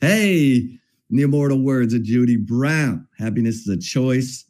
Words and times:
Hey, 0.00 0.54
in 1.10 1.16
the 1.16 1.24
immortal 1.24 1.60
words 1.60 1.92
of 1.92 2.02
Judy 2.02 2.38
Brown. 2.38 3.06
Happiness 3.18 3.56
is 3.56 3.68
a 3.68 3.76
choice. 3.76 4.46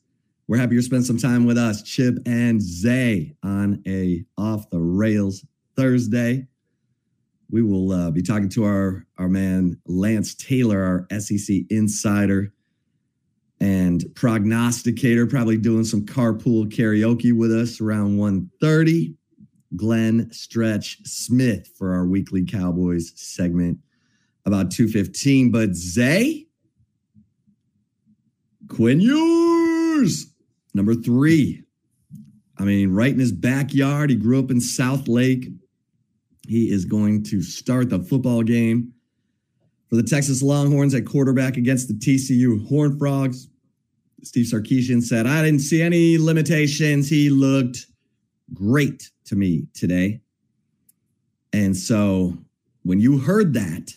We're 0.46 0.58
happy 0.58 0.76
to 0.76 0.82
spend 0.82 1.04
some 1.04 1.18
time 1.18 1.44
with 1.44 1.58
us, 1.58 1.82
Chip 1.82 2.18
and 2.24 2.62
Zay, 2.62 3.34
on 3.42 3.82
a 3.84 4.24
off 4.38 4.70
the 4.70 4.78
rails 4.78 5.44
Thursday. 5.74 6.46
We 7.50 7.62
will 7.62 7.90
uh, 7.90 8.12
be 8.12 8.22
talking 8.22 8.48
to 8.50 8.64
our 8.64 9.04
our 9.18 9.28
man 9.28 9.76
Lance 9.86 10.36
Taylor, 10.36 11.08
our 11.10 11.18
SEC 11.18 11.62
insider 11.68 12.52
and 13.58 14.04
prognosticator, 14.14 15.26
probably 15.26 15.56
doing 15.56 15.82
some 15.82 16.06
carpool 16.06 16.70
karaoke 16.72 17.36
with 17.36 17.52
us 17.52 17.80
around 17.80 18.18
1.30. 18.18 19.16
Glenn 19.74 20.30
Stretch 20.30 20.98
Smith 21.04 21.72
for 21.76 21.92
our 21.92 22.06
weekly 22.06 22.44
Cowboys 22.44 23.12
segment 23.16 23.78
about 24.52 24.70
215. 24.70 25.50
But 25.50 25.74
Zay, 25.74 26.46
Quinn 28.68 29.00
number 30.74 30.94
three. 30.94 31.64
I 32.58 32.64
mean, 32.64 32.92
right 32.92 33.12
in 33.12 33.18
his 33.18 33.32
backyard. 33.32 34.10
He 34.10 34.16
grew 34.16 34.38
up 34.38 34.50
in 34.50 34.60
South 34.60 35.08
Lake. 35.08 35.48
He 36.46 36.70
is 36.70 36.84
going 36.84 37.22
to 37.24 37.42
start 37.42 37.90
the 37.90 38.00
football 38.00 38.42
game 38.42 38.92
for 39.88 39.96
the 39.96 40.02
Texas 40.02 40.42
Longhorns 40.42 40.94
at 40.94 41.06
quarterback 41.06 41.56
against 41.56 41.88
the 41.88 41.94
TCU 41.94 42.66
Horn 42.68 42.98
Frogs. 42.98 43.48
Steve 44.22 44.46
Sarkisian 44.46 45.02
said, 45.02 45.26
I 45.26 45.42
didn't 45.42 45.60
see 45.60 45.80
any 45.80 46.18
limitations. 46.18 47.08
He 47.08 47.30
looked 47.30 47.86
great 48.52 49.10
to 49.26 49.36
me 49.36 49.66
today. 49.74 50.20
And 51.52 51.76
so 51.76 52.36
when 52.82 53.00
you 53.00 53.18
heard 53.18 53.54
that, 53.54 53.92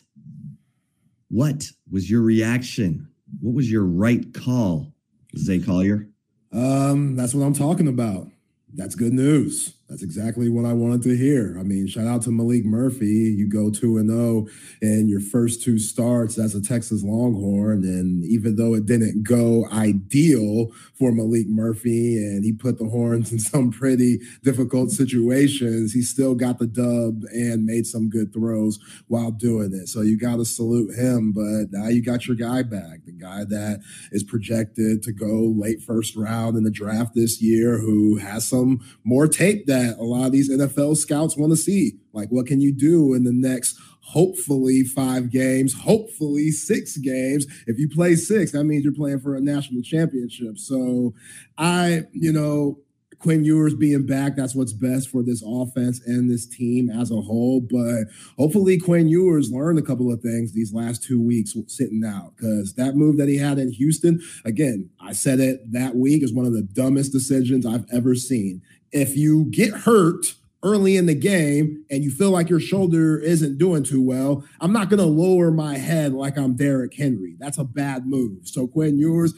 what 1.33 1.65
was 1.89 2.11
your 2.11 2.21
reaction? 2.21 3.07
What 3.41 3.55
was 3.55 3.71
your 3.71 3.83
right 3.85 4.31
call, 4.35 4.93
Zay 5.35 5.57
Collier? 5.57 6.07
Um, 6.51 7.15
that's 7.15 7.33
what 7.33 7.43
I'm 7.43 7.55
talking 7.55 7.87
about. 7.87 8.27
That's 8.71 8.93
good 8.93 9.13
news. 9.13 9.73
That's 9.89 10.01
exactly 10.01 10.47
what 10.47 10.65
I 10.65 10.71
wanted 10.71 11.01
to 11.03 11.17
hear. 11.17 11.57
I 11.59 11.63
mean, 11.63 11.87
shout 11.87 12.07
out 12.07 12.21
to 12.23 12.29
Maalik 12.29 12.63
Murphy. 12.63 13.05
You 13.05 13.49
go 13.49 13.69
2 13.69 13.97
and 13.97 14.09
0 14.09 14.47
in 14.81 15.09
your 15.09 15.19
first 15.19 15.61
two 15.61 15.77
starts 15.77 16.39
as 16.39 16.55
a 16.55 16.61
Texas 16.61 17.03
Longhorn. 17.03 17.83
And 17.83 18.23
even 18.23 18.55
though 18.55 18.73
it 18.75 18.85
didn't 18.85 19.23
go 19.23 19.67
ideal 19.71 20.71
for 20.93 21.11
Maalik 21.11 21.47
Murphy 21.47 22.15
and 22.15 22.45
he 22.45 22.53
put 22.53 22.79
the 22.79 22.85
horns 22.85 23.33
in 23.33 23.39
some 23.39 23.71
pretty 23.71 24.19
difficult 24.41 24.91
situations, 24.91 25.91
he 25.91 26.01
still 26.01 26.33
got 26.33 26.59
the 26.59 26.67
dub 26.67 27.23
and 27.33 27.65
made 27.65 27.85
some 27.85 28.09
good 28.09 28.33
throws 28.33 28.79
while 29.07 29.31
doing 29.31 29.73
it. 29.73 29.89
So 29.89 29.99
you 29.99 30.17
got 30.17 30.37
to 30.37 30.45
salute 30.45 30.95
him. 30.97 31.33
But 31.33 31.77
now 31.77 31.89
you 31.89 32.01
got 32.01 32.25
your 32.25 32.37
guy 32.37 32.63
back, 32.63 33.03
the 33.05 33.11
guy 33.11 33.43
that 33.43 33.81
is 34.13 34.23
projected 34.23 35.03
to 35.03 35.11
go 35.11 35.53
late 35.55 35.81
first 35.81 36.15
round 36.15 36.55
in 36.55 36.63
the 36.63 36.71
draft 36.71 37.13
this 37.15 37.41
year, 37.41 37.79
who 37.79 38.15
has 38.15 38.47
some 38.47 38.79
more 39.03 39.27
tape 39.27 39.65
that 39.65 39.72
that 39.73 39.97
a 39.97 40.03
lot 40.03 40.25
of 40.27 40.31
these 40.31 40.51
NFL 40.51 40.97
scouts 40.97 41.35
want 41.35 41.51
to 41.51 41.57
see. 41.57 41.93
Like, 42.13 42.29
what 42.29 42.45
can 42.45 42.61
you 42.61 42.71
do 42.71 43.13
in 43.13 43.23
the 43.23 43.33
next, 43.33 43.75
hopefully, 44.01 44.83
five 44.83 45.31
games, 45.31 45.73
hopefully, 45.73 46.51
six 46.51 46.97
games? 46.97 47.47
If 47.65 47.79
you 47.79 47.89
play 47.89 48.15
six, 48.15 48.51
that 48.51 48.65
means 48.65 48.83
you're 48.83 48.93
playing 48.93 49.19
for 49.19 49.35
a 49.35 49.41
national 49.41 49.81
championship. 49.81 50.59
So, 50.59 51.13
I, 51.57 52.03
you 52.11 52.31
know, 52.31 52.79
Quinn 53.23 53.45
Ewers 53.45 53.73
being 53.73 54.05
back, 54.05 54.35
that's 54.35 54.53
what's 54.53 54.73
best 54.73 55.09
for 55.09 55.23
this 55.23 55.41
offense 55.47 56.01
and 56.05 56.29
this 56.29 56.45
team 56.45 56.89
as 56.89 57.09
a 57.09 57.21
whole. 57.21 57.61
But 57.61 58.07
hopefully, 58.37 58.77
Quinn 58.77 59.07
Ewers 59.07 59.49
learned 59.49 59.79
a 59.79 59.81
couple 59.81 60.11
of 60.11 60.19
things 60.19 60.51
these 60.51 60.73
last 60.73 61.03
two 61.03 61.21
weeks 61.21 61.55
sitting 61.67 62.03
out 62.05 62.35
because 62.35 62.73
that 62.73 62.95
move 62.95 63.17
that 63.17 63.29
he 63.29 63.37
had 63.37 63.59
in 63.59 63.71
Houston, 63.71 64.21
again, 64.43 64.89
I 64.99 65.13
said 65.13 65.39
it 65.39 65.71
that 65.71 65.95
week, 65.95 66.21
is 66.21 66.33
one 66.33 66.45
of 66.45 66.53
the 66.53 66.63
dumbest 66.63 67.13
decisions 67.13 67.65
I've 67.65 67.85
ever 67.93 68.13
seen 68.13 68.61
if 68.93 69.17
you 69.17 69.45
get 69.45 69.73
hurt 69.73 70.35
early 70.61 70.95
in 70.95 71.07
the 71.07 71.15
game 71.15 71.83
and 71.89 72.03
you 72.03 72.11
feel 72.11 72.31
like 72.31 72.49
your 72.49 72.59
shoulder 72.59 73.19
isn't 73.19 73.57
doing 73.57 73.83
too 73.83 74.01
well, 74.01 74.45
I'm 74.61 74.71
not 74.71 74.89
going 74.89 74.99
to 74.99 75.05
lower 75.05 75.51
my 75.51 75.77
head 75.77 76.13
like 76.13 76.37
I'm 76.37 76.55
Derrick 76.55 76.95
Henry. 76.95 77.35
That's 77.37 77.57
a 77.57 77.65
bad 77.65 78.05
move. 78.05 78.47
So, 78.47 78.67
Quinn 78.67 78.97
Ewers, 78.97 79.33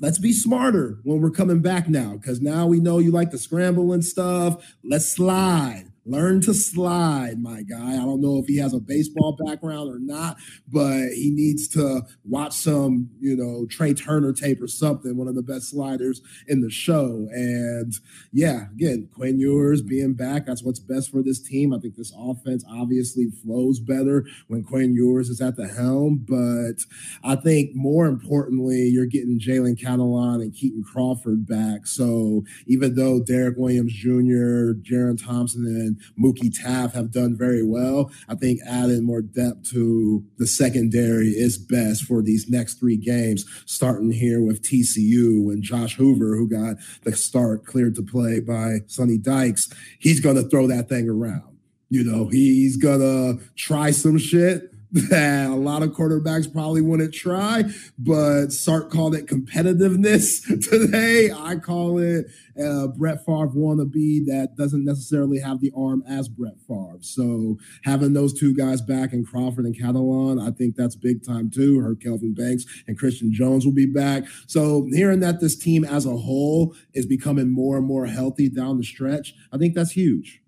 let's 0.00 0.18
be 0.18 0.32
smarter 0.32 0.98
when 1.04 1.20
we're 1.20 1.30
coming 1.30 1.60
back 1.60 1.88
now 1.88 2.14
because 2.14 2.40
now 2.40 2.66
we 2.66 2.80
know 2.80 2.98
you 2.98 3.12
like 3.12 3.30
to 3.30 3.38
scramble 3.38 3.92
and 3.92 4.04
stuff. 4.04 4.74
Let's 4.82 5.08
slide. 5.08 5.87
Learn 6.08 6.40
to 6.42 6.54
slide, 6.54 7.38
my 7.38 7.62
guy. 7.62 7.92
I 7.92 8.04
don't 8.04 8.22
know 8.22 8.38
if 8.38 8.46
he 8.46 8.56
has 8.58 8.72
a 8.72 8.80
baseball 8.80 9.36
background 9.44 9.90
or 9.90 9.98
not, 9.98 10.38
but 10.66 11.08
he 11.14 11.30
needs 11.30 11.68
to 11.68 12.02
watch 12.24 12.54
some, 12.54 13.10
you 13.20 13.36
know, 13.36 13.66
Trey 13.66 13.92
Turner 13.92 14.32
tape 14.32 14.62
or 14.62 14.68
something, 14.68 15.18
one 15.18 15.28
of 15.28 15.34
the 15.34 15.42
best 15.42 15.68
sliders 15.68 16.22
in 16.46 16.62
the 16.62 16.70
show. 16.70 17.28
And 17.30 17.92
yeah, 18.32 18.70
again, 18.74 19.10
Quinn 19.14 19.38
Ewers 19.38 19.82
being 19.82 20.14
back, 20.14 20.46
that's 20.46 20.62
what's 20.62 20.80
best 20.80 21.10
for 21.10 21.22
this 21.22 21.40
team. 21.40 21.74
I 21.74 21.78
think 21.78 21.96
this 21.96 22.14
offense 22.18 22.64
obviously 22.70 23.26
flows 23.44 23.78
better 23.78 24.24
when 24.46 24.64
Quinn 24.64 24.94
Ewers 24.94 25.28
is 25.28 25.42
at 25.42 25.56
the 25.56 25.68
helm. 25.68 26.24
But 26.26 26.84
I 27.22 27.36
think 27.36 27.72
more 27.74 28.06
importantly, 28.06 28.88
you're 28.88 29.04
getting 29.04 29.38
Jalen 29.38 29.78
Catalon 29.78 30.40
and 30.40 30.54
Kitan 30.54 30.84
Crawford 30.84 31.46
back. 31.46 31.86
So 31.86 32.44
even 32.66 32.94
though 32.94 33.22
Derek 33.22 33.58
Williams 33.58 33.92
Jr., 33.92 34.72
Jerrin 34.80 35.22
Thompson, 35.22 35.66
and 35.66 35.97
Mookie 36.18 36.54
Taaffe 36.54 36.92
have 36.92 37.10
done 37.10 37.36
very 37.36 37.62
well. 37.62 38.10
I 38.28 38.34
think 38.34 38.60
adding 38.66 39.04
more 39.04 39.22
depth 39.22 39.70
to 39.70 40.24
the 40.38 40.46
secondary 40.46 41.28
is 41.28 41.58
best 41.58 42.04
for 42.04 42.22
these 42.22 42.48
next 42.48 42.74
three 42.74 42.96
games, 42.96 43.44
starting 43.66 44.12
here 44.12 44.40
with 44.40 44.62
TCU 44.62 45.52
and 45.52 45.62
Josh 45.62 45.96
Hoover, 45.96 46.36
who 46.36 46.48
got 46.48 46.76
the 47.04 47.14
start 47.14 47.64
cleared 47.64 47.94
to 47.96 48.02
play 48.02 48.40
by 48.40 48.78
Sonny 48.86 49.18
Dykes. 49.18 49.68
He's 49.98 50.20
going 50.20 50.36
to 50.36 50.48
throw 50.48 50.66
that 50.66 50.88
thing 50.88 51.08
around. 51.08 51.58
You 51.90 52.04
know, 52.04 52.28
he's 52.28 52.76
going 52.76 53.00
to 53.00 53.42
try 53.56 53.90
some 53.92 54.18
shit 54.18 54.74
that 55.10 55.50
a 55.50 55.54
lot 55.54 55.82
of 55.82 55.90
quarterbacks 55.90 56.50
probably 56.50 56.80
wouldn't 56.80 57.12
try, 57.12 57.64
but 57.98 58.52
Sark 58.52 58.90
called 58.90 59.14
it 59.14 59.26
competitiveness 59.26 60.42
today. 60.70 61.30
I 61.30 61.56
call 61.56 61.98
it 61.98 62.26
uh, 62.58 62.86
Brett 62.88 63.18
Favre 63.26 63.48
wannabe 63.48 64.24
that 64.26 64.54
doesn't 64.56 64.86
necessarily 64.86 65.40
have 65.40 65.60
the 65.60 65.72
arm 65.76 66.02
as 66.08 66.28
Brett 66.28 66.58
Favre. 66.66 66.98
So 67.00 67.58
having 67.84 68.14
those 68.14 68.32
two 68.32 68.54
guys 68.54 68.80
back 68.80 69.12
in 69.12 69.26
Crawford 69.26 69.66
and 69.66 69.78
Catalon, 69.78 70.40
I 70.40 70.52
think 70.52 70.74
that's 70.74 70.96
big 70.96 71.22
time 71.22 71.50
too. 71.50 71.80
Her 71.80 71.94
Kelvin 71.94 72.32
Banks 72.32 72.64
and 72.86 72.98
Christian 72.98 73.30
Jones 73.30 73.66
will 73.66 73.74
be 73.74 73.86
back. 73.86 74.24
So 74.46 74.88
hearing 74.92 75.20
that 75.20 75.40
this 75.40 75.56
team 75.56 75.84
as 75.84 76.06
a 76.06 76.16
whole 76.16 76.74
is 76.94 77.04
becoming 77.04 77.50
more 77.52 77.76
and 77.76 77.86
more 77.86 78.06
healthy 78.06 78.48
down 78.48 78.78
the 78.78 78.84
stretch, 78.84 79.34
I 79.52 79.58
think 79.58 79.74
that's 79.74 79.92
huge. 79.92 80.40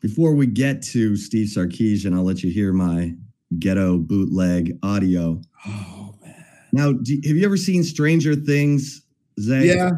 Before 0.00 0.32
we 0.32 0.46
get 0.46 0.80
to 0.84 1.16
Steve 1.16 1.48
Sarkisian, 1.48 2.14
I'll 2.14 2.22
let 2.22 2.44
you 2.44 2.50
hear 2.50 2.72
my 2.72 3.16
ghetto 3.58 3.98
bootleg 3.98 4.78
audio. 4.82 5.40
Oh 5.66 6.14
man! 6.22 6.44
Now, 6.72 6.92
do, 6.92 7.14
have 7.24 7.36
you 7.36 7.44
ever 7.44 7.56
seen 7.56 7.82
Stranger 7.82 8.34
Things, 8.34 9.02
Zay? 9.40 9.66
Yeah. 9.66 9.90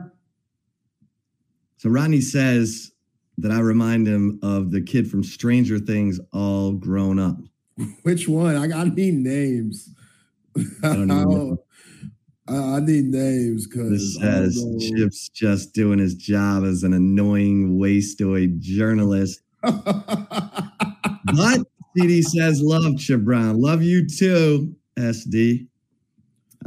So 1.76 1.90
Rodney 1.90 2.20
says 2.20 2.92
that 3.38 3.50
I 3.50 3.58
remind 3.58 4.06
him 4.06 4.38
of 4.42 4.70
the 4.70 4.80
kid 4.80 5.10
from 5.10 5.24
Stranger 5.24 5.78
Things, 5.78 6.20
all 6.32 6.72
grown 6.72 7.18
up. 7.18 7.36
Which 8.02 8.28
one? 8.28 8.56
I, 8.56 8.80
I 8.80 8.84
need 8.84 9.14
names. 9.14 9.90
I 10.56 10.62
don't 10.82 11.08
know. 11.08 11.58
I 12.48 12.80
need 12.80 13.04
names 13.06 13.66
because 13.66 13.90
this 13.90 14.16
says 14.20 14.64
Chip's 14.80 15.28
just 15.28 15.72
doing 15.74 15.98
his 15.98 16.14
job 16.14 16.64
as 16.64 16.82
an 16.82 16.92
annoying 16.92 17.78
wastoid 17.78 18.58
journalist. 18.58 19.40
but 19.62 19.72
CD 21.96 22.22
says, 22.22 22.60
love 22.62 22.98
Chip 22.98 23.20
Brown. 23.20 23.60
Love 23.60 23.82
you 23.82 24.06
too, 24.08 24.74
SD. 24.98 25.66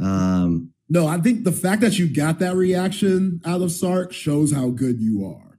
Um, 0.00 0.72
no, 0.88 1.06
I 1.06 1.18
think 1.18 1.44
the 1.44 1.52
fact 1.52 1.80
that 1.80 1.98
you 1.98 2.08
got 2.08 2.38
that 2.38 2.54
reaction 2.54 3.40
out 3.44 3.62
of 3.62 3.72
Sark 3.72 4.12
shows 4.12 4.52
how 4.52 4.70
good 4.70 5.00
you 5.00 5.26
are 5.26 5.58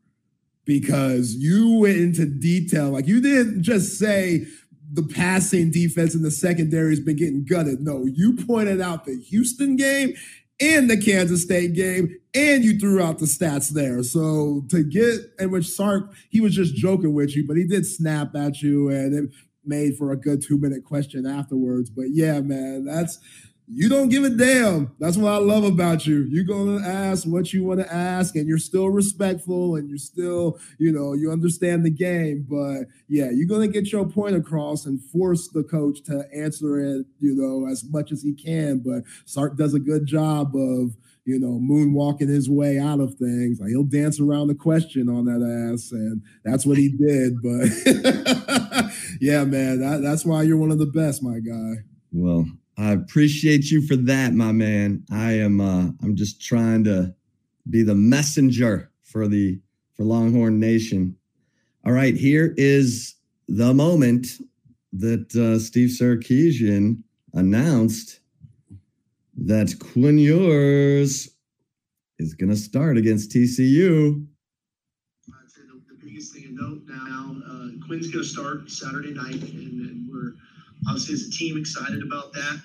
because 0.66 1.36
you 1.36 1.80
went 1.80 1.98
into 1.98 2.26
detail. 2.26 2.90
Like 2.90 3.08
you 3.08 3.22
didn't 3.22 3.64
just 3.64 3.98
say 3.98 4.46
the 4.94 5.04
passing 5.04 5.72
defense 5.72 6.16
in 6.16 6.22
the 6.22 6.32
secondary 6.32 6.92
has 6.92 7.00
been 7.00 7.18
getting 7.18 7.46
gutted. 7.46 7.82
No, 7.82 8.06
you 8.06 8.36
pointed 8.46 8.80
out 8.80 9.06
the 9.06 9.20
Houston 9.30 9.76
game 9.76 10.14
and 10.60 10.90
the 10.90 10.98
Kansas 10.98 11.44
State 11.44 11.74
game, 11.74 12.16
and 12.34 12.64
you 12.64 12.80
threw 12.80 13.02
out 13.02 13.20
the 13.20 13.26
stats 13.26 13.70
there. 13.70 14.02
So 14.04 14.64
to 14.70 14.84
get 14.84 15.20
in 15.40 15.52
which 15.52 15.68
Sark, 15.68 16.14
he 16.30 16.42
was 16.42 16.56
just 16.56 16.76
joking 16.76 17.14
with 17.14 17.36
you, 17.36 17.46
but 17.46 17.58
he 17.58 17.66
did 17.66 17.86
snap 17.86 18.36
at 18.36 18.62
you, 18.62 18.90
and 18.90 19.14
it 19.14 19.32
made 19.68 19.98
for 19.98 20.12
a 20.12 20.18
good 20.18 20.42
two 20.42 20.58
minute 20.58 20.84
question 20.84 21.26
afterwards. 21.26 21.90
But 21.90 22.08
yeah, 22.12 22.42
man, 22.42 22.86
that's 22.86 23.20
you 23.70 23.90
don't 23.90 24.08
give 24.08 24.24
a 24.24 24.30
damn. 24.30 24.96
That's 24.98 25.18
what 25.18 25.34
I 25.34 25.38
love 25.38 25.66
about 25.66 26.08
you. 26.08 26.26
You're 26.30 26.46
gonna 26.46 26.88
ask 26.88 27.28
what 27.28 27.52
you 27.52 27.66
want 27.66 27.82
to 27.82 27.94
ask, 27.94 28.36
and 28.38 28.48
you're 28.48 28.58
still 28.58 28.90
respectful, 28.90 29.76
and 29.76 29.90
you're 29.90 29.98
still, 29.98 30.58
you 30.78 30.94
know, 30.94 31.14
you 31.14 31.32
understand 31.32 31.84
the 31.84 31.90
game. 31.90 32.46
But 32.50 32.86
yeah, 33.10 33.30
you're 33.30 33.48
gonna 33.48 33.68
get 33.68 33.92
your 33.92 34.08
point 34.08 34.38
across 34.38 34.86
and 34.86 35.02
force 35.02 35.50
the 35.50 35.64
coach 35.64 36.02
to 36.04 36.24
answer 36.34 36.80
it, 36.80 37.06
you 37.20 37.36
know, 37.36 37.70
as 37.70 37.84
much 37.90 38.14
as 38.14 38.22
he 38.24 38.34
can. 38.34 38.80
But 38.80 39.04
Sark 39.26 39.58
does 39.58 39.74
a 39.74 39.80
good 39.80 40.06
job 40.06 40.56
of, 40.56 40.96
you 41.28 41.38
know, 41.38 41.60
moonwalking 41.60 42.30
his 42.30 42.50
way 42.50 42.80
out 42.80 43.02
of 43.02 43.16
things. 43.16 43.60
Like 43.60 43.70
he'll 43.70 43.84
dance 43.84 44.18
around 44.22 44.48
the 44.48 44.56
question 44.56 45.10
on 45.10 45.26
that 45.26 45.44
ass, 45.74 45.92
and 45.92 46.22
that's 46.46 46.66
what 46.66 46.78
he 46.78 46.88
did. 46.98 47.42
But 47.44 48.92
yeah, 49.20 49.44
man, 49.44 49.82
that, 49.82 50.00
that's 50.02 50.26
why 50.26 50.44
you're 50.44 50.58
one 50.58 50.72
of 50.72 50.80
the 50.80 50.86
best, 50.86 51.22
my 51.22 51.40
guy. 51.40 51.84
Well, 52.14 52.46
I 52.78 52.94
appreciate 52.94 53.70
you 53.70 53.86
for 53.86 53.98
that, 53.98 54.34
my 54.34 54.54
man. 54.54 55.04
I 55.12 55.34
am 55.34 55.60
uh 55.60 55.90
I'm 56.02 56.16
just 56.16 56.42
trying 56.42 56.86
to 56.86 57.14
be 57.70 57.84
the 57.84 57.96
messenger 57.96 58.90
for 59.04 59.28
the 59.28 59.60
for 59.96 60.04
Longhorn 60.04 60.62
Nation. 60.62 61.18
All 61.86 61.92
right, 61.92 62.16
here 62.16 62.54
is 62.56 63.16
the 63.50 63.74
moment 63.74 64.28
that 64.94 65.36
uh, 65.36 65.60
Steve 65.60 65.90
Sarkisian 65.90 67.04
announced 67.34 68.22
that 69.38 69.74
Quinn 69.80 70.18
Ewers 70.18 71.30
is 72.20 72.34
going 72.34 72.50
to 72.50 72.56
start 72.56 72.98
against 72.98 73.32
TCU. 73.32 74.26
I'd 75.30 75.52
say 75.52 75.62
the, 75.62 75.82
the 75.94 76.06
biggest 76.06 76.34
thing 76.34 76.44
to 76.44 76.52
note 76.54 76.82
now, 76.88 77.36
uh, 77.46 77.86
Quinn's 77.86 78.08
going 78.08 78.24
to 78.24 78.30
start 78.30 78.70
Saturday 78.70 79.14
night, 79.14 79.36
and, 79.36 79.90
and 79.90 80.10
we're 80.12 80.34
obviously 80.88 81.14
as 81.14 81.28
a 81.28 81.32
team 81.32 81.58
excited 81.58 82.02
about 82.02 82.34
that. 82.34 82.62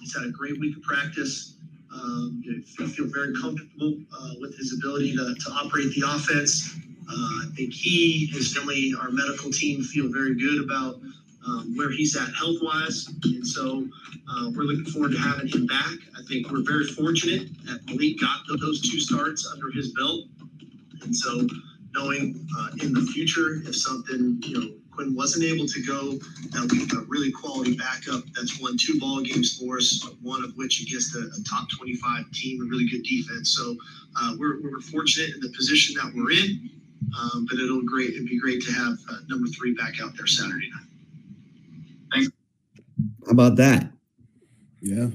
He's 0.00 0.14
had 0.16 0.26
a 0.26 0.30
great 0.30 0.58
week 0.58 0.76
of 0.76 0.82
practice. 0.82 1.56
Um, 1.92 2.42
I 2.80 2.86
feel 2.86 3.06
very 3.06 3.32
comfortable 3.40 3.98
uh, 4.12 4.30
with 4.40 4.56
his 4.58 4.74
ability 4.76 5.16
to, 5.16 5.34
to 5.34 5.50
operate 5.52 5.94
the 5.94 6.02
offense. 6.06 6.76
Uh, 7.08 7.14
I 7.14 7.46
think 7.54 7.72
he, 7.72 8.26
his 8.26 8.54
family, 8.54 8.92
our 9.00 9.10
medical 9.10 9.50
team 9.50 9.82
feel 9.82 10.12
very 10.12 10.34
good 10.34 10.64
about 10.64 11.00
um, 11.46 11.74
where 11.76 11.90
he's 11.90 12.16
at 12.16 12.28
health 12.34 12.56
wise. 12.62 13.08
And 13.24 13.46
so 13.46 13.86
uh, 14.28 14.50
we're 14.54 14.64
looking 14.64 14.90
forward 14.92 15.12
to 15.12 15.18
having 15.18 15.48
him 15.48 15.66
back. 15.66 15.94
I 16.18 16.22
think 16.28 16.50
we're 16.50 16.64
very 16.64 16.86
fortunate 16.86 17.48
that 17.64 17.84
Maalik 17.86 18.20
got 18.20 18.40
those 18.60 18.80
two 18.80 18.98
starts 19.00 19.48
under 19.52 19.70
his 19.70 19.92
belt. 19.92 20.24
And 21.02 21.14
so 21.14 21.46
knowing 21.94 22.46
uh, 22.58 22.68
in 22.82 22.92
the 22.92 23.02
future, 23.02 23.62
if 23.64 23.76
something, 23.76 24.42
you 24.44 24.60
know, 24.60 24.70
Quinn 24.90 25.14
wasn't 25.14 25.44
able 25.44 25.66
to 25.66 25.82
go, 25.82 26.12
that 26.52 26.68
we've 26.72 26.88
got 26.88 27.06
really 27.06 27.30
quality 27.30 27.76
backup 27.76 28.24
that's 28.34 28.58
won 28.60 28.76
two 28.78 28.98
ball 28.98 29.20
games 29.20 29.58
for 29.58 29.76
us, 29.76 30.02
one 30.22 30.42
of 30.42 30.56
which 30.56 30.82
against 30.82 31.14
a, 31.14 31.18
a 31.18 31.42
top 31.44 31.68
25 31.70 32.30
team, 32.32 32.62
a 32.62 32.64
really 32.64 32.88
good 32.88 33.02
defense. 33.02 33.54
So 33.54 33.76
uh, 34.18 34.34
we're, 34.38 34.62
we're 34.62 34.80
fortunate 34.80 35.34
in 35.34 35.40
the 35.40 35.50
position 35.50 35.94
that 35.96 36.12
we're 36.14 36.32
in, 36.32 36.70
um, 37.18 37.46
but 37.48 37.58
it'll 37.58 37.82
great. 37.82 38.14
It'd 38.14 38.26
be 38.26 38.40
great 38.40 38.62
to 38.62 38.72
have 38.72 38.96
uh, 39.10 39.18
number 39.28 39.48
three 39.48 39.74
back 39.74 40.00
out 40.02 40.16
there 40.16 40.26
Saturday 40.26 40.70
night. 40.70 40.85
Thanks. 43.26 43.38
How 43.38 43.44
about 43.44 43.56
that? 43.56 43.90
Yeah. 44.80 45.08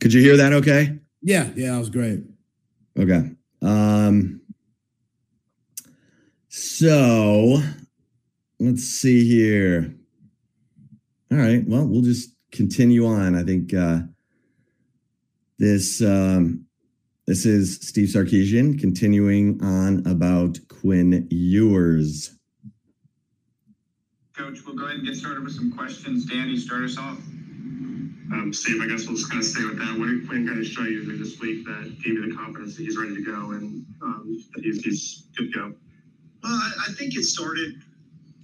Could 0.00 0.12
you 0.12 0.20
hear 0.20 0.36
that? 0.36 0.52
Okay. 0.52 0.98
Yeah. 1.22 1.50
Yeah. 1.56 1.72
That 1.72 1.78
was 1.78 1.90
great. 1.90 2.20
Okay. 2.98 3.30
Um. 3.62 4.40
So 6.48 7.58
let's 8.58 8.84
see 8.84 9.28
here. 9.28 9.94
All 11.30 11.38
right. 11.38 11.62
Well, 11.66 11.86
we'll 11.86 12.02
just 12.02 12.30
continue 12.52 13.06
on. 13.06 13.36
I 13.36 13.42
think 13.42 13.74
uh, 13.74 14.00
this 15.58 16.00
um, 16.02 16.66
this 17.26 17.44
is 17.44 17.76
Steve 17.80 18.08
Sarkisian 18.08 18.78
continuing 18.80 19.62
on 19.62 20.06
about 20.06 20.58
Quinn 20.68 21.26
Ewers. 21.30 22.34
Coach, 24.34 24.64
we'll 24.64 24.76
go 24.76 24.84
ahead 24.84 24.98
and 24.98 25.06
get 25.06 25.16
started 25.16 25.42
with 25.42 25.52
some 25.52 25.72
questions. 25.72 26.24
Danny, 26.24 26.56
start 26.56 26.84
us 26.84 26.96
off. 26.96 27.18
Um, 28.32 28.52
Steve, 28.52 28.82
I 28.82 28.86
guess 28.86 29.06
we'll 29.06 29.16
just 29.16 29.30
kind 29.30 29.40
of 29.40 29.46
stay 29.46 29.64
with 29.64 29.78
that. 29.78 29.98
What 29.98 30.06
did 30.06 30.28
Quinn 30.28 30.46
kind 30.46 30.58
of 30.58 30.66
show 30.66 30.82
you 30.82 31.16
this 31.16 31.40
week 31.40 31.64
that 31.64 31.96
gave 32.04 32.14
you 32.14 32.28
the 32.28 32.36
confidence 32.36 32.76
that 32.76 32.82
he's 32.82 32.98
ready 32.98 33.14
to 33.14 33.22
go 33.22 33.52
and 33.52 33.86
um, 34.02 34.44
that 34.54 34.64
he's, 34.64 34.82
he's 34.84 35.22
good 35.36 35.52
to 35.52 35.58
go? 35.58 35.74
Well, 36.42 36.52
I, 36.52 36.72
I 36.88 36.92
think 36.92 37.16
it 37.16 37.24
started 37.24 37.80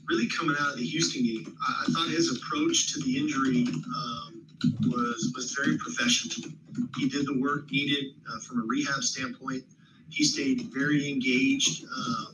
really 0.08 0.28
coming 0.28 0.56
out 0.58 0.72
of 0.72 0.78
the 0.78 0.84
Houston 0.84 1.22
game. 1.22 1.56
I, 1.66 1.84
I 1.86 1.92
thought 1.92 2.08
his 2.08 2.36
approach 2.36 2.94
to 2.94 3.00
the 3.00 3.18
injury 3.18 3.66
um, 3.94 4.42
was 4.86 5.32
was 5.34 5.52
very 5.52 5.76
professional. 5.76 6.50
He 6.96 7.08
did 7.08 7.26
the 7.26 7.38
work 7.38 7.70
needed 7.70 8.14
uh, 8.28 8.40
from 8.40 8.60
a 8.60 8.64
rehab 8.64 9.02
standpoint. 9.02 9.64
He 10.08 10.24
stayed 10.24 10.62
very 10.72 11.10
engaged 11.10 11.84
uh, 11.84 12.24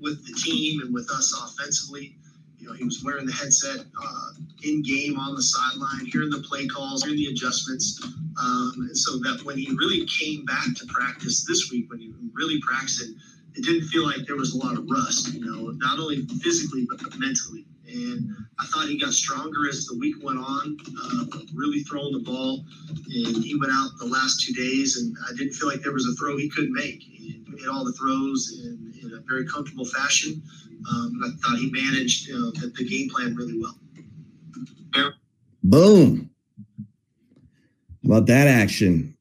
with 0.00 0.26
the 0.26 0.32
team 0.32 0.80
and 0.80 0.92
with 0.92 1.10
us 1.10 1.32
offensively. 1.32 2.16
You 2.58 2.68
know, 2.68 2.72
he 2.72 2.84
was 2.84 3.04
wearing 3.04 3.26
the 3.26 3.32
headset 3.32 3.86
uh, 4.00 4.30
in 4.62 4.82
game 4.82 5.18
on 5.18 5.34
the 5.34 5.42
sideline, 5.42 6.06
hearing 6.06 6.30
the 6.30 6.44
play 6.48 6.66
calls, 6.66 7.04
hearing 7.04 7.18
the 7.18 7.26
adjustments. 7.26 8.00
Um, 8.40 8.90
so 8.92 9.18
that 9.18 9.42
when 9.44 9.58
he 9.58 9.68
really 9.74 10.06
came 10.06 10.44
back 10.44 10.66
to 10.76 10.86
practice 10.86 11.44
this 11.44 11.70
week, 11.70 11.90
when 11.90 11.98
he 11.98 12.12
really 12.34 12.60
practiced 12.60 13.02
it, 13.02 13.16
didn't 13.62 13.88
feel 13.88 14.04
like 14.04 14.26
there 14.26 14.36
was 14.36 14.54
a 14.54 14.58
lot 14.58 14.76
of 14.76 14.88
rust, 14.88 15.32
you 15.34 15.44
know, 15.44 15.70
not 15.76 15.98
only 15.98 16.26
physically, 16.42 16.86
but 16.88 17.00
mentally. 17.18 17.66
And 17.86 18.30
I 18.58 18.66
thought 18.66 18.86
he 18.88 18.98
got 18.98 19.12
stronger 19.12 19.68
as 19.68 19.86
the 19.86 19.96
week 19.96 20.16
went 20.22 20.38
on, 20.38 20.76
uh, 21.02 21.38
really 21.54 21.80
throwing 21.80 22.12
the 22.12 22.20
ball. 22.20 22.64
And 22.88 23.42
he 23.42 23.56
went 23.58 23.72
out 23.72 23.90
the 23.98 24.06
last 24.06 24.44
two 24.44 24.52
days, 24.52 24.98
and 24.98 25.16
I 25.28 25.34
didn't 25.34 25.54
feel 25.54 25.68
like 25.68 25.80
there 25.80 25.92
was 25.92 26.06
a 26.06 26.14
throw 26.14 26.36
he 26.36 26.50
couldn't 26.50 26.72
make. 26.72 27.02
He 27.02 27.42
made 27.48 27.66
all 27.66 27.84
the 27.84 27.92
throws 27.92 28.60
in, 28.62 28.92
in 29.02 29.14
a 29.14 29.20
very 29.20 29.46
comfortable 29.46 29.86
fashion. 29.86 30.42
Um, 30.90 31.20
I 31.24 31.30
thought 31.42 31.58
he 31.58 31.70
managed 31.70 32.28
the, 32.28 32.72
the 32.76 32.84
game 32.84 33.08
plan 33.08 33.34
really 33.34 33.58
well. 33.58 33.78
Boom. 35.68 36.30
How 38.02 38.16
about 38.16 38.26
that 38.28 38.48
action? 38.48 39.14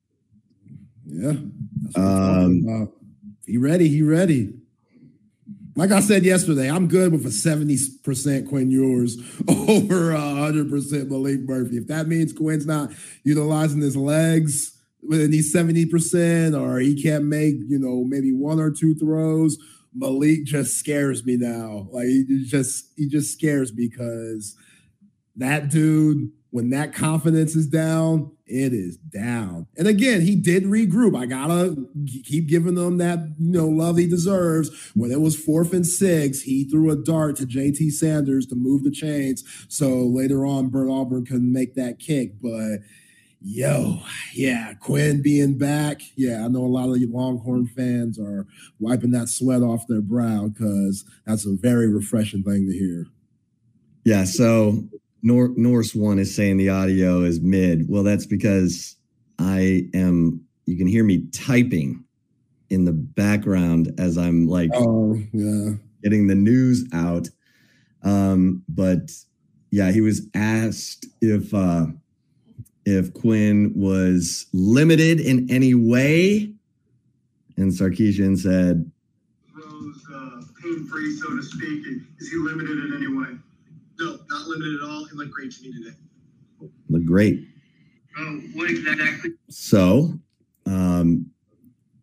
Yeah. 1.06 1.34
Um, 1.96 2.90
he 3.46 3.58
ready. 3.58 3.90
He 3.90 4.02
ready. 4.02 4.54
Like 5.76 5.92
I 5.92 6.00
said 6.00 6.24
yesterday, 6.24 6.72
I'm 6.72 6.88
good 6.88 7.12
with 7.12 7.26
a 7.26 7.30
70% 7.30 8.48
Quinn 8.48 8.72
Ewers 8.72 9.18
over 9.48 10.12
100% 10.12 10.70
Maalik 10.70 11.46
Murphy. 11.46 11.78
If 11.78 11.88
that 11.88 12.08
means 12.08 12.32
Quinn's 12.32 12.66
not 12.66 12.92
utilizing 13.24 13.82
his 13.82 13.98
legs 13.98 14.72
when 15.02 15.34
he's 15.34 15.54
70% 15.54 16.60
or 16.60 16.80
he 16.80 17.02
can't 17.02 17.26
make, 17.26 17.56
you 17.68 17.78
know, 17.78 18.06
maybe 18.06 18.32
one 18.32 18.60
or 18.60 18.72
two 18.72 18.96
throws, 18.96 19.58
Maalik 19.96 20.46
just 20.46 20.78
scares 20.78 21.26
me 21.26 21.36
now. 21.36 21.90
Like 21.92 22.06
he 22.06 22.46
just 22.48 22.94
he 22.96 23.08
just 23.08 23.34
scares 23.34 23.74
me 23.74 23.90
because 23.90 24.56
that 25.36 25.70
dude 25.70 26.32
when 26.52 26.70
that 26.70 26.94
confidence 26.94 27.56
is 27.56 27.68
down, 27.68 28.32
it 28.46 28.74
is 28.74 28.98
down. 28.98 29.68
And 29.78 29.88
again, 29.88 30.22
he 30.22 30.36
did 30.36 30.64
regroup. 30.64 31.18
I 31.18 31.26
gotta 31.26 31.76
keep 32.24 32.48
giving 32.48 32.76
them 32.76 32.98
that 32.98 33.20
you 33.38 33.52
know 33.52 33.68
love 33.68 33.98
he 33.98 34.08
deserves. 34.08 34.92
When 34.96 35.12
it 35.12 35.20
was 35.20 35.36
fourth 35.36 35.74
and 35.74 35.86
six, 35.86 36.42
he 36.42 36.64
threw 36.64 36.90
a 36.90 36.96
dart 36.96 37.36
to 37.38 37.46
JT 37.46 37.92
Sanders 37.92 38.46
to 38.48 38.56
move 38.56 38.84
the 38.84 38.92
chains. 38.92 39.44
So 39.68 40.00
later 40.06 40.46
on, 40.46 40.70
Bert 40.70 40.90
Auburn 40.90 41.26
couldn't 41.26 41.52
make 41.52 41.76
that 41.76 42.00
kick. 42.00 42.42
But 42.42 42.80
yo, 43.42 44.00
yeah, 44.34 44.74
Quinn 44.76 45.22
being 45.22 45.58
back. 45.58 46.02
Yeah, 46.16 46.46
I 46.46 46.48
know 46.48 46.66
a 46.66 46.68
lot 46.68 46.90
of 46.90 47.02
Longhorn 47.02 47.68
fans 47.68 48.18
are 48.18 48.48
wiping 48.80 49.12
that 49.12 49.28
sweat 49.28 49.62
off 49.62 49.88
their 49.88 50.02
brow 50.02 50.48
because 50.48 51.04
that's 51.26 51.46
a 51.46 51.54
very 51.54 51.92
refreshing 51.94 52.44
thing 52.44 52.68
to 52.68 52.78
hear. 52.78 53.08
Yeah, 54.06 54.24
so 54.24 54.88
Nor- 55.24 55.54
Norse 55.56 55.96
one 55.96 56.20
is 56.20 56.36
saying 56.36 56.58
the 56.58 56.70
audio 56.70 57.22
is 57.22 57.42
mid. 57.42 57.90
Well, 57.90 58.04
that's 58.04 58.26
because 58.26 58.96
I 59.40 59.84
am. 59.94 60.42
You 60.66 60.78
can 60.78 60.88
hear 60.88 61.04
me 61.04 61.26
typing 61.32 62.04
in 62.70 62.86
the 62.86 62.94
background 62.94 63.94
as 63.98 64.18
I'm 64.18 64.48
like, 64.48 64.70
oh 64.74 65.18
yeah, 65.34 65.72
getting 66.04 66.28
the 66.28 66.36
news 66.36 66.86
out. 66.94 67.30
Um, 68.04 68.64
but 68.70 69.12
yeah, 69.72 69.92
he 69.92 70.02
was 70.02 70.28
asked 70.34 71.06
if 71.22 71.54
uh, 71.54 71.88
if 72.86 73.14
Quinn 73.14 73.74
was 73.76 74.48
limited 74.54 75.20
in 75.20 75.50
any 75.50 75.74
way, 75.74 76.54
and 77.58 77.72
Sarkisian 77.72 78.38
said, 78.38 78.90
"Throws 79.52 80.06
uh, 80.14 80.42
pain 80.62 80.86
free, 80.88 81.16
so 81.18 81.36
to 81.36 81.44
speak. 81.44 81.86
Is 82.20 82.30
he 82.30 82.38
limited 82.38 82.86
in 82.86 82.94
any 82.96 83.08
way?" 83.08 83.38
No, 84.00 84.18
not 84.30 84.48
limited 84.48 84.82
at 84.82 84.90
all. 84.90 85.06
He 85.06 85.16
looked 85.16 85.32
great 85.32 85.52
to 85.52 85.62
me 85.64 85.74
today. 85.74 85.96
Look 86.90 87.06
great. 87.06 87.48
Oh, 88.18 88.42
what 88.54 88.70
exactly? 88.70 89.32
So, 89.50 90.14
um, 90.66 91.30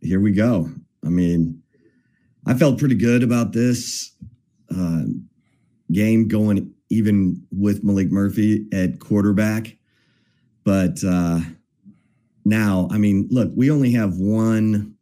here 0.00 0.20
we 0.20 0.32
go. 0.32 0.70
I 1.04 1.08
mean, 1.08 1.62
I 2.46 2.54
felt 2.54 2.78
pretty 2.78 2.94
good 2.94 3.22
about 3.22 3.52
this 3.52 4.12
uh, 4.74 5.04
game 5.92 6.28
going 6.28 6.72
even 6.90 7.42
with 7.50 7.84
Maalik 7.84 8.10
Murphy 8.10 8.66
at 8.72 9.00
quarterback, 9.00 9.76
but 10.64 11.02
uh, 11.04 11.40
now, 12.44 12.88
I 12.90 12.98
mean, 12.98 13.26
look, 13.30 13.50
we 13.56 13.70
only 13.70 13.90
have 13.92 14.16
one 14.16 14.93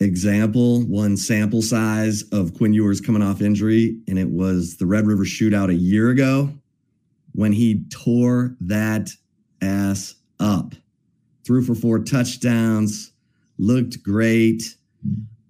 example, 0.00 0.82
one 0.82 1.16
sample 1.16 1.62
size 1.62 2.22
of 2.32 2.54
Quinn 2.54 2.72
Ewers 2.72 3.00
coming 3.00 3.22
off 3.22 3.42
injury, 3.42 3.98
and 4.08 4.18
it 4.18 4.30
was 4.30 4.76
the 4.76 4.86
Red 4.86 5.06
River 5.06 5.24
shootout 5.24 5.68
a 5.68 5.74
year 5.74 6.10
ago 6.10 6.50
when 7.32 7.52
he 7.52 7.84
tore 7.90 8.56
that 8.60 9.10
ass 9.62 10.14
up. 10.40 10.74
Threw 11.46 11.62
for 11.62 11.74
four 11.74 11.98
touchdowns, 11.98 13.12
looked 13.58 14.02
great. 14.02 14.74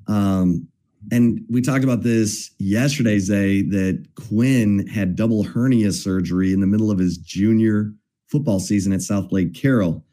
Um, 0.07 0.67
and 1.11 1.45
we 1.49 1.63
talked 1.63 1.85
about 1.85 2.03
this 2.03 2.51
yesterday, 2.59 3.19
Zay, 3.19 3.63
that 3.63 4.07
Quinn 4.17 4.87
had 4.87 5.17
double 5.17 5.45
hernia 5.45 5.93
surgery 5.93 6.53
in 6.53 6.61
the 6.61 6.67
middle 6.67 6.91
of 6.91 6.99
his 6.99 7.17
junior 7.17 7.93
football 8.27 8.61
season 8.61 8.93
at 8.93 9.03
South 9.03 9.33
Lake 9.33 9.55
Carroll. 9.55 10.05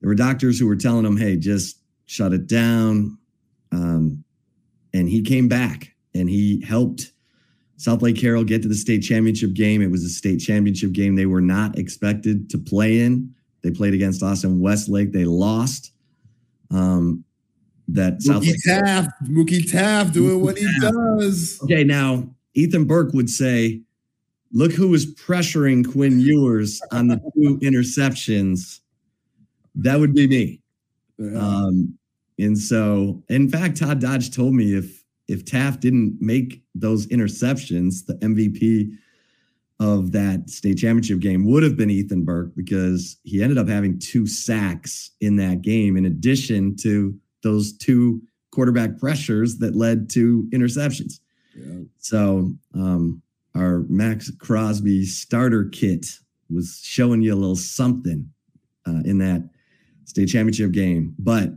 There 0.00 0.08
were 0.08 0.14
doctors 0.14 0.58
who 0.58 0.66
were 0.66 0.76
telling 0.76 1.04
him, 1.04 1.16
hey, 1.16 1.36
just 1.36 1.80
shut 2.06 2.32
it 2.32 2.46
down. 2.46 3.18
Um, 3.72 4.24
and 4.94 5.08
he 5.08 5.22
came 5.22 5.48
back 5.48 5.94
and 6.14 6.28
he 6.28 6.64
helped 6.66 7.12
South 7.76 8.02
Lake 8.02 8.16
Carroll 8.16 8.44
get 8.44 8.62
to 8.62 8.68
the 8.68 8.74
state 8.74 9.00
championship 9.02 9.54
game. 9.54 9.82
It 9.82 9.90
was 9.90 10.04
a 10.04 10.08
state 10.08 10.38
championship 10.38 10.92
game 10.92 11.14
they 11.14 11.26
were 11.26 11.40
not 11.40 11.78
expected 11.78 12.50
to 12.50 12.58
play 12.58 13.00
in. 13.00 13.34
They 13.62 13.70
played 13.70 13.94
against 13.94 14.22
Austin 14.22 14.60
Westlake. 14.60 15.12
They 15.12 15.24
lost. 15.24 15.92
Um, 16.70 17.24
that 17.88 18.22
South 18.22 18.42
Mookie 18.42 18.54
Taaffe, 18.66 19.08
Mookie 19.24 19.70
Taaffe 19.70 20.12
doing 20.12 20.42
what 20.42 20.58
he 20.58 20.68
does. 20.80 21.58
Okay, 21.62 21.84
now 21.84 22.28
Ethan 22.54 22.84
Burke 22.84 23.14
would 23.14 23.30
say, 23.30 23.80
"Look 24.52 24.72
who 24.72 24.88
was 24.88 25.14
pressuring 25.14 25.90
Quinn 25.90 26.20
Ewers 26.20 26.80
on 26.92 27.08
the 27.08 27.16
two 27.34 27.58
interceptions." 27.62 28.80
That 29.74 30.00
would 30.00 30.14
be 30.14 30.26
me. 30.26 30.60
Um, 31.34 31.98
and 32.38 32.56
so, 32.56 33.22
in 33.28 33.48
fact, 33.48 33.78
Todd 33.78 34.00
Dodge 34.00 34.34
told 34.34 34.54
me 34.54 34.74
if 34.74 35.04
if 35.26 35.44
Taaffe 35.44 35.80
didn't 35.80 36.16
make 36.20 36.62
those 36.74 37.06
interceptions, 37.08 38.06
the 38.06 38.14
MVP 38.14 38.92
of 39.80 40.12
that 40.12 40.48
state 40.50 40.78
championship 40.78 41.20
game 41.20 41.44
would 41.44 41.62
have 41.62 41.76
been 41.76 41.90
Ethan 41.90 42.24
Burke 42.24 42.52
because 42.56 43.16
he 43.22 43.42
ended 43.42 43.58
up 43.58 43.68
having 43.68 43.98
two 43.98 44.26
sacks 44.26 45.10
in 45.20 45.36
that 45.36 45.62
game, 45.62 45.96
in 45.96 46.06
addition 46.06 46.74
to 46.76 47.16
those 47.42 47.72
two 47.76 48.20
quarterback 48.50 48.98
pressures 48.98 49.58
that 49.58 49.76
led 49.76 50.10
to 50.10 50.48
interceptions. 50.52 51.20
Yeah. 51.54 51.82
So, 51.98 52.52
um, 52.74 53.22
our 53.54 53.84
Maxx 53.88 54.30
Crosby 54.38 55.04
starter 55.04 55.64
kit 55.64 56.06
was 56.48 56.80
showing 56.84 57.22
you 57.22 57.34
a 57.34 57.36
little 57.36 57.56
something 57.56 58.30
uh, 58.86 59.02
in 59.04 59.18
that 59.18 59.48
state 60.04 60.28
championship 60.28 60.72
game. 60.72 61.14
But, 61.18 61.50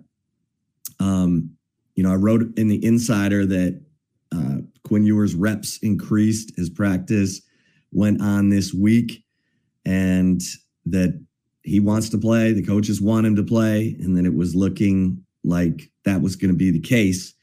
um, 1.02 1.52
you 1.96 2.04
know, 2.04 2.12
I 2.12 2.16
wrote 2.16 2.58
in 2.58 2.68
the 2.68 2.84
insider 2.86 3.46
that 3.46 3.82
uh, 4.34 4.58
Quinn 4.84 5.06
Ewers' 5.06 5.36
reps 5.36 5.78
increased, 5.80 6.56
his 6.56 6.70
practice 6.70 7.42
went 7.92 8.22
on 8.22 8.50
this 8.50 8.74
week, 8.74 9.24
and 9.86 10.42
that 10.86 11.20
he 11.64 11.80
wants 11.80 12.10
to 12.10 12.18
play. 12.18 12.54
The 12.54 12.64
coaches 12.64 13.02
want 13.02 13.26
him 13.26 13.36
to 13.36 13.44
play, 13.44 13.96
and 14.00 14.16
then 14.16 14.26
it 14.26 14.34
was 14.34 14.56
looking 14.56 15.24
like 15.44 15.92
that 16.06 16.22
was 16.22 16.36
going 16.36 16.52
to 16.52 16.58
be 16.58 16.72
the 16.72 16.80
case. 16.80 17.34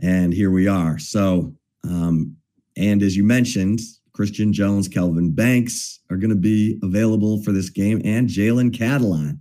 And 0.00 0.32
here 0.32 0.50
we 0.50 0.68
are. 0.68 0.98
So, 0.98 1.54
um, 1.84 2.36
and 2.76 3.02
as 3.02 3.16
you 3.16 3.24
mentioned, 3.24 3.80
Christian 4.12 4.52
Jones, 4.52 4.88
Kelvin 4.88 5.32
Banks 5.32 6.00
are 6.10 6.16
going 6.16 6.30
to 6.30 6.36
be 6.36 6.78
available 6.82 7.42
for 7.42 7.52
this 7.52 7.70
game, 7.70 8.00
and 8.04 8.28
Jalen 8.28 8.76
Catalon. 8.76 9.38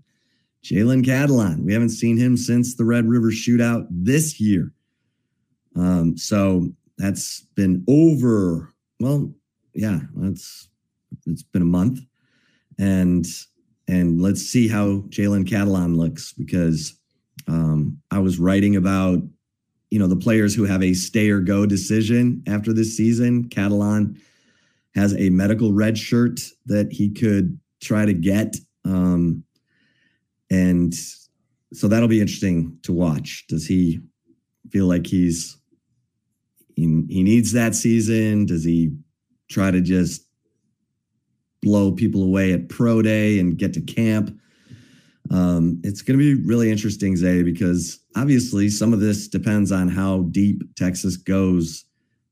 Jalen 0.68 1.06
Catalon. 1.06 1.64
We 1.64 1.72
haven't 1.72 1.90
seen 1.90 2.18
him 2.18 2.36
since 2.36 2.76
the 2.76 2.84
Red 2.84 3.08
River 3.08 3.32
shootout 3.32 3.88
this 3.90 4.38
year. 4.38 4.74
Um, 5.78 6.18
so 6.18 6.70
that's 6.98 7.42
been 7.56 7.86
over. 7.88 8.74
Well, 9.00 9.32
yeah, 9.74 10.00
that's 10.16 10.68
it's 11.26 11.44
been 11.44 11.62
a 11.62 11.66
month, 11.66 12.02
and 12.78 13.26
and 13.88 14.22
let's 14.22 14.42
see 14.42 14.68
how 14.68 15.04
Jalen 15.10 15.48
Catalon 15.48 15.96
looks 15.96 16.34
because 16.34 17.00
um, 17.48 17.98
I 18.12 18.20
was 18.20 18.38
writing 18.38 18.76
about 18.76 19.20
you 19.90 20.00
know 20.00 20.08
the 20.08 20.18
players 20.18 20.54
who 20.54 20.66
have 20.66 20.84
a 20.84 20.94
stay 20.94 21.30
or 21.30 21.40
go 21.40 21.66
decision 21.66 22.44
after 22.46 22.74
this 22.74 22.98
season. 22.98 23.48
Catalon 23.48 24.20
has 24.96 25.16
a 25.16 25.30
medical 25.30 25.72
red 25.72 25.98
shirt 25.98 26.42
that 26.66 26.92
he 26.92 27.10
could 27.10 27.58
try 27.82 28.06
to 28.06 28.14
get. 28.14 28.58
Um, 28.84 29.44
and 30.50 30.94
so 31.74 31.88
that'll 31.88 32.08
be 32.08 32.22
interesting 32.22 32.78
to 32.84 32.94
watch. 32.94 33.46
Does 33.48 33.68
he 33.68 34.00
feel 34.72 34.86
like 34.86 35.08
he's 35.08 35.58
he, 36.76 36.84
he 37.10 37.24
needs 37.24 37.52
that 37.54 37.76
season? 37.76 38.46
Does 38.46 38.64
he 38.64 38.96
try 39.50 39.72
to 39.72 39.82
just 39.82 40.28
blow 41.62 41.92
people 41.92 42.24
away 42.24 42.54
at 42.54 42.70
pro 42.70 43.02
day 43.02 43.40
and 43.40 43.58
get 43.58 43.74
to 43.74 43.82
camp? 43.82 44.38
Um, 45.32 45.82
it's 45.84 46.02
going 46.02 46.18
to 46.18 46.36
be 46.36 46.42
really 46.48 46.72
interesting, 46.72 47.18
Zay, 47.18 47.44
because 47.44 48.00
obviously 48.16 48.70
some 48.70 48.94
of 48.94 49.00
this 49.00 49.28
depends 49.28 49.72
on 49.72 49.90
how 49.90 50.22
deep 50.32 50.64
Texas 50.76 51.18
goes 51.18 51.86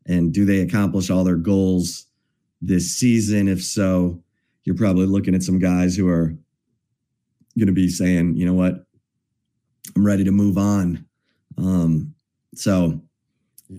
and 0.05 0.31
do 0.31 0.45
they 0.45 0.59
accomplish 0.59 1.09
all 1.09 1.23
their 1.23 1.35
goals 1.35 2.05
this 2.61 2.95
season? 2.95 3.47
If 3.47 3.63
so, 3.63 4.23
you're 4.63 4.75
probably 4.75 5.07
looking 5.07 5.35
at 5.35 5.43
some 5.43 5.59
guys 5.59 5.95
who 5.95 6.07
are 6.07 6.37
going 7.57 7.67
to 7.67 7.73
be 7.73 7.89
saying, 7.89 8.35
you 8.35 8.45
know 8.45 8.53
what, 8.53 8.85
I'm 9.95 10.05
ready 10.05 10.23
to 10.23 10.31
move 10.31 10.57
on. 10.57 11.05
Um, 11.57 12.13
so 12.53 13.01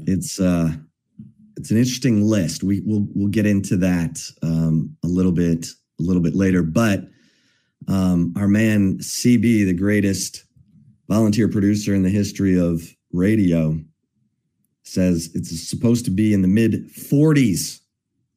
it's 0.06 0.40
uh, 0.40 0.70
it's 1.56 1.70
an 1.70 1.78
interesting 1.78 2.22
list. 2.22 2.62
We 2.62 2.80
we'll 2.84 3.06
we'll 3.14 3.28
get 3.28 3.46
into 3.46 3.76
that 3.78 4.20
um, 4.42 4.96
a 5.04 5.08
little 5.08 5.32
bit 5.32 5.66
a 5.98 6.02
little 6.02 6.22
bit 6.22 6.34
later, 6.34 6.62
but 6.62 7.04
um, 7.88 8.34
our 8.36 8.48
man 8.48 8.98
CB, 8.98 9.66
the 9.66 9.74
greatest 9.74 10.44
volunteer 11.08 11.48
producer 11.48 11.94
in 11.94 12.02
the 12.02 12.10
history 12.10 12.58
of 12.58 12.82
radio, 13.12 13.78
says 14.82 15.30
it's 15.34 15.68
supposed 15.68 16.04
to 16.04 16.10
be 16.10 16.32
in 16.32 16.42
the 16.42 16.48
mid 16.48 16.88
40s 16.94 17.80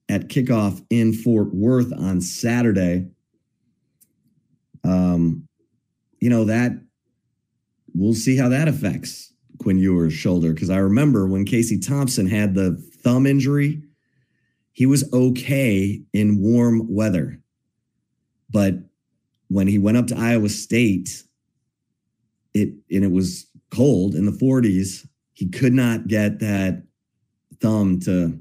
at 0.07 0.27
kickoff 0.27 0.83
in 0.89 1.13
Fort 1.13 1.53
Worth 1.53 1.93
on 1.93 2.21
Saturday. 2.21 3.07
Um, 4.83 5.47
you 6.19 6.29
know 6.29 6.45
that 6.45 6.71
we'll 7.93 8.13
see 8.13 8.37
how 8.37 8.49
that 8.49 8.67
affects 8.67 9.33
Quinn 9.59 9.77
Ewers' 9.77 10.13
shoulder 10.13 10.53
because 10.53 10.69
I 10.69 10.77
remember 10.77 11.27
when 11.27 11.45
Casey 11.45 11.79
Thompson 11.79 12.27
had 12.27 12.53
the 12.53 12.75
thumb 13.03 13.25
injury, 13.25 13.81
he 14.71 14.85
was 14.85 15.11
okay 15.13 16.01
in 16.13 16.41
warm 16.41 16.93
weather, 16.93 17.41
but 18.49 18.75
when 19.49 19.67
he 19.67 19.77
went 19.77 19.97
up 19.97 20.07
to 20.07 20.17
Iowa 20.17 20.49
State, 20.49 21.23
it 22.53 22.69
and 22.89 23.03
it 23.03 23.11
was 23.11 23.47
cold 23.71 24.15
in 24.15 24.25
the 24.25 24.31
40s. 24.31 25.07
He 25.33 25.47
could 25.47 25.73
not 25.73 26.07
get 26.07 26.39
that 26.39 26.83
thumb 27.61 27.99
to 28.01 28.39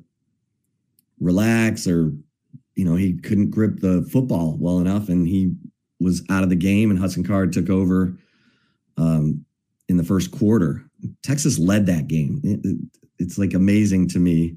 relax 1.20 1.86
or 1.86 2.12
you 2.74 2.84
know 2.84 2.94
he 2.94 3.18
couldn't 3.18 3.50
grip 3.50 3.80
the 3.80 4.06
football 4.12 4.56
well 4.60 4.78
enough 4.78 5.08
and 5.08 5.26
he 5.26 5.52
was 6.00 6.22
out 6.30 6.42
of 6.42 6.50
the 6.50 6.56
game 6.56 6.90
and 6.90 6.98
Hudson 6.98 7.24
Card 7.24 7.52
took 7.52 7.70
over 7.70 8.14
um, 8.96 9.44
in 9.88 9.96
the 9.96 10.04
first 10.04 10.30
quarter. 10.30 10.84
Texas 11.22 11.58
led 11.58 11.86
that 11.86 12.08
game. 12.08 12.40
It, 12.44 12.60
it, 12.64 12.76
it's 13.18 13.38
like 13.38 13.54
amazing 13.54 14.08
to 14.08 14.18
me. 14.18 14.56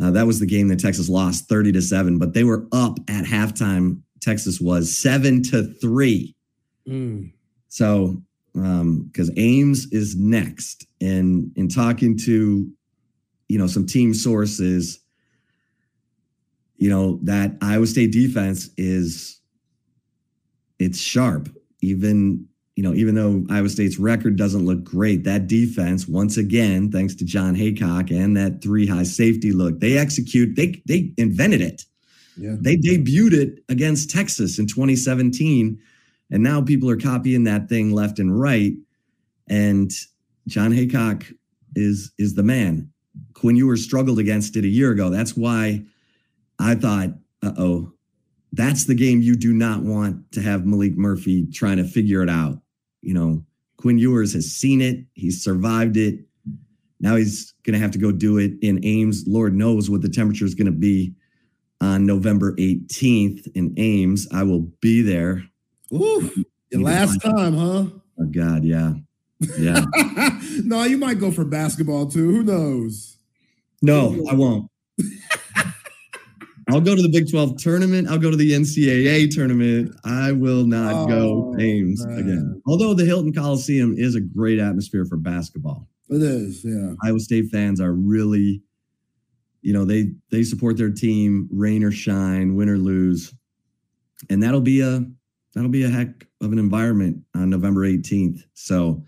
Uh, 0.00 0.10
that 0.10 0.26
was 0.26 0.40
the 0.40 0.46
game 0.46 0.68
that 0.68 0.78
Texas 0.78 1.08
lost 1.08 1.48
30 1.48 1.72
to 1.72 1.82
7, 1.82 2.18
but 2.18 2.34
they 2.34 2.44
were 2.44 2.66
up 2.72 2.98
at 3.08 3.24
halftime. 3.24 4.02
Texas 4.20 4.60
was 4.60 4.96
7 4.96 5.42
to 5.44 5.64
3. 5.74 6.34
Mm. 6.88 7.32
So, 7.68 8.22
because 8.52 9.28
um, 9.28 9.34
Ames 9.36 9.86
is 9.92 10.16
next, 10.16 10.86
and 11.00 11.50
in 11.56 11.68
talking 11.68 12.16
to, 12.18 12.70
you 13.48 13.58
know, 13.58 13.66
some 13.66 13.86
team 13.86 14.14
sources, 14.14 15.00
you 16.78 16.90
know 16.90 17.18
that 17.22 17.56
Iowa 17.60 17.86
State 17.86 18.12
defense 18.12 18.70
is, 18.76 19.40
it's 20.78 21.00
sharp. 21.00 21.48
Even 21.80 22.46
you 22.76 22.82
know, 22.82 22.92
even 22.92 23.14
though 23.14 23.44
Iowa 23.48 23.70
State's 23.70 23.98
record 23.98 24.36
doesn't 24.36 24.66
look 24.66 24.84
great, 24.84 25.24
that 25.24 25.46
defense, 25.46 26.06
once 26.06 26.36
again, 26.36 26.92
thanks 26.92 27.14
to 27.16 27.24
John 27.24 27.56
Heacock 27.56 28.10
and 28.10 28.36
that 28.36 28.62
three 28.62 28.86
high 28.86 29.04
safety 29.04 29.50
look, 29.50 29.80
they 29.80 29.96
execute. 29.96 30.56
They 30.56 30.82
they 30.86 31.12
invented 31.16 31.62
it. 31.62 31.84
Yeah. 32.36 32.56
They 32.60 32.76
debuted 32.76 33.32
it 33.32 33.64
against 33.70 34.10
Texas 34.10 34.58
in 34.58 34.66
2017. 34.66 35.78
And 36.30 36.42
now 36.42 36.60
people 36.60 36.90
are 36.90 36.98
copying 36.98 37.44
that 37.44 37.68
thing 37.70 37.92
left 37.92 38.18
and 38.18 38.38
right. 38.38 38.74
And 39.48 39.90
John 40.46 40.72
Heacock 40.72 41.32
is 41.74 42.12
is 42.18 42.34
the 42.34 42.42
man. 42.42 42.90
Quinn 43.32 43.56
Ewers 43.56 43.84
struggled 43.84 44.18
against 44.18 44.56
it 44.56 44.64
a 44.64 44.68
year 44.68 44.90
ago. 44.90 45.08
That's 45.08 45.34
why 45.34 45.82
I 46.58 46.74
thought, 46.74 47.10
uh 47.42 47.52
oh, 47.56 47.92
that's 48.56 48.86
the 48.86 48.94
game 48.94 49.20
you 49.20 49.36
do 49.36 49.52
not 49.52 49.82
want 49.82 50.32
to 50.32 50.40
have 50.40 50.62
Maalik 50.62 50.96
Murphy 50.96 51.46
trying 51.52 51.76
to 51.76 51.84
figure 51.84 52.22
it 52.22 52.30
out. 52.30 52.58
You 53.02 53.14
know, 53.14 53.44
Quinn 53.76 53.98
Ewers 53.98 54.32
has 54.32 54.50
seen 54.50 54.80
it, 54.80 55.04
he's 55.14 55.42
survived 55.42 55.96
it. 55.96 56.20
Now 56.98 57.16
he's 57.16 57.52
going 57.64 57.74
to 57.74 57.78
have 57.78 57.90
to 57.90 57.98
go 57.98 58.10
do 58.10 58.38
it 58.38 58.52
in 58.62 58.82
Ames. 58.84 59.24
Lord 59.26 59.54
knows 59.54 59.90
what 59.90 60.00
the 60.00 60.08
temperature 60.08 60.46
is 60.46 60.54
going 60.54 60.66
to 60.66 60.72
be 60.72 61.14
on 61.82 62.06
November 62.06 62.54
18th 62.56 63.46
in 63.54 63.74
Ames. 63.76 64.26
I 64.32 64.42
will 64.42 64.62
be 64.80 65.02
there. 65.02 65.44
Ooh, 65.92 66.30
your 66.70 66.80
last 66.80 67.20
time, 67.20 67.54
huh? 67.54 67.84
Oh, 68.18 68.24
God, 68.30 68.64
yeah. 68.64 68.94
Yeah. 69.58 69.84
no, 70.64 70.84
you 70.84 70.96
might 70.96 71.20
go 71.20 71.30
for 71.30 71.44
basketball 71.44 72.06
too. 72.06 72.30
Who 72.30 72.42
knows? 72.42 73.18
No, 73.82 74.26
I 74.30 74.34
won't. 74.34 74.70
I'll 76.68 76.80
go 76.80 76.96
to 76.96 77.02
the 77.02 77.08
Big 77.08 77.30
12 77.30 77.58
tournament. 77.58 78.08
I'll 78.08 78.18
go 78.18 78.30
to 78.30 78.36
the 78.36 78.50
NCAA 78.50 79.32
tournament. 79.32 79.94
I 80.04 80.32
will 80.32 80.66
not 80.66 80.94
oh, 80.94 81.06
go 81.06 81.54
games 81.56 82.04
man. 82.04 82.18
again. 82.18 82.62
Although 82.66 82.92
the 82.94 83.04
Hilton 83.04 83.32
Coliseum 83.32 83.94
is 83.96 84.16
a 84.16 84.20
great 84.20 84.58
atmosphere 84.58 85.04
for 85.04 85.16
basketball. 85.16 85.88
It 86.08 86.22
is, 86.22 86.64
yeah. 86.64 86.94
Iowa 87.02 87.20
State 87.20 87.46
fans 87.52 87.80
are 87.80 87.92
really, 87.92 88.62
you 89.62 89.72
know, 89.72 89.84
they 89.84 90.12
they 90.30 90.42
support 90.42 90.76
their 90.76 90.90
team, 90.90 91.48
rain 91.52 91.84
or 91.84 91.92
shine, 91.92 92.56
win 92.56 92.68
or 92.68 92.78
lose. 92.78 93.32
And 94.28 94.42
that'll 94.42 94.60
be 94.60 94.80
a 94.80 95.04
that'll 95.54 95.70
be 95.70 95.84
a 95.84 95.88
heck 95.88 96.26
of 96.40 96.52
an 96.52 96.58
environment 96.58 97.22
on 97.34 97.50
November 97.50 97.80
18th. 97.82 98.42
So 98.54 99.02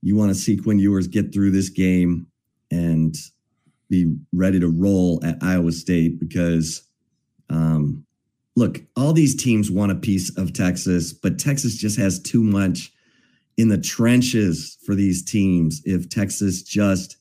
you 0.00 0.16
want 0.16 0.30
to 0.30 0.34
see 0.34 0.56
Quinn 0.56 0.78
Ewers 0.78 1.06
get 1.06 1.32
through 1.32 1.50
this 1.50 1.68
game 1.68 2.26
and 2.70 3.14
be 3.92 4.16
ready 4.32 4.58
to 4.58 4.68
roll 4.68 5.20
at 5.22 5.36
Iowa 5.42 5.70
State 5.70 6.18
because, 6.18 6.88
um, 7.50 8.04
look, 8.56 8.80
all 8.96 9.12
these 9.12 9.36
teams 9.36 9.70
want 9.70 9.92
a 9.92 9.96
piece 9.96 10.34
of 10.38 10.54
Texas, 10.54 11.12
but 11.12 11.38
Texas 11.38 11.76
just 11.76 11.98
has 11.98 12.18
too 12.18 12.42
much 12.42 12.90
in 13.58 13.68
the 13.68 13.78
trenches 13.78 14.78
for 14.86 14.94
these 14.94 15.22
teams 15.22 15.82
if 15.84 16.08
Texas 16.08 16.62
just 16.62 17.18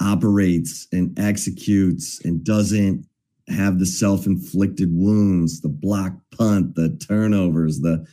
operates 0.00 0.88
and 0.90 1.16
executes 1.18 2.24
and 2.24 2.42
doesn't 2.42 3.06
have 3.48 3.78
the 3.78 3.84
self-inflicted 3.84 4.88
wounds, 4.90 5.60
the 5.60 5.68
block 5.68 6.14
punt, 6.30 6.76
the 6.76 6.96
turnovers, 7.06 7.80
the 7.80 8.06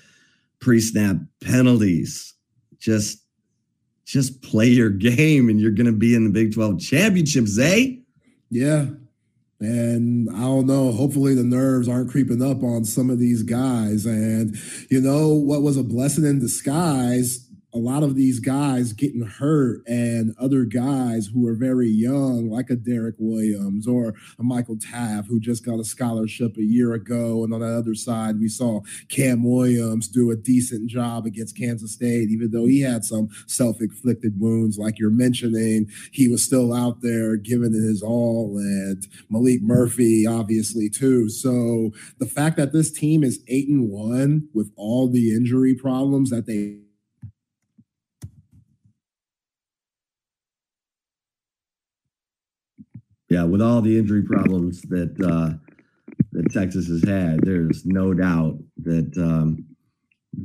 pre-snap 0.59 1.15
penalties. 1.41 2.33
Just 2.79 3.20
just 4.05 4.41
play 4.41 4.67
your 4.67 4.89
game 4.89 5.49
and 5.49 5.59
you're 5.59 5.71
going 5.71 5.85
to 5.85 5.91
be 5.91 6.15
in 6.15 6.23
the 6.23 6.29
Big 6.29 6.53
12 6.53 6.79
championship, 6.79 7.45
Zay. 7.45 7.83
Eh? 7.83 7.95
Yeah. 8.49 8.85
And 9.59 10.27
I 10.31 10.41
don't 10.41 10.65
know, 10.65 10.91
hopefully 10.91 11.35
the 11.35 11.43
nerves 11.43 11.87
aren't 11.87 12.09
creeping 12.09 12.41
up 12.41 12.63
on 12.63 12.83
some 12.83 13.11
of 13.11 13.19
these 13.19 13.43
guys. 13.43 14.07
And, 14.07 14.55
you 14.89 14.99
know, 14.99 15.29
what 15.29 15.61
was 15.61 15.77
a 15.77 15.83
blessing 15.83 16.25
in 16.25 16.39
disguise 16.39 17.47
a 17.73 17.77
lot 17.77 18.03
of 18.03 18.15
these 18.15 18.39
guys 18.39 18.91
getting 18.93 19.21
hurt 19.21 19.81
and 19.87 20.35
other 20.37 20.65
guys 20.65 21.27
who 21.27 21.47
are 21.47 21.55
very 21.55 21.89
young, 21.89 22.49
like 22.49 22.69
a 22.69 22.75
Derek 22.75 23.15
Williams 23.17 23.87
or 23.87 24.13
a 24.39 24.43
Michael 24.43 24.75
Taaffe, 24.75 25.27
who 25.27 25.39
just 25.39 25.65
got 25.65 25.79
a 25.79 25.85
scholarship 25.85 26.57
a 26.57 26.63
year 26.63 26.93
ago. 26.93 27.43
And 27.43 27.53
on 27.53 27.61
the 27.61 27.67
other 27.67 27.95
side, 27.95 28.39
we 28.39 28.49
saw 28.49 28.81
Cam 29.09 29.43
Williams 29.43 30.07
do 30.07 30.31
a 30.31 30.35
decent 30.35 30.89
job 30.89 31.25
against 31.25 31.57
Kansas 31.57 31.93
State, 31.93 32.29
even 32.29 32.51
though 32.51 32.65
he 32.65 32.81
had 32.81 33.05
some 33.05 33.29
self 33.47 33.79
inflicted 33.79 34.39
wounds, 34.39 34.77
like 34.77 34.99
you're 34.99 35.09
mentioning. 35.09 35.89
He 36.11 36.27
was 36.27 36.43
still 36.43 36.73
out 36.73 37.01
there 37.01 37.37
giving 37.37 37.73
it 37.73 37.81
his 37.81 38.01
all, 38.01 38.57
and 38.57 39.07
Maalik 39.31 39.61
Murphy, 39.61 40.27
obviously, 40.27 40.89
too. 40.89 41.29
So 41.29 41.91
the 42.19 42.25
fact 42.25 42.57
that 42.57 42.73
this 42.73 42.91
team 42.91 43.23
is 43.23 43.43
eight 43.47 43.69
and 43.69 43.89
one 43.89 44.49
with 44.53 44.71
all 44.75 45.07
the 45.07 45.33
injury 45.33 45.73
problems 45.73 46.29
that 46.31 46.45
they 46.45 46.77
yeah, 53.31 53.45
with 53.45 53.61
all 53.61 53.81
the 53.81 53.97
injury 53.97 54.23
problems 54.23 54.81
that 54.89 55.15
uh, 55.23 55.55
that 56.33 56.51
Texas 56.51 56.89
has 56.89 57.01
had, 57.01 57.39
there's 57.45 57.85
no 57.85 58.13
doubt 58.13 58.57
that 58.83 59.17
um, 59.17 59.65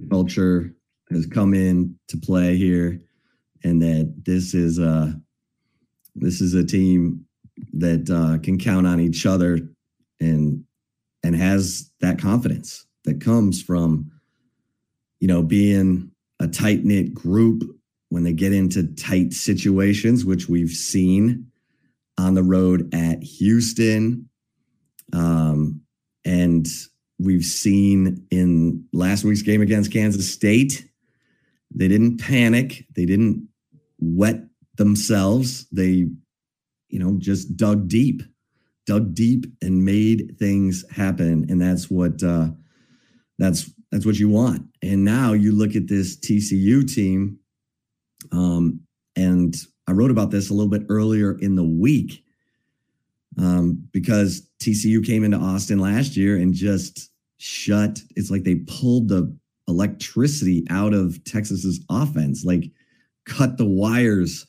culture 0.09 0.73
has 1.11 1.27
come 1.27 1.53
in 1.53 1.99
to 2.07 2.17
play 2.17 2.57
here, 2.57 3.01
and 3.65 3.83
that 3.83 4.15
this 4.25 4.55
is 4.55 4.79
a 4.79 5.21
this 6.15 6.41
is 6.41 6.55
a 6.55 6.65
team 6.65 7.27
that 7.73 8.09
uh, 8.09 8.41
can 8.41 8.57
count 8.57 8.87
on 8.87 9.01
each 9.01 9.27
other 9.27 9.59
and 10.21 10.63
and 11.25 11.35
has 11.35 11.91
that 12.03 12.21
confidence 12.21 12.87
that 13.05 13.21
comes 13.21 13.61
from 13.61 14.13
you 15.19 15.27
know 15.27 15.43
being 15.43 16.13
a 16.39 16.47
tight 16.47 16.85
knit 16.85 17.13
group 17.13 17.65
when 18.11 18.23
they 18.23 18.33
get 18.33 18.53
into 18.53 18.85
tight 18.95 19.33
situations, 19.33 20.25
which 20.25 20.49
we've 20.49 20.71
seen 20.71 21.51
on 22.19 22.35
the 22.35 22.43
road 22.43 22.95
at 22.95 23.23
Houston. 23.23 24.29
Um, 25.13 25.83
and 26.25 26.67
we've 27.19 27.45
seen 27.45 28.27
in 28.31 28.85
last 28.93 29.25
week's 29.25 29.43
game 29.43 29.63
against 29.63 29.93
Kansas 29.93 30.33
State, 30.33 30.89
they 31.75 31.89
didn't 31.89 32.19
panic, 32.19 32.87
they 32.95 33.05
didn't 33.05 33.49
wet 33.99 34.41
themselves. 34.77 35.67
They, 35.71 36.09
you 36.89 36.99
know, 36.99 37.17
just 37.19 37.57
dug 37.57 37.89
deep, 37.89 38.23
dug 38.87 39.15
deep 39.15 39.47
and 39.63 39.85
made 39.85 40.37
things 40.39 40.85
happen. 40.91 41.47
And 41.49 41.61
that's 41.61 41.91
what 41.91 42.23
uh 42.23 42.49
that's 43.39 43.71
that's 43.91 44.07
what 44.07 44.19
you 44.19 44.29
want. 44.29 44.63
And 44.83 45.05
now 45.05 45.33
you 45.33 45.53
look 45.53 45.77
at 45.77 45.89
this 45.89 46.19
TCU 46.19 46.93
team, 46.93 47.39
um, 48.33 48.81
and 49.15 49.55
I 49.87 49.93
wrote 49.93 50.11
about 50.11 50.31
this 50.31 50.51
a 50.51 50.55
little 50.55 50.71
bit 50.71 50.87
earlier 50.89 51.39
in 51.39 51.55
the 51.55 51.65
week 51.65 52.25
um, 53.39 53.89
because 53.93 54.49
TCU 54.61 55.05
came 55.05 55.25
into 55.25 55.37
Austin 55.37 55.79
last 55.79 56.17
year 56.17 56.37
and 56.37 56.55
just 56.55 57.11
shut. 57.39 58.01
It's 58.17 58.31
like 58.31 58.45
they 58.45 58.57
pulled 58.67 59.09
the 59.09 59.35
electricity 59.69 60.65
out 60.71 60.95
of 60.95 61.23
Texas's 61.25 61.85
offense, 61.91 62.45
like 62.45 62.71
cut 63.25 63.59
the 63.59 63.67
wires, 63.67 64.47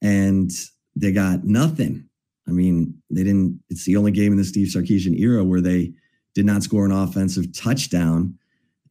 and 0.00 0.50
they 0.94 1.12
got 1.12 1.44
nothing. 1.44 2.08
I 2.48 2.50
mean, 2.50 3.00
they 3.10 3.24
didn't. 3.24 3.60
It's 3.70 3.84
the 3.84 3.96
only 3.96 4.10
game 4.10 4.32
in 4.32 4.38
the 4.38 4.44
Steve 4.44 4.68
Sarkisian 4.68 5.18
era 5.18 5.44
where 5.44 5.60
they 5.60 5.92
did 6.34 6.46
not 6.46 6.62
score 6.62 6.84
an 6.84 6.92
offensive 6.92 7.56
touchdown. 7.56 8.36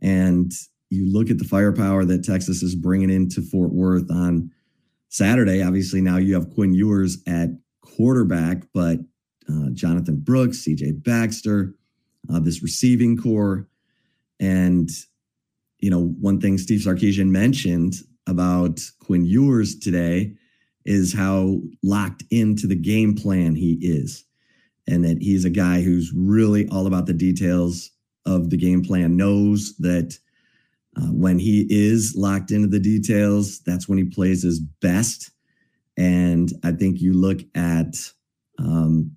And 0.02 0.52
you 0.90 1.12
look 1.12 1.30
at 1.30 1.38
the 1.38 1.44
firepower 1.46 2.06
that 2.06 2.24
Texas 2.24 2.64
is 2.64 2.76
bringing 2.76 3.10
into 3.10 3.42
Fort 3.42 3.72
Worth 3.72 4.10
on 4.10 4.52
Saturday, 5.12 5.62
obviously 5.62 6.00
now 6.00 6.16
you 6.16 6.34
have 6.34 6.54
Quinn 6.54 6.74
Ewers 6.74 7.18
at 7.28 7.50
quarterback, 7.82 8.64
but 8.74 8.98
uh, 9.50 9.70
Jonathan 9.74 10.16
Brooks, 10.16 10.60
CJ 10.60 11.04
Baxter, 11.04 11.76
uh, 12.32 12.40
this 12.40 12.64
receiving 12.64 13.18
core. 13.18 13.68
And, 14.40 14.90
you 15.80 15.90
know, 15.90 16.16
one 16.22 16.40
thing 16.40 16.58
Steve 16.58 16.80
Sarkisian 16.80 17.28
mentioned 17.28 17.96
about 18.26 18.80
Quinn 19.00 19.26
Ewers 19.26 19.78
today 19.78 20.34
is 20.86 21.14
how 21.14 21.60
locked 21.84 22.24
into 22.32 22.66
the 22.66 22.76
game 22.76 23.14
plan 23.14 23.54
he 23.54 23.74
is. 23.82 24.24
And 24.88 25.04
that 25.04 25.18
he's 25.22 25.44
a 25.44 25.50
guy 25.50 25.82
who's 25.82 26.14
really 26.16 26.70
all 26.70 26.88
about 26.88 27.06
the 27.06 27.14
details 27.14 27.92
of 28.26 28.50
the 28.50 28.58
game 28.58 28.82
plan, 28.82 29.18
knows 29.18 29.76
that 29.80 30.18
uh, 30.98 31.08
when 31.08 31.40
he 31.40 31.68
is 31.70 32.16
locked 32.16 32.52
into 32.52 32.68
the 32.68 32.80
details, 32.80 33.60
that's 33.62 33.88
when 33.88 33.98
he 33.98 34.04
plays 34.04 34.44
his 34.44 34.60
best. 34.60 35.32
And 35.98 36.52
I 36.64 36.72
think 36.72 37.02
you 37.02 37.14
look 37.14 37.40
at, 37.56 37.96
um, 38.60 39.16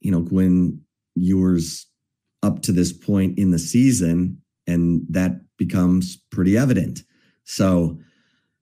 you 0.00 0.10
know, 0.10 0.22
Quinn 0.22 0.80
Ewers 1.14 1.86
up 2.42 2.62
to 2.62 2.72
this 2.72 2.92
point 2.92 3.38
in 3.38 3.50
the 3.50 3.58
season, 3.58 4.40
and 4.66 5.02
that 5.10 5.40
becomes 5.56 6.16
pretty 6.30 6.56
evident. 6.56 7.02
So 7.44 7.98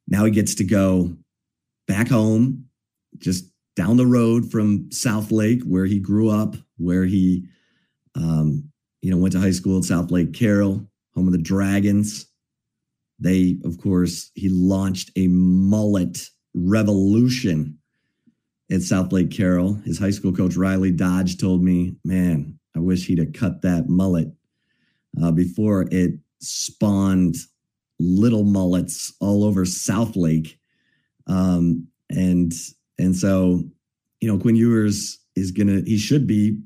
now 0.09 0.25
he 0.25 0.31
gets 0.31 0.55
to 0.57 0.65
go 0.65 1.15
back 1.87 2.09
home, 2.09 2.67
just 3.19 3.45
down 3.75 3.97
the 3.97 4.07
road 4.07 4.51
from 4.51 4.91
South 4.91 5.31
Lake, 5.31 5.63
where 5.65 5.85
he 5.85 5.99
grew 5.99 6.31
up, 6.31 6.57
where 6.79 7.05
he, 7.05 7.47
um, 8.15 8.71
you 9.03 9.11
know, 9.11 9.19
went 9.19 9.33
to 9.33 9.41
high 9.41 9.51
school 9.51 9.79
at 9.79 9.85
South 9.85 10.11
Lake 10.11 10.33
Carroll, 10.33 10.87
home 11.15 11.27
of 11.27 11.33
the 11.33 11.39
Dragons. 11.39 12.27
They, 13.19 13.59
of 13.65 13.79
course, 13.79 14.31
he 14.35 14.49
launched 14.49 15.11
a 15.17 15.29
mullet 15.29 16.29
revolution 16.55 17.79
at 18.71 18.83
South 18.83 19.13
Lake 19.13 19.31
Carroll. 19.31 19.75
His 19.85 19.99
high 19.99 20.11
school 20.11 20.33
coach, 20.33 20.57
Riley 20.57 20.93
Dodge, 20.93 21.39
told 21.39 21.63
me, 21.63 21.97
man, 22.05 22.59
I 22.75 22.81
wish 22.81 23.07
he'd 23.07 23.19
have 23.19 23.33
cut 23.33 23.63
that 23.63 23.89
mullet 23.89 24.29
uh, 25.23 25.31
before 25.31 25.89
it 25.91 26.19
spawned 26.41 27.37
little 27.99 28.45
mullets 28.45 29.15
all 29.21 29.45
over 29.45 29.65
South 29.65 30.17
Lake. 30.17 30.59
Um, 31.27 31.89
and 32.11 32.53
and 32.99 33.17
so, 33.17 33.63
you 34.21 34.29
know, 34.29 34.39
Quinn 34.39 34.57
Ewers 34.57 35.19
is 35.35 35.51
gonna 35.51 35.83
he 35.87 35.99
should 35.99 36.27
be 36.27 36.59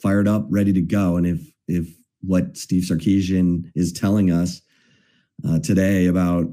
fired 0.00 0.28
up, 0.28 0.46
ready 0.48 0.72
to 0.72 0.80
go. 0.80 1.16
And 1.16 1.26
if 1.26 1.40
if 1.68 1.88
what 2.20 2.56
Steve 2.56 2.84
Sarkisian 2.84 3.70
is 3.74 3.92
telling 3.92 4.30
us 4.30 4.62
uh, 5.46 5.58
today 5.60 6.06
about 6.06 6.46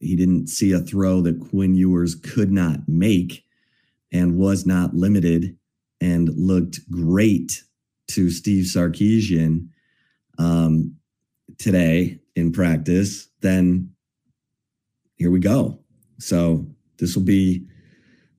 he 0.00 0.16
didn't 0.16 0.48
see 0.48 0.72
a 0.72 0.80
throw 0.80 1.20
that 1.20 1.40
Quinn 1.50 1.74
Ewers 1.74 2.14
could 2.14 2.50
not 2.50 2.80
make 2.88 3.44
and 4.12 4.38
was 4.38 4.66
not 4.66 4.94
limited 4.94 5.56
and 6.00 6.30
looked 6.30 6.90
great 6.90 7.62
to 8.08 8.30
Steve 8.30 8.64
Sarkisian 8.64 9.68
um, 10.38 10.96
today 11.58 12.18
in 12.34 12.50
practice, 12.50 13.28
then 13.40 13.90
here 15.16 15.30
we 15.30 15.38
go. 15.38 15.78
So 16.18 16.66
this 16.98 17.14
will 17.14 17.24
be 17.24 17.66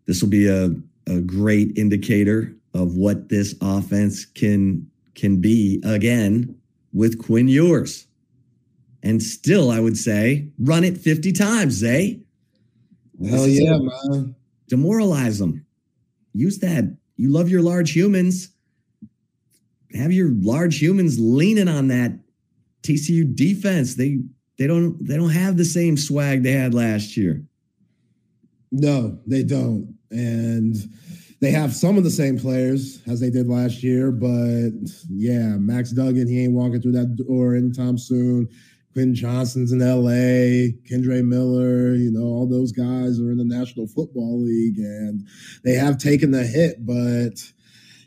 this 0.07 0.21
will 0.21 0.29
be 0.29 0.47
a, 0.47 0.71
a 1.07 1.21
great 1.21 1.77
indicator 1.77 2.55
of 2.73 2.95
what 2.95 3.29
this 3.29 3.55
offense 3.61 4.25
can 4.25 4.87
can 5.15 5.39
be 5.39 5.81
again 5.85 6.55
with 6.93 7.23
Quinn 7.23 7.47
Ewers. 7.47 8.07
And 9.03 9.21
still, 9.21 9.71
I 9.71 9.79
would 9.79 9.97
say, 9.97 10.49
run 10.59 10.83
it 10.83 10.97
50 10.97 11.31
times, 11.31 11.81
eh? 11.83 11.87
Zay. 11.87 12.21
Hell 13.27 13.47
yeah, 13.47 13.77
man. 13.77 14.35
Demoralize 14.67 15.39
them. 15.39 15.65
Use 16.33 16.59
that. 16.59 16.97
You 17.17 17.31
love 17.31 17.49
your 17.49 17.61
large 17.61 17.91
humans. 17.91 18.49
Have 19.93 20.11
your 20.11 20.29
large 20.31 20.79
humans 20.79 21.19
leaning 21.19 21.67
on 21.67 21.89
that 21.89 22.17
TCU 22.83 23.35
defense. 23.35 23.95
They 23.95 24.19
they 24.57 24.67
don't 24.67 24.97
they 25.05 25.17
don't 25.17 25.31
have 25.31 25.57
the 25.57 25.65
same 25.65 25.97
swag 25.97 26.43
they 26.43 26.53
had 26.53 26.73
last 26.73 27.17
year. 27.17 27.43
No, 28.71 29.19
they 29.27 29.43
don't. 29.43 29.95
And 30.11 30.75
they 31.41 31.51
have 31.51 31.75
some 31.75 31.97
of 31.97 32.03
the 32.03 32.11
same 32.11 32.37
players 32.39 33.01
as 33.07 33.19
they 33.19 33.29
did 33.29 33.47
last 33.47 33.83
year, 33.83 34.11
but 34.11 34.71
yeah, 35.09 35.57
Max 35.57 35.91
Duggan, 35.91 36.27
he 36.27 36.43
ain't 36.43 36.53
walking 36.53 36.81
through 36.81 36.91
that 36.93 37.15
door 37.15 37.55
anytime 37.55 37.97
soon. 37.97 38.47
Quentin 38.93 39.15
Johnston's 39.15 39.71
in 39.71 39.79
LA, 39.79 40.73
Kendre 40.89 41.23
Miller, 41.25 41.95
you 41.95 42.11
know, 42.11 42.25
all 42.25 42.47
those 42.47 42.71
guys 42.71 43.19
are 43.19 43.31
in 43.31 43.37
the 43.37 43.45
National 43.45 43.87
Football 43.87 44.43
League 44.43 44.77
and 44.77 45.25
they 45.63 45.73
have 45.73 45.97
taken 45.97 46.31
the 46.31 46.43
hit, 46.43 46.85
but 46.85 47.51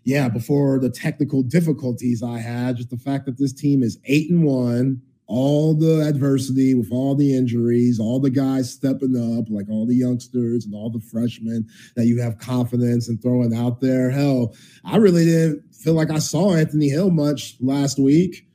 yeah, 0.04 0.28
before 0.28 0.78
the 0.78 0.90
technical 0.90 1.42
difficulties 1.42 2.22
I 2.22 2.38
had, 2.38 2.76
just 2.76 2.90
the 2.90 2.98
fact 2.98 3.24
that 3.24 3.38
this 3.38 3.52
team 3.52 3.82
is 3.82 3.98
eight 4.04 4.30
and 4.30 4.44
one, 4.44 5.00
all 5.26 5.74
the 5.74 6.06
adversity 6.06 6.74
with 6.74 6.92
all 6.92 7.14
the 7.14 7.34
injuries, 7.34 7.98
all 7.98 8.20
the 8.20 8.28
guys 8.28 8.70
stepping 8.70 9.16
up, 9.16 9.46
like 9.48 9.68
all 9.70 9.86
the 9.86 9.96
youngsters 9.96 10.66
and 10.66 10.74
all 10.74 10.90
the 10.90 11.00
freshmen 11.00 11.66
that 11.96 12.06
you 12.06 12.20
have 12.20 12.38
confidence 12.38 13.08
in 13.08 13.16
throwing 13.18 13.54
out 13.54 13.80
there. 13.80 14.10
Hell, 14.10 14.54
I 14.84 14.96
really 14.96 15.24
didn't 15.24 15.74
feel 15.74 15.94
like 15.94 16.10
I 16.10 16.18
saw 16.18 16.54
Anthony 16.54 16.90
Hill 16.90 17.10
much 17.10 17.56
last 17.60 17.98
week. 17.98 18.46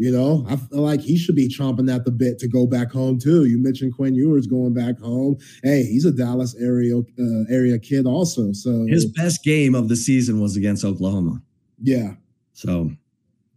You 0.00 0.12
know, 0.12 0.46
I 0.48 0.54
feel 0.54 0.82
like 0.82 1.00
he 1.00 1.18
should 1.18 1.34
be 1.34 1.48
chomping 1.48 1.92
at 1.92 2.04
the 2.04 2.12
bit 2.12 2.38
to 2.38 2.46
go 2.46 2.68
back 2.68 2.92
home 2.92 3.18
too. 3.18 3.46
You 3.46 3.60
mentioned 3.60 3.96
Quinn 3.96 4.14
Ewers 4.14 4.46
going 4.46 4.72
back 4.72 4.96
home. 5.00 5.38
Hey, 5.64 5.82
he's 5.82 6.04
a 6.04 6.12
Dallas 6.12 6.54
area 6.54 6.98
uh, 6.98 7.44
area 7.50 7.80
kid 7.80 8.06
also. 8.06 8.52
So 8.52 8.86
his 8.86 9.06
best 9.06 9.42
game 9.42 9.74
of 9.74 9.88
the 9.88 9.96
season 9.96 10.40
was 10.40 10.56
against 10.56 10.84
Oklahoma. 10.84 11.42
Yeah. 11.82 12.12
So 12.52 12.92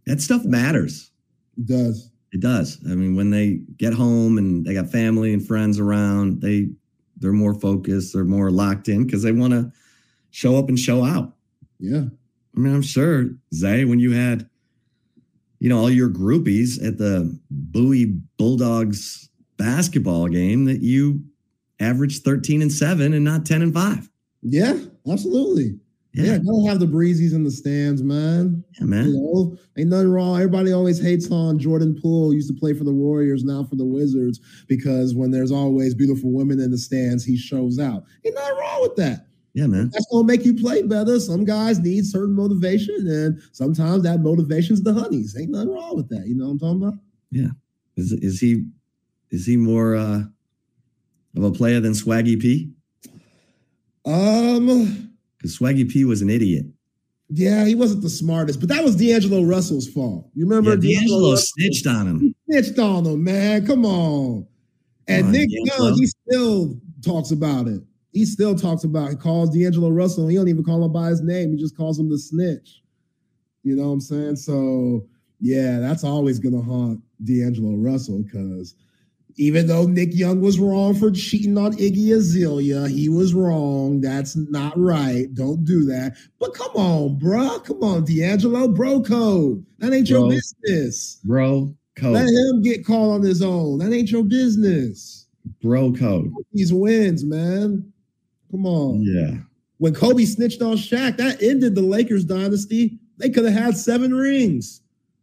that 0.06 0.20
stuff 0.20 0.44
matters. 0.44 1.12
It 1.56 1.66
does. 1.66 2.10
It 2.32 2.40
does. 2.40 2.80
I 2.90 2.96
mean, 2.96 3.14
when 3.14 3.30
they 3.30 3.60
get 3.76 3.94
home 3.94 4.36
and 4.36 4.64
they 4.64 4.74
got 4.74 4.90
family 4.90 5.32
and 5.32 5.46
friends 5.46 5.78
around, 5.78 6.42
they 6.42 6.70
they're 7.18 7.32
more 7.32 7.54
focused, 7.54 8.14
they're 8.14 8.24
more 8.24 8.50
locked 8.50 8.88
in 8.88 9.06
because 9.06 9.22
they 9.22 9.30
want 9.30 9.52
to 9.52 9.70
show 10.32 10.56
up 10.56 10.68
and 10.68 10.76
show 10.76 11.04
out. 11.04 11.34
Yeah. 11.78 12.06
I 12.56 12.58
mean, 12.58 12.74
I'm 12.74 12.82
sure 12.82 13.26
Zay, 13.54 13.84
when 13.84 14.00
you 14.00 14.10
had 14.10 14.48
you 15.62 15.68
know, 15.68 15.78
all 15.78 15.90
your 15.90 16.08
groupies 16.08 16.84
at 16.84 16.98
the 16.98 17.38
Bowie 17.48 18.18
Bulldogs 18.36 19.28
basketball 19.58 20.26
game 20.26 20.64
that 20.64 20.80
you 20.80 21.22
averaged 21.78 22.24
13 22.24 22.62
and 22.62 22.72
7 22.72 23.12
and 23.12 23.24
not 23.24 23.46
10 23.46 23.62
and 23.62 23.72
5. 23.72 24.10
Yeah, 24.42 24.76
absolutely. 25.08 25.78
Yeah, 26.14 26.24
yeah 26.24 26.38
gotta 26.38 26.68
have 26.68 26.80
the 26.80 26.86
breezies 26.86 27.32
in 27.32 27.44
the 27.44 27.50
stands, 27.52 28.02
man. 28.02 28.64
Yeah, 28.80 28.86
man. 28.86 29.10
You 29.10 29.12
know, 29.12 29.56
ain't 29.78 29.90
nothing 29.90 30.10
wrong. 30.10 30.34
Everybody 30.34 30.72
always 30.72 31.00
hates 31.00 31.30
on 31.30 31.60
Jordan 31.60 31.96
Poole, 32.02 32.34
used 32.34 32.52
to 32.52 32.58
play 32.58 32.72
for 32.72 32.82
the 32.82 32.92
Warriors, 32.92 33.44
now 33.44 33.62
for 33.62 33.76
the 33.76 33.84
Wizards, 33.84 34.40
because 34.66 35.14
when 35.14 35.30
there's 35.30 35.52
always 35.52 35.94
beautiful 35.94 36.32
women 36.32 36.58
in 36.58 36.72
the 36.72 36.78
stands, 36.78 37.24
he 37.24 37.36
shows 37.36 37.78
out. 37.78 38.02
Ain't 38.24 38.34
nothing 38.34 38.58
wrong 38.58 38.82
with 38.82 38.96
that. 38.96 39.28
Yeah, 39.54 39.66
man. 39.66 39.90
That's 39.92 40.06
gonna 40.10 40.26
make 40.26 40.44
you 40.44 40.54
play 40.54 40.82
better. 40.82 41.20
Some 41.20 41.44
guys 41.44 41.78
need 41.78 42.06
certain 42.06 42.34
motivation, 42.34 43.06
and 43.06 43.40
sometimes 43.52 44.02
that 44.04 44.20
motivation's 44.20 44.82
the 44.82 44.94
honeys. 44.94 45.36
Ain't 45.38 45.50
nothing 45.50 45.74
wrong 45.74 45.96
with 45.96 46.08
that. 46.08 46.26
You 46.26 46.36
know 46.36 46.46
what 46.46 46.52
I'm 46.52 46.58
talking 46.58 46.82
about? 46.82 46.94
Yeah. 47.30 47.48
Is 47.96 48.12
is 48.12 48.40
he 48.40 48.64
is 49.30 49.46
he 49.46 49.58
more 49.58 49.94
uh 49.94 50.22
of 51.36 51.44
a 51.44 51.50
player 51.50 51.80
than 51.80 51.92
Swaggy 51.92 52.40
P? 52.40 52.72
Um 54.06 55.18
because 55.36 55.58
Swaggy 55.58 55.88
P 55.88 56.06
was 56.06 56.22
an 56.22 56.30
idiot. 56.30 56.64
Yeah, 57.28 57.64
he 57.64 57.74
wasn't 57.74 58.02
the 58.02 58.10
smartest, 58.10 58.60
but 58.60 58.68
that 58.70 58.84
was 58.84 58.96
D'Angelo 58.96 59.42
Russell's 59.42 59.88
fault. 59.88 60.30
You 60.34 60.46
remember 60.46 60.70
yeah, 60.70 60.76
D'Angelo, 60.98 61.20
D'Angelo 61.20 61.36
snitched 61.36 61.86
on 61.86 62.06
him. 62.06 62.20
He 62.20 62.34
snitched 62.46 62.78
on 62.78 63.06
him, 63.06 63.24
man. 63.24 63.66
Come 63.66 63.84
on. 63.84 64.46
And 65.08 65.24
Come 65.24 65.26
on, 65.26 65.32
Nick 65.32 65.48
Young, 65.50 65.94
he 65.94 66.06
still 66.06 66.80
talks 67.02 67.30
about 67.32 67.68
it 67.68 67.82
he 68.12 68.24
still 68.24 68.54
talks 68.54 68.84
about 68.84 69.10
he 69.10 69.16
calls 69.16 69.50
D'Angelo 69.50 69.90
Russell. 69.90 70.28
He 70.28 70.36
don't 70.36 70.48
even 70.48 70.64
call 70.64 70.84
him 70.84 70.92
by 70.92 71.08
his 71.08 71.22
name. 71.22 71.52
He 71.52 71.58
just 71.58 71.76
calls 71.76 71.98
him 71.98 72.10
the 72.10 72.18
snitch. 72.18 72.82
You 73.62 73.76
know 73.76 73.84
what 73.84 73.92
I'm 73.92 74.00
saying? 74.00 74.36
So 74.36 75.06
yeah, 75.40 75.78
that's 75.78 76.04
always 76.04 76.38
gonna 76.38 76.62
haunt 76.62 77.00
D'Angelo 77.24 77.74
Russell 77.76 78.22
because 78.22 78.74
even 79.36 79.66
though 79.66 79.86
Nick 79.86 80.14
Young 80.14 80.40
was 80.40 80.58
wrong 80.58 80.94
for 80.94 81.10
cheating 81.10 81.56
on 81.56 81.72
Iggy 81.74 82.14
Azalea, 82.14 82.88
he 82.88 83.08
was 83.08 83.32
wrong. 83.32 84.00
That's 84.00 84.36
not 84.36 84.78
right. 84.78 85.32
Don't 85.34 85.64
do 85.64 85.84
that. 85.86 86.16
But 86.38 86.54
come 86.54 86.72
on, 86.74 87.18
bro. 87.18 87.58
Come 87.60 87.82
on, 87.82 88.04
D'Angelo. 88.04 88.68
Bro 88.68 89.02
code. 89.02 89.64
That 89.78 89.92
ain't 89.92 90.08
bro, 90.08 90.30
your 90.30 90.30
business. 90.30 91.20
Bro 91.24 91.74
code. 91.96 92.12
Let 92.12 92.28
him 92.28 92.62
get 92.62 92.84
called 92.84 93.14
on 93.14 93.22
his 93.22 93.42
own. 93.42 93.78
That 93.78 93.92
ain't 93.92 94.10
your 94.10 94.24
business. 94.24 95.26
Bro 95.62 95.94
code. 95.94 96.32
These 96.52 96.72
wins, 96.72 97.24
man. 97.24 97.91
Come 98.52 98.66
on. 98.66 99.02
Yeah. 99.02 99.38
When 99.78 99.94
Kobe 99.94 100.24
snitched 100.24 100.62
on 100.62 100.76
Shaq, 100.76 101.16
that 101.16 101.42
ended 101.42 101.74
the 101.74 101.82
Lakers 101.82 102.24
dynasty. 102.24 103.00
They 103.16 103.30
could 103.30 103.44
have 103.44 103.54
had 103.54 103.76
seven 103.76 104.14
rings. 104.14 104.82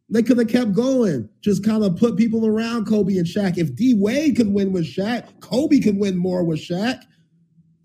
They 0.09 0.23
could 0.23 0.39
have 0.39 0.47
kept 0.47 0.73
going, 0.73 1.29
just 1.41 1.63
kind 1.63 1.83
of 1.83 1.95
put 1.95 2.17
people 2.17 2.47
around 2.47 2.87
Kobe 2.87 3.17
and 3.17 3.27
Shaq. 3.27 3.57
If 3.57 3.75
D 3.75 3.93
Wade 3.93 4.35
could 4.35 4.51
win 4.51 4.73
with 4.73 4.85
Shaq, 4.85 5.27
Kobe 5.39 5.79
could 5.79 5.97
win 5.97 6.17
more 6.17 6.43
with 6.43 6.59
Shaq. 6.59 6.99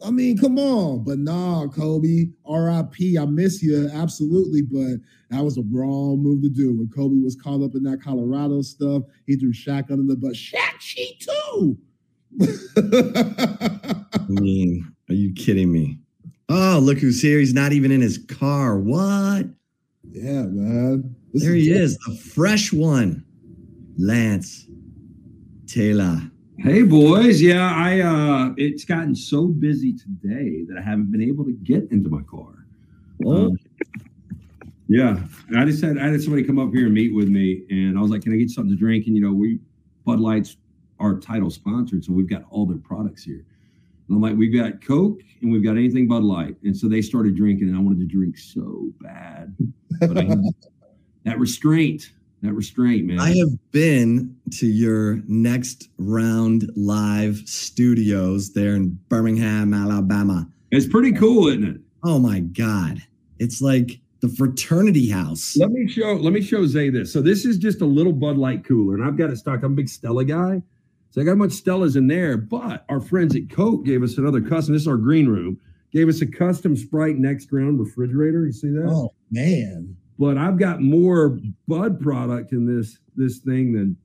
I 0.03 0.11
mean, 0.11 0.39
come 0.39 0.59
on. 0.59 1.05
But 1.05 1.19
nah, 1.19 1.67
Kobe, 1.69 2.29
RIP, 2.49 3.19
I 3.21 3.27
miss 3.27 3.63
you. 3.63 3.91
Absolutely. 3.93 4.63
But 4.63 5.01
that 5.31 5.45
was 5.45 5.59
a 5.59 5.63
wrong 5.71 6.23
move 6.23 6.43
to 6.43 6.49
do. 6.49 6.77
When 6.77 6.89
Kobe 6.89 7.23
was 7.23 7.37
caught 7.37 7.63
up 7.63 7.75
in 7.75 7.83
that 7.85 8.03
Colorado 8.03 8.63
stuff, 8.63 9.03
he 9.27 9.37
threw 9.37 9.53
Shaq 9.53 9.91
under 9.91 10.05
the 10.05 10.17
bus. 10.17 10.37
Shaq 10.37 10.79
cheat 10.81 11.21
too. 11.21 11.79
I 14.13 14.27
mean, 14.29 14.94
are 15.15 15.17
you 15.17 15.33
kidding 15.33 15.71
me? 15.71 15.97
Oh, 16.49 16.81
look 16.83 16.99
who's 16.99 17.23
here. 17.23 17.39
He's 17.39 17.55
not 17.55 17.73
even 17.73 17.93
in 17.93 18.01
his 18.01 18.19
car. 18.19 18.79
What? 18.79 19.47
Yeah, 20.11 20.43
man. 20.43 21.15
This 21.33 21.45
there 21.45 21.55
is 21.55 21.65
he 21.65 21.73
is, 21.73 21.99
the 21.99 22.17
fresh 22.17 22.73
one. 22.73 23.25
Lance 23.97 24.67
Taylor. 25.69 26.21
Hey 26.59 26.83
boys, 26.83 27.41
yeah, 27.41 27.73
I 27.77 28.01
uh 28.01 28.55
it's 28.57 28.85
gotten 28.85 29.15
so 29.15 29.47
busy 29.47 29.93
today 29.93 30.65
that 30.69 30.79
I 30.79 30.83
haven't 30.83 31.13
been 31.13 31.23
able 31.23 31.45
to 31.45 31.53
get 31.53 31.91
into 31.93 32.11
my 32.11 32.23
car. 32.23 32.67
Oh. 33.25 33.47
Um, 33.47 33.59
yeah. 34.89 35.23
I 35.57 35.65
just 35.65 35.83
had 35.83 35.97
I 35.97 36.09
had 36.09 36.21
somebody 36.23 36.43
come 36.43 36.59
up 36.59 36.73
here 36.73 36.87
and 36.87 36.95
meet 36.95 37.15
with 37.15 37.29
me 37.29 37.63
and 37.71 37.97
I 37.97 38.01
was 38.01 38.11
like, 38.11 38.23
Can 38.23 38.33
I 38.33 38.37
get 38.37 38.51
something 38.51 38.73
to 38.73 38.77
drink? 38.77 39.07
And 39.07 39.15
you 39.15 39.23
know, 39.23 39.33
we 39.33 39.61
Bud 40.05 40.19
Light's 40.19 40.57
our 40.99 41.21
title 41.21 41.51
sponsored, 41.51 42.05
so 42.05 42.13
we've 42.13 42.29
got 42.29 42.43
all 42.51 42.67
their 42.67 42.79
products 42.79 43.23
here. 43.23 43.45
And 44.09 44.17
I'm 44.17 44.23
like, 44.23 44.37
we've 44.37 44.55
got 44.55 44.85
Coke 44.85 45.21
and 45.41 45.53
we've 45.53 45.65
got 45.65 45.73
anything 45.73 46.09
Bud 46.09 46.25
Light. 46.25 46.57
And 46.63 46.77
so 46.77 46.89
they 46.89 47.03
started 47.03 47.37
drinking, 47.37 47.69
and 47.69 47.77
I 47.77 47.81
wanted 47.81 48.01
to 48.01 48.07
drink 48.07 48.37
so 48.39 48.91
bad. 49.01 49.55
But 50.01 50.19
I, 50.19 50.29
that 51.25 51.39
restraint, 51.39 52.11
that 52.43 52.53
restraint, 52.53 53.07
man. 53.07 53.21
I 53.21 53.37
have 53.37 53.73
been 53.73 54.37
to 54.59 54.67
your 54.67 55.21
next 55.27 55.89
round 55.99 56.71
live 56.77 57.43
studios 57.47 58.53
there 58.53 58.75
in 58.75 58.99
Birmingham, 59.09 59.73
Alabama. 59.73 60.49
It's 60.71 60.87
pretty 60.87 61.13
cool, 61.13 61.49
isn't 61.49 61.65
it? 61.65 61.81
Oh 62.03 62.19
my 62.19 62.41
God. 62.41 63.03
It's 63.39 63.61
like 63.61 64.01
the 64.21 64.29
fraternity 64.29 65.09
house. 65.09 65.57
Let 65.57 65.71
me 65.71 65.89
show, 65.89 66.15
let 66.15 66.33
me 66.33 66.41
show 66.41 66.67
Zay 66.67 66.91
this. 66.91 67.13
So 67.13 67.21
this 67.21 67.45
is 67.45 67.59
just 67.59 67.81
a 67.81 67.87
little 67.87 68.13
Bud 68.13 68.37
Light 68.37 68.65
cooler, 68.65 68.95
and 68.95 69.05
I've 69.05 69.17
got 69.17 69.31
it 69.31 69.37
stocked. 69.37 69.65
I'm 69.65 69.73
a 69.73 69.77
big 69.77 69.89
Stella 69.89 70.25
guy. 70.25 70.63
So 71.15 71.21
I 71.21 71.25
got 71.25 71.35
a 71.35 71.37
bunch 71.37 71.53
of 71.53 71.65
Stellas 71.65 71.95
in 71.95 72.09
there, 72.09 72.37
but 72.37 72.85
our 72.89 72.99
friends 72.99 73.37
at 73.37 73.49
Coke 73.49 73.85
gave 73.85 74.03
us 74.03 74.19
another 74.19 74.41
custom. 74.41 74.75
This 74.75 74.83
is 74.83 74.89
our 74.89 74.97
green 74.97 75.29
room. 75.29 75.61
Gave 75.93 76.09
us 76.09 76.21
a 76.21 76.27
custom 76.27 76.75
Sprite 76.75 77.19
next 77.19 77.53
round 77.53 77.79
refrigerator. 77.79 78.45
You 78.45 78.53
see 78.53 78.71
that? 78.71 78.89
Oh 78.89 79.15
man, 79.31 79.97
but 80.19 80.37
I've 80.37 80.59
got 80.59 80.81
more 80.81 81.39
bud 81.69 82.01
product 82.01 82.51
in 82.51 82.67
this 82.67 82.99
this 83.15 83.39
thing 83.39 83.75
than 83.75 83.97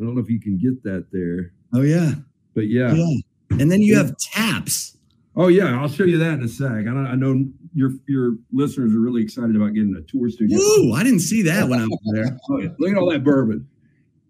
I 0.00 0.04
don't 0.06 0.14
know 0.14 0.22
if 0.22 0.30
you 0.30 0.40
can 0.40 0.56
get 0.56 0.82
that 0.84 1.08
there. 1.12 1.52
Oh 1.74 1.82
yeah. 1.82 2.12
But 2.54 2.68
yeah. 2.68 2.94
Yeah. 2.94 3.60
And 3.60 3.70
then 3.70 3.82
you 3.82 3.98
have 3.98 4.16
taps. 4.16 4.96
Oh 5.36 5.48
yeah, 5.48 5.78
I'll 5.78 5.88
show 5.88 6.04
you 6.04 6.16
that 6.16 6.38
in 6.38 6.44
a 6.44 6.48
sec. 6.48 6.70
I, 6.70 6.82
don't, 6.84 7.06
I 7.08 7.14
know 7.14 7.44
your 7.74 7.90
your 8.08 8.36
listeners 8.54 8.94
are 8.94 9.00
really 9.00 9.22
excited 9.22 9.54
about 9.54 9.74
getting 9.74 9.94
a 9.96 10.10
tour 10.10 10.30
studio. 10.30 10.56
Woo! 10.56 10.94
I 10.94 11.04
didn't 11.04 11.20
see 11.20 11.42
that 11.42 11.68
when 11.68 11.78
I 11.78 11.84
was 11.84 12.00
there. 12.14 12.38
Oh 12.50 12.58
yeah, 12.58 12.70
look 12.78 12.90
at 12.90 12.96
all 12.96 13.10
that 13.10 13.22
bourbon. 13.22 13.68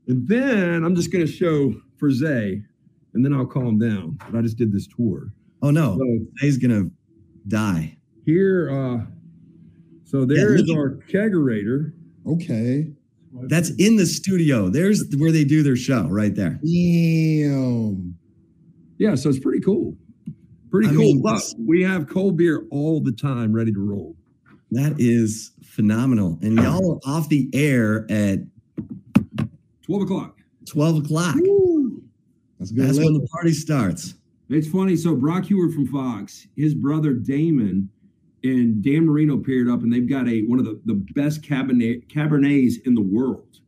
And 0.09 0.27
then 0.27 0.83
I'm 0.83 0.97
just 0.97 1.13
going 1.13 1.25
to 1.25 1.31
show 1.31 1.73
for 2.03 2.11
Zay, 2.11 2.61
and 3.15 3.25
then 3.25 3.33
I'll 3.33 3.47
calm 3.47 3.79
down. 3.79 4.19
But 4.29 4.37
I 4.41 4.43
just 4.43 4.57
did 4.59 4.73
this 4.73 4.89
tour. 4.89 5.33
Oh 5.63 5.71
no, 5.71 5.97
So 5.97 6.27
Zay's 6.41 6.59
gonna 6.59 6.91
die. 7.47 7.97
here, 8.27 8.69
uh, 8.73 9.05
so 10.03 10.25
there 10.25 10.57
is 10.57 10.63
look 10.63 10.71
at- 10.71 10.77
our 10.81 10.99
kegerator. 11.09 11.93
Okay. 12.27 12.93
That's 13.45 13.71
in 13.77 13.95
the 13.97 14.05
studio. 14.07 14.69
There's 14.69 15.05
where 15.17 15.31
they 15.31 15.45
do 15.45 15.63
their 15.63 15.77
show, 15.77 16.09
right 16.09 16.35
there. 16.35 16.59
Damn. 16.65 18.17
Yeah, 18.99 19.15
so 19.15 19.29
it's 19.29 19.39
pretty 19.39 19.61
cool. 19.61 19.97
Pretty 20.73 20.89
I 20.89 20.91
cool. 20.91 20.99
mean, 20.99 21.23
but 21.23 21.41
we 21.57 21.83
have 21.83 22.09
cold 22.09 22.37
beer 22.37 22.67
all 22.73 23.01
the 23.01 23.13
time 23.13 23.53
ready 23.53 23.73
to 23.73 23.79
roll. 23.81 24.17
That 24.73 24.97
is 24.99 25.53
phenomenal. 25.63 26.39
And 26.43 26.57
y'all 26.57 26.95
are 26.95 27.11
off 27.11 27.29
the 27.29 27.49
air 27.53 28.05
at 28.11 28.41
12 29.83 30.03
o'clock. 30.03 30.39
12 30.67 31.05
o'clock. 31.05 31.37
That's 32.63 32.71
good. 32.71 32.87
That's 32.87 32.99
when 32.99 33.15
the 33.15 33.27
party 33.27 33.53
starts. 33.53 34.15
It's 34.49 34.69
funny. 34.69 34.95
So 34.95 35.17
Brock 35.17 35.45
Huard 35.47 35.75
from 35.75 35.89
Fox, 35.89 36.47
his 36.57 36.75
brother 36.75 37.13
Damon 37.13 37.89
and 38.45 38.83
Dan 38.85 39.07
Marino 39.07 39.37
paired 39.39 39.69
up, 39.69 39.83
and 39.83 39.93
they've 39.93 40.09
got 40.09 40.29
a 40.29 40.43
one 40.43 40.61
of 40.61 40.65
the, 40.65 40.81
the 40.85 40.95
best 41.15 41.43
cabernet 41.43 42.07
cabernets 42.07 42.75
in 42.85 42.95
the 42.95 43.03
world. 43.03 43.59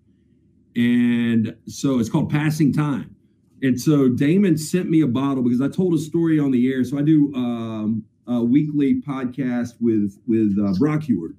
And 0.77 1.57
so 1.67 1.99
it's 1.99 2.09
called 2.09 2.31
Passing 2.31 2.73
Time. 2.73 3.17
And 3.63 3.81
so 3.81 4.09
Damon 4.09 4.57
sent 4.57 4.89
me 4.89 5.01
a 5.01 5.09
bottle 5.09 5.43
because 5.43 5.61
I 5.61 5.69
told 5.69 5.95
a 5.95 5.99
story 5.99 6.39
on 6.39 6.53
the 6.53 6.73
air. 6.73 6.85
So 6.85 6.97
I 6.97 7.03
do 7.03 7.33
um, 7.35 8.05
a 8.29 8.45
weekly 8.45 9.03
podcast 9.03 9.75
with 9.81 10.21
with 10.29 10.57
uh, 10.65 10.75
Brock 10.79 11.03
Huard, 11.03 11.37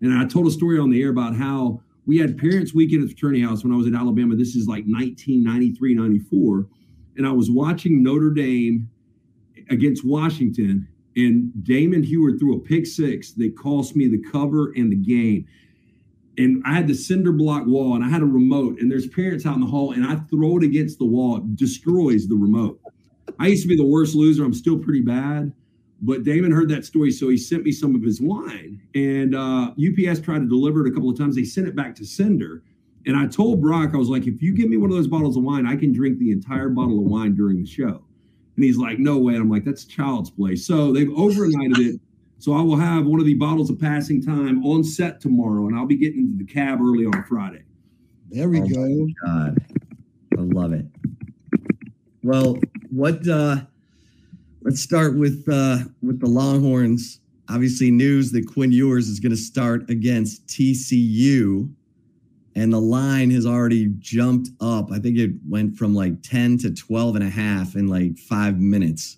and 0.00 0.12
I 0.12 0.26
told 0.26 0.48
a 0.48 0.50
story 0.50 0.80
on 0.80 0.90
the 0.90 1.00
air 1.00 1.10
about 1.10 1.36
how 1.36 1.82
we 2.06 2.18
had 2.18 2.36
Parents 2.36 2.74
Weekend 2.74 3.02
at 3.02 3.08
the 3.08 3.14
Fraternity 3.14 3.42
House 3.42 3.62
when 3.62 3.72
I 3.72 3.76
was 3.76 3.86
in 3.86 3.94
Alabama. 3.94 4.34
This 4.34 4.56
is 4.56 4.66
like 4.66 4.84
1993, 4.86 5.94
94 5.94 6.66
and 7.20 7.28
I 7.28 7.32
was 7.32 7.50
watching 7.50 8.02
Notre 8.02 8.30
Dame 8.30 8.88
against 9.68 10.06
Washington, 10.06 10.88
and 11.16 11.52
Damon 11.62 12.02
Huard 12.02 12.38
threw 12.38 12.56
a 12.56 12.60
pick 12.60 12.86
six 12.86 13.32
that 13.32 13.58
cost 13.58 13.94
me 13.94 14.08
the 14.08 14.24
cover 14.32 14.72
and 14.74 14.90
the 14.90 14.96
game. 14.96 15.46
And 16.38 16.62
I 16.64 16.72
had 16.72 16.88
the 16.88 16.94
cinder 16.94 17.32
block 17.32 17.66
wall, 17.66 17.94
and 17.94 18.02
I 18.02 18.08
had 18.08 18.22
a 18.22 18.24
remote, 18.24 18.80
and 18.80 18.90
there's 18.90 19.06
parents 19.06 19.44
out 19.44 19.56
in 19.56 19.60
the 19.60 19.66
hall, 19.66 19.92
and 19.92 20.06
I 20.06 20.16
throw 20.30 20.56
it 20.56 20.64
against 20.64 20.98
the 20.98 21.04
wall, 21.04 21.36
it 21.36 21.56
destroys 21.56 22.26
the 22.26 22.36
remote. 22.36 22.80
I 23.38 23.48
used 23.48 23.64
to 23.64 23.68
be 23.68 23.76
the 23.76 23.84
worst 23.84 24.14
loser. 24.14 24.42
I'm 24.42 24.54
still 24.54 24.78
pretty 24.78 25.02
bad, 25.02 25.52
but 26.00 26.24
Damon 26.24 26.52
heard 26.52 26.70
that 26.70 26.86
story, 26.86 27.10
so 27.10 27.28
he 27.28 27.36
sent 27.36 27.64
me 27.64 27.72
some 27.72 27.94
of 27.94 28.02
his 28.02 28.22
wine. 28.22 28.80
And 28.94 29.34
uh, 29.34 29.72
UPS 29.72 30.20
tried 30.20 30.38
to 30.38 30.48
deliver 30.48 30.86
it 30.86 30.90
a 30.90 30.94
couple 30.94 31.10
of 31.10 31.18
times. 31.18 31.36
They 31.36 31.44
sent 31.44 31.68
it 31.68 31.76
back 31.76 31.94
to 31.96 32.06
Cinder. 32.06 32.62
And 33.06 33.16
I 33.16 33.26
told 33.26 33.60
Brock, 33.60 33.90
I 33.94 33.96
was 33.96 34.08
like, 34.08 34.26
if 34.26 34.42
you 34.42 34.54
give 34.54 34.68
me 34.68 34.76
one 34.76 34.90
of 34.90 34.96
those 34.96 35.06
bottles 35.08 35.36
of 35.36 35.42
wine, 35.42 35.66
I 35.66 35.74
can 35.76 35.92
drink 35.92 36.18
the 36.18 36.32
entire 36.32 36.68
bottle 36.68 36.98
of 36.98 37.04
wine 37.06 37.34
during 37.34 37.58
the 37.60 37.66
show. 37.66 38.04
And 38.56 38.64
he's 38.64 38.76
like, 38.76 38.98
no 38.98 39.16
way. 39.18 39.34
And 39.34 39.42
I'm 39.42 39.48
like, 39.50 39.64
that's 39.64 39.84
child's 39.84 40.30
play. 40.30 40.54
So 40.56 40.92
they've 40.92 41.08
overnighted 41.08 41.78
it. 41.78 42.00
So 42.38 42.52
I 42.54 42.60
will 42.62 42.76
have 42.76 43.06
one 43.06 43.20
of 43.20 43.26
the 43.26 43.34
bottles 43.34 43.70
of 43.70 43.78
passing 43.78 44.22
time 44.22 44.64
on 44.64 44.82
set 44.84 45.20
tomorrow, 45.20 45.66
and 45.66 45.76
I'll 45.76 45.86
be 45.86 45.96
getting 45.96 46.20
into 46.20 46.44
the 46.44 46.50
cab 46.50 46.80
early 46.80 47.04
on 47.06 47.22
Friday. 47.24 47.62
There 48.30 48.48
we 48.48 48.60
Oh, 48.62 48.68
go. 48.68 49.06
God. 49.26 49.58
I 50.38 50.40
love 50.40 50.72
it. 50.72 50.86
Well, 52.22 52.58
what 52.90 53.26
uh 53.28 53.62
let's 54.62 54.80
start 54.80 55.16
with 55.16 55.46
uh 55.50 55.78
with 56.02 56.20
the 56.20 56.28
Longhorns. 56.28 57.20
Obviously 57.48 57.90
news 57.90 58.30
that 58.32 58.46
Quinn 58.46 58.70
Ewers 58.72 59.08
is 59.08 59.18
going 59.20 59.32
to 59.32 59.36
start 59.36 59.90
against 59.90 60.46
TCU 60.46 61.68
and 62.60 62.70
the 62.70 62.80
line 62.80 63.30
has 63.30 63.46
already 63.46 63.86
jumped 63.98 64.50
up. 64.60 64.92
I 64.92 64.98
think 64.98 65.16
it 65.16 65.30
went 65.48 65.78
from 65.78 65.94
like 65.94 66.20
10 66.22 66.58
to 66.58 66.70
12 66.70 67.16
and 67.16 67.24
a 67.24 67.30
half 67.30 67.74
in 67.74 67.88
like 67.88 68.18
5 68.18 68.58
minutes. 68.60 69.16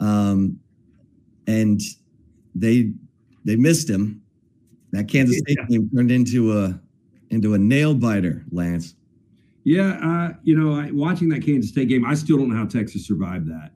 Um 0.00 0.58
and 1.46 1.80
they 2.54 2.92
they 3.44 3.56
missed 3.56 3.88
him. 3.90 4.22
That 4.92 5.08
Kansas 5.08 5.38
State 5.38 5.58
Yeah. 5.60 5.66
game 5.76 5.90
turned 5.94 6.10
into 6.10 6.58
a 6.58 6.80
into 7.28 7.52
a 7.52 7.58
nail 7.58 7.94
biter, 7.94 8.44
Lance. 8.50 8.94
Yeah, 9.64 9.98
uh, 10.02 10.34
you 10.42 10.56
know, 10.58 10.74
I, 10.74 10.90
watching 10.90 11.28
that 11.30 11.42
Kansas 11.44 11.70
State 11.70 11.88
game, 11.88 12.04
I 12.04 12.14
still 12.14 12.36
don't 12.38 12.50
know 12.50 12.56
how 12.56 12.66
Texas 12.66 13.06
survived 13.06 13.46
that. 13.48 13.72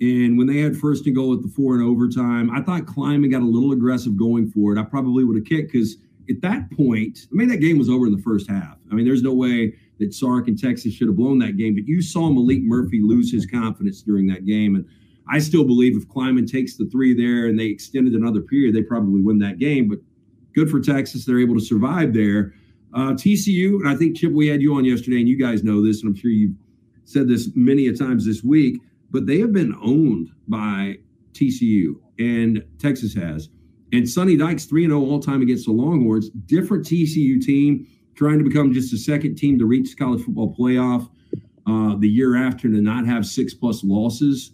And 0.00 0.36
when 0.38 0.46
they 0.48 0.58
had 0.58 0.76
first 0.76 1.06
and 1.06 1.14
goal 1.14 1.32
at 1.34 1.42
the 1.42 1.48
four 1.48 1.74
in 1.76 1.82
overtime, 1.82 2.50
I 2.50 2.60
thought 2.60 2.86
Klieman 2.86 3.30
got 3.30 3.42
a 3.42 3.44
little 3.46 3.72
aggressive 3.72 4.16
going 4.16 4.50
for 4.50 4.72
it. 4.72 4.80
I 4.80 4.84
probably 4.84 5.22
would 5.24 5.36
have 5.36 5.44
kicked 5.44 5.72
because 5.72 5.96
at 6.28 6.40
that 6.42 6.70
point, 6.70 7.26
I 7.30 7.34
mean, 7.34 7.48
that 7.48 7.58
game 7.58 7.78
was 7.78 7.88
over 7.88 8.06
in 8.06 8.12
the 8.12 8.22
first 8.22 8.48
half. 8.48 8.76
I 8.90 8.94
mean, 8.94 9.04
there's 9.04 9.22
no 9.22 9.32
way 9.32 9.74
that 9.98 10.12
Sark 10.12 10.48
and 10.48 10.58
Texas 10.58 10.92
should 10.94 11.08
have 11.08 11.16
blown 11.16 11.38
that 11.38 11.56
game. 11.56 11.74
But 11.74 11.86
you 11.86 12.02
saw 12.02 12.28
Maalik 12.28 12.62
Murphy 12.62 13.00
lose 13.02 13.32
his 13.32 13.46
confidence 13.46 14.02
during 14.02 14.26
that 14.28 14.44
game. 14.46 14.74
And 14.74 14.84
I 15.28 15.38
still 15.38 15.64
believe 15.64 15.96
if 15.96 16.08
Klieman 16.08 16.50
takes 16.50 16.76
the 16.76 16.86
three 16.86 17.14
there 17.14 17.46
and 17.46 17.58
they 17.58 17.66
extended 17.66 18.14
another 18.14 18.40
period, 18.40 18.74
they 18.74 18.82
probably 18.82 19.20
win 19.20 19.38
that 19.38 19.58
game. 19.58 19.88
But 19.88 19.98
good 20.54 20.70
for 20.70 20.80
Texas. 20.80 21.24
They're 21.24 21.40
able 21.40 21.54
to 21.54 21.64
survive 21.64 22.12
there. 22.12 22.54
Uh, 22.94 23.12
TCU, 23.12 23.76
and 23.76 23.88
I 23.88 23.94
think 23.94 24.16
Chip, 24.16 24.32
we 24.32 24.48
had 24.48 24.60
you 24.60 24.74
on 24.74 24.84
yesterday, 24.84 25.18
and 25.20 25.28
you 25.28 25.38
guys 25.38 25.64
know 25.64 25.84
this, 25.84 26.02
and 26.02 26.10
I'm 26.10 26.14
sure 26.14 26.30
you've 26.30 26.56
said 27.04 27.26
this 27.26 27.48
many 27.54 27.86
a 27.86 27.94
times 27.94 28.26
this 28.26 28.42
week, 28.42 28.80
but 29.10 29.26
they 29.26 29.38
have 29.38 29.52
been 29.52 29.74
owned 29.82 30.30
by 30.46 30.98
TCU, 31.32 31.94
and 32.18 32.62
Texas 32.78 33.14
has. 33.14 33.48
And 33.92 34.08
Sonny 34.08 34.36
Dykes 34.36 34.64
3 34.64 34.86
0 34.86 35.00
all 35.00 35.20
time 35.20 35.42
against 35.42 35.66
the 35.66 35.72
Longhorns, 35.72 36.30
different 36.30 36.84
TCU 36.84 37.40
team, 37.40 37.86
trying 38.14 38.38
to 38.38 38.44
become 38.44 38.72
just 38.72 38.90
the 38.90 38.98
second 38.98 39.36
team 39.36 39.58
to 39.58 39.66
reach 39.66 39.90
the 39.90 39.96
college 39.96 40.24
football 40.24 40.54
playoff 40.58 41.08
uh, 41.66 41.96
the 41.98 42.08
year 42.08 42.36
after 42.36 42.68
to 42.68 42.80
not 42.80 43.06
have 43.06 43.26
six 43.26 43.54
plus 43.54 43.84
losses. 43.84 44.52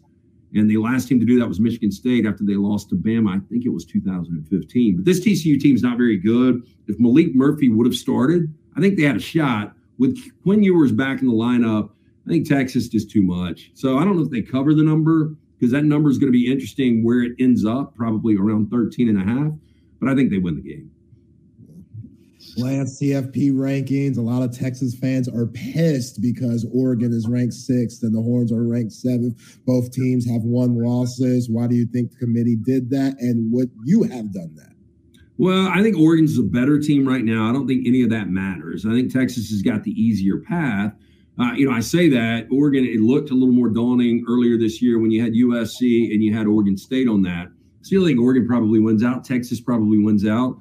And 0.54 0.68
the 0.68 0.78
last 0.78 1.08
team 1.08 1.20
to 1.20 1.26
do 1.26 1.38
that 1.38 1.46
was 1.46 1.60
Michigan 1.60 1.92
State 1.92 2.26
after 2.26 2.42
they 2.42 2.54
lost 2.54 2.88
to 2.90 2.96
Bama. 2.96 3.36
I 3.36 3.40
think 3.48 3.66
it 3.66 3.68
was 3.68 3.84
2015. 3.84 4.96
But 4.96 5.04
this 5.04 5.20
TCU 5.20 5.60
team's 5.60 5.82
not 5.82 5.98
very 5.98 6.16
good. 6.16 6.62
If 6.86 6.98
Maalik 6.98 7.34
Murphy 7.34 7.68
would 7.68 7.86
have 7.86 7.94
started, 7.94 8.52
I 8.76 8.80
think 8.80 8.96
they 8.96 9.04
had 9.04 9.16
a 9.16 9.20
shot. 9.20 9.74
With 9.98 10.18
Quinn 10.42 10.62
Ewers 10.62 10.92
back 10.92 11.20
in 11.20 11.26
the 11.26 11.34
lineup, 11.34 11.90
I 12.26 12.30
think 12.30 12.48
Texas 12.48 12.84
is 12.84 12.88
just 12.88 13.10
too 13.10 13.22
much. 13.22 13.70
So 13.74 13.98
I 13.98 14.04
don't 14.04 14.16
know 14.16 14.22
if 14.22 14.30
they 14.30 14.42
cover 14.42 14.74
the 14.74 14.82
number 14.82 15.34
because 15.58 15.72
that 15.72 15.84
number 15.84 16.08
is 16.10 16.18
going 16.18 16.32
to 16.32 16.38
be 16.38 16.50
interesting 16.50 17.04
where 17.04 17.22
it 17.22 17.32
ends 17.38 17.64
up, 17.64 17.94
probably 17.96 18.36
around 18.36 18.70
13 18.70 19.08
and 19.08 19.20
a 19.20 19.24
half. 19.24 19.52
But 20.00 20.08
I 20.08 20.14
think 20.14 20.30
they 20.30 20.38
win 20.38 20.54
the 20.56 20.62
game. 20.62 20.90
Lance 22.56 23.00
CFP 23.00 23.52
rankings. 23.52 24.18
A 24.18 24.20
lot 24.20 24.42
of 24.42 24.56
Texas 24.56 24.94
fans 24.94 25.28
are 25.28 25.46
pissed 25.46 26.20
because 26.20 26.66
Oregon 26.72 27.12
is 27.12 27.28
ranked 27.28 27.54
sixth 27.54 28.02
and 28.02 28.14
the 28.14 28.22
Horns 28.22 28.52
are 28.52 28.62
ranked 28.62 28.92
seventh. 28.92 29.58
Both 29.66 29.92
teams 29.92 30.28
have 30.28 30.42
one 30.42 30.76
losses. 30.82 31.48
Why 31.48 31.66
do 31.66 31.74
you 31.74 31.86
think 31.86 32.12
the 32.12 32.18
committee 32.18 32.56
did 32.56 32.90
that? 32.90 33.16
And 33.20 33.52
would 33.52 33.70
you 33.84 34.02
have 34.04 34.32
done 34.32 34.54
that? 34.56 34.72
Well, 35.36 35.68
I 35.68 35.82
think 35.82 35.96
Oregon's 35.96 36.38
a 36.38 36.42
better 36.42 36.80
team 36.80 37.06
right 37.06 37.24
now. 37.24 37.48
I 37.48 37.52
don't 37.52 37.68
think 37.68 37.86
any 37.86 38.02
of 38.02 38.10
that 38.10 38.28
matters. 38.28 38.84
I 38.84 38.90
think 38.90 39.12
Texas 39.12 39.50
has 39.50 39.62
got 39.62 39.84
the 39.84 39.92
easier 39.92 40.38
path. 40.38 40.92
Uh, 41.38 41.52
you 41.52 41.68
know, 41.68 41.72
I 41.74 41.80
say 41.80 42.08
that 42.08 42.48
Oregon, 42.50 42.84
it 42.84 43.00
looked 43.00 43.30
a 43.30 43.34
little 43.34 43.54
more 43.54 43.68
daunting 43.68 44.24
earlier 44.28 44.58
this 44.58 44.82
year 44.82 44.98
when 44.98 45.10
you 45.10 45.22
had 45.22 45.34
USC 45.34 46.12
and 46.12 46.22
you 46.22 46.34
had 46.34 46.46
Oregon 46.46 46.76
State 46.76 47.08
on 47.08 47.22
that. 47.22 47.48
Still 47.82 48.04
think 48.04 48.20
Oregon 48.20 48.46
probably 48.46 48.80
wins 48.80 49.04
out. 49.04 49.24
Texas 49.24 49.60
probably 49.60 49.98
wins 49.98 50.26
out. 50.26 50.58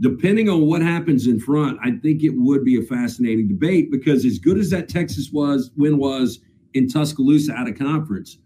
Depending 0.00 0.48
on 0.48 0.66
what 0.66 0.82
happens 0.82 1.26
in 1.26 1.40
front, 1.40 1.78
I 1.82 1.92
think 2.02 2.22
it 2.22 2.34
would 2.34 2.64
be 2.64 2.78
a 2.78 2.82
fascinating 2.82 3.48
debate 3.48 3.90
because 3.90 4.24
as 4.24 4.38
good 4.38 4.58
as 4.58 4.68
that 4.70 4.88
Texas 4.88 5.30
was 5.32 5.70
win 5.76 5.96
was 5.96 6.40
in 6.74 6.88
Tuscaloosa 6.88 7.52
out 7.52 7.68
of 7.68 7.78
conference, 7.78 8.38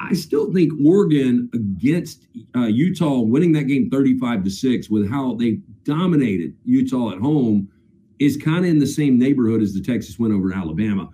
I 0.00 0.14
still 0.14 0.52
think 0.52 0.72
Oregon 0.84 1.50
against 1.54 2.26
uh, 2.56 2.66
Utah 2.66 3.20
winning 3.20 3.52
that 3.52 3.64
game 3.64 3.90
35 3.90 4.44
to 4.44 4.50
6 4.50 4.90
with 4.90 5.10
how 5.10 5.34
they 5.34 5.58
dominated 5.84 6.54
Utah 6.64 7.12
at 7.12 7.18
home 7.18 7.68
is 8.18 8.36
kind 8.36 8.64
of 8.64 8.70
in 8.70 8.78
the 8.78 8.86
same 8.86 9.18
neighborhood 9.18 9.62
as 9.62 9.74
the 9.74 9.80
Texas 9.80 10.18
win 10.18 10.32
over 10.32 10.52
Alabama. 10.52 11.10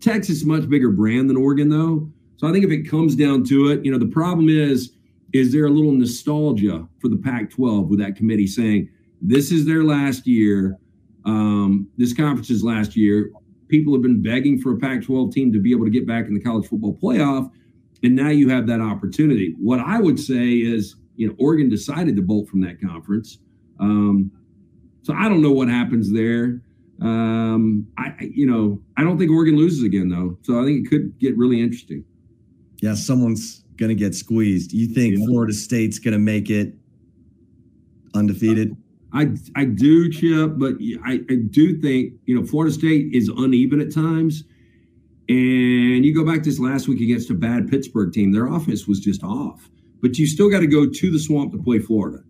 Texas 0.00 0.44
much 0.44 0.68
bigger 0.68 0.90
brand 0.90 1.28
than 1.28 1.36
Oregon 1.36 1.68
though. 1.68 2.08
So 2.36 2.48
I 2.48 2.52
think 2.52 2.64
if 2.64 2.70
it 2.70 2.88
comes 2.88 3.14
down 3.14 3.44
to 3.44 3.68
it, 3.68 3.84
you 3.84 3.92
know, 3.92 3.98
the 3.98 4.06
problem 4.06 4.48
is 4.48 4.92
is 5.32 5.52
there 5.52 5.66
a 5.66 5.70
little 5.70 5.92
nostalgia 5.92 6.86
for 7.00 7.08
the 7.08 7.16
Pac-12 7.16 7.88
with 7.88 7.98
that 7.98 8.14
committee 8.14 8.46
saying 8.46 8.88
this 9.20 9.50
is 9.50 9.66
their 9.66 9.82
last 9.82 10.26
year, 10.26 10.78
um, 11.24 11.88
this 11.96 12.12
conference 12.12 12.50
is 12.50 12.62
last 12.62 12.94
year. 12.94 13.30
People 13.68 13.92
have 13.94 14.02
been 14.02 14.22
begging 14.22 14.60
for 14.60 14.74
a 14.74 14.76
Pac-12 14.76 15.32
team 15.32 15.52
to 15.52 15.58
be 15.58 15.72
able 15.72 15.84
to 15.84 15.90
get 15.90 16.06
back 16.06 16.26
in 16.26 16.34
the 16.34 16.40
college 16.40 16.68
football 16.68 16.96
playoff 17.02 17.50
and 18.04 18.14
now 18.14 18.28
you 18.28 18.50
have 18.50 18.66
that 18.66 18.80
opportunity. 18.80 19.54
What 19.58 19.80
I 19.80 19.98
would 19.98 20.20
say 20.20 20.56
is, 20.56 20.96
you 21.16 21.26
know, 21.26 21.34
Oregon 21.38 21.70
decided 21.70 22.16
to 22.16 22.22
bolt 22.22 22.48
from 22.48 22.60
that 22.60 22.80
conference. 22.80 23.38
Um, 23.80 24.30
So 25.04 25.12
I 25.12 25.28
don't 25.28 25.42
know 25.42 25.52
what 25.52 25.68
happens 25.68 26.10
there. 26.10 26.62
Um, 27.02 27.86
I 27.98 28.14
you 28.20 28.46
know 28.46 28.80
I 28.96 29.02
don't 29.04 29.18
think 29.18 29.30
Oregon 29.30 29.56
loses 29.56 29.82
again 29.82 30.08
though, 30.08 30.38
so 30.42 30.60
I 30.60 30.64
think 30.64 30.86
it 30.86 30.90
could 30.90 31.18
get 31.18 31.36
really 31.36 31.60
interesting. 31.60 32.04
Yeah, 32.80 32.94
someone's 32.94 33.64
gonna 33.76 33.94
get 33.94 34.14
squeezed. 34.14 34.72
You 34.72 34.88
think 34.88 35.18
Yeah. 35.18 35.26
Florida 35.26 35.52
State's 35.52 35.98
gonna 35.98 36.18
make 36.18 36.48
it 36.50 36.74
undefeated? 38.14 38.76
I 39.12 39.34
I 39.54 39.66
do, 39.66 40.10
Chip, 40.10 40.54
but 40.56 40.76
I, 41.04 41.20
I 41.28 41.34
do 41.50 41.78
think 41.80 42.14
you 42.24 42.34
know 42.40 42.46
Florida 42.46 42.72
State 42.72 43.12
is 43.12 43.28
uneven 43.28 43.80
at 43.80 43.92
times. 43.92 44.44
And 45.28 46.04
you 46.04 46.14
go 46.14 46.24
back 46.24 46.44
this 46.44 46.58
last 46.58 46.86
week 46.88 47.00
against 47.00 47.30
a 47.30 47.34
bad 47.34 47.68
Pittsburgh 47.68 48.12
team, 48.12 48.32
their 48.32 48.46
offense 48.46 48.86
was 48.86 49.00
just 49.00 49.22
off. 49.22 49.70
But 50.02 50.18
you 50.18 50.26
still 50.26 50.50
got 50.50 50.60
to 50.60 50.66
go 50.66 50.86
to 50.86 51.10
the 51.10 51.18
swamp 51.18 51.52
to 51.52 51.58
play 51.58 51.78
Florida. 51.78 52.22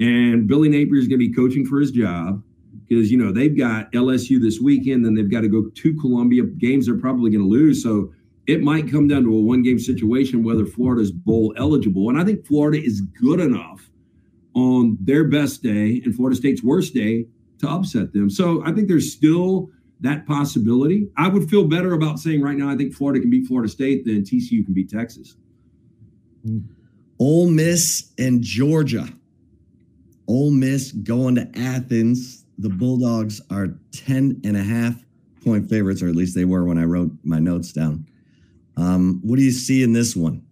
And 0.00 0.48
Billy 0.48 0.68
Napier 0.68 0.96
is 0.96 1.06
going 1.06 1.20
to 1.20 1.28
be 1.28 1.32
coaching 1.32 1.66
for 1.66 1.78
his 1.78 1.90
job 1.90 2.42
because 2.88 3.10
you 3.10 3.18
know 3.18 3.32
they've 3.32 3.56
got 3.56 3.92
LSU 3.92 4.40
this 4.40 4.58
weekend, 4.58 5.04
then 5.04 5.14
they've 5.14 5.30
got 5.30 5.42
to 5.42 5.48
go 5.48 5.68
to 5.68 5.96
Columbia. 5.96 6.44
Games 6.44 6.86
they're 6.86 6.98
probably 6.98 7.30
going 7.30 7.44
to 7.44 7.48
lose, 7.48 7.82
so 7.82 8.12
it 8.46 8.62
might 8.62 8.90
come 8.90 9.06
down 9.06 9.22
to 9.24 9.36
a 9.36 9.40
one-game 9.40 9.78
situation 9.78 10.42
whether 10.42 10.66
Florida's 10.66 11.12
bowl 11.12 11.54
eligible. 11.56 12.08
And 12.08 12.18
I 12.18 12.24
think 12.24 12.44
Florida 12.46 12.82
is 12.82 13.00
good 13.00 13.38
enough 13.38 13.90
on 14.54 14.98
their 15.00 15.24
best 15.24 15.62
day 15.62 16.00
and 16.04 16.14
Florida 16.14 16.34
State's 16.36 16.62
worst 16.62 16.94
day 16.94 17.26
to 17.58 17.68
upset 17.68 18.12
them. 18.12 18.28
So 18.28 18.62
I 18.64 18.72
think 18.72 18.88
there's 18.88 19.12
still 19.12 19.70
that 20.00 20.26
possibility. 20.26 21.08
I 21.16 21.28
would 21.28 21.48
feel 21.48 21.68
better 21.68 21.92
about 21.92 22.18
saying 22.18 22.42
right 22.42 22.56
now 22.56 22.68
I 22.68 22.76
think 22.76 22.94
Florida 22.94 23.20
can 23.20 23.30
beat 23.30 23.46
Florida 23.46 23.70
State 23.70 24.04
than 24.04 24.22
TCU 24.22 24.64
can 24.64 24.74
beat 24.74 24.90
Texas. 24.90 25.36
Ole 27.18 27.50
Miss 27.50 28.12
and 28.18 28.42
Georgia. 28.42 29.06
Ole 30.30 30.52
Miss 30.52 30.92
going 30.92 31.34
to 31.34 31.50
Athens. 31.58 32.44
The 32.56 32.68
Bulldogs 32.68 33.40
are 33.50 33.74
10 33.90 34.40
and 34.44 34.56
a 34.56 34.62
half 34.62 34.94
point 35.44 35.68
favorites, 35.68 36.02
or 36.02 36.08
at 36.08 36.14
least 36.14 36.36
they 36.36 36.44
were 36.44 36.64
when 36.64 36.78
I 36.78 36.84
wrote 36.84 37.10
my 37.24 37.40
notes 37.40 37.72
down. 37.72 38.06
Um, 38.76 39.18
what 39.24 39.36
do 39.36 39.42
you 39.42 39.50
see 39.50 39.82
in 39.82 39.92
this 39.92 40.14
one? 40.14 40.46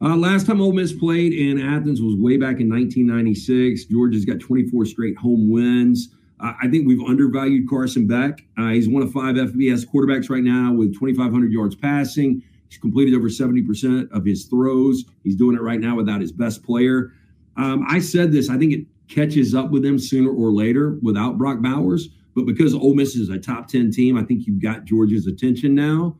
Uh, 0.00 0.14
last 0.16 0.46
time 0.46 0.60
Ole 0.60 0.72
Miss 0.72 0.92
played 0.92 1.32
in 1.32 1.60
Athens 1.60 2.00
was 2.00 2.14
way 2.14 2.36
back 2.36 2.60
in 2.60 2.68
1996. 2.68 3.86
Georgia's 3.86 4.24
got 4.24 4.38
24 4.38 4.84
straight 4.86 5.16
home 5.16 5.50
wins. 5.50 6.10
I 6.38 6.68
think 6.68 6.86
we've 6.86 7.02
undervalued 7.02 7.68
Carson 7.68 8.06
Beck. 8.06 8.44
Uh, 8.58 8.68
he's 8.68 8.88
one 8.88 9.02
of 9.02 9.12
five 9.12 9.34
FBS 9.34 9.86
quarterbacks 9.86 10.28
right 10.30 10.42
now 10.42 10.72
with 10.72 10.92
2,500 10.94 11.50
yards 11.50 11.74
passing. 11.74 12.42
He's 12.68 12.78
completed 12.78 13.14
over 13.14 13.28
70% 13.28 14.12
of 14.12 14.24
his 14.24 14.44
throws. 14.44 15.04
He's 15.24 15.36
doing 15.36 15.56
it 15.56 15.62
right 15.62 15.80
now 15.80 15.96
without 15.96 16.20
his 16.20 16.32
best 16.32 16.62
player. 16.62 17.12
Um, 17.56 17.84
I 17.88 17.98
said 18.00 18.30
this. 18.30 18.50
I 18.50 18.58
think 18.58 18.72
it 18.72 18.86
catches 19.08 19.54
up 19.54 19.70
with 19.70 19.82
them 19.82 19.98
sooner 19.98 20.30
or 20.30 20.52
later 20.52 20.98
without 21.02 21.38
Brock 21.38 21.60
Bowers. 21.60 22.08
But 22.34 22.46
because 22.46 22.74
Ole 22.74 22.94
Miss 22.94 23.14
is 23.14 23.28
a 23.28 23.38
top 23.38 23.68
10 23.68 23.92
team, 23.92 24.16
I 24.16 24.24
think 24.24 24.46
you've 24.46 24.62
got 24.62 24.84
Georgia's 24.84 25.26
attention 25.26 25.74
now. 25.74 26.16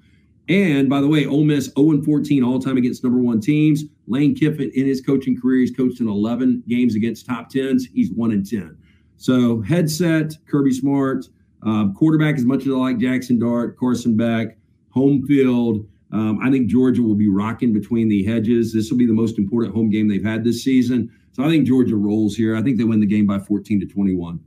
And 0.49 0.91
by 0.91 1.01
the 1.01 1.09
way, 1.09 1.27
Ole 1.27 1.45
Miss 1.45 1.73
0 1.77 2.03
14 2.03 2.45
all 2.45 2.59
time 2.59 2.77
against 2.77 3.03
number 3.03 3.19
one 3.19 3.41
teams. 3.41 3.85
Lane 4.07 4.35
Kiffin 4.35 4.71
in 4.75 4.87
his 4.87 5.01
coaching 5.01 5.41
career, 5.41 5.61
he's 5.61 5.75
coached 5.75 6.01
in 6.01 6.09
11 6.09 6.65
games 6.69 6.95
against 6.95 7.27
top 7.27 7.51
10s. 7.51 7.83
He's 7.93 8.13
1 8.13 8.31
and 8.31 8.49
10. 8.49 8.77
So 9.17 9.63
headset, 9.63 10.35
Kirby 10.47 10.73
Smart, 10.73 11.27
uh, 11.67 11.89
quarterback 11.97 12.37
as 12.37 12.45
much 12.45 12.67
as 12.67 12.69
I 12.69 12.77
like 12.77 12.99
Jackson 12.99 13.39
Dart, 13.39 13.79
Carson 13.79 14.17
Beck, 14.17 14.59
home 14.91 15.27
field. 15.27 15.87
Um, 16.13 16.39
I 16.43 16.51
think 16.51 16.69
Georgia 16.69 17.03
will 17.03 17.15
be 17.15 17.29
rocking 17.29 17.73
between 17.73 18.09
the 18.09 18.23
hedges. 18.23 18.73
This 18.73 18.91
will 18.91 18.99
be 18.99 19.07
the 19.07 19.15
most 19.15 19.39
important 19.39 19.75
home 19.75 19.89
game 19.89 20.09
they've 20.09 20.25
had 20.25 20.45
this 20.45 20.63
season. 20.63 21.11
So 21.35 21.43
I 21.43 21.49
think 21.49 21.67
Georgia 21.67 21.97
rolls 21.97 22.37
here. 22.37 22.57
I 22.57 22.63
think 22.63 22.79
they 22.79 22.85
win 22.85 23.01
the 23.01 23.07
game 23.07 23.27
by 23.27 23.41
14 23.41 23.81
to 23.81 23.87
21. 23.87 24.41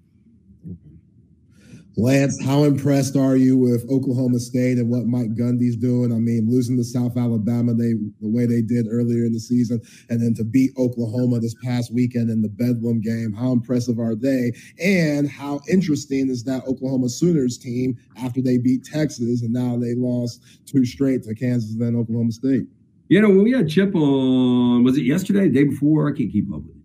Lance, 1.99 2.39
how 2.45 2.63
impressed 2.63 3.17
are 3.17 3.35
you 3.35 3.57
with 3.57 3.83
Oklahoma 3.89 4.39
State 4.39 4.77
and 4.77 4.87
what 4.87 5.07
Mike 5.07 5.33
Gundy's 5.33 5.75
doing? 5.75 6.11
I 6.11 6.19
mean, 6.19 6.47
losing 6.47 6.77
to 6.77 6.83
South 6.83 7.17
Alabama 7.17 7.73
they 7.73 7.93
the 8.21 8.29
way 8.29 8.45
they 8.45 8.61
did 8.61 8.85
earlier 8.87 9.25
in 9.25 9.33
the 9.33 9.39
season, 9.39 9.81
and 10.07 10.21
then 10.21 10.35
to 10.35 10.43
beat 10.43 10.73
Oklahoma 10.77 11.39
this 11.39 11.55
past 11.63 11.91
weekend 11.91 12.29
in 12.29 12.43
the 12.43 12.49
Bedlam 12.49 13.01
game. 13.01 13.33
How 13.33 13.51
impressive 13.51 13.97
are 13.97 14.13
they? 14.13 14.53
And 14.79 15.27
how 15.27 15.59
interesting 15.67 16.29
is 16.29 16.43
that 16.43 16.67
Oklahoma 16.67 17.09
Sooners 17.09 17.57
team 17.57 17.97
after 18.15 18.43
they 18.43 18.59
beat 18.59 18.83
Texas 18.83 19.41
and 19.41 19.51
now 19.51 19.75
they 19.75 19.95
lost 19.95 20.43
two 20.67 20.85
straight 20.85 21.23
to 21.23 21.33
Kansas 21.33 21.71
and 21.71 21.81
then 21.81 21.95
Oklahoma 21.95 22.31
State? 22.31 22.67
You 23.09 23.23
know, 23.23 23.29
when 23.29 23.43
we 23.43 23.53
had 23.53 23.69
Chip 23.69 23.95
on, 23.95 24.83
was 24.83 24.97
it 24.97 25.03
yesterday, 25.03 25.47
the 25.47 25.49
day 25.49 25.63
before? 25.63 26.09
I 26.09 26.15
can't 26.15 26.31
keep 26.31 26.53
up 26.53 26.61
with 26.61 26.75
it. 26.75 26.76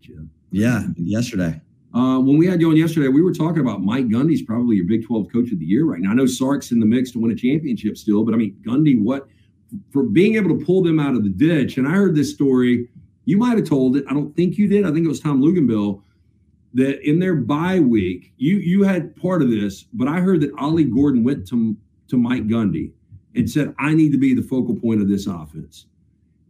Yeah, 0.53 0.85
yesterday. 0.97 1.61
Uh, 1.95 2.19
when 2.19 2.39
we 2.39 2.47
had 2.47 2.61
you 2.61 2.71
on 2.71 2.77
yesterday, 2.77 3.09
we 3.09 3.23
were 3.23 3.33
talking 3.33 3.61
about 3.61 3.83
Mike 3.83 4.07
Gundy's 4.09 4.43
probably 4.43 4.77
your 4.77 4.87
Big 4.87 5.05
12 5.05 5.33
coach 5.33 5.51
of 5.51 5.59
the 5.59 5.65
year 5.65 5.85
right 5.85 6.01
now. 6.01 6.11
I 6.11 6.15
know 6.15 6.27
Sark's 6.27 6.71
in 6.71 6.81
the 6.81 6.87
mix 6.87 7.11
to 7.13 7.19
win 7.19 7.33
a 7.33 7.35
championship 7.35 7.97
still, 7.97 8.25
but 8.25 8.35
I 8.35 8.37
mean, 8.37 8.57
Gundy, 8.67 9.01
what 9.01 9.29
for 9.91 10.03
being 10.03 10.37
able 10.37 10.57
to 10.57 10.65
pull 10.65 10.83
them 10.83 11.01
out 11.01 11.15
of 11.15 11.25
the 11.25 11.31
ditch? 11.31 11.79
And 11.79 11.89
I 11.89 11.93
heard 11.93 12.15
this 12.15 12.33
story. 12.33 12.89
You 13.25 13.39
might 13.39 13.57
have 13.57 13.69
told 13.69 13.97
it. 13.97 14.05
I 14.09 14.15
don't 14.15 14.35
think 14.37 14.59
you 14.59 14.69
did. 14.69 14.85
I 14.85 14.93
think 14.93 15.05
it 15.05 15.09
was 15.09 15.21
Tom 15.21 15.43
Luginbill 15.43 16.03
that 16.75 17.07
in 17.07 17.19
their 17.19 17.35
bye 17.35 17.81
week, 17.81 18.33
you 18.37 18.57
you 18.57 18.83
had 18.83 19.15
part 19.17 19.43
of 19.43 19.51
this, 19.51 19.85
but 19.93 20.09
I 20.09 20.21
heard 20.21 20.41
that 20.43 20.53
Ollie 20.59 20.85
Gordon 20.85 21.25
went 21.25 21.47
to 21.49 21.77
to 22.09 22.17
Mike 22.17 22.47
Gundy 22.47 22.93
and 23.35 23.49
said, 23.49 23.75
"I 23.79 23.95
need 23.95 24.13
to 24.13 24.19
be 24.19 24.35
the 24.35 24.43
focal 24.43 24.75
point 24.75 25.01
of 25.01 25.09
this 25.09 25.27
offense." 25.27 25.87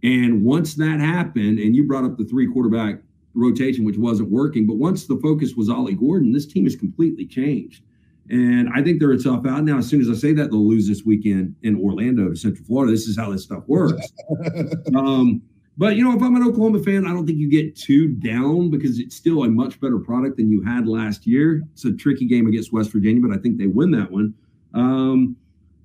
And 0.03 0.43
once 0.45 0.75
that 0.75 1.01
happened, 1.01 1.61
and 1.61 1.77
you 1.77 1.85
brought 1.85 2.05
up 2.05 2.17
the 2.19 2.25
three 2.25 2.47
quarterback 2.47 3.01
rotation, 3.35 3.85
which 3.85 3.97
wasn't 3.97 4.31
working. 4.31 4.67
But 4.67 4.77
once 4.77 5.07
the 5.07 5.17
focus 5.17 5.55
was 5.55 5.69
Ollie 5.69 5.95
Gordon, 5.95 6.33
this 6.33 6.47
team 6.47 6.65
has 6.65 6.77
completely 6.77 7.27
changed. 7.27 7.83
And 8.31 8.69
I 8.75 8.83
think 8.83 9.01
they're 9.01 9.13
a 9.13 9.19
tough 9.19 9.45
out. 9.47 9.65
Now, 9.65 9.79
as 9.79 9.89
soon 9.89 10.01
as 10.01 10.09
I 10.09 10.15
say 10.15 10.33
that, 10.35 10.51
they'll 10.51 10.67
lose 10.67 10.89
this 10.89 11.03
weekend 11.05 11.57
in 11.63 11.77
Orlando 11.77 12.29
to 12.29 12.37
Central 12.37 12.65
Florida. 12.65 12.93
This 12.93 13.07
is 13.07 13.19
how 13.19 13.31
this 13.31 13.43
stuff 13.43 13.65
works. 13.67 14.07
um, 14.97 15.43
but, 15.77 15.97
you 15.97 16.05
know, 16.05 16.17
if 16.17 16.23
I'm 16.23 16.37
an 16.37 16.43
Oklahoma 16.43 16.83
fan, 16.83 17.07
I 17.07 17.11
don't 17.11 17.27
think 17.27 17.39
you 17.39 17.51
get 17.51 17.75
too 17.77 18.09
down 18.09 18.71
because 18.71 18.99
it's 18.99 19.17
still 19.17 19.43
a 19.45 19.49
much 19.49 19.81
better 19.81 19.99
product 19.99 20.37
than 20.37 20.51
you 20.51 20.63
had 20.63 20.87
last 20.87 21.27
year. 21.27 21.63
It's 21.73 21.85
a 21.85 21.93
tricky 21.93 22.27
game 22.27 22.47
against 22.47 22.73
West 22.73 22.93
Virginia, 22.93 23.23
but 23.27 23.37
I 23.37 23.41
think 23.41 23.59
they 23.59 23.67
win 23.67 23.91
that 23.93 24.11
one. 24.11 24.35
Um, 24.75 25.37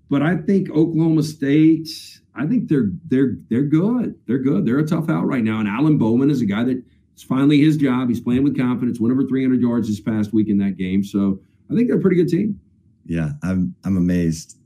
but 0.09 0.21
I 0.21 0.37
think 0.37 0.69
Oklahoma 0.69 1.23
State, 1.23 1.89
I 2.35 2.45
think 2.45 2.69
they're 2.69 2.91
they're 3.07 3.35
they're 3.49 3.63
good. 3.63 4.15
They're 4.25 4.37
good. 4.37 4.65
They're 4.65 4.79
a 4.79 4.87
tough 4.87 5.09
out 5.09 5.25
right 5.25 5.43
now. 5.43 5.59
And 5.59 5.67
Alan 5.67 5.97
Bowman 5.97 6.29
is 6.29 6.41
a 6.41 6.45
guy 6.45 6.63
that 6.63 6.81
it's 7.17 7.23
finally 7.23 7.59
his 7.59 7.77
job. 7.77 8.09
He's 8.09 8.19
playing 8.19 8.43
with 8.43 8.55
confidence. 8.55 8.99
Went 8.99 9.11
over 9.11 9.25
300 9.25 9.59
yards 9.59 9.87
this 9.87 9.99
past 9.99 10.33
week 10.33 10.49
in 10.49 10.59
that 10.59 10.77
game. 10.77 11.03
So 11.03 11.39
I 11.67 11.73
think 11.73 11.87
they're 11.87 11.97
a 11.97 11.99
pretty 11.99 12.15
good 12.15 12.29
team. 12.29 12.59
Yeah, 13.07 13.31
I'm 13.41 13.73
I'm 13.83 13.97
amazed. 13.97 14.59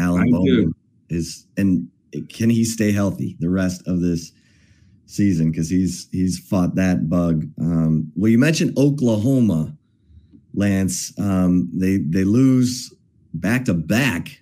Alan 0.00 0.28
Bowman 0.28 0.74
is, 1.08 1.46
and 1.56 1.88
can 2.28 2.50
he 2.50 2.64
stay 2.64 2.90
healthy 2.90 3.36
the 3.38 3.48
rest 3.48 3.86
of 3.86 4.00
this 4.00 4.32
season? 5.06 5.52
Because 5.52 5.70
he's 5.70 6.08
he's 6.10 6.36
fought 6.36 6.74
that 6.74 7.08
bug. 7.08 7.48
Um, 7.60 8.10
well, 8.16 8.28
you 8.28 8.38
mentioned 8.38 8.76
Oklahoma, 8.76 9.72
Lance. 10.52 11.16
Um, 11.16 11.70
they 11.72 11.98
they 11.98 12.24
lose 12.24 12.92
back 13.34 13.66
to 13.66 13.74
back. 13.74 14.40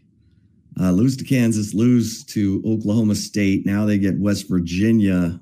Uh, 0.81 0.91
lose 0.91 1.19
to 1.19 1.25
Kansas, 1.25 1.75
lose 1.75 2.25
to 2.25 2.62
Oklahoma 2.67 3.15
State. 3.15 3.67
Now 3.67 3.85
they 3.85 3.99
get 3.99 4.19
West 4.19 4.49
Virginia 4.49 5.38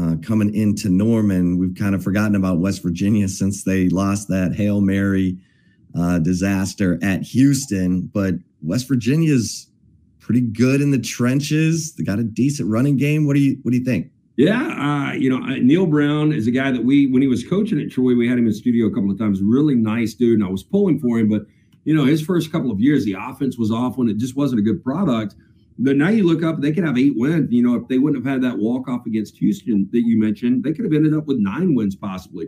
uh, 0.00 0.16
coming 0.22 0.54
into 0.54 0.88
Norman. 0.88 1.58
We've 1.58 1.74
kind 1.74 1.94
of 1.94 2.02
forgotten 2.02 2.34
about 2.34 2.58
West 2.58 2.82
Virginia 2.82 3.28
since 3.28 3.64
they 3.64 3.88
lost 3.88 4.28
that 4.28 4.54
Hail 4.54 4.80
Mary 4.80 5.38
uh, 5.98 6.18
disaster 6.18 6.98
at 7.02 7.22
Houston. 7.22 8.02
But 8.12 8.34
West 8.62 8.88
Virginia's 8.88 9.68
pretty 10.20 10.40
good 10.40 10.80
in 10.80 10.90
the 10.90 11.00
trenches. 11.00 11.94
They 11.94 12.04
got 12.04 12.18
a 12.18 12.24
decent 12.24 12.68
running 12.68 12.96
game. 12.96 13.26
What 13.26 13.34
do 13.34 13.40
you 13.40 13.58
What 13.62 13.72
do 13.72 13.78
you 13.78 13.84
think? 13.84 14.10
Yeah, 14.36 14.60
uh, 14.60 15.12
you 15.12 15.28
know, 15.28 15.44
uh, 15.44 15.56
Neal 15.58 15.84
Brown 15.84 16.32
is 16.32 16.46
a 16.46 16.50
guy 16.50 16.70
that 16.70 16.82
we, 16.82 17.06
when 17.06 17.20
he 17.20 17.28
was 17.28 17.46
coaching 17.46 17.78
at 17.78 17.90
Troy, 17.90 18.14
we 18.14 18.26
had 18.26 18.38
him 18.38 18.46
in 18.46 18.54
studio 18.54 18.86
a 18.86 18.90
couple 18.90 19.10
of 19.10 19.18
times. 19.18 19.42
Really 19.42 19.74
nice 19.74 20.14
dude, 20.14 20.40
and 20.40 20.48
I 20.48 20.50
was 20.50 20.62
pulling 20.62 20.98
for 20.98 21.18
him. 21.18 21.28
But 21.28 21.42
you 21.84 21.94
know, 21.94 22.04
his 22.04 22.22
first 22.22 22.50
couple 22.50 22.70
of 22.70 22.80
years, 22.80 23.04
the 23.04 23.16
offense 23.18 23.58
was 23.58 23.70
off 23.70 23.98
when 23.98 24.08
it 24.08 24.16
just 24.16 24.36
wasn't 24.36 24.60
a 24.60 24.62
good 24.62 24.82
product. 24.82 25.34
But 25.82 25.96
now 25.96 26.10
you 26.10 26.24
look 26.24 26.44
up, 26.44 26.60
they 26.60 26.72
could 26.72 26.84
have 26.84 26.96
eight 26.96 27.14
wins. 27.16 27.52
You 27.52 27.62
know, 27.62 27.74
if 27.74 27.88
they 27.88 27.98
wouldn't 27.98 28.24
have 28.24 28.32
had 28.32 28.42
that 28.42 28.58
walk 28.58 28.88
off 28.88 29.04
against 29.06 29.36
Houston 29.38 29.88
that 29.90 30.02
you 30.02 30.18
mentioned, 30.18 30.62
they 30.62 30.72
could 30.72 30.84
have 30.84 30.94
ended 30.94 31.12
up 31.12 31.26
with 31.26 31.38
nine 31.38 31.74
wins 31.74 31.96
possibly. 31.96 32.46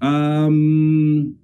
Um, 0.00 1.36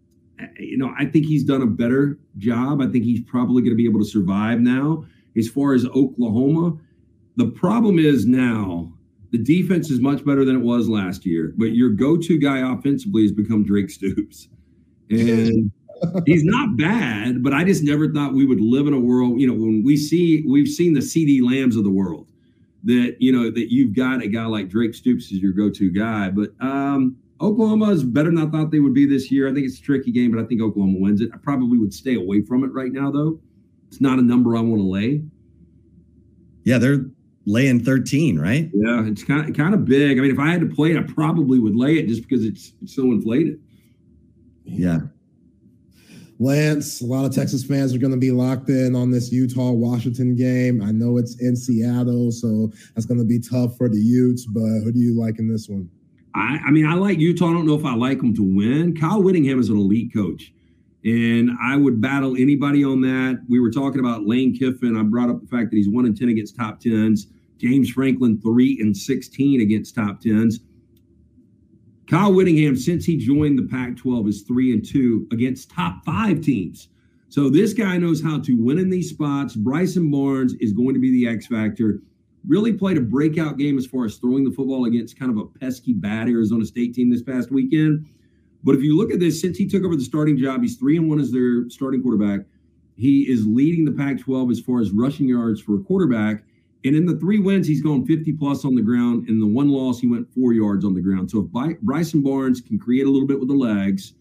you 0.58 0.76
know, 0.76 0.92
I 0.98 1.04
think 1.04 1.26
he's 1.26 1.44
done 1.44 1.62
a 1.62 1.66
better 1.66 2.18
job. 2.38 2.82
I 2.82 2.88
think 2.88 3.04
he's 3.04 3.20
probably 3.22 3.62
going 3.62 3.70
to 3.70 3.76
be 3.76 3.86
able 3.86 4.00
to 4.00 4.06
survive 4.06 4.60
now. 4.60 5.04
As 5.36 5.48
far 5.48 5.74
as 5.74 5.84
Oklahoma, 5.86 6.76
the 7.36 7.46
problem 7.46 8.00
is 8.00 8.26
now 8.26 8.92
the 9.30 9.38
defense 9.38 9.90
is 9.90 10.00
much 10.00 10.24
better 10.24 10.44
than 10.44 10.56
it 10.56 10.62
was 10.62 10.88
last 10.88 11.24
year, 11.24 11.54
but 11.56 11.66
your 11.66 11.90
go-to 11.90 12.38
guy 12.38 12.58
offensively 12.72 13.22
has 13.22 13.32
become 13.32 13.62
Drake 13.62 13.90
Stoops. 13.90 14.48
And 15.10 15.70
he's 16.26 16.44
not 16.44 16.76
bad, 16.76 17.42
but 17.42 17.52
I 17.52 17.64
just 17.64 17.82
never 17.82 18.12
thought 18.12 18.34
we 18.34 18.46
would 18.46 18.60
live 18.60 18.86
in 18.86 18.92
a 18.92 19.00
world, 19.00 19.40
you 19.40 19.46
know, 19.46 19.54
when 19.54 19.82
we 19.84 19.96
see 19.96 20.44
we've 20.46 20.68
seen 20.68 20.94
the 20.94 21.00
CeeDee 21.00 21.42
Lambs 21.42 21.76
of 21.76 21.84
the 21.84 21.90
world 21.90 22.30
that, 22.84 23.16
you 23.18 23.32
know, 23.32 23.50
that 23.50 23.72
you've 23.72 23.94
got 23.94 24.22
a 24.22 24.28
guy 24.28 24.44
like 24.44 24.68
Drake 24.68 24.94
Stoops 24.94 25.32
as 25.32 25.38
your 25.38 25.52
go-to 25.52 25.90
guy. 25.90 26.30
But 26.30 26.50
um, 26.60 27.16
Oklahoma 27.40 27.90
is 27.90 28.04
better 28.04 28.30
than 28.30 28.38
I 28.38 28.50
thought 28.50 28.70
they 28.70 28.80
would 28.80 28.94
be 28.94 29.06
this 29.06 29.30
year. 29.30 29.48
I 29.48 29.54
think 29.54 29.66
it's 29.66 29.78
a 29.78 29.82
tricky 29.82 30.12
game, 30.12 30.32
but 30.32 30.42
I 30.42 30.46
think 30.46 30.60
Oklahoma 30.60 30.98
wins 30.98 31.20
it. 31.20 31.30
I 31.32 31.38
probably 31.38 31.78
would 31.78 31.92
stay 31.92 32.14
away 32.14 32.42
from 32.42 32.64
it 32.64 32.72
right 32.72 32.92
now, 32.92 33.10
though. 33.10 33.40
It's 33.88 34.00
not 34.00 34.18
a 34.18 34.22
number 34.22 34.56
I 34.56 34.60
want 34.60 34.80
to 34.80 34.86
lay. 34.86 35.22
Yeah, 36.64 36.78
they're 36.78 37.06
laying 37.46 37.82
13, 37.82 38.38
right? 38.38 38.70
Yeah, 38.74 39.06
it's 39.06 39.24
kind 39.24 39.48
of 39.48 39.56
kind 39.56 39.74
of 39.74 39.84
big. 39.86 40.18
I 40.18 40.20
mean, 40.20 40.30
if 40.30 40.38
I 40.38 40.50
had 40.50 40.60
to 40.60 40.66
play 40.66 40.92
it, 40.92 40.98
I 40.98 41.02
probably 41.02 41.58
would 41.58 41.74
lay 41.74 41.94
it 41.94 42.06
just 42.06 42.22
because 42.22 42.44
it's, 42.44 42.74
it's 42.82 42.94
so 42.94 43.04
inflated. 43.04 43.60
Yeah. 44.64 45.00
Lance, 46.40 47.00
a 47.00 47.06
lot 47.06 47.24
of 47.24 47.34
Texas 47.34 47.64
fans 47.64 47.92
are 47.94 47.98
going 47.98 48.12
to 48.12 48.16
be 48.16 48.30
locked 48.30 48.68
in 48.68 48.94
on 48.94 49.10
this 49.10 49.32
Utah 49.32 49.72
Washington 49.72 50.36
game. 50.36 50.80
I 50.80 50.92
know 50.92 51.18
it's 51.18 51.40
in 51.40 51.56
Seattle, 51.56 52.30
so 52.30 52.70
that's 52.94 53.06
going 53.06 53.18
to 53.18 53.24
be 53.24 53.40
tough 53.40 53.76
for 53.76 53.88
the 53.88 53.98
Utes, 53.98 54.46
but 54.46 54.60
who 54.60 54.92
do 54.92 55.00
you 55.00 55.18
like 55.18 55.40
in 55.40 55.50
this 55.50 55.68
one? 55.68 55.90
I, 56.34 56.60
I 56.66 56.70
mean, 56.70 56.86
I 56.86 56.94
like 56.94 57.18
Utah. 57.18 57.50
I 57.50 57.52
don't 57.52 57.66
know 57.66 57.74
if 57.74 57.84
I 57.84 57.94
like 57.94 58.18
them 58.18 58.34
to 58.36 58.42
win. 58.42 58.94
Kyle 58.94 59.20
Whittingham 59.20 59.58
is 59.58 59.68
an 59.68 59.76
elite 59.76 60.14
coach, 60.14 60.52
and 61.04 61.50
I 61.60 61.76
would 61.76 62.00
battle 62.00 62.36
anybody 62.36 62.84
on 62.84 63.00
that. 63.00 63.42
We 63.48 63.58
were 63.58 63.70
talking 63.70 63.98
about 63.98 64.26
Lane 64.26 64.56
Kiffin. 64.56 64.96
I 64.96 65.02
brought 65.02 65.30
up 65.30 65.40
the 65.40 65.48
fact 65.48 65.70
that 65.70 65.76
he's 65.76 65.88
one 65.88 66.06
and 66.06 66.16
ten 66.16 66.28
against 66.28 66.54
top 66.54 66.78
tens. 66.78 67.26
James 67.58 67.90
Franklin 67.90 68.40
three 68.40 68.78
and 68.80 68.96
sixteen 68.96 69.60
against 69.60 69.96
top 69.96 70.20
tens. 70.20 70.60
Kyle 72.08 72.32
Whittingham, 72.32 72.76
since 72.76 73.04
he 73.04 73.16
joined 73.16 73.58
the 73.58 73.64
Pac-12, 73.64 74.28
is 74.28 74.42
three 74.42 74.72
and 74.72 74.84
two 74.84 75.26
against 75.30 75.70
top 75.70 76.04
five 76.04 76.40
teams. 76.40 76.88
So 77.28 77.50
this 77.50 77.74
guy 77.74 77.98
knows 77.98 78.22
how 78.22 78.40
to 78.40 78.54
win 78.54 78.78
in 78.78 78.88
these 78.88 79.10
spots. 79.10 79.54
Bryson 79.54 80.10
Barnes 80.10 80.54
is 80.54 80.72
going 80.72 80.94
to 80.94 81.00
be 81.00 81.10
the 81.10 81.28
X 81.28 81.46
factor 81.46 82.00
really 82.46 82.72
played 82.72 82.96
a 82.96 83.00
breakout 83.00 83.58
game 83.58 83.76
as 83.76 83.86
far 83.86 84.04
as 84.04 84.16
throwing 84.16 84.44
the 84.44 84.50
football 84.50 84.86
against 84.86 85.18
kind 85.18 85.30
of 85.30 85.38
a 85.38 85.46
pesky 85.58 85.92
bad 85.92 86.28
Arizona 86.28 86.64
State 86.64 86.94
team 86.94 87.10
this 87.10 87.22
past 87.22 87.50
weekend. 87.50 88.06
But 88.64 88.74
if 88.74 88.82
you 88.82 88.96
look 88.96 89.12
at 89.12 89.20
this, 89.20 89.40
since 89.40 89.58
he 89.58 89.66
took 89.66 89.84
over 89.84 89.94
the 89.94 90.02
starting 90.02 90.36
job, 90.36 90.62
he's 90.62 90.76
three 90.76 90.96
and 90.96 91.08
one 91.08 91.20
as 91.20 91.30
their 91.30 91.68
starting 91.68 92.02
quarterback. 92.02 92.40
He 92.96 93.30
is 93.30 93.46
leading 93.46 93.84
the 93.84 93.92
Pac 93.92 94.20
12 94.20 94.50
as 94.50 94.60
far 94.60 94.80
as 94.80 94.90
rushing 94.90 95.28
yards 95.28 95.60
for 95.60 95.76
a 95.76 95.80
quarterback. 95.80 96.42
And 96.84 96.94
in 96.94 97.06
the 97.06 97.18
three 97.18 97.38
wins, 97.40 97.66
he's 97.66 97.82
gone 97.82 98.06
50 98.06 98.32
plus 98.34 98.64
on 98.64 98.74
the 98.74 98.82
ground. 98.82 99.28
In 99.28 99.40
the 99.40 99.46
one 99.46 99.68
loss, 99.68 100.00
he 100.00 100.06
went 100.06 100.32
four 100.32 100.52
yards 100.52 100.84
on 100.84 100.94
the 100.94 101.00
ground. 101.00 101.30
So 101.30 101.50
if 101.52 101.78
Bryson 101.82 102.22
Barnes 102.22 102.60
can 102.60 102.78
create 102.78 103.06
a 103.06 103.10
little 103.10 103.26
bit 103.26 103.40
with 103.40 103.48
the 103.48 103.54
legs, 103.54 104.14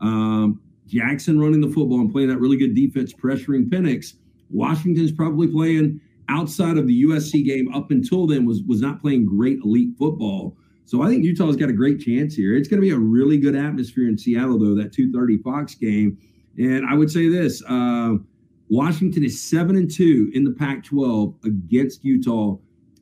um, 0.00 0.60
Jackson 0.86 1.40
running 1.40 1.60
the 1.60 1.68
football 1.68 2.00
and 2.00 2.12
playing 2.12 2.28
that 2.28 2.38
really 2.38 2.56
good 2.56 2.74
defense, 2.74 3.12
pressuring 3.12 3.68
Penix, 3.68 4.14
Washington's 4.50 5.10
probably 5.10 5.48
playing 5.48 6.00
outside 6.28 6.78
of 6.78 6.86
the 6.86 7.04
USC 7.04 7.44
game 7.44 7.72
up 7.74 7.90
until 7.90 8.26
then 8.26 8.44
was 8.44 8.62
was 8.62 8.80
not 8.80 9.00
playing 9.00 9.26
great 9.26 9.58
elite 9.64 9.90
football. 9.98 10.56
So 10.86 11.02
I 11.02 11.08
think 11.08 11.24
Utah's 11.24 11.56
got 11.56 11.70
a 11.70 11.74
great 11.74 12.00
chance 12.00 12.34
here. 12.34 12.54
It's 12.54 12.68
going 12.68 12.80
to 12.80 12.86
be 12.86 12.92
a 12.92 12.98
really 12.98 13.38
good 13.38 13.56
atmosphere 13.56 14.06
in 14.06 14.18
Seattle, 14.18 14.58
though, 14.58 14.74
that 14.74 14.92
2:30 14.92 15.42
Fox 15.42 15.74
game. 15.74 16.18
And 16.58 16.86
I 16.86 16.94
would 16.94 17.10
say 17.10 17.28
this: 17.28 17.62
uh, 17.68 18.16
Washington 18.68 19.24
is 19.24 19.42
seven 19.42 19.76
and 19.76 19.90
two 19.90 20.30
in 20.34 20.44
the 20.44 20.50
Pac-12 20.50 21.44
against 21.44 22.04
Utah. 22.04 22.56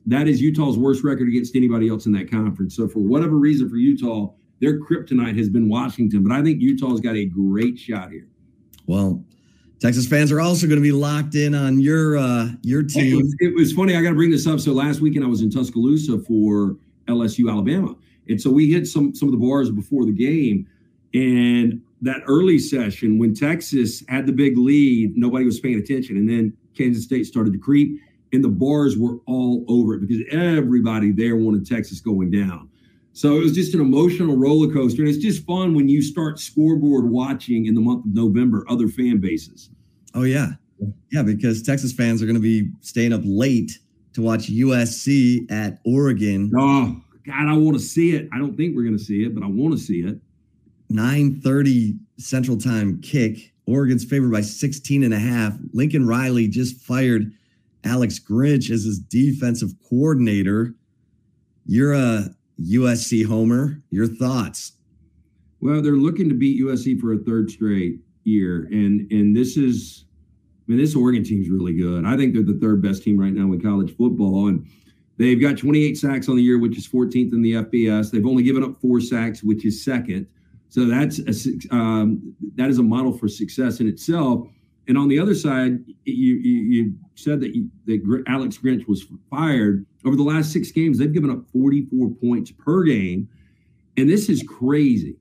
That 0.05 0.27
is 0.27 0.41
Utah's 0.41 0.77
worst 0.77 1.03
record 1.03 1.27
against 1.27 1.55
anybody 1.55 1.87
else 1.87 2.05
in 2.05 2.11
that 2.13 2.29
conference. 2.29 2.75
So 2.75 2.87
for 2.87 2.99
whatever 2.99 3.37
reason, 3.37 3.69
for 3.69 3.77
Utah, 3.77 4.33
their 4.59 4.79
kryptonite 4.79 5.37
has 5.37 5.49
been 5.49 5.69
Washington. 5.69 6.23
But 6.23 6.33
I 6.33 6.43
think 6.43 6.61
Utah's 6.61 6.99
got 6.99 7.15
a 7.15 7.25
great 7.25 7.79
shot 7.79 8.11
here. 8.11 8.27
Well, 8.85 9.23
Texas 9.79 10.07
fans 10.07 10.31
are 10.31 10.39
also 10.39 10.67
going 10.67 10.79
to 10.79 10.83
be 10.83 10.91
locked 10.91 11.35
in 11.35 11.53
on 11.53 11.79
your 11.79 12.17
uh, 12.17 12.49
your 12.61 12.83
team. 12.83 13.19
It 13.19 13.23
was, 13.23 13.35
it 13.39 13.55
was 13.55 13.73
funny. 13.73 13.95
I 13.95 14.01
got 14.01 14.09
to 14.09 14.15
bring 14.15 14.31
this 14.31 14.47
up. 14.47 14.59
So 14.59 14.71
last 14.71 15.01
weekend 15.01 15.25
I 15.25 15.27
was 15.27 15.41
in 15.41 15.49
Tuscaloosa 15.49 16.19
for 16.19 16.77
LSU 17.07 17.51
Alabama, 17.51 17.95
and 18.29 18.41
so 18.41 18.49
we 18.49 18.71
hit 18.71 18.87
some 18.87 19.13
some 19.13 19.27
of 19.27 19.33
the 19.33 19.45
bars 19.45 19.69
before 19.71 20.05
the 20.05 20.13
game. 20.13 20.67
And 21.13 21.81
that 22.03 22.21
early 22.27 22.59
session 22.59 23.17
when 23.17 23.33
Texas 23.33 24.03
had 24.07 24.27
the 24.27 24.33
big 24.33 24.57
lead, 24.57 25.17
nobody 25.17 25.45
was 25.45 25.59
paying 25.59 25.79
attention, 25.79 26.17
and 26.17 26.29
then 26.29 26.55
Kansas 26.77 27.03
State 27.03 27.25
started 27.25 27.53
to 27.53 27.59
creep, 27.59 27.99
and 28.31 28.43
the 28.43 28.49
bars 28.49 28.97
were 28.97 29.17
all 29.27 29.65
over 29.67 29.95
it 29.95 30.01
because 30.01 30.23
everybody 30.31 31.11
there 31.11 31.35
wanted 31.35 31.65
Texas 31.65 31.99
going 31.99 32.31
down. 32.31 32.69
So 33.13 33.37
it 33.37 33.41
was 33.41 33.53
just 33.53 33.75
an 33.75 33.79
emotional 33.79 34.35
roller 34.35 34.73
coaster. 34.73 35.03
And 35.03 35.09
it's 35.09 35.23
just 35.23 35.45
fun 35.45 35.75
when 35.75 35.87
you 35.87 36.01
start 36.01 36.39
scoreboard 36.39 37.09
watching 37.09 37.67
in 37.67 37.75
the 37.75 37.81
month 37.81 38.05
of 38.05 38.13
November 38.13 38.65
other 38.67 38.87
fan 38.87 39.19
bases. 39.19 39.69
Oh, 40.15 40.23
yeah. 40.23 40.53
Yeah, 41.11 41.21
because 41.21 41.61
Texas 41.61 41.93
fans 41.93 42.23
are 42.23 42.25
going 42.25 42.35
to 42.35 42.41
be 42.41 42.71
staying 42.81 43.13
up 43.13 43.21
late 43.23 43.77
to 44.13 44.21
watch 44.23 44.51
USC 44.51 45.49
at 45.51 45.79
Oregon. 45.85 46.51
Oh, 46.57 46.99
God, 47.25 47.47
I 47.47 47.53
want 47.53 47.77
to 47.77 47.83
see 47.83 48.15
it. 48.15 48.27
I 48.33 48.39
don't 48.39 48.57
think 48.57 48.75
we're 48.75 48.83
going 48.83 48.97
to 48.97 49.03
see 49.03 49.23
it, 49.23 49.35
but 49.35 49.43
I 49.43 49.47
want 49.47 49.75
to 49.75 49.79
see 49.79 50.01
it. 50.01 50.19
9:30 50.93 51.97
Central 52.17 52.57
Time 52.57 53.01
kick. 53.01 53.53
Oregon's 53.65 54.03
favored 54.03 54.31
by 54.31 54.41
16 54.41 55.03
and 55.03 55.13
a 55.13 55.19
half. 55.19 55.57
Lincoln 55.73 56.05
Riley 56.05 56.47
just 56.47 56.81
fired 56.81 57.31
Alex 57.83 58.19
Grinch 58.19 58.69
as 58.69 58.83
his 58.83 58.99
defensive 58.99 59.73
coordinator. 59.89 60.75
You're 61.65 61.93
a 61.93 62.29
USC 62.61 63.25
homer. 63.25 63.81
Your 63.89 64.07
thoughts? 64.07 64.73
Well, 65.61 65.81
they're 65.81 65.93
looking 65.93 66.27
to 66.29 66.35
beat 66.35 66.61
USC 66.61 66.99
for 66.99 67.13
a 67.13 67.17
third 67.17 67.49
straight 67.49 67.99
year, 68.25 68.67
and 68.71 69.09
and 69.11 69.35
this 69.35 69.55
is, 69.55 70.05
I 70.67 70.71
mean, 70.71 70.77
this 70.77 70.95
Oregon 70.95 71.23
team's 71.23 71.49
really 71.49 71.73
good. 71.73 72.05
I 72.05 72.17
think 72.17 72.33
they're 72.33 72.43
the 72.43 72.59
third 72.59 72.81
best 72.81 73.03
team 73.03 73.17
right 73.17 73.33
now 73.33 73.51
in 73.53 73.61
college 73.61 73.95
football, 73.95 74.47
and 74.47 74.67
they've 75.17 75.39
got 75.39 75.57
28 75.57 75.97
sacks 75.97 76.27
on 76.27 76.35
the 76.35 76.43
year, 76.43 76.59
which 76.59 76.77
is 76.77 76.87
14th 76.87 77.33
in 77.33 77.41
the 77.41 77.53
FBS. 77.53 78.11
They've 78.11 78.25
only 78.25 78.43
given 78.43 78.63
up 78.63 78.79
four 78.81 78.99
sacks, 78.99 79.41
which 79.41 79.65
is 79.65 79.83
second. 79.83 80.27
So 80.73 80.85
that's 80.85 81.19
a, 81.19 81.75
um, 81.75 82.35
that 82.55 82.71
is 82.71 82.79
a 82.79 82.83
model 82.83 83.15
for 83.15 83.27
success 83.27 83.79
in 83.79 83.87
itself. 83.87 84.47
And 84.87 84.97
on 84.97 85.07
the 85.07 85.19
other 85.19 85.35
side, 85.35 85.77
you, 86.03 86.33
you, 86.33 86.61
you 86.63 86.93
said 87.13 87.41
that, 87.41 87.53
you, 87.53 87.69
that 87.85 88.23
Alex 88.27 88.57
Grinch 88.57 88.87
was 88.87 89.05
fired. 89.29 89.85
Over 90.03 90.15
the 90.15 90.23
last 90.23 90.51
six 90.51 90.71
games, 90.71 90.97
they've 90.97 91.13
given 91.13 91.29
up 91.29 91.45
44 91.53 92.09
points 92.15 92.49
per 92.49 92.81
game. 92.85 93.29
And 93.97 94.09
this 94.09 94.29
is 94.29 94.41
crazy. 94.41 95.15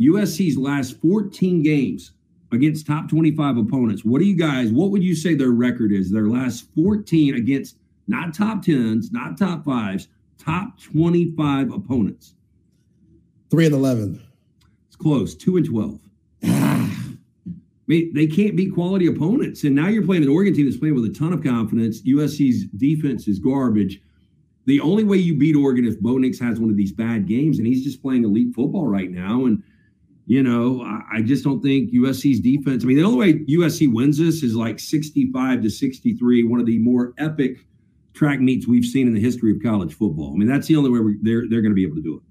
USC's 0.00 0.56
last 0.56 0.98
14 1.02 1.62
games 1.62 2.12
against 2.50 2.86
top 2.86 3.10
25 3.10 3.58
opponents. 3.58 4.02
What 4.02 4.20
do 4.20 4.24
you 4.24 4.34
guys, 4.34 4.70
what 4.70 4.90
would 4.92 5.04
you 5.04 5.14
say 5.14 5.34
their 5.34 5.50
record 5.50 5.92
is? 5.92 6.10
Their 6.10 6.28
last 6.28 6.68
14 6.74 7.34
against 7.34 7.76
not 8.08 8.32
top 8.32 8.64
10s, 8.64 9.12
not 9.12 9.36
top 9.36 9.66
fives, 9.66 10.08
top 10.38 10.80
25 10.80 11.70
opponents. 11.70 12.34
3 13.50 13.66
and 13.66 13.74
11. 13.74 14.23
Close, 15.04 15.34
2 15.34 15.58
and 15.58 15.66
12. 15.66 16.00
I 16.44 16.88
mean, 17.86 18.14
they 18.14 18.26
can't 18.26 18.56
beat 18.56 18.72
quality 18.72 19.06
opponents. 19.06 19.64
And 19.64 19.74
now 19.74 19.88
you're 19.88 20.02
playing 20.02 20.22
an 20.22 20.30
Oregon 20.30 20.54
team 20.54 20.64
that's 20.64 20.78
playing 20.78 20.94
with 20.94 21.04
a 21.04 21.12
ton 21.12 21.34
of 21.34 21.44
confidence. 21.44 22.00
USC's 22.04 22.64
defense 22.78 23.28
is 23.28 23.38
garbage. 23.38 24.00
The 24.64 24.80
only 24.80 25.04
way 25.04 25.18
you 25.18 25.36
beat 25.36 25.56
Oregon 25.56 25.84
if 25.84 26.00
Bo 26.00 26.16
Nix 26.16 26.38
has 26.38 26.58
one 26.58 26.70
of 26.70 26.78
these 26.78 26.90
bad 26.90 27.28
games, 27.28 27.58
and 27.58 27.66
he's 27.66 27.84
just 27.84 28.00
playing 28.00 28.24
elite 28.24 28.54
football 28.54 28.86
right 28.86 29.10
now. 29.10 29.44
And 29.44 29.62
you 30.24 30.42
know, 30.42 30.80
I, 30.82 31.18
I 31.18 31.20
just 31.20 31.44
don't 31.44 31.60
think 31.60 31.92
USC's 31.92 32.40
defense. 32.40 32.82
I 32.82 32.86
mean, 32.86 32.96
the 32.96 33.02
only 33.02 33.18
way 33.18 33.44
USC 33.44 33.92
wins 33.92 34.16
this 34.16 34.42
is 34.42 34.56
like 34.56 34.80
65 34.80 35.60
to 35.60 35.68
63, 35.68 36.44
one 36.44 36.60
of 36.60 36.64
the 36.64 36.78
more 36.78 37.12
epic 37.18 37.58
track 38.14 38.40
meets 38.40 38.66
we've 38.66 38.86
seen 38.86 39.06
in 39.06 39.12
the 39.12 39.20
history 39.20 39.52
of 39.52 39.62
college 39.62 39.92
football. 39.92 40.32
I 40.32 40.38
mean, 40.38 40.48
that's 40.48 40.66
the 40.66 40.76
only 40.76 40.88
way 40.88 41.14
they're 41.20 41.46
they're 41.50 41.60
going 41.60 41.72
to 41.72 41.76
be 41.76 41.84
able 41.84 41.96
to 41.96 42.02
do 42.02 42.16
it. 42.16 42.22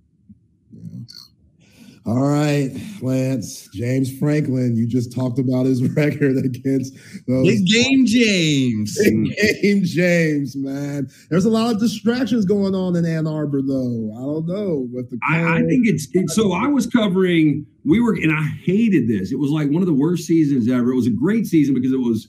All 2.06 2.28
right, 2.28 2.70
Lance. 3.02 3.70
James 3.74 4.18
Franklin, 4.20 4.76
you 4.76 4.86
just 4.86 5.16
talked 5.16 5.40
about 5.40 5.66
his 5.66 5.82
record 5.96 6.36
against 6.36 6.94
those 7.28 7.48
Big 7.48 7.66
game 7.66 8.06
James. 8.06 8.98
Big 9.02 9.38
game 9.62 9.84
James, 9.86 10.56
man. 10.58 11.08
There's 11.30 11.46
a 11.46 11.50
lot 11.50 11.74
of 11.74 11.80
distractions 11.80 12.44
going 12.44 12.76
on 12.76 12.98
in 12.98 13.06
Ann 13.06 13.26
Arbor, 13.26 13.62
though. 13.62 14.12
I 14.18 14.22
don't 14.22 14.48
know. 14.48 14.88
With 14.92 15.12
the 15.12 15.20
I, 15.28 15.60
I, 15.60 15.60
think 15.62 15.88
it's, 15.88 16.10
it's 16.12 16.36
so 16.36 16.52
I 16.52 16.68
was 16.68 16.88
covering, 16.88 17.66
we 17.86 18.02
were, 18.02 18.16
and 18.16 18.34
I 18.34 18.44
hated 18.64 19.08
this. 19.08 19.32
It 19.32 19.40
was 19.40 19.52
like 19.52 19.70
one 19.70 19.82
of 19.82 19.88
the 19.88 19.94
worst 19.94 20.26
seasons 20.26 20.70
ever. 20.70 20.92
It 20.92 20.96
was 20.96 21.08
a 21.08 21.12
great 21.12 21.48
season 21.48 21.74
because 21.74 21.94
it 21.94 22.02
was 22.02 22.28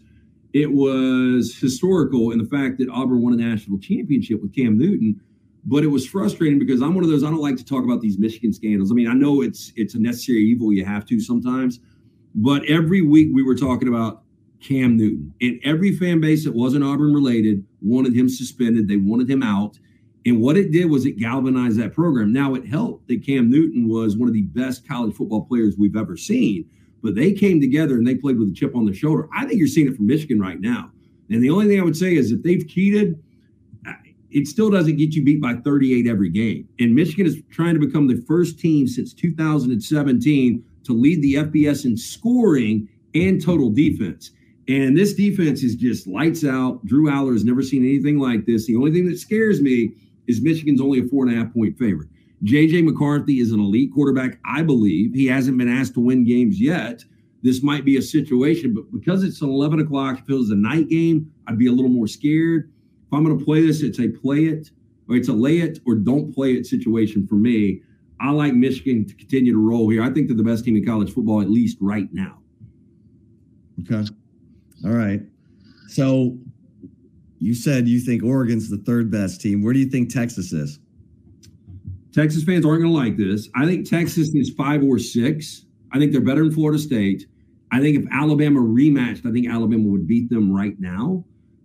it 0.52 0.70
was 0.70 1.56
historical 1.58 2.30
in 2.30 2.38
the 2.38 2.44
fact 2.44 2.78
that 2.78 2.88
Auburn 2.88 3.22
won 3.22 3.32
a 3.32 3.36
national 3.36 3.78
championship 3.80 4.40
with 4.40 4.54
Cam 4.54 4.78
Newton 4.78 5.20
but 5.66 5.82
it 5.82 5.88
was 5.88 6.06
frustrating 6.06 6.58
because 6.58 6.82
I'm 6.82 6.94
one 6.94 7.04
of 7.04 7.10
those 7.10 7.24
I 7.24 7.30
don't 7.30 7.40
like 7.40 7.56
to 7.56 7.64
talk 7.64 7.84
about 7.84 8.00
these 8.00 8.18
Michigan 8.18 8.52
scandals. 8.52 8.90
I 8.90 8.94
mean, 8.94 9.08
I 9.08 9.14
know 9.14 9.42
it's 9.42 9.72
it's 9.76 9.94
a 9.94 9.98
necessary 9.98 10.42
evil 10.42 10.72
you 10.72 10.84
have 10.84 11.06
to 11.06 11.20
sometimes, 11.20 11.80
but 12.34 12.64
every 12.66 13.00
week 13.00 13.28
we 13.32 13.42
were 13.42 13.54
talking 13.54 13.88
about 13.88 14.22
Cam 14.60 14.96
Newton, 14.96 15.34
and 15.40 15.60
every 15.64 15.96
fan 15.96 16.20
base 16.20 16.44
that 16.44 16.54
wasn't 16.54 16.84
Auburn 16.84 17.12
related 17.12 17.64
wanted 17.82 18.14
him 18.14 18.28
suspended. 18.28 18.88
They 18.88 18.96
wanted 18.96 19.30
him 19.30 19.42
out. 19.42 19.78
And 20.26 20.40
what 20.40 20.56
it 20.56 20.72
did 20.72 20.86
was 20.86 21.04
it 21.04 21.18
galvanized 21.18 21.78
that 21.78 21.92
program. 21.92 22.32
Now 22.32 22.54
it 22.54 22.66
helped 22.66 23.08
that 23.08 23.24
Cam 23.24 23.50
Newton 23.50 23.88
was 23.88 24.16
one 24.16 24.26
of 24.26 24.32
the 24.32 24.42
best 24.42 24.88
college 24.88 25.14
football 25.14 25.44
players 25.44 25.76
we've 25.78 25.96
ever 25.96 26.16
seen, 26.16 26.64
but 27.02 27.14
they 27.14 27.32
came 27.32 27.60
together 27.60 27.96
and 27.96 28.06
they 28.06 28.14
played 28.14 28.38
with 28.38 28.48
a 28.48 28.54
chip 28.54 28.74
on 28.74 28.86
their 28.86 28.94
shoulder. 28.94 29.28
I 29.36 29.44
think 29.44 29.58
you're 29.58 29.68
seeing 29.68 29.86
it 29.86 29.96
from 29.96 30.06
Michigan 30.06 30.40
right 30.40 30.58
now. 30.58 30.90
And 31.28 31.42
the 31.42 31.50
only 31.50 31.66
thing 31.66 31.78
I 31.78 31.84
would 31.84 31.96
say 31.96 32.14
is 32.14 32.32
if 32.32 32.42
they've 32.42 32.66
cheated, 32.66 33.22
it 34.34 34.48
still 34.48 34.68
doesn't 34.68 34.96
get 34.96 35.14
you 35.14 35.22
beat 35.22 35.40
by 35.40 35.54
38 35.54 36.08
every 36.08 36.28
game. 36.28 36.68
And 36.80 36.92
Michigan 36.92 37.24
is 37.24 37.40
trying 37.50 37.74
to 37.74 37.80
become 37.80 38.08
the 38.08 38.20
first 38.26 38.58
team 38.58 38.88
since 38.88 39.14
2017 39.14 40.64
to 40.84 40.92
lead 40.92 41.22
the 41.22 41.34
FBS 41.34 41.84
in 41.84 41.96
scoring 41.96 42.88
and 43.14 43.40
total 43.40 43.70
defense. 43.70 44.32
And 44.66 44.96
this 44.96 45.14
defense 45.14 45.62
is 45.62 45.76
just 45.76 46.08
lights 46.08 46.44
out. 46.44 46.84
Drew 46.84 47.08
Allar 47.08 47.32
has 47.32 47.44
never 47.44 47.62
seen 47.62 47.84
anything 47.84 48.18
like 48.18 48.44
this. 48.44 48.66
The 48.66 48.74
only 48.74 48.90
thing 48.90 49.08
that 49.08 49.20
scares 49.20 49.62
me 49.62 49.92
is 50.26 50.42
Michigan's 50.42 50.80
only 50.80 50.98
a 50.98 51.04
four 51.04 51.24
and 51.24 51.32
a 51.32 51.38
half 51.38 51.54
point 51.54 51.78
favorite. 51.78 52.08
JJ 52.42 52.84
McCarthy 52.84 53.38
is 53.38 53.52
an 53.52 53.60
elite 53.60 53.92
quarterback, 53.94 54.40
I 54.44 54.62
believe. 54.62 55.14
He 55.14 55.26
hasn't 55.26 55.58
been 55.58 55.68
asked 55.68 55.94
to 55.94 56.00
win 56.00 56.24
games 56.24 56.60
yet. 56.60 57.04
This 57.44 57.62
might 57.62 57.84
be 57.84 57.98
a 57.98 58.02
situation, 58.02 58.74
but 58.74 58.90
because 58.90 59.22
it's 59.22 59.42
an 59.42 59.50
11 59.50 59.78
o'clock, 59.78 60.18
if 60.18 60.28
it 60.28 60.34
was 60.34 60.50
a 60.50 60.56
night 60.56 60.88
game, 60.88 61.30
I'd 61.46 61.58
be 61.58 61.68
a 61.68 61.72
little 61.72 61.90
more 61.90 62.08
scared. 62.08 62.72
I'm 63.14 63.24
going 63.24 63.38
to 63.38 63.44
play 63.44 63.64
this, 63.66 63.82
it's 63.82 63.98
a 64.00 64.08
play 64.08 64.44
it 64.44 64.70
or 65.08 65.16
it's 65.16 65.28
a 65.28 65.32
lay 65.32 65.58
it 65.58 65.80
or 65.86 65.94
don't 65.94 66.32
play 66.32 66.52
it 66.54 66.66
situation 66.66 67.26
for 67.26 67.36
me. 67.36 67.82
I 68.20 68.30
like 68.30 68.54
Michigan 68.54 69.06
to 69.06 69.14
continue 69.14 69.52
to 69.52 69.58
roll 69.58 69.88
here. 69.90 70.02
I 70.02 70.10
think 70.10 70.28
they're 70.28 70.36
the 70.36 70.44
best 70.44 70.64
team 70.64 70.76
in 70.76 70.84
college 70.84 71.12
football, 71.12 71.40
at 71.40 71.50
least 71.50 71.78
right 71.80 72.08
now. 72.12 72.38
Okay. 73.80 74.08
All 74.84 74.92
right. 74.92 75.20
So 75.88 76.38
you 77.38 77.54
said 77.54 77.88
you 77.88 78.00
think 78.00 78.22
Oregon's 78.22 78.70
the 78.70 78.78
third 78.78 79.10
best 79.10 79.40
team. 79.40 79.62
Where 79.62 79.72
do 79.72 79.78
you 79.80 79.90
think 79.90 80.12
Texas 80.12 80.52
is? 80.52 80.78
Texas 82.12 82.44
fans 82.44 82.64
aren't 82.64 82.82
going 82.82 82.92
to 82.92 82.98
like 82.98 83.16
this. 83.16 83.48
I 83.56 83.66
think 83.66 83.88
Texas 83.88 84.28
is 84.34 84.50
five 84.56 84.82
or 84.84 84.98
six. 84.98 85.66
I 85.92 85.98
think 85.98 86.12
they're 86.12 86.20
better 86.20 86.44
than 86.44 86.52
Florida 86.52 86.78
State. 86.78 87.26
I 87.72 87.80
think 87.80 87.98
if 87.98 88.04
Alabama 88.12 88.60
rematched, 88.60 89.26
I 89.26 89.32
think 89.32 89.48
Alabama 89.48 89.88
would 89.88 90.06
beat 90.06 90.30
them 90.30 90.54
right 90.54 90.78
now. 90.78 91.24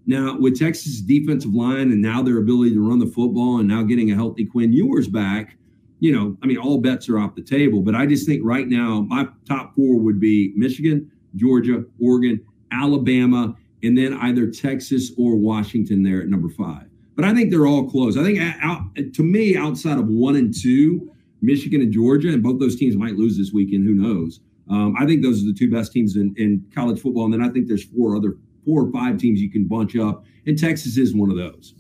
Now, 0.10 0.36
with 0.40 0.58
Texas' 0.58 1.02
defensive 1.02 1.54
line 1.54 1.92
and 1.92 2.02
now 2.02 2.24
their 2.24 2.40
ability 2.40 2.74
to 2.74 2.80
run 2.90 2.98
the 2.98 3.06
football 3.06 3.60
and 3.60 3.68
now 3.68 3.84
getting 3.84 4.10
a 4.10 4.16
healthy 4.16 4.44
Quinn 4.44 4.74
Ewers 4.74 5.08
back, 5.08 5.56
you 6.00 6.12
know, 6.12 6.36
I 6.42 6.48
mean, 6.48 6.58
all 6.58 6.80
bets 6.80 7.08
are 7.10 7.20
off 7.20 7.36
the 7.36 7.44
table. 7.44 7.84
But 7.84 7.94
I 7.94 8.08
just 8.08 8.26
think 8.26 8.42
right 8.44 8.68
now, 8.68 9.02
my 9.08 9.28
top 9.48 9.76
four 9.76 10.00
would 10.00 10.20
be 10.20 10.52
Michigan, 10.56 11.12
Georgia, 11.36 11.86
Oregon, 12.02 12.44
Alabama, 12.72 13.56
and 13.84 13.96
then 13.96 14.16
either 14.16 14.50
Texas 14.50 15.12
or 15.16 15.36
Washington 15.36 16.02
there 16.02 16.22
at 16.22 16.28
number 16.28 16.50
five. 16.50 16.88
But 17.16 17.24
I 17.24 17.36
think 17.36 17.52
they're 17.52 17.68
all 17.68 17.88
close. 17.88 18.18
I 18.18 18.24
think 18.24 18.40
out, 18.64 18.82
to 18.96 19.22
me, 19.22 19.56
outside 19.56 20.00
of 20.00 20.08
one 20.08 20.36
and 20.38 20.52
two, 20.52 21.12
Michigan 21.44 21.82
and 21.82 21.94
Georgia, 21.94 22.30
and 22.30 22.42
both 22.42 22.60
those 22.60 22.78
teams 22.78 22.96
might 22.96 23.16
lose 23.16 23.38
this 23.38 23.52
weekend. 23.54 23.86
Who 23.86 23.94
knows? 23.94 24.40
Um, 24.72 24.96
I 25.00 25.06
think 25.06 25.22
those 25.22 25.44
are 25.44 25.46
the 25.46 25.54
two 25.54 25.70
best 25.70 25.92
teams 25.92 26.16
in, 26.16 26.34
in 26.36 26.66
college 26.74 27.00
football. 27.00 27.26
And 27.26 27.34
then 27.36 27.44
I 27.44 27.50
think 27.50 27.68
there's 27.68 27.86
four 27.86 28.16
other, 28.16 28.38
four 28.66 28.84
or 28.84 28.92
five 28.92 29.18
teams 29.18 29.42
you 29.42 29.50
can 29.50 29.66
bunch 29.66 29.96
up, 29.96 30.26
and 30.46 30.58
Texas 30.58 30.98
is 30.98 31.16
one 31.16 31.30
of 31.30 31.38
those. 31.38 31.74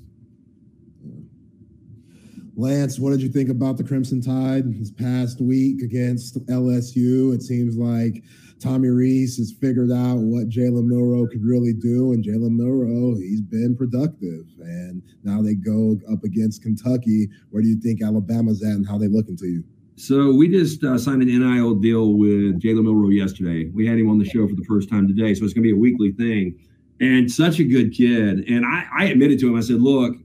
Lance, 2.55 2.99
what 2.99 3.11
did 3.11 3.21
you 3.21 3.29
think 3.29 3.49
about 3.49 3.77
the 3.77 3.85
Crimson 3.85 4.21
Tide 4.21 4.77
this 4.77 4.91
past 4.91 5.39
week 5.39 5.81
against 5.81 6.45
LSU? 6.47 7.33
It 7.33 7.41
seems 7.41 7.77
like 7.77 8.21
Tommy 8.59 8.89
Rees 8.89 9.37
has 9.37 9.53
figured 9.61 9.91
out 9.91 10.17
what 10.17 10.49
Jalen 10.49 10.85
Milroe 10.85 11.27
could 11.27 11.45
really 11.45 11.71
do, 11.71 12.11
and 12.11 12.21
Jalen 12.21 12.57
Milroe, 12.57 13.15
he's 13.15 13.39
been 13.39 13.77
productive. 13.77 14.45
And 14.59 15.01
now 15.23 15.41
they 15.41 15.55
go 15.55 15.97
up 16.11 16.25
against 16.25 16.61
Kentucky. 16.61 17.29
Where 17.49 17.63
do 17.63 17.69
you 17.69 17.79
think 17.79 18.01
Alabama's 18.01 18.61
at, 18.61 18.71
and 18.71 18.85
how 18.85 18.97
they 18.97 19.07
looking 19.07 19.37
to 19.37 19.45
you? 19.45 19.63
So 19.99 20.31
we 20.31 20.47
just 20.47 20.81
uh, 20.81 20.97
signed 20.97 21.21
an 21.23 21.27
NIL 21.27 21.75
deal 21.75 22.13
with 22.13 22.61
Jalen 22.61 22.83
Milroe 22.83 23.09
yesterday. 23.09 23.69
We 23.73 23.85
had 23.85 23.99
him 23.99 24.09
on 24.09 24.17
the 24.17 24.23
show 24.23 24.47
for 24.47 24.55
the 24.55 24.63
first 24.63 24.89
time 24.89 25.09
today, 25.09 25.33
so 25.33 25.43
it's 25.43 25.53
going 25.53 25.61
to 25.61 25.67
be 25.67 25.73
a 25.73 25.75
weekly 25.75 26.13
thing. 26.13 26.57
And 27.01 27.29
such 27.29 27.59
a 27.59 27.65
good 27.65 27.91
kid. 27.91 28.47
And 28.47 28.65
I, 28.65 28.85
I 28.97 29.03
admitted 29.07 29.39
to 29.39 29.49
him, 29.49 29.57
I 29.57 29.59
said, 29.59 29.81
look, 29.81 30.15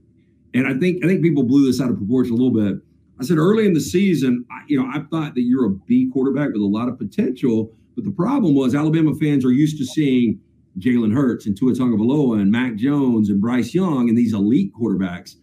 and 0.53 0.65
I 0.65 0.79
think 0.79 1.03
I 1.03 1.07
think 1.09 1.21
people 1.21 1.43
blew 1.43 1.65
this 1.65 1.81
out 1.81 1.89
of 1.89 1.97
proportion 1.97 2.35
a 2.35 2.37
little 2.37 2.53
bit. 2.53 2.81
I 3.19 3.25
said 3.25 3.37
early 3.37 3.65
in 3.65 3.73
the 3.73 3.81
season, 3.81 4.45
you 4.67 4.81
know, 4.81 4.89
I 4.89 4.99
thought 5.11 5.35
that 5.35 5.41
you're 5.41 5.65
a 5.65 5.71
B 5.71 6.09
quarterback 6.11 6.53
with 6.53 6.61
a 6.61 6.65
lot 6.65 6.87
of 6.87 6.97
potential, 6.97 7.75
but 7.95 8.05
the 8.05 8.11
problem 8.11 8.55
was 8.55 8.75
Alabama 8.75 9.13
fans 9.15 9.43
are 9.43 9.51
used 9.51 9.77
to 9.79 9.85
seeing 9.85 10.39
Jalen 10.79 11.13
Hurts 11.13 11.47
and 11.47 11.57
Tua 11.57 11.73
Tagovailoa 11.73 12.39
and 12.39 12.49
Mac 12.49 12.75
Jones 12.75 13.29
and 13.29 13.41
Bryce 13.41 13.73
Young 13.73 14.07
and 14.07 14.17
these 14.17 14.33
elite 14.33 14.71
quarterbacks. 14.73 15.35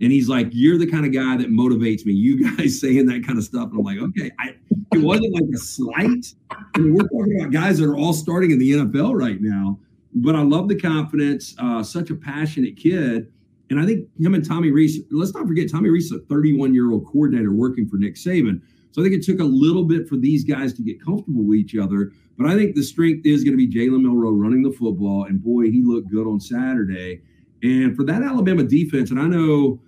And 0.00 0.10
he's 0.10 0.28
like, 0.28 0.48
"You're 0.52 0.78
the 0.78 0.90
kind 0.90 1.04
of 1.04 1.12
guy 1.12 1.36
that 1.36 1.50
motivates 1.50 2.06
me." 2.06 2.12
You 2.12 2.56
guys 2.56 2.80
saying 2.80 3.06
that 3.06 3.26
kind 3.26 3.38
of 3.38 3.44
stuff, 3.44 3.70
and 3.70 3.78
I'm 3.78 3.84
like, 3.84 3.98
"Okay." 3.98 4.30
I, 4.38 4.54
it 4.92 5.02
wasn't 5.02 5.34
like 5.34 5.44
a 5.54 5.58
slight. 5.58 6.34
I 6.50 6.78
mean, 6.78 6.94
we're 6.94 7.08
talking 7.08 7.40
about 7.40 7.52
guys 7.52 7.78
that 7.78 7.88
are 7.88 7.96
all 7.96 8.12
starting 8.12 8.50
in 8.50 8.58
the 8.58 8.72
NFL 8.72 9.18
right 9.18 9.40
now. 9.40 9.78
But 10.12 10.34
I 10.34 10.42
love 10.42 10.68
the 10.68 10.74
confidence. 10.74 11.54
Uh, 11.58 11.82
such 11.82 12.10
a 12.10 12.14
passionate 12.16 12.76
kid, 12.76 13.30
and 13.70 13.78
I 13.78 13.86
think 13.86 14.08
him 14.18 14.34
and 14.34 14.46
Tommy 14.46 14.70
Rees, 14.70 15.00
Let's 15.10 15.32
not 15.32 15.46
forget, 15.46 15.70
Tommy 15.70 15.90
Rees 15.90 16.10
a 16.12 16.18
31 16.18 16.74
year 16.74 16.90
old 16.90 17.06
coordinator 17.06 17.52
working 17.52 17.88
for 17.88 17.96
Nick 17.96 18.16
Saban. 18.16 18.60
So 18.92 19.00
I 19.00 19.04
think 19.04 19.14
it 19.14 19.24
took 19.24 19.38
a 19.38 19.44
little 19.44 19.84
bit 19.84 20.08
for 20.08 20.16
these 20.16 20.42
guys 20.42 20.72
to 20.74 20.82
get 20.82 21.02
comfortable 21.02 21.44
with 21.44 21.58
each 21.58 21.76
other. 21.76 22.10
But 22.36 22.48
I 22.48 22.56
think 22.56 22.74
the 22.74 22.82
strength 22.82 23.24
is 23.24 23.44
going 23.44 23.56
to 23.56 23.66
be 23.66 23.68
Jalen 23.68 24.02
Milroe 24.02 24.32
running 24.32 24.62
the 24.62 24.72
football. 24.72 25.24
And 25.24 25.42
boy, 25.42 25.70
he 25.70 25.82
looked 25.84 26.10
good 26.10 26.26
on 26.26 26.40
Saturday. 26.40 27.20
And 27.62 27.94
for 27.94 28.04
that 28.04 28.22
Alabama 28.22 28.64
defense, 28.64 29.10
and 29.10 29.20
I 29.20 29.26
know 29.26 29.80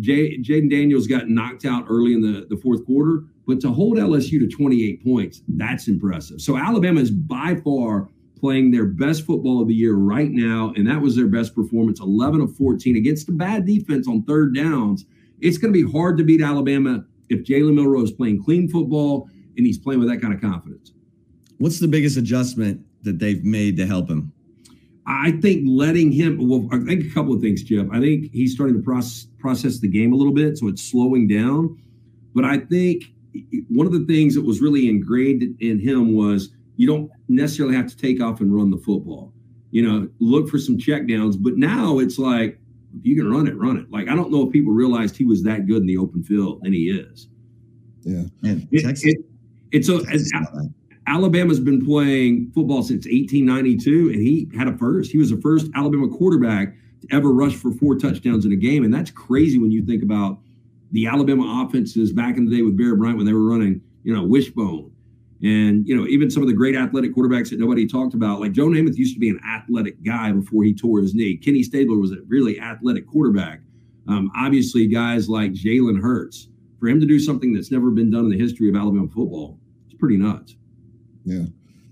Jayden 0.00 0.70
Daniels 0.70 1.06
got 1.06 1.28
knocked 1.28 1.64
out 1.64 1.86
early 1.88 2.12
in 2.12 2.20
the, 2.20 2.46
the 2.48 2.56
fourth 2.56 2.84
quarter, 2.86 3.24
but 3.46 3.60
to 3.60 3.70
hold 3.70 3.96
LSU 3.96 4.38
to 4.38 4.48
28 4.48 5.02
points, 5.02 5.42
that's 5.48 5.88
impressive. 5.88 6.40
So 6.40 6.56
Alabama 6.56 7.00
is 7.00 7.10
by 7.10 7.56
far 7.64 8.08
playing 8.38 8.70
their 8.70 8.84
best 8.84 9.26
football 9.26 9.60
of 9.60 9.68
the 9.68 9.74
year 9.74 9.94
right 9.94 10.30
now, 10.30 10.72
and 10.76 10.86
that 10.86 11.00
was 11.00 11.16
their 11.16 11.26
best 11.26 11.54
performance 11.54 12.00
11 12.00 12.40
of 12.40 12.56
14 12.56 12.96
against 12.96 13.28
a 13.28 13.32
bad 13.32 13.66
defense 13.66 14.06
on 14.06 14.22
third 14.22 14.54
downs. 14.54 15.04
It's 15.40 15.58
going 15.58 15.72
to 15.72 15.84
be 15.86 15.90
hard 15.90 16.16
to 16.18 16.24
beat 16.24 16.40
Alabama 16.40 17.04
if 17.28 17.44
Jalen 17.44 17.74
Milroe 17.74 18.02
is 18.02 18.12
playing 18.12 18.42
clean 18.42 18.68
football 18.68 19.28
and 19.56 19.66
he's 19.66 19.78
playing 19.78 20.00
with 20.00 20.08
that 20.08 20.20
kind 20.20 20.32
of 20.32 20.40
confidence. 20.40 20.92
What's 21.58 21.80
the 21.80 21.88
biggest 21.88 22.16
adjustment 22.16 22.82
that 23.02 23.18
they've 23.18 23.44
made 23.44 23.76
to 23.78 23.86
help 23.86 24.08
him? 24.08 24.32
I 25.10 25.32
think 25.40 25.64
letting 25.66 26.12
him, 26.12 26.36
well, 26.46 26.68
I 26.70 26.78
think 26.84 27.04
a 27.06 27.14
couple 27.14 27.32
of 27.34 27.40
things, 27.40 27.62
Jeff. 27.62 27.86
I 27.90 27.98
think 27.98 28.30
he's 28.30 28.52
starting 28.54 28.76
to 28.76 28.82
process, 28.82 29.26
process 29.38 29.78
the 29.78 29.88
game 29.88 30.12
a 30.12 30.16
little 30.16 30.34
bit, 30.34 30.58
so 30.58 30.68
it's 30.68 30.82
slowing 30.82 31.26
down. 31.26 31.78
But 32.34 32.44
I 32.44 32.58
think 32.58 33.04
one 33.70 33.86
of 33.86 33.92
the 33.94 34.04
things 34.04 34.34
that 34.34 34.42
was 34.42 34.60
really 34.60 34.86
ingrained 34.88 35.42
in 35.60 35.78
him 35.80 36.14
was 36.14 36.50
you 36.76 36.86
don't 36.86 37.10
necessarily 37.28 37.74
have 37.74 37.86
to 37.88 37.96
take 37.96 38.20
off 38.20 38.40
and 38.42 38.54
run 38.54 38.70
the 38.70 38.76
football. 38.76 39.32
You 39.70 39.82
know, 39.82 40.08
look 40.18 40.48
for 40.48 40.58
some 40.58 40.76
checkdowns. 40.76 41.36
But 41.40 41.56
now 41.56 41.98
it's 42.00 42.18
like, 42.18 42.60
if 42.98 43.06
you 43.06 43.16
can 43.16 43.30
run 43.30 43.46
it, 43.48 43.56
run 43.56 43.78
it. 43.78 43.90
Like 43.90 44.08
I 44.08 44.14
don't 44.14 44.30
know 44.30 44.46
if 44.46 44.52
people 44.52 44.72
realized 44.72 45.16
he 45.16 45.24
was 45.24 45.42
that 45.44 45.66
good 45.66 45.80
in 45.82 45.86
the 45.86 45.96
open 45.96 46.22
field, 46.22 46.60
and 46.64 46.74
he 46.74 46.90
is. 46.90 47.28
Yeah, 48.02 48.24
Man, 48.42 48.68
It- 48.70 48.82
Texas, 48.82 49.12
it- 49.14 49.24
it's 49.72 49.86
so 49.86 50.00
Texas 50.00 50.22
as, 50.22 50.30
got 50.32 50.52
that. 50.52 50.70
Alabama's 51.08 51.58
been 51.58 51.84
playing 51.84 52.52
football 52.54 52.82
since 52.82 53.06
1892, 53.06 54.10
and 54.12 54.20
he 54.20 54.48
had 54.56 54.68
a 54.68 54.76
first. 54.76 55.10
He 55.10 55.18
was 55.18 55.30
the 55.30 55.40
first 55.40 55.66
Alabama 55.74 56.08
quarterback 56.08 56.74
to 57.00 57.08
ever 57.10 57.32
rush 57.32 57.54
for 57.54 57.72
four 57.72 57.96
touchdowns 57.96 58.44
in 58.44 58.52
a 58.52 58.56
game, 58.56 58.84
and 58.84 58.92
that's 58.92 59.10
crazy 59.10 59.58
when 59.58 59.70
you 59.70 59.82
think 59.84 60.02
about 60.02 60.38
the 60.92 61.06
Alabama 61.06 61.64
offenses 61.66 62.12
back 62.12 62.36
in 62.36 62.44
the 62.44 62.54
day 62.54 62.62
with 62.62 62.76
Bear 62.76 62.94
Bryant 62.94 63.16
when 63.16 63.26
they 63.26 63.32
were 63.32 63.48
running, 63.48 63.80
you 64.02 64.14
know, 64.14 64.22
wishbone, 64.22 64.92
and 65.42 65.86
you 65.88 65.96
know 65.96 66.06
even 66.06 66.30
some 66.30 66.42
of 66.42 66.48
the 66.48 66.54
great 66.54 66.76
athletic 66.76 67.14
quarterbacks 67.14 67.50
that 67.50 67.58
nobody 67.58 67.86
talked 67.86 68.14
about. 68.14 68.40
Like 68.40 68.52
Joe 68.52 68.66
Namath 68.66 68.96
used 68.96 69.14
to 69.14 69.20
be 69.20 69.30
an 69.30 69.40
athletic 69.48 70.02
guy 70.02 70.32
before 70.32 70.62
he 70.64 70.74
tore 70.74 71.00
his 71.00 71.14
knee. 71.14 71.36
Kenny 71.36 71.62
Stabler 71.62 71.98
was 71.98 72.12
a 72.12 72.18
really 72.26 72.60
athletic 72.60 73.06
quarterback. 73.06 73.60
Um, 74.08 74.30
obviously, 74.36 74.86
guys 74.86 75.28
like 75.28 75.52
Jalen 75.52 76.02
Hurts, 76.02 76.48
for 76.80 76.88
him 76.88 77.00
to 77.00 77.06
do 77.06 77.18
something 77.18 77.54
that's 77.54 77.70
never 77.70 77.90
been 77.90 78.10
done 78.10 78.24
in 78.24 78.30
the 78.30 78.38
history 78.38 78.68
of 78.68 78.76
Alabama 78.76 79.08
football, 79.08 79.58
it's 79.86 79.98
pretty 79.98 80.16
nuts. 80.16 80.56
Yeah. 81.28 81.46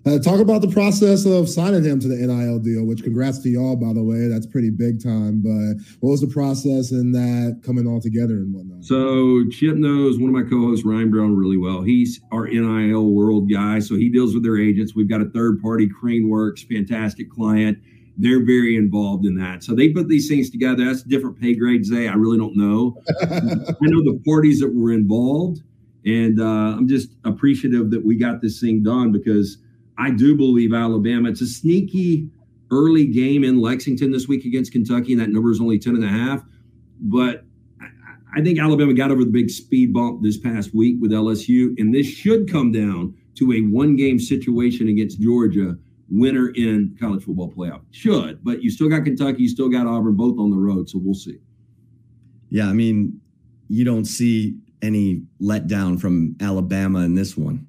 Uh, 0.07 0.21
talk 0.21 0.39
about 0.39 0.63
the 0.63 0.69
process 0.69 1.27
of 1.27 1.49
signing 1.49 1.83
him 1.83 1.99
to 1.99 2.07
the 2.07 2.15
NIL 2.15 2.61
deal, 2.61 2.85
which 2.85 3.03
congrats 3.03 3.41
to 3.41 3.49
y'all, 3.49 3.75
by 3.75 3.93
the 3.93 4.03
way. 4.03 4.29
That's 4.29 4.47
pretty 4.47 4.71
big 4.71 5.03
time. 5.03 5.43
But 5.43 5.83
what 5.99 6.11
was 6.11 6.21
the 6.21 6.29
process 6.29 6.93
in 6.93 7.11
that 7.11 7.61
coming 7.65 7.89
all 7.89 8.01
together 8.01 8.35
and 8.35 8.55
whatnot? 8.55 8.85
So 8.85 9.45
Chip 9.51 9.75
knows 9.75 10.21
one 10.21 10.29
of 10.29 10.35
my 10.35 10.49
co-hosts, 10.49 10.87
Ryan 10.87 11.11
Brown, 11.11 11.35
really 11.35 11.57
well. 11.57 11.83
He's 11.83 12.21
our 12.31 12.47
NIL 12.47 13.11
world 13.11 13.51
guy, 13.51 13.81
so 13.81 13.97
he 13.97 14.09
deals 14.09 14.33
with 14.33 14.45
their 14.45 14.59
agents. 14.59 14.95
We've 14.95 15.09
got 15.09 15.23
a 15.23 15.29
third 15.31 15.61
party, 15.61 15.89
Crane 15.89 16.29
Works, 16.29 16.63
fantastic 16.63 17.29
client. 17.29 17.79
They're 18.17 18.45
very 18.45 18.77
involved 18.77 19.27
in 19.27 19.35
that. 19.39 19.65
So 19.65 19.75
they 19.75 19.89
put 19.89 20.09
these 20.09 20.29
things 20.29 20.51
together. 20.51 20.85
That's 20.85 21.03
different 21.03 21.41
pay 21.41 21.57
grades. 21.57 21.91
They, 21.91 22.07
I 22.07 22.15
really 22.15 22.39
don't 22.39 22.57
know. 22.57 22.97
I 23.23 23.87
know 23.91 24.05
the 24.05 24.23
parties 24.25 24.61
that 24.61 24.73
were 24.73 24.93
involved, 24.93 25.63
and 26.07 26.41
uh, 26.41 26.45
I'm 26.45 26.87
just 26.87 27.11
appreciative 27.25 27.91
that 27.91 28.05
we 28.05 28.17
got 28.17 28.41
this 28.41 28.61
thing 28.61 28.83
done 28.83 29.11
because 29.11 29.59
I 29.99 30.13
do 30.13 30.37
believe 30.37 30.73
Alabama. 30.73 31.29
It's 31.29 31.41
a 31.41 31.47
sneaky 31.47 32.31
early 32.71 33.07
game 33.07 33.43
in 33.43 33.61
Lexington 33.61 34.13
this 34.13 34.29
week 34.29 34.45
against 34.45 34.73
Kentucky, 34.73 35.13
and 35.13 35.21
that 35.21 35.31
number 35.31 35.51
is 35.51 35.61
only 35.61 35.79
10 35.79 35.97
and 35.97 36.05
a 36.05 36.09
half. 36.09 36.43
But 37.01 37.45
I, 38.35 38.41
think 38.41 38.59
Alabama 38.59 38.95
got 38.95 39.11
over 39.11 39.25
the 39.25 39.31
big 39.31 39.51
speed 39.51 39.93
bump 39.93 40.23
this 40.23 40.39
past 40.39 40.75
week 40.75 40.97
with 41.01 41.11
LSU, 41.11 41.75
and 41.79 41.93
this 41.93 42.07
should 42.07 42.51
come 42.51 42.71
down 42.71 43.15
to 43.35 43.53
a 43.53 43.61
one 43.63 43.97
game 43.97 44.19
situation 44.19 44.89
against 44.89 45.21
Georgia, 45.21 45.77
winner 46.09 46.51
in 46.55 46.97
college 47.01 47.25
football 47.25 47.53
playoff. 47.53 47.81
Should, 47.91 48.45
but 48.45 48.63
you 48.63 48.71
still 48.71 48.89
got 48.89 49.05
Kentucky, 49.05 49.43
you 49.43 49.49
still 49.49 49.69
got 49.69 49.87
Auburn, 49.87 50.15
both 50.15 50.39
on 50.39 50.51
the 50.51 50.57
road, 50.57 50.89
so 50.89 50.99
we'll 51.03 51.15
see. 51.15 51.39
Yeah, 52.49 52.69
I 52.69 52.73
mean, 52.73 53.21
you 53.69 53.85
don't 53.85 54.05
see 54.05 54.57
any 54.87 55.23
letdown 55.43 56.01
from 56.01 56.37
Alabama 56.41 57.01
in 57.01 57.15
this 57.15 57.37
one. 57.37 57.67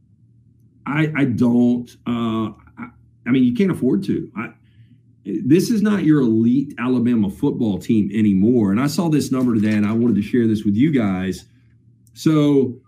I, 0.86 1.11
I 1.15 1.26
don't. 1.26 1.89
Uh, 2.07 2.53
I, 2.78 2.89
I, 3.26 3.32
mean, 3.32 3.43
you 3.43 3.53
can't 3.53 3.72
afford 3.72 4.03
to. 4.05 4.32
I, 4.38 4.53
this 5.26 5.70
is 5.70 5.82
not 5.82 6.05
your 6.05 6.22
elite 6.22 6.74
Alabama 6.80 7.30
football 7.30 7.80
team 7.80 8.09
anymore. 8.13 8.72
And 8.72 8.80
I 8.80 8.88
saw 8.88 9.09
this 9.09 9.32
number 9.32 9.53
today, 9.53 9.74
and 9.74 9.86
I 9.86 9.91
wanted 9.91 10.15
to 10.15 10.22
share 10.22 10.47
this 10.47 10.63
with 10.63 10.76
you 10.76 10.91
guys. 10.91 11.45
So 12.13 12.80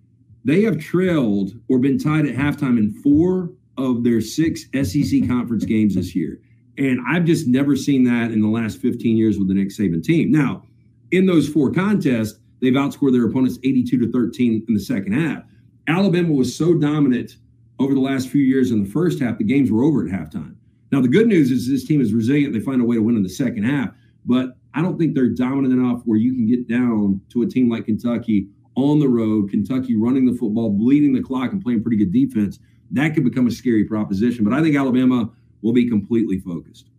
they 0.45 0.63
have 0.63 0.79
trailed 0.79 1.51
or 1.67 1.79
been 1.79 1.99
tied 1.99 2.25
at 2.25 2.35
halftime 2.35 2.77
in 2.77 2.93
four 3.03 3.51
of 3.77 4.03
their 4.03 4.21
six 4.21 4.63
SEC 4.73 5.27
conference 5.27 5.65
games 5.65 5.95
this 5.95 6.15
year. 6.15 6.39
And 6.77 7.01
I've 7.09 7.25
just 7.25 7.47
never 7.47 7.75
seen 7.75 8.05
that 8.05 8.31
in 8.31 8.41
the 8.41 8.47
last 8.47 8.79
15 8.79 9.17
years 9.17 9.37
with 9.37 9.49
the 9.49 9.53
Nick 9.53 9.69
Saban 9.69 10.01
team. 10.01 10.31
Now, 10.31 10.63
in 11.11 11.25
those 11.25 11.49
four 11.49 11.71
contests, 11.71 12.39
they've 12.61 12.73
outscored 12.73 13.13
their 13.13 13.25
opponents 13.25 13.59
82 13.63 13.99
to 13.99 14.11
13 14.11 14.65
in 14.67 14.73
the 14.73 14.79
second 14.79 15.13
half. 15.13 15.43
Alabama 15.87 16.31
was 16.33 16.55
so 16.55 16.73
dominant 16.75 17.37
over 17.79 17.93
the 17.93 17.99
last 17.99 18.29
few 18.29 18.41
years 18.41 18.71
in 18.71 18.83
the 18.83 18.89
first 18.89 19.19
half, 19.19 19.37
the 19.37 19.43
games 19.43 19.71
were 19.71 19.83
over 19.83 20.05
at 20.05 20.11
halftime. 20.11 20.55
Now, 20.91 21.01
the 21.01 21.07
good 21.07 21.27
news 21.27 21.51
is 21.51 21.67
this 21.69 21.85
team 21.85 22.01
is 22.01 22.13
resilient. 22.13 22.53
They 22.53 22.59
find 22.59 22.81
a 22.81 22.83
way 22.83 22.97
to 22.97 23.01
win 23.01 23.15
in 23.15 23.23
the 23.23 23.29
second 23.29 23.63
half, 23.63 23.89
but 24.25 24.57
I 24.73 24.81
don't 24.81 24.97
think 24.97 25.15
they're 25.15 25.29
dominant 25.29 25.73
enough 25.73 26.01
where 26.05 26.17
you 26.17 26.33
can 26.33 26.45
get 26.45 26.67
down 26.67 27.21
to 27.29 27.43
a 27.43 27.47
team 27.47 27.69
like 27.69 27.85
Kentucky 27.85 28.47
on 28.75 28.99
the 28.99 29.07
road, 29.07 29.49
Kentucky 29.49 29.95
running 29.95 30.25
the 30.25 30.37
football, 30.37 30.69
bleeding 30.69 31.13
the 31.13 31.21
clock, 31.21 31.51
and 31.51 31.61
playing 31.61 31.81
pretty 31.81 31.97
good 31.97 32.11
defense. 32.11 32.59
That 32.91 33.13
could 33.13 33.23
become 33.23 33.47
a 33.47 33.51
scary 33.51 33.83
proposition. 33.85 34.43
But 34.43 34.53
I 34.53 34.61
think 34.61 34.75
Alabama 34.75 35.29
will 35.61 35.73
be 35.73 35.87
completely 35.87 36.39
focused. 36.39 36.89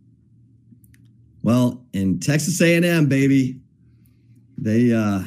Well, 1.43 1.83
in 1.93 2.19
Texas 2.19 2.61
A&M, 2.61 3.07
baby, 3.07 3.59
they, 4.57 4.93
uh, 4.93 5.23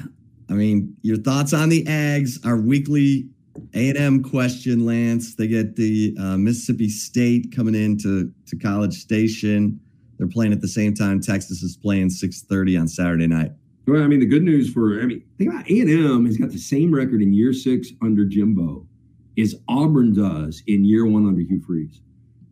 I 0.50 0.54
mean, 0.54 0.96
your 1.02 1.16
thoughts 1.16 1.52
on 1.52 1.68
the 1.68 1.84
Ags, 1.84 2.44
our 2.44 2.56
weekly 2.56 3.28
a&M 3.74 4.22
question, 4.22 4.84
Lance. 4.84 5.34
They 5.34 5.46
get 5.46 5.76
the 5.76 6.16
uh, 6.18 6.36
Mississippi 6.36 6.88
State 6.88 7.54
coming 7.54 7.74
into 7.74 8.32
to 8.46 8.56
College 8.56 8.94
Station. 8.94 9.80
They're 10.18 10.28
playing 10.28 10.52
at 10.52 10.60
the 10.60 10.68
same 10.68 10.94
time 10.94 11.20
Texas 11.20 11.62
is 11.62 11.76
playing 11.76 12.08
6:30 12.08 12.80
on 12.80 12.88
Saturday 12.88 13.26
night. 13.26 13.52
Well, 13.86 14.02
I 14.02 14.06
mean, 14.06 14.20
the 14.20 14.26
good 14.26 14.42
news 14.42 14.72
for 14.72 15.00
I 15.00 15.06
mean, 15.06 15.22
think 15.38 15.50
about 15.50 15.70
A&M 15.70 16.26
has 16.26 16.36
got 16.36 16.50
the 16.50 16.58
same 16.58 16.94
record 16.94 17.22
in 17.22 17.32
year 17.32 17.52
six 17.52 17.90
under 18.02 18.24
Jimbo 18.24 18.86
as 19.38 19.54
Auburn 19.68 20.14
does 20.14 20.62
in 20.66 20.84
year 20.84 21.06
one 21.06 21.26
under 21.26 21.40
Hugh 21.40 21.60
Freeze. 21.60 22.00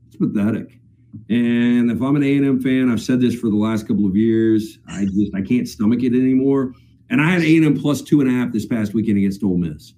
It's 0.08 0.16
pathetic. 0.16 0.78
And 1.28 1.90
if 1.90 2.00
I'm 2.00 2.16
an 2.16 2.22
A&M 2.22 2.60
fan, 2.60 2.90
I've 2.90 3.00
said 3.00 3.20
this 3.20 3.34
for 3.34 3.50
the 3.50 3.56
last 3.56 3.86
couple 3.86 4.06
of 4.06 4.16
years. 4.16 4.78
I 4.88 5.04
just 5.04 5.34
I 5.34 5.42
can't 5.42 5.68
stomach 5.68 6.02
it 6.02 6.14
anymore. 6.14 6.72
And 7.12 7.20
I 7.20 7.30
had 7.30 7.42
A&M 7.42 7.78
plus 7.78 8.00
two 8.00 8.22
and 8.22 8.30
a 8.30 8.32
half 8.32 8.52
this 8.52 8.64
past 8.64 8.94
weekend 8.94 9.18
against 9.18 9.44
Ole 9.44 9.58
Miss 9.58 9.92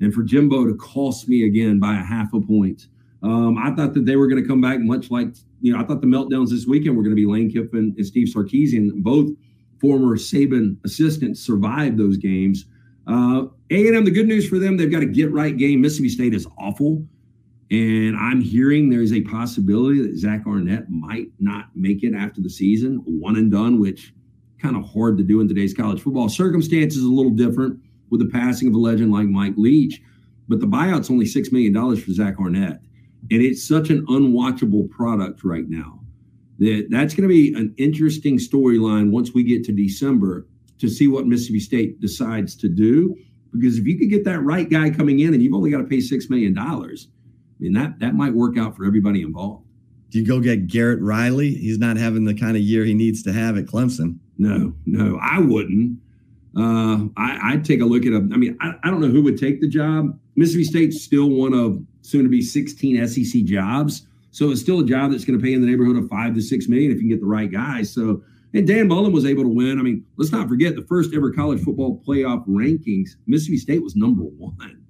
and 0.00 0.14
for 0.14 0.22
Jimbo 0.22 0.66
to 0.66 0.74
cost 0.76 1.28
me 1.28 1.44
again 1.44 1.78
by 1.78 1.92
a 1.92 2.02
half 2.02 2.32
a 2.32 2.40
point. 2.40 2.86
Um, 3.22 3.58
I 3.58 3.74
thought 3.74 3.92
that 3.92 4.06
they 4.06 4.16
were 4.16 4.28
going 4.28 4.42
to 4.42 4.48
come 4.48 4.62
back 4.62 4.80
much 4.80 5.10
like, 5.10 5.28
you 5.60 5.74
know, 5.74 5.78
I 5.78 5.84
thought 5.84 6.00
the 6.00 6.06
meltdowns 6.06 6.48
this 6.48 6.64
weekend 6.66 6.96
were 6.96 7.02
going 7.02 7.14
to 7.14 7.20
be 7.20 7.26
Lane 7.26 7.50
Kiffin 7.50 7.94
and 7.96 8.06
Steve 8.06 8.28
Sarkisian, 8.34 9.02
both 9.02 9.30
former 9.78 10.16
Saban 10.16 10.82
assistants 10.86 11.38
survived 11.40 11.98
those 11.98 12.16
games. 12.16 12.64
Uh, 13.06 13.46
A&M, 13.70 14.04
the 14.06 14.10
good 14.10 14.26
news 14.26 14.48
for 14.48 14.58
them, 14.58 14.78
they've 14.78 14.90
got 14.90 15.02
a 15.02 15.06
get 15.06 15.30
right 15.30 15.54
game. 15.54 15.82
Mississippi 15.82 16.08
State 16.08 16.34
is 16.34 16.46
awful. 16.58 17.06
And 17.70 18.16
I'm 18.16 18.40
hearing 18.40 18.88
there's 18.88 19.12
a 19.12 19.20
possibility 19.20 20.00
that 20.00 20.16
Zach 20.16 20.46
Arnett 20.46 20.88
might 20.88 21.28
not 21.38 21.66
make 21.74 22.02
it 22.02 22.14
after 22.14 22.40
the 22.40 22.48
season, 22.48 23.02
one 23.04 23.36
and 23.36 23.52
done, 23.52 23.78
which 23.78 24.14
kind 24.60 24.76
of 24.76 24.84
hard 24.90 25.16
to 25.18 25.24
do 25.24 25.40
in 25.40 25.48
today's 25.48 25.74
college 25.74 26.00
football. 26.00 26.28
Circumstances 26.28 27.02
a 27.02 27.08
little 27.08 27.32
different 27.32 27.80
with 28.10 28.20
the 28.20 28.26
passing 28.26 28.68
of 28.68 28.74
a 28.74 28.78
legend 28.78 29.12
like 29.12 29.28
Mike 29.28 29.54
Leach. 29.56 30.00
But 30.48 30.60
the 30.60 30.66
buyout's 30.66 31.10
only 31.10 31.26
$6 31.26 31.52
million 31.52 31.74
for 31.96 32.12
Zach 32.12 32.38
Arnett. 32.38 32.80
And 33.30 33.42
it's 33.42 33.66
such 33.66 33.90
an 33.90 34.06
unwatchable 34.06 34.88
product 34.90 35.44
right 35.44 35.68
now 35.68 36.00
that 36.58 36.88
that's 36.90 37.14
going 37.14 37.28
to 37.28 37.32
be 37.32 37.54
an 37.54 37.74
interesting 37.76 38.38
storyline 38.38 39.10
once 39.10 39.32
we 39.32 39.44
get 39.44 39.64
to 39.64 39.72
December 39.72 40.46
to 40.78 40.88
see 40.88 41.06
what 41.08 41.26
Mississippi 41.26 41.60
State 41.60 42.00
decides 42.00 42.56
to 42.56 42.68
do. 42.68 43.16
Because 43.52 43.78
if 43.78 43.86
you 43.86 43.98
could 43.98 44.10
get 44.10 44.24
that 44.24 44.40
right 44.40 44.68
guy 44.68 44.90
coming 44.90 45.20
in 45.20 45.34
and 45.34 45.42
you've 45.42 45.54
only 45.54 45.70
got 45.70 45.78
to 45.78 45.84
pay 45.84 45.98
$6 45.98 46.30
million, 46.30 46.56
I 46.58 46.86
mean, 47.58 47.72
that, 47.72 47.98
that 48.00 48.14
might 48.14 48.34
work 48.34 48.58
out 48.58 48.76
for 48.76 48.84
everybody 48.84 49.22
involved. 49.22 49.64
Do 50.10 50.18
you 50.18 50.26
go 50.26 50.40
get 50.40 50.66
Garrett 50.66 51.00
Riley? 51.00 51.54
He's 51.54 51.78
not 51.78 51.96
having 51.96 52.24
the 52.24 52.34
kind 52.34 52.56
of 52.56 52.62
year 52.62 52.84
he 52.84 52.94
needs 52.94 53.22
to 53.24 53.32
have 53.32 53.58
at 53.58 53.66
Clemson. 53.66 54.18
No, 54.38 54.72
no, 54.86 55.18
I 55.20 55.40
wouldn't. 55.40 55.98
Uh, 56.56 57.06
I, 57.16 57.54
would 57.54 57.64
take 57.64 57.80
a 57.80 57.84
look 57.84 58.06
at 58.06 58.12
a. 58.12 58.16
I 58.16 58.36
mean, 58.36 58.56
I, 58.60 58.72
I, 58.82 58.90
don't 58.90 59.00
know 59.00 59.08
who 59.08 59.22
would 59.22 59.38
take 59.38 59.60
the 59.60 59.68
job. 59.68 60.18
Mississippi 60.36 60.64
State's 60.64 61.02
still 61.02 61.28
one 61.28 61.52
of 61.52 61.80
soon 62.02 62.22
to 62.22 62.28
be 62.28 62.40
16 62.40 63.06
SEC 63.06 63.44
jobs, 63.44 64.06
so 64.30 64.50
it's 64.50 64.60
still 64.60 64.80
a 64.80 64.84
job 64.84 65.10
that's 65.10 65.24
going 65.24 65.38
to 65.38 65.44
pay 65.44 65.52
in 65.52 65.60
the 65.60 65.66
neighborhood 65.66 65.96
of 65.96 66.08
five 66.08 66.34
to 66.34 66.40
six 66.40 66.68
million 66.68 66.90
if 66.90 66.96
you 66.96 67.02
can 67.02 67.10
get 67.10 67.20
the 67.20 67.26
right 67.26 67.50
guy. 67.50 67.82
So, 67.82 68.22
and 68.54 68.66
Dan 68.66 68.88
Mullen 68.88 69.12
was 69.12 69.26
able 69.26 69.42
to 69.42 69.48
win. 69.48 69.78
I 69.78 69.82
mean, 69.82 70.04
let's 70.16 70.32
not 70.32 70.48
forget 70.48 70.74
the 70.74 70.82
first 70.82 71.12
ever 71.14 71.32
college 71.32 71.62
football 71.62 72.02
playoff 72.06 72.46
rankings. 72.48 73.10
Mississippi 73.26 73.58
State 73.58 73.82
was 73.82 73.94
number 73.94 74.22
one, 74.22 74.82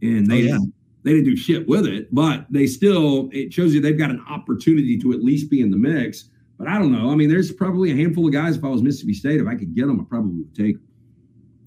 and 0.00 0.26
they 0.26 0.50
oh, 0.50 0.54
yeah. 0.54 0.58
they 1.02 1.10
didn't 1.12 1.26
do 1.26 1.36
shit 1.36 1.68
with 1.68 1.86
it, 1.86 2.12
but 2.14 2.46
they 2.50 2.66
still 2.66 3.28
it 3.32 3.52
shows 3.52 3.74
you 3.74 3.80
they've 3.80 3.98
got 3.98 4.10
an 4.10 4.24
opportunity 4.28 4.96
to 4.98 5.12
at 5.12 5.22
least 5.22 5.50
be 5.50 5.60
in 5.60 5.70
the 5.70 5.76
mix. 5.76 6.30
But 6.62 6.70
I 6.70 6.78
don't 6.78 6.92
know. 6.92 7.10
I 7.10 7.16
mean, 7.16 7.28
there's 7.28 7.50
probably 7.50 7.90
a 7.90 7.96
handful 7.96 8.24
of 8.28 8.32
guys. 8.32 8.56
If 8.56 8.62
I 8.62 8.68
was 8.68 8.82
Mississippi 8.82 9.14
State, 9.14 9.40
if 9.40 9.48
I 9.48 9.56
could 9.56 9.74
get 9.74 9.88
them, 9.88 10.00
I 10.00 10.04
probably 10.04 10.30
would 10.34 10.54
take 10.54 10.76
them. 10.76 10.86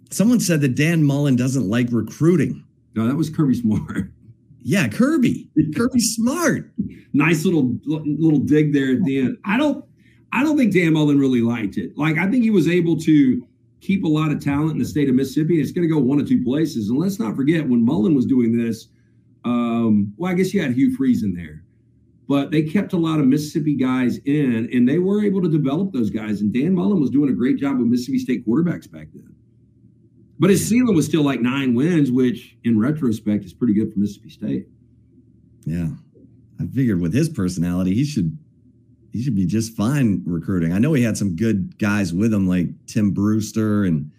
Someone 0.10 0.40
said 0.40 0.62
that 0.62 0.76
Dan 0.76 1.04
Mullen 1.04 1.36
doesn't 1.36 1.68
like 1.70 1.88
recruiting. 1.92 2.64
No, 2.96 3.06
that 3.06 3.16
was 3.16 3.30
Kirby 3.30 3.56
Smart. 3.56 4.14
Yeah, 4.62 4.88
Kirby. 4.88 5.50
Kirby 5.76 6.00
Smart. 6.16 6.72
nice 7.12 7.44
little 7.44 7.78
little 7.86 8.40
dig 8.40 8.72
there 8.74 8.94
at 8.94 9.04
the 9.04 9.20
end. 9.20 9.38
I 9.44 9.58
don't 9.58 9.84
I 10.32 10.44
don't 10.44 10.58
think 10.58 10.74
Dan 10.74 10.94
Mullen 10.94 11.20
really 11.20 11.42
liked 11.42 11.76
it. 11.76 11.98
Like 11.98 12.18
I 12.18 12.32
think 12.32 12.44
he 12.44 12.50
was 12.50 12.70
able 12.70 12.96
to 13.00 13.46
keep 13.82 14.06
a 14.06 14.08
lot 14.08 14.32
of 14.32 14.42
talent 14.42 14.72
in 14.72 14.80
the 14.80 14.86
state 14.86 15.10
of 15.10 15.16
Mississippi. 15.16 15.60
It's 15.60 15.74
going 15.74 15.86
to 15.86 15.94
go 15.94 16.00
one 16.00 16.22
of 16.22 16.28
two 16.30 16.42
places. 16.42 16.90
And 16.90 16.98
let's 16.98 17.20
not 17.20 17.36
forget 17.36 17.68
when 17.68 17.84
Mullen 17.84 18.16
was 18.16 18.26
doing 18.26 18.58
this. 18.58 18.88
Um, 19.44 20.14
well, 20.16 20.32
I 20.32 20.36
guess 20.36 20.54
you 20.54 20.62
had 20.62 20.72
Hugh 20.72 20.96
Freeze 20.96 21.22
in 21.24 21.36
there 21.36 21.65
but 22.28 22.52
they 22.52 22.64
kept 22.64 22.94
a 22.94 22.98
lot 22.98 23.20
of 23.20 23.28
Mississippi 23.28 23.76
guys 23.76 24.18
in, 24.26 24.70
and 24.74 24.88
they 24.88 25.00
were 25.00 25.24
able 25.24 25.42
to 25.42 25.50
develop 25.50 25.92
those 25.94 26.10
guys. 26.10 26.42
And 26.42 26.54
Dan 26.54 26.74
Mullen 26.74 27.00
was 27.00 27.10
doing 27.10 27.30
a 27.30 27.34
great 27.34 27.58
job 27.58 27.78
with 27.78 27.88
Mississippi 27.88 28.20
State 28.20 28.48
quarterbacks 28.48 28.92
back 28.92 29.08
then. 29.14 29.36
But 30.40 30.50
his 30.50 30.68
ceiling 30.68 30.96
was 30.96 31.06
still 31.06 31.24
like 31.24 31.42
nine 31.42 31.76
wins, 31.76 32.12
which 32.12 32.58
in 32.64 32.80
retrospect 32.80 33.46
is 33.46 33.54
pretty 33.54 33.74
good 33.74 33.94
for 33.94 34.00
Mississippi 34.00 34.30
State. 34.30 34.68
Yeah. 35.66 35.90
I 36.60 36.66
figured 36.68 37.02
with 37.02 37.14
his 37.14 37.30
personality, 37.30 37.94
he 37.94 38.06
should 38.06 38.38
he 39.12 39.24
should 39.24 39.36
be 39.36 39.46
just 39.46 39.76
fine 39.78 40.24
recruiting. 40.26 40.74
I 40.74 40.78
know 40.78 40.92
he 40.94 41.04
had 41.04 41.18
some 41.18 41.38
good 41.38 41.78
guys 41.80 42.14
with 42.14 42.34
him, 42.34 42.48
like 42.48 42.68
Tim 42.86 43.12
Brewster, 43.12 43.86
and 43.86 44.12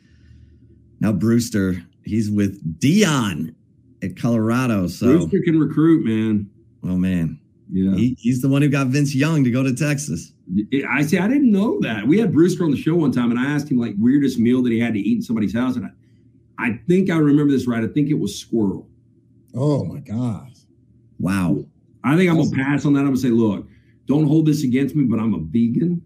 now 1.00 1.12
Brewster, 1.12 1.82
he's 2.04 2.30
with 2.30 2.80
Deion 2.80 3.54
at 4.02 4.16
Colorado. 4.16 4.86
So 4.86 5.06
Brewster 5.18 5.42
can 5.44 5.58
recruit, 5.60 6.04
man. 6.04 6.50
Oh 6.82 6.96
man, 6.96 7.38
yeah. 7.70 7.94
He, 7.96 8.16
he's 8.18 8.42
the 8.42 8.48
one 8.48 8.62
who 8.62 8.68
got 8.68 8.88
Vince 8.88 9.14
Young 9.14 9.44
to 9.44 9.50
go 9.50 9.62
to 9.62 9.74
Texas. 9.74 10.32
I 10.88 11.02
see. 11.02 11.18
I 11.18 11.26
didn't 11.26 11.50
know 11.50 11.80
that. 11.80 12.06
We 12.06 12.18
had 12.18 12.32
Brewster 12.32 12.64
on 12.64 12.70
the 12.70 12.76
show 12.76 12.94
one 12.94 13.12
time, 13.12 13.30
and 13.30 13.40
I 13.40 13.46
asked 13.46 13.70
him 13.70 13.78
like 13.78 13.94
weirdest 13.98 14.38
meal 14.38 14.62
that 14.62 14.70
he 14.70 14.78
had 14.78 14.94
to 14.94 15.00
eat 15.00 15.16
in 15.16 15.22
somebody's 15.22 15.54
house, 15.54 15.76
and 15.76 15.86
I, 15.86 15.90
I 16.64 16.80
think 16.88 17.10
I 17.10 17.16
remember 17.16 17.52
this 17.52 17.66
right. 17.66 17.82
I 17.82 17.88
think 17.88 18.10
it 18.10 18.18
was 18.18 18.38
squirrel. 18.38 18.88
Oh 19.54 19.84
my 19.84 20.00
god! 20.00 20.52
Wow. 21.18 21.64
I 22.04 22.16
think 22.16 22.30
I'm 22.30 22.36
gonna 22.36 22.50
pass 22.50 22.86
on 22.86 22.92
that. 22.92 23.00
I'm 23.00 23.06
gonna 23.06 23.16
say, 23.16 23.28
look, 23.28 23.66
don't 24.06 24.26
hold 24.26 24.46
this 24.46 24.62
against 24.62 24.94
me, 24.94 25.04
but 25.04 25.18
I'm 25.18 25.34
a 25.34 25.40
vegan. 25.40 26.02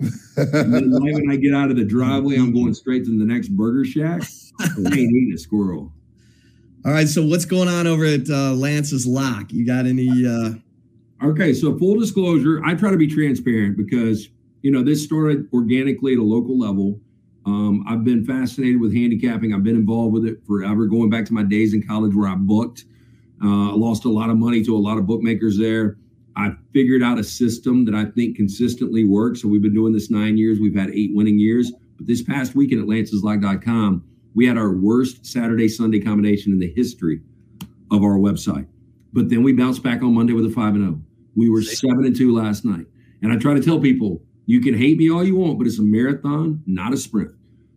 and 0.00 0.74
then 0.74 0.92
right 0.92 1.14
when 1.14 1.30
I 1.30 1.36
get 1.36 1.54
out 1.54 1.70
of 1.70 1.76
the 1.76 1.84
driveway, 1.84 2.36
I'm 2.36 2.52
going 2.52 2.74
straight 2.74 3.04
to 3.04 3.18
the 3.18 3.24
next 3.24 3.48
burger 3.48 3.84
shack. 3.84 4.22
I 4.60 4.64
ain't 4.76 4.88
eating 4.88 5.32
a 5.34 5.38
squirrel. 5.38 5.92
All 6.84 6.92
right. 6.92 7.08
So 7.08 7.24
what's 7.24 7.44
going 7.44 7.68
on 7.68 7.86
over 7.86 8.04
at 8.04 8.28
uh, 8.28 8.52
Lance's 8.52 9.06
Lock? 9.06 9.52
You 9.52 9.64
got 9.64 9.86
any? 9.86 10.26
Uh, 10.26 10.54
Okay, 11.22 11.54
so 11.54 11.78
full 11.78 11.98
disclosure, 11.98 12.62
I 12.64 12.74
try 12.74 12.90
to 12.90 12.98
be 12.98 13.06
transparent 13.06 13.76
because 13.76 14.28
you 14.62 14.70
know 14.70 14.82
this 14.82 15.02
started 15.02 15.48
organically 15.52 16.12
at 16.12 16.18
a 16.18 16.22
local 16.22 16.58
level. 16.58 17.00
Um, 17.46 17.84
I've 17.88 18.04
been 18.04 18.24
fascinated 18.24 18.80
with 18.80 18.94
handicapping. 18.94 19.54
I've 19.54 19.62
been 19.62 19.76
involved 19.76 20.12
with 20.12 20.26
it 20.26 20.44
forever, 20.46 20.86
going 20.86 21.08
back 21.08 21.24
to 21.26 21.32
my 21.32 21.42
days 21.42 21.72
in 21.72 21.86
college 21.86 22.14
where 22.14 22.28
I 22.28 22.34
booked. 22.34 22.84
Uh, 23.42 23.70
I 23.70 23.74
lost 23.74 24.04
a 24.04 24.10
lot 24.10 24.28
of 24.28 24.36
money 24.36 24.62
to 24.64 24.76
a 24.76 24.78
lot 24.78 24.98
of 24.98 25.06
bookmakers 25.06 25.56
there. 25.56 25.96
I 26.36 26.54
figured 26.72 27.02
out 27.02 27.18
a 27.18 27.24
system 27.24 27.86
that 27.86 27.94
I 27.94 28.04
think 28.04 28.36
consistently 28.36 29.04
works. 29.04 29.40
So 29.40 29.48
we've 29.48 29.62
been 29.62 29.74
doing 29.74 29.92
this 29.94 30.10
nine 30.10 30.36
years. 30.36 30.58
We've 30.60 30.76
had 30.76 30.90
eight 30.90 31.12
winning 31.14 31.38
years. 31.38 31.72
But 31.96 32.06
this 32.06 32.22
past 32.22 32.54
week 32.54 32.72
at 32.72 32.78
lanceslock.com, 32.80 34.04
we 34.34 34.46
had 34.46 34.58
our 34.58 34.72
worst 34.72 35.24
Saturday 35.24 35.68
Sunday 35.68 36.00
combination 36.00 36.52
in 36.52 36.58
the 36.58 36.70
history 36.70 37.22
of 37.90 38.02
our 38.02 38.18
website. 38.18 38.66
But 39.14 39.30
then 39.30 39.42
we 39.42 39.54
bounced 39.54 39.82
back 39.82 40.02
on 40.02 40.12
Monday 40.12 40.34
with 40.34 40.44
a 40.44 40.50
5 40.50 40.74
and 40.74 40.84
0. 40.84 41.02
We 41.36 41.50
were 41.50 41.62
seven 41.62 42.04
and 42.04 42.16
two 42.16 42.34
last 42.34 42.64
night. 42.64 42.86
And 43.22 43.32
I 43.32 43.36
try 43.36 43.54
to 43.54 43.62
tell 43.62 43.78
people, 43.78 44.22
you 44.46 44.60
can 44.60 44.76
hate 44.76 44.98
me 44.98 45.10
all 45.10 45.24
you 45.24 45.36
want, 45.36 45.58
but 45.58 45.66
it's 45.66 45.78
a 45.78 45.82
marathon, 45.82 46.62
not 46.66 46.92
a 46.92 46.96
sprint. 46.96 47.30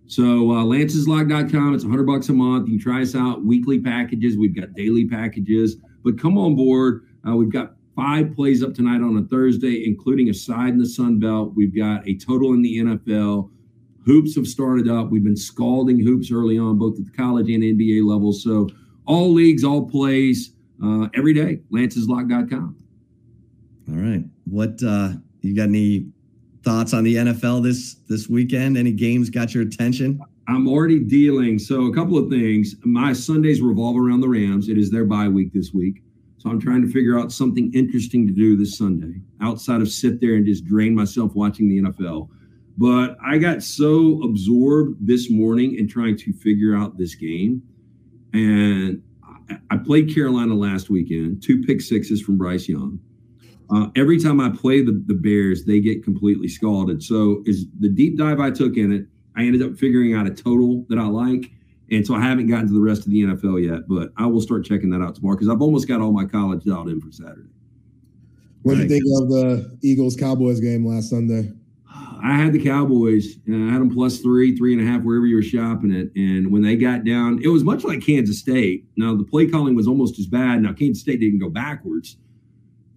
So 0.07 0.51
uh, 0.51 0.63
lanceslock.com, 0.63 1.75
it's 1.75 1.83
100 1.83 2.03
bucks 2.03 2.29
a 2.29 2.33
month. 2.33 2.67
You 2.67 2.77
can 2.77 2.83
try 2.83 3.01
us 3.01 3.15
out. 3.15 3.43
Weekly 3.43 3.79
packages, 3.79 4.37
we've 4.37 4.55
got 4.55 4.73
daily 4.73 5.07
packages. 5.07 5.77
But 6.03 6.19
come 6.19 6.37
on 6.37 6.55
board. 6.55 7.05
Uh, 7.27 7.35
we've 7.35 7.51
got 7.51 7.75
five 7.95 8.33
plays 8.35 8.63
up 8.63 8.73
tonight 8.73 9.01
on 9.01 9.17
a 9.17 9.27
Thursday, 9.27 9.85
including 9.85 10.29
a 10.29 10.33
side 10.33 10.69
in 10.69 10.77
the 10.77 10.87
Sun 10.87 11.19
Belt. 11.19 11.53
We've 11.55 11.75
got 11.75 12.07
a 12.07 12.17
total 12.17 12.53
in 12.53 12.61
the 12.61 12.77
NFL. 12.77 13.51
Hoops 14.05 14.35
have 14.35 14.47
started 14.47 14.87
up. 14.87 15.09
We've 15.11 15.23
been 15.23 15.37
scalding 15.37 15.99
hoops 15.99 16.31
early 16.31 16.57
on, 16.57 16.79
both 16.79 16.97
at 16.97 17.05
the 17.05 17.11
college 17.11 17.49
and 17.49 17.61
NBA 17.61 18.07
levels. 18.07 18.43
So 18.43 18.69
all 19.05 19.33
leagues, 19.33 19.63
all 19.63 19.87
plays, 19.87 20.53
uh, 20.83 21.09
every 21.13 21.33
day. 21.33 21.59
Lanceslock.com. 21.71 22.77
All 23.89 23.97
right. 23.97 24.23
What 24.45 24.81
uh, 24.83 25.13
you 25.41 25.55
got 25.55 25.69
any 25.69 26.07
thoughts 26.63 26.93
on 26.93 27.03
the 27.03 27.15
NFL 27.15 27.63
this 27.63 27.95
this 28.07 28.27
weekend? 28.27 28.77
Any 28.77 28.91
games 28.91 29.29
got 29.29 29.53
your 29.53 29.63
attention? 29.63 30.21
I'm 30.47 30.67
already 30.67 30.99
dealing. 30.99 31.59
So 31.59 31.85
a 31.85 31.93
couple 31.93 32.17
of 32.17 32.29
things. 32.29 32.75
My 32.83 33.13
Sundays 33.13 33.61
revolve 33.61 33.97
around 33.97 34.21
the 34.21 34.27
Rams. 34.27 34.67
It 34.67 34.77
is 34.77 34.91
their 34.91 35.05
bye 35.05 35.27
week 35.27 35.53
this 35.53 35.73
week. 35.73 36.01
So 36.37 36.49
I'm 36.49 36.59
trying 36.59 36.81
to 36.81 36.91
figure 36.91 37.19
out 37.19 37.31
something 37.31 37.71
interesting 37.73 38.25
to 38.27 38.33
do 38.33 38.55
this 38.55 38.77
Sunday 38.77 39.21
outside 39.41 39.81
of 39.81 39.89
sit 39.89 40.21
there 40.21 40.35
and 40.35 40.45
just 40.45 40.65
drain 40.65 40.95
myself 40.95 41.35
watching 41.35 41.67
the 41.67 41.81
NFL. 41.81 42.29
But 42.77 43.17
I 43.23 43.37
got 43.37 43.61
so 43.61 44.21
absorbed 44.23 45.05
this 45.05 45.29
morning 45.29 45.75
in 45.75 45.87
trying 45.87 46.17
to 46.17 46.33
figure 46.33 46.75
out 46.75 46.97
this 46.97 47.13
game. 47.13 47.61
And 48.33 49.03
I 49.69 49.77
played 49.77 50.13
Carolina 50.13 50.53
last 50.53 50.89
weekend, 50.89 51.43
two 51.43 51.61
pick 51.61 51.81
sixes 51.81 52.21
from 52.21 52.37
Bryce 52.37 52.69
Young. 52.69 52.99
Uh, 53.71 53.87
every 53.95 54.19
time 54.19 54.39
I 54.39 54.49
play 54.49 54.83
the, 54.83 55.03
the 55.05 55.13
Bears, 55.13 55.65
they 55.65 55.79
get 55.79 56.03
completely 56.03 56.47
scalded. 56.47 57.03
So, 57.03 57.43
is 57.45 57.67
the 57.79 57.89
deep 57.89 58.17
dive 58.17 58.39
I 58.39 58.51
took 58.51 58.77
in 58.77 58.91
it, 58.91 59.05
I 59.35 59.43
ended 59.43 59.61
up 59.61 59.77
figuring 59.77 60.13
out 60.13 60.27
a 60.27 60.31
total 60.31 60.85
that 60.89 60.97
I 60.97 61.05
like. 61.05 61.51
And 61.91 62.05
so 62.05 62.13
I 62.13 62.21
haven't 62.21 62.47
gotten 62.47 62.67
to 62.67 62.73
the 62.73 62.79
rest 62.79 63.05
of 63.05 63.11
the 63.11 63.23
NFL 63.23 63.65
yet, 63.65 63.87
but 63.87 64.11
I 64.17 64.25
will 64.27 64.41
start 64.41 64.63
checking 64.63 64.89
that 64.91 65.01
out 65.01 65.15
tomorrow 65.15 65.35
because 65.35 65.49
I've 65.49 65.61
almost 65.61 65.87
got 65.87 66.01
all 66.01 66.11
my 66.11 66.25
college 66.25 66.63
dialed 66.63 66.89
in 66.89 67.01
for 67.01 67.11
Saturday. 67.11 67.49
What 68.61 68.75
do 68.75 68.81
you 68.83 68.89
think 68.89 69.03
of 69.21 69.29
the 69.29 69.77
Eagles 69.81 70.15
Cowboys 70.15 70.59
game 70.59 70.85
last 70.85 71.09
Sunday? 71.09 71.51
I 72.21 72.35
had 72.35 72.53
the 72.53 72.63
Cowboys. 72.63 73.37
And 73.47 73.69
I 73.69 73.73
had 73.73 73.81
them 73.81 73.89
plus 73.89 74.19
three, 74.19 74.55
three 74.55 74.73
and 74.73 74.81
a 74.81 74.85
half, 74.85 75.01
wherever 75.03 75.25
you 75.25 75.37
were 75.37 75.41
shopping 75.41 75.91
it. 75.91 76.11
And 76.15 76.51
when 76.51 76.61
they 76.61 76.75
got 76.75 77.05
down, 77.05 77.39
it 77.43 77.47
was 77.47 77.63
much 77.63 77.83
like 77.83 78.05
Kansas 78.05 78.39
State. 78.39 78.85
Now 78.97 79.15
the 79.15 79.23
play 79.23 79.47
calling 79.47 79.75
was 79.75 79.87
almost 79.87 80.19
as 80.19 80.27
bad. 80.27 80.61
Now 80.61 80.73
Kansas 80.73 81.01
State 81.01 81.21
didn't 81.21 81.39
go 81.39 81.49
backwards, 81.49 82.17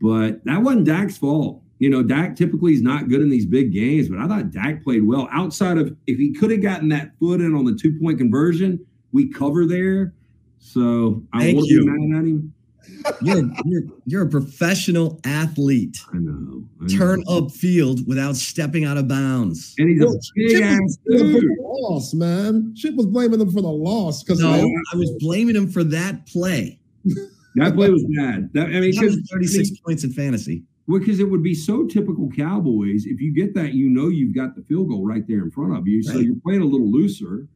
but 0.03 0.44
that 0.44 0.61
wasn't 0.62 0.84
Dak's 0.84 1.16
fault. 1.16 1.62
You 1.78 1.88
know, 1.90 2.03
Dak 2.03 2.36
typically 2.36 2.74
is 2.74 2.82
not 2.82 3.09
good 3.09 3.20
in 3.22 3.30
these 3.30 3.46
big 3.46 3.72
games, 3.72 4.09
but 4.09 4.18
I 4.18 4.28
thought 4.28 4.50
Dak 4.50 4.84
played 4.84 5.05
well. 5.05 5.28
Outside 5.32 5.78
of 5.78 5.96
if 6.07 6.18
he 6.18 6.32
could 6.32 6.50
have 6.50 6.61
gotten 6.62 6.88
that 6.90 7.12
foot 7.18 7.40
in 7.40 7.55
on 7.55 7.64
the 7.64 7.74
two 7.74 7.98
point 8.00 8.18
conversion, 8.18 8.84
we 9.12 9.32
cover 9.32 9.64
there. 9.64 10.12
So 10.59 11.22
I 11.32 11.40
Thank 11.40 11.57
won't 11.57 11.68
you. 11.68 11.80
be 11.80 11.86
mad 11.90 12.18
at 12.18 12.24
him. 12.24 12.55
You're, 13.22 13.50
you're 13.64 13.82
you're 14.07 14.22
a 14.22 14.28
professional 14.28 15.20
athlete. 15.24 15.98
I 16.12 16.18
know. 16.18 16.64
I 16.80 16.84
know. 16.84 16.98
Turn 16.98 17.22
up 17.28 17.50
field 17.53 18.07
without 18.09 18.34
stepping 18.36 18.84
out 18.84 18.96
of 18.96 19.07
bounds. 19.09 19.74
And 19.78 19.88
he's 19.88 20.03
a 20.03 20.09
big 20.36 20.50
Chip 20.50 20.64
ass 20.64 20.78
was 20.80 20.98
blaming 21.07 21.32
them 21.32 21.40
dude. 21.40 21.42
for 21.42 21.57
the 21.62 21.68
loss, 21.68 22.14
man. 22.14 22.74
Chip 22.76 22.94
was 22.96 23.07
blaming 23.07 23.38
them 23.38 23.50
for 23.53 23.61
the 23.61 23.68
loss 23.70 24.22
because 24.22 24.40
No, 24.40 24.53
I 24.53 24.96
was 24.96 25.11
blaming 25.20 25.55
him 25.57 25.68
for 25.70 25.84
that 25.84 26.26
play. 26.26 26.80
That 27.57 27.74
play 27.74 27.90
was 27.90 28.05
bad. 28.16 28.50
That, 28.55 28.66
I 28.66 28.80
mean, 28.80 28.92
because 28.92 29.16
36 29.30 29.80
points 29.80 30.05
in 30.05 30.12
fantasy. 30.12 30.64
Well, 30.86 30.98
because 30.98 31.20
it 31.20 31.30
would 31.30 31.42
be 31.42 31.55
so 31.55 31.86
typical 31.86 32.28
Cowboys. 32.30 33.07
If 33.07 33.20
you 33.20 33.32
get 33.32 33.55
that, 33.55 33.74
you 33.74 33.88
know 33.88 34.09
you've 34.09 34.34
got 34.34 34.57
the 34.57 34.62
field 34.62 34.88
goal 34.88 35.07
right 35.07 35.26
there 35.28 35.42
in 35.42 35.50
front 35.50 35.76
of 35.76 35.86
you. 35.86 36.03
So 36.03 36.14
Right. 36.14 36.24
you're 36.24 36.36
playing 36.36 36.62
a 36.62 36.66
little 36.66 36.90
looser. 36.90 37.48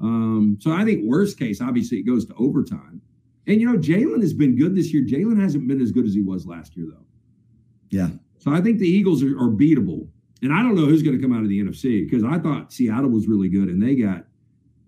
Um, 0.00 0.56
so 0.60 0.72
I 0.72 0.84
think 0.84 1.04
worst 1.04 1.38
case, 1.38 1.60
obviously, 1.60 1.98
it 1.98 2.04
goes 2.04 2.24
to 2.26 2.34
overtime. 2.36 3.02
And 3.46 3.60
you 3.60 3.70
know, 3.70 3.78
Jalen 3.78 4.22
has 4.22 4.32
been 4.32 4.56
good 4.56 4.74
this 4.74 4.94
year. 4.94 5.04
Jalen 5.04 5.40
hasn't 5.40 5.68
been 5.68 5.80
as 5.80 5.92
good 5.92 6.06
as 6.06 6.14
he 6.14 6.22
was 6.22 6.46
last 6.46 6.76
year, 6.76 6.86
though. 6.88 7.04
Yeah. 7.90 8.10
So 8.38 8.52
I 8.52 8.60
think 8.60 8.78
the 8.78 8.88
Eagles 8.88 9.22
are, 9.22 9.36
are 9.38 9.50
beatable. 9.50 10.06
And 10.42 10.52
I 10.52 10.62
don't 10.62 10.74
know 10.74 10.86
who's 10.86 11.02
going 11.02 11.16
to 11.16 11.22
come 11.22 11.34
out 11.34 11.42
of 11.42 11.50
the 11.50 11.60
NFC 11.62 12.08
because 12.08 12.24
I 12.24 12.38
thought 12.38 12.72
Seattle 12.72 13.10
was 13.10 13.28
really 13.28 13.48
good 13.50 13.68
and 13.68 13.82
they 13.82 13.94
got 13.94 14.24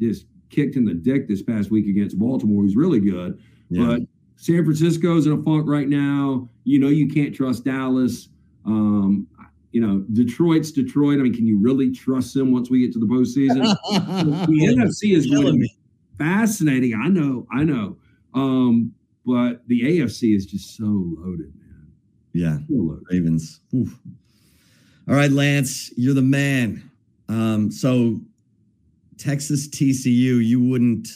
just 0.00 0.26
kicked 0.48 0.76
in 0.76 0.84
the 0.84 0.94
dick 0.94 1.28
this 1.28 1.42
past 1.42 1.70
week 1.70 1.86
against 1.88 2.18
Baltimore, 2.18 2.62
who's 2.62 2.76
really 2.76 3.00
good. 3.00 3.38
Yeah. 3.68 3.86
But 3.86 4.00
San 4.42 4.64
Francisco's 4.64 5.28
in 5.28 5.32
a 5.32 5.40
funk 5.40 5.68
right 5.68 5.88
now. 5.88 6.48
You 6.64 6.80
know, 6.80 6.88
you 6.88 7.08
can't 7.08 7.32
trust 7.32 7.64
Dallas. 7.64 8.28
Um, 8.66 9.28
you 9.70 9.80
know, 9.80 10.04
Detroit's 10.12 10.72
Detroit. 10.72 11.20
I 11.20 11.22
mean, 11.22 11.32
can 11.32 11.46
you 11.46 11.60
really 11.60 11.92
trust 11.92 12.34
them 12.34 12.50
once 12.50 12.68
we 12.68 12.80
get 12.80 12.92
to 12.94 12.98
the 12.98 13.06
postseason? 13.06 13.62
the 14.48 14.66
NFC 14.66 15.16
is 15.16 15.26
going 15.30 15.46
to 15.46 15.52
be 15.52 15.72
fascinating. 16.18 16.92
I 16.92 17.06
know, 17.06 17.46
I 17.52 17.62
know. 17.62 17.98
Um, 18.34 18.92
but 19.24 19.62
the 19.68 19.82
AFC 19.82 20.34
is 20.34 20.44
just 20.44 20.76
so 20.76 20.86
loaded, 20.86 21.52
man. 21.54 21.92
Yeah. 22.32 22.56
So 22.56 22.64
loaded. 22.70 23.04
Ravens. 23.12 23.60
Oof. 23.72 23.96
All 25.08 25.14
right, 25.14 25.30
Lance, 25.30 25.92
you're 25.96 26.14
the 26.14 26.22
man. 26.22 26.90
Um, 27.28 27.70
so 27.70 28.20
Texas 29.18 29.68
TCU, 29.68 30.44
you 30.44 30.60
wouldn't. 30.60 31.10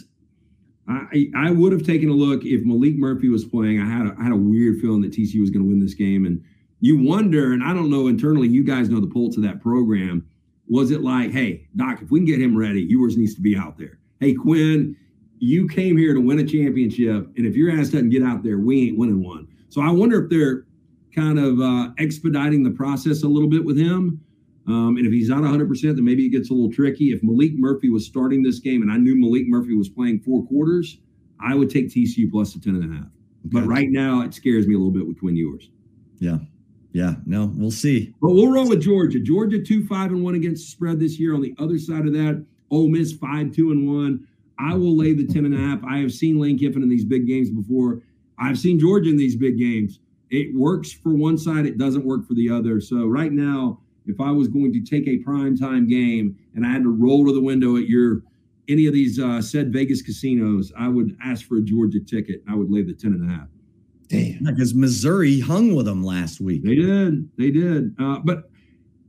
I, 0.89 1.31
I 1.37 1.51
would 1.51 1.73
have 1.73 1.85
taken 1.85 2.09
a 2.09 2.13
look 2.13 2.45
if 2.45 2.63
Maalik 2.65 2.97
Murphy 2.97 3.29
was 3.29 3.45
playing. 3.45 3.81
I 3.81 3.87
had 3.87 4.07
a, 4.07 4.17
I 4.19 4.23
had 4.23 4.33
a 4.33 4.37
weird 4.37 4.81
feeling 4.81 5.03
that 5.03 5.13
TCU 5.13 5.41
was 5.41 5.51
going 5.51 5.65
to 5.65 5.69
win 5.69 5.81
this 5.81 5.95
game, 5.95 6.27
and 6.27 6.43
you 6.81 7.03
wonder, 7.03 7.53
and 7.53 7.65
I 7.65 7.73
don't 7.75 7.91
know 7.91 8.07
internally. 8.07 8.49
You 8.49 8.63
guys 8.63 8.89
know 8.89 9.01
the 9.01 9.09
pulse 9.09 9.37
of 9.37 9.43
that 9.43 9.61
program. 9.61 10.29
Was 10.69 10.91
it 10.91 11.03
like, 11.03 11.33
hey, 11.33 11.67
Doc, 11.77 12.03
if 12.03 12.11
we 12.11 12.21
can 12.21 12.27
get 12.27 12.41
him 12.41 12.57
ready, 12.57 12.83
Ewers 12.83 13.17
needs 13.17 13.35
to 13.35 13.41
be 13.41 13.57
out 13.57 13.79
there. 13.79 13.99
Hey, 14.21 14.35
Quinn, 14.35 14.97
you 15.39 15.69
came 15.69 15.97
here 15.97 16.15
to 16.15 16.21
win 16.21 16.39
a 16.39 16.45
championship, 16.45 17.29
and 17.37 17.47
if 17.47 17.57
your 17.57 17.71
ass 17.71 17.89
doesn't 17.89 18.11
get 18.11 18.23
out 18.23 18.43
there, 18.43 18.59
we 18.59 18.89
ain't 18.89 18.99
winning 18.99 19.23
one. 19.23 19.49
So 19.69 19.81
I 19.81 19.91
wonder 19.91 20.25
if 20.25 20.31
they're 20.31 20.67
kind 21.15 21.39
of 21.39 21.61
uh, 21.61 21.91
expediting 21.99 22.63
the 22.63 22.71
process 22.71 23.23
a 23.23 23.29
little 23.29 23.49
bit 23.49 23.65
with 23.65 23.79
him. 23.79 24.21
Um, 24.67 24.97
and 24.97 25.07
if 25.07 25.13
he's 25.13 25.29
not 25.29 25.43
100%, 25.43 25.83
then 25.83 26.05
maybe 26.05 26.27
it 26.27 26.31
gets 26.31 26.51
a 26.51 26.53
little 26.53 26.73
tricky. 26.73 27.13
If 27.13 27.23
Maalik 27.23 27.57
Murphy 27.57 27.89
was 27.89 28.05
starting 28.05 28.43
this 28.43 28.59
game 28.59 28.83
and 28.83 28.91
I 28.91 28.97
knew 28.97 29.15
Maalik 29.15 29.47
Murphy 29.47 29.75
was 29.75 29.89
playing 29.89 30.21
four 30.21 30.45
quarters, 30.47 30.99
I 31.41 31.55
would 31.55 31.71
take 31.71 31.89
TCU 31.89 32.31
plus 32.31 32.55
the 32.55 32.61
10 32.61 32.75
and 32.75 32.93
a 32.93 32.97
half. 32.97 33.07
But 33.45 33.65
right 33.67 33.89
now, 33.91 34.23
it 34.23 34.35
scares 34.35 34.67
me 34.67 34.75
a 34.75 34.79
little 34.79 34.93
bit 34.93 35.07
with 35.07 35.21
Quinn 35.21 35.37
Ewers. 35.37 35.71
Yeah. 36.19 36.39
Yeah. 36.93 37.15
No, 37.27 37.53
we'll 37.55 37.71
see. 37.71 38.13
But 38.21 38.31
we'll 38.31 38.51
roll 38.51 38.69
with 38.69 38.83
Georgia. 38.83 39.21
Georgia 39.21 39.63
2 39.63 39.87
5 39.87 40.13
and 40.13 40.25
1 40.25 40.35
against 40.35 40.65
the 40.65 40.71
spread 40.71 40.99
this 40.99 41.21
year. 41.21 41.35
On 41.35 41.41
the 41.41 41.55
other 41.59 41.79
side 41.79 42.07
of 42.07 42.13
that, 42.15 42.45
Ole 42.71 42.89
Miss 42.89 43.13
5 43.13 43.53
2 43.53 43.71
and 43.71 43.89
1. 43.89 44.27
I 44.59 44.75
will 44.75 44.97
lay 44.97 45.13
the 45.13 45.27
10 45.27 45.45
and 45.45 45.55
a 45.55 45.59
half. 45.59 45.85
I 45.85 45.99
have 45.99 46.13
seen 46.13 46.41
Lane 46.41 46.59
Kiffin 46.59 46.83
in 46.83 46.89
these 46.89 47.05
big 47.05 47.27
games 47.27 47.51
before. 47.51 48.03
I've 48.39 48.59
seen 48.59 48.81
Georgia 48.81 49.11
in 49.11 49.17
these 49.17 49.37
big 49.37 49.59
games. 49.59 50.01
It 50.31 50.55
works 50.55 50.93
for 50.93 51.15
one 51.15 51.39
side, 51.39 51.67
it 51.67 51.79
doesn't 51.79 52.05
work 52.05 52.27
for 52.27 52.35
the 52.35 52.51
other. 52.51 52.81
So 52.81 53.07
right 53.07 53.33
now, 53.33 53.81
if 54.07 54.21
I 54.21 54.31
was 54.31 54.49
going 54.49 54.73
to 54.73 54.81
take 54.81 55.07
a 55.09 55.19
prime 55.19 55.57
time 55.57 55.89
game 55.89 56.37
and 56.55 56.67
I 56.67 56.71
had 56.71 56.83
to 56.83 56.91
roll 56.91 57.27
to 57.27 57.33
the 57.33 57.41
window 57.41 57.77
at 57.77 57.89
your 57.89 58.23
any 58.69 58.87
of 58.87 58.93
these 58.93 59.21
uh, 59.21 59.41
said 59.41 59.73
Vegas 59.73 60.03
casinos, 60.03 60.73
I 60.77 60.89
would 60.89 61.17
ask 61.23 61.47
for 61.47 61.59
a 61.59 61.63
Georgia 61.63 62.01
ticket. 62.01 62.43
I 62.49 62.55
would 62.55 62.71
lay 62.71 62.83
the 62.83 62.95
10 62.95 63.13
and 63.13 63.31
a 63.31 63.35
half. 63.35 63.49
Damn. 64.09 64.45
Because 64.45 64.75
Missouri 64.75 65.41
hung 65.41 65.75
with 65.75 65.87
them 65.87 66.03
last 66.03 66.41
week. 66.41 66.65
They 66.65 66.75
did. 66.75 67.29
They 67.39 67.51
did. 67.51 67.95
Uh, 68.01 68.19
but 68.25 68.51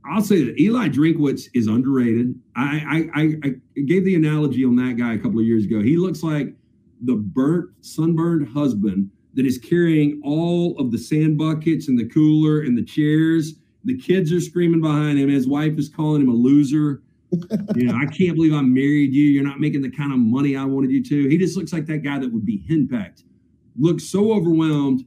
I'll 0.04 0.22
say 0.22 0.44
that 0.44 0.58
Eli 0.58 0.88
Drinkwitz 0.88 1.48
is 1.54 1.66
underrated. 1.66 2.34
I, 2.56 3.08
I, 3.14 3.20
I, 3.20 3.34
I 3.44 3.80
gave 3.80 4.04
the 4.04 4.14
analogy 4.14 4.64
on 4.64 4.76
that 4.76 4.96
guy 4.96 5.14
a 5.14 5.18
couple 5.18 5.38
of 5.38 5.44
years 5.44 5.64
ago. 5.64 5.82
He 5.82 5.96
looks 5.96 6.22
like 6.22 6.54
the 7.02 7.14
burnt, 7.14 7.70
sunburned 7.80 8.48
husband 8.48 9.10
that 9.34 9.46
is 9.46 9.58
carrying 9.58 10.20
all 10.24 10.78
of 10.78 10.90
the 10.90 10.98
sand 10.98 11.38
buckets 11.38 11.88
and 11.88 11.98
the 11.98 12.08
cooler 12.08 12.60
and 12.62 12.76
the 12.76 12.84
chairs. 12.84 13.54
The 13.88 13.96
kids 13.96 14.30
are 14.34 14.40
screaming 14.40 14.82
behind 14.82 15.18
him. 15.18 15.30
His 15.30 15.48
wife 15.48 15.78
is 15.78 15.88
calling 15.88 16.20
him 16.20 16.28
a 16.28 16.34
loser. 16.34 17.02
you 17.74 17.84
know, 17.84 17.94
I 17.94 18.04
can't 18.04 18.36
believe 18.36 18.52
I 18.52 18.60
married 18.60 19.14
you. 19.14 19.24
You're 19.24 19.44
not 19.44 19.60
making 19.60 19.80
the 19.80 19.90
kind 19.90 20.12
of 20.12 20.18
money 20.18 20.56
I 20.56 20.64
wanted 20.64 20.90
you 20.90 21.02
to. 21.04 21.28
He 21.28 21.38
just 21.38 21.56
looks 21.56 21.72
like 21.72 21.86
that 21.86 22.02
guy 22.02 22.18
that 22.18 22.30
would 22.30 22.44
be 22.44 22.62
henpecked. 22.68 23.24
Looks 23.78 24.04
so 24.04 24.32
overwhelmed. 24.34 25.06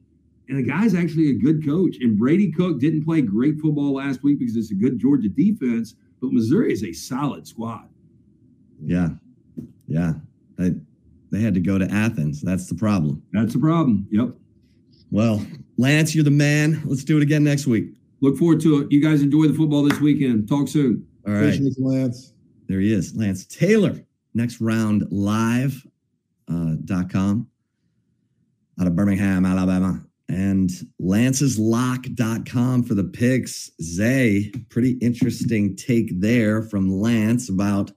And 0.50 0.58
the 0.58 0.64
guy's 0.64 0.96
actually 0.96 1.30
a 1.30 1.34
good 1.34 1.64
coach. 1.64 1.98
And 2.02 2.18
Brady 2.18 2.52
Cook 2.52 2.80
didn't 2.80 3.06
play 3.06 3.22
great 3.22 3.60
football 3.60 3.94
last 3.94 4.24
week 4.24 4.40
because 4.40 4.56
it's 4.56 4.72
a 4.72 4.76
good 4.76 4.98
Georgia 4.98 5.30
defense, 5.30 5.94
but 6.20 6.34
Missouri 6.34 6.74
is 6.74 6.84
a 6.84 6.92
solid 6.92 7.48
squad. 7.48 7.88
Yeah. 8.84 9.10
Yeah. 9.88 10.14
They, 10.58 10.74
they 11.30 11.40
had 11.40 11.54
to 11.54 11.60
go 11.60 11.78
to 11.78 11.86
Athens. 11.86 12.42
That's 12.42 12.68
the 12.68 12.76
problem. 12.76 13.22
That's 13.32 13.54
the 13.54 13.60
problem. 13.60 14.08
Yep. 14.10 14.30
Well, 15.12 15.46
Lance, 15.78 16.16
you're 16.16 16.24
the 16.24 16.32
man. 16.32 16.82
Let's 16.86 17.04
do 17.04 17.18
it 17.18 17.24
again 17.24 17.44
next 17.44 17.68
week. 17.68 17.94
Look 18.22 18.38
forward 18.38 18.62
to 18.62 18.82
it. 18.82 18.92
You 18.92 19.02
guys 19.02 19.22
enjoy 19.22 19.48
the 19.48 19.54
football 19.54 19.84
this 19.84 20.00
weekend. 20.00 20.48
Talk 20.48 20.68
soon. 20.68 21.06
All 21.28 21.34
right. 21.34 21.42
Appreciate 21.42 21.76
you, 21.78 21.86
Lance. 21.86 22.34
There 22.68 22.80
he 22.80 22.94
is, 22.94 23.16
Lance 23.16 23.46
Taylor. 23.46 24.00
Next 24.34 24.62
round 24.62 25.06
live 25.12 25.86
uh, 26.48 26.76
dot 26.86 27.10
com 27.12 27.48
out 28.80 28.88
of 28.88 28.96
Birmingham, 28.96 29.46
Alabama. 29.46 30.06
And 30.30 30.70
lanceslock.com 31.02 32.84
for 32.84 32.94
the 32.94 33.04
picks. 33.04 33.70
Zay, 33.82 34.50
pretty 34.70 34.92
interesting 35.02 35.76
take 35.76 36.18
there 36.22 36.62
from 36.64 36.90
Lance 36.90 37.50
about 37.50 37.92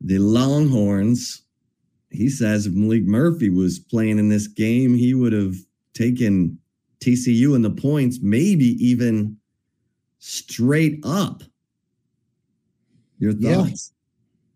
the 0.00 0.18
Longhorns. 0.18 1.42
He 2.10 2.28
says 2.28 2.66
if 2.66 2.74
Maalik 2.74 3.06
Murphy 3.06 3.50
was 3.50 3.80
playing 3.80 4.20
in 4.20 4.28
this 4.28 4.46
game, 4.46 4.94
he 4.94 5.14
would 5.14 5.32
have 5.32 5.56
taken 5.94 6.60
TCU 7.00 7.54
in 7.54 7.62
the 7.62 7.70
points, 7.70 8.20
maybe 8.20 8.76
even 8.84 9.36
straight 10.18 11.00
up. 11.04 11.42
Your 13.18 13.32
thoughts? 13.32 13.92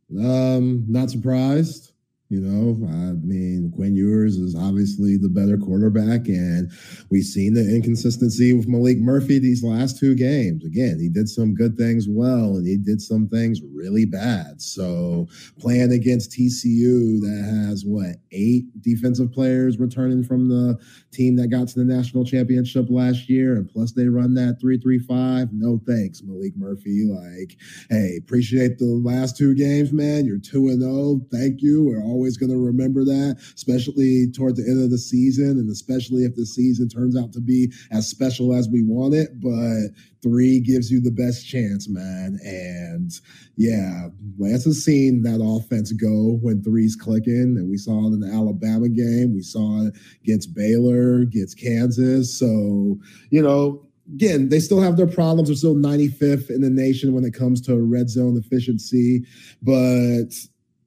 Yeah. 0.08 0.56
Um, 0.56 0.84
not 0.88 1.10
surprised. 1.10 1.89
You 2.30 2.40
know, 2.40 2.86
I 2.86 3.14
mean, 3.26 3.72
Quinn 3.74 3.96
Ewers 3.96 4.36
is 4.36 4.54
obviously 4.54 5.16
the 5.16 5.28
better 5.28 5.58
quarterback, 5.58 6.28
and 6.28 6.70
we've 7.10 7.24
seen 7.24 7.54
the 7.54 7.74
inconsistency 7.74 8.52
with 8.52 8.68
Maalik 8.68 9.00
Murphy 9.00 9.40
these 9.40 9.64
last 9.64 9.98
two 9.98 10.14
games. 10.14 10.64
Again, 10.64 11.00
he 11.00 11.08
did 11.08 11.28
some 11.28 11.56
good 11.56 11.76
things 11.76 12.06
well, 12.08 12.54
and 12.54 12.64
he 12.64 12.76
did 12.76 13.02
some 13.02 13.26
things 13.26 13.60
really 13.74 14.06
bad. 14.06 14.62
So, 14.62 15.26
playing 15.58 15.90
against 15.90 16.30
TCU 16.30 17.18
that 17.22 17.66
has 17.68 17.84
what 17.84 18.18
eight 18.30 18.80
defensive 18.80 19.32
players 19.32 19.80
returning 19.80 20.22
from 20.22 20.48
the 20.48 20.78
team 21.12 21.34
that 21.34 21.48
got 21.48 21.66
to 21.66 21.80
the 21.80 21.84
national 21.84 22.24
championship 22.24 22.86
last 22.90 23.28
year, 23.28 23.56
and 23.56 23.68
plus 23.68 23.90
they 23.90 24.06
run 24.06 24.34
that 24.34 24.58
three 24.60 24.78
three 24.78 25.00
five. 25.00 25.48
No 25.52 25.80
thanks, 25.84 26.20
Maalik 26.20 26.56
Murphy. 26.56 27.10
Like, 27.10 27.58
hey, 27.90 28.18
appreciate 28.22 28.78
the 28.78 28.84
last 29.04 29.36
two 29.36 29.52
games, 29.56 29.92
man. 29.92 30.26
You're 30.26 30.38
two 30.38 30.68
and 30.68 30.80
zero. 30.80 30.92
Oh. 30.92 31.26
Thank 31.32 31.60
you. 31.60 31.84
We're 31.84 32.04
all 32.04 32.19
always 32.20 32.36
going 32.36 32.50
to 32.50 32.58
remember 32.58 33.02
that, 33.02 33.38
especially 33.54 34.30
toward 34.32 34.56
the 34.56 34.66
end 34.68 34.82
of 34.82 34.90
the 34.90 34.98
season, 34.98 35.52
and 35.52 35.70
especially 35.70 36.24
if 36.24 36.36
the 36.36 36.44
season 36.44 36.86
turns 36.86 37.16
out 37.16 37.32
to 37.32 37.40
be 37.40 37.72
as 37.90 38.08
special 38.08 38.54
as 38.54 38.68
we 38.68 38.82
want 38.82 39.14
it. 39.14 39.40
But 39.40 39.96
three 40.22 40.60
gives 40.60 40.90
you 40.90 41.00
the 41.00 41.10
best 41.10 41.48
chance, 41.48 41.88
man. 41.88 42.38
And 42.44 43.10
yeah, 43.56 44.08
Lance 44.38 44.66
has 44.66 44.84
seen 44.84 45.22
that 45.22 45.40
offense 45.42 45.92
go 45.92 46.38
when 46.42 46.62
three's 46.62 46.94
clicking, 46.94 47.56
and 47.56 47.70
we 47.70 47.78
saw 47.78 48.04
it 48.04 48.12
in 48.12 48.20
the 48.20 48.30
Alabama 48.30 48.90
game. 48.90 49.32
We 49.34 49.42
saw 49.42 49.86
it 49.86 49.94
against 50.22 50.54
Baylor, 50.54 51.20
against 51.22 51.58
Kansas. 51.58 52.38
So 52.38 52.98
you 53.30 53.40
know 53.40 53.86
again, 54.14 54.48
they 54.48 54.60
still 54.60 54.80
have 54.80 54.96
their 54.96 55.06
problems. 55.06 55.48
They're 55.48 55.56
still 55.56 55.74
95th 55.74 56.50
in 56.50 56.60
the 56.60 56.70
nation 56.70 57.14
when 57.14 57.24
it 57.24 57.34
comes 57.34 57.60
to 57.62 57.80
red 57.80 58.10
zone 58.10 58.36
efficiency. 58.36 59.24
But 59.62 60.30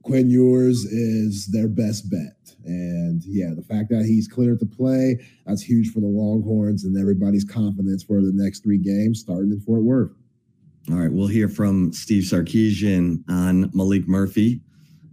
Quinn 0.03 0.29
Ewers 0.29 0.85
is 0.85 1.47
their 1.47 1.67
best 1.67 2.09
bet. 2.09 2.37
And 2.65 3.21
yeah, 3.25 3.53
the 3.55 3.63
fact 3.63 3.89
that 3.89 4.05
he's 4.05 4.27
cleared 4.27 4.59
to 4.59 4.65
play, 4.65 5.17
that's 5.45 5.61
huge 5.61 5.91
for 5.91 5.99
the 5.99 6.07
Longhorns 6.07 6.83
and 6.83 6.97
everybody's 6.97 7.43
confidence 7.43 8.03
for 8.03 8.21
the 8.21 8.31
next 8.33 8.63
three 8.63 8.77
games 8.77 9.21
starting 9.21 9.51
in 9.51 9.59
Fort 9.61 9.83
Worth. 9.83 10.11
All 10.91 10.97
right, 10.97 11.11
we'll 11.11 11.27
hear 11.27 11.47
from 11.47 11.93
Steve 11.93 12.23
Sarkisian 12.23 13.23
on 13.29 13.69
Maalik 13.71 14.07
Murphy. 14.07 14.61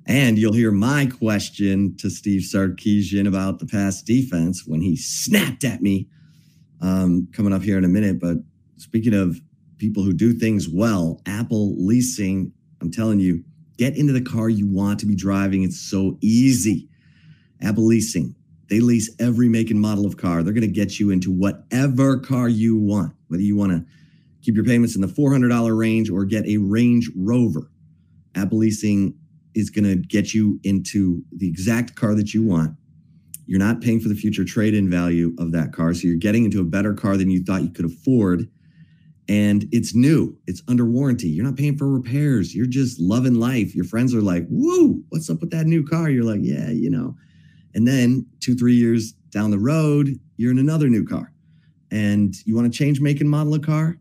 And 0.06 0.38
you'll 0.38 0.52
hear 0.52 0.72
my 0.72 1.06
question 1.06 1.96
to 1.98 2.10
Steve 2.10 2.42
Sarkisian 2.42 3.28
about 3.28 3.60
the 3.60 3.66
pass 3.66 4.02
defense 4.02 4.64
when 4.66 4.80
he 4.80 4.96
snapped 4.96 5.62
at 5.62 5.82
me 5.82 6.08
um, 6.80 7.28
coming 7.32 7.52
up 7.52 7.62
here 7.62 7.78
in 7.78 7.84
a 7.84 7.88
minute. 7.88 8.18
But 8.18 8.38
speaking 8.76 9.14
of 9.14 9.40
people 9.78 10.02
who 10.02 10.12
do 10.12 10.32
things 10.32 10.68
well, 10.68 11.20
Apple 11.26 11.76
Leasing, 11.78 12.52
I'm 12.80 12.90
telling 12.90 13.20
you, 13.20 13.44
Get 13.80 13.96
into 13.96 14.12
the 14.12 14.20
car 14.20 14.50
you 14.50 14.66
want 14.66 15.00
to 15.00 15.06
be 15.06 15.14
driving. 15.14 15.62
It's 15.62 15.80
so 15.80 16.18
easy. 16.20 16.86
Apple 17.62 17.86
Leasing, 17.86 18.34
they 18.68 18.78
lease 18.78 19.08
every 19.18 19.48
make 19.48 19.70
and 19.70 19.80
model 19.80 20.04
of 20.04 20.18
car. 20.18 20.42
They're 20.42 20.52
going 20.52 20.68
to 20.68 20.68
get 20.68 21.00
you 21.00 21.08
into 21.08 21.30
whatever 21.30 22.18
car 22.18 22.46
you 22.46 22.76
want, 22.76 23.14
whether 23.28 23.42
you 23.42 23.56
want 23.56 23.72
to 23.72 23.86
keep 24.42 24.54
your 24.54 24.66
payments 24.66 24.96
in 24.96 25.00
the 25.00 25.06
$400 25.06 25.74
range 25.74 26.10
or 26.10 26.26
get 26.26 26.46
a 26.46 26.58
Range 26.58 27.08
Rover. 27.16 27.70
Apple 28.34 28.58
Leasing 28.58 29.14
is 29.54 29.70
going 29.70 29.84
to 29.86 29.96
get 29.96 30.34
you 30.34 30.60
into 30.62 31.22
the 31.34 31.48
exact 31.48 31.94
car 31.96 32.14
that 32.14 32.34
you 32.34 32.42
want. 32.42 32.76
You're 33.46 33.60
not 33.60 33.80
paying 33.80 34.00
for 34.00 34.10
the 34.10 34.14
future 34.14 34.44
trade 34.44 34.74
in 34.74 34.90
value 34.90 35.34
of 35.38 35.52
that 35.52 35.72
car. 35.72 35.94
So 35.94 36.06
you're 36.06 36.18
getting 36.18 36.44
into 36.44 36.60
a 36.60 36.64
better 36.64 36.92
car 36.92 37.16
than 37.16 37.30
you 37.30 37.42
thought 37.42 37.62
you 37.62 37.70
could 37.70 37.86
afford 37.86 38.46
and 39.30 39.68
it's 39.70 39.94
new. 39.94 40.36
It's 40.48 40.60
under 40.66 40.84
warranty. 40.84 41.28
You're 41.28 41.44
not 41.44 41.56
paying 41.56 41.78
for 41.78 41.88
repairs. 41.88 42.52
You're 42.52 42.66
just 42.66 42.98
loving 42.98 43.36
life. 43.36 43.76
Your 43.76 43.84
friends 43.84 44.12
are 44.12 44.20
like, 44.20 44.46
"Woo, 44.50 45.04
what's 45.10 45.30
up 45.30 45.40
with 45.40 45.50
that 45.52 45.66
new 45.66 45.84
car?" 45.84 46.10
You're 46.10 46.24
like, 46.24 46.40
"Yeah, 46.42 46.70
you 46.70 46.90
know." 46.90 47.14
And 47.72 47.86
then 47.86 48.26
2-3 48.40 48.74
years 48.74 49.12
down 49.30 49.52
the 49.52 49.58
road, 49.58 50.18
you're 50.36 50.50
in 50.50 50.58
another 50.58 50.88
new 50.88 51.04
car. 51.04 51.32
And 51.92 52.34
you 52.44 52.56
want 52.56 52.72
to 52.72 52.76
change 52.76 53.00
make 53.00 53.20
and 53.20 53.30
model 53.30 53.54
a 53.54 53.60
car? 53.60 54.00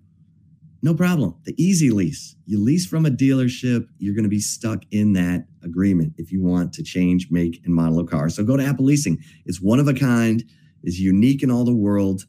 No 0.82 0.96
problem. 0.96 1.36
The 1.44 1.54
easy 1.62 1.92
lease. 1.92 2.36
You 2.48 2.60
lease 2.60 2.88
from 2.88 3.06
a 3.06 3.12
dealership, 3.12 3.88
you're 4.00 4.16
going 4.16 4.24
to 4.24 4.30
be 4.30 4.40
stuck 4.40 4.84
in 4.90 5.14
that 5.14 5.46
agreement 5.62 6.14
if 6.18 6.32
you 6.32 6.42
want 6.42 6.74
to 6.74 6.84
change 6.84 7.30
make 7.30 7.62
and 7.66 7.76
model 7.76 8.00
a 8.00 8.08
car. 8.08 8.30
So 8.30 8.44
go 8.44 8.58
to 8.58 8.64
Apple 8.64 8.86
Leasing. 8.86 9.20
It's 9.46 9.62
one 9.62 9.80
of 9.80 9.88
a 9.88 9.94
kind, 9.94 10.44
is 10.84 11.00
unique 11.00 11.44
in 11.44 11.52
all 11.52 11.66
the 11.66 11.76
world. 11.76 12.26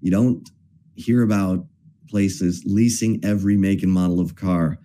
You 0.00 0.12
don't 0.12 0.48
hear 0.94 1.22
about 1.22 1.66
places 2.14 2.62
leasing 2.64 3.18
every 3.24 3.56
make 3.56 3.82
and 3.82 3.90
model 3.90 4.20
of 4.20 4.36
car. 4.36 4.78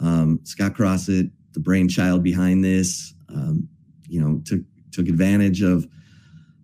Um, 0.00 0.40
Scott 0.42 0.74
Crossett, 0.74 1.30
the 1.52 1.60
brainchild 1.60 2.24
behind 2.24 2.64
this, 2.64 3.14
um, 3.28 3.68
you 4.08 4.20
know, 4.20 4.42
took 4.44 4.62
took 4.90 5.06
advantage 5.06 5.62
of 5.62 5.86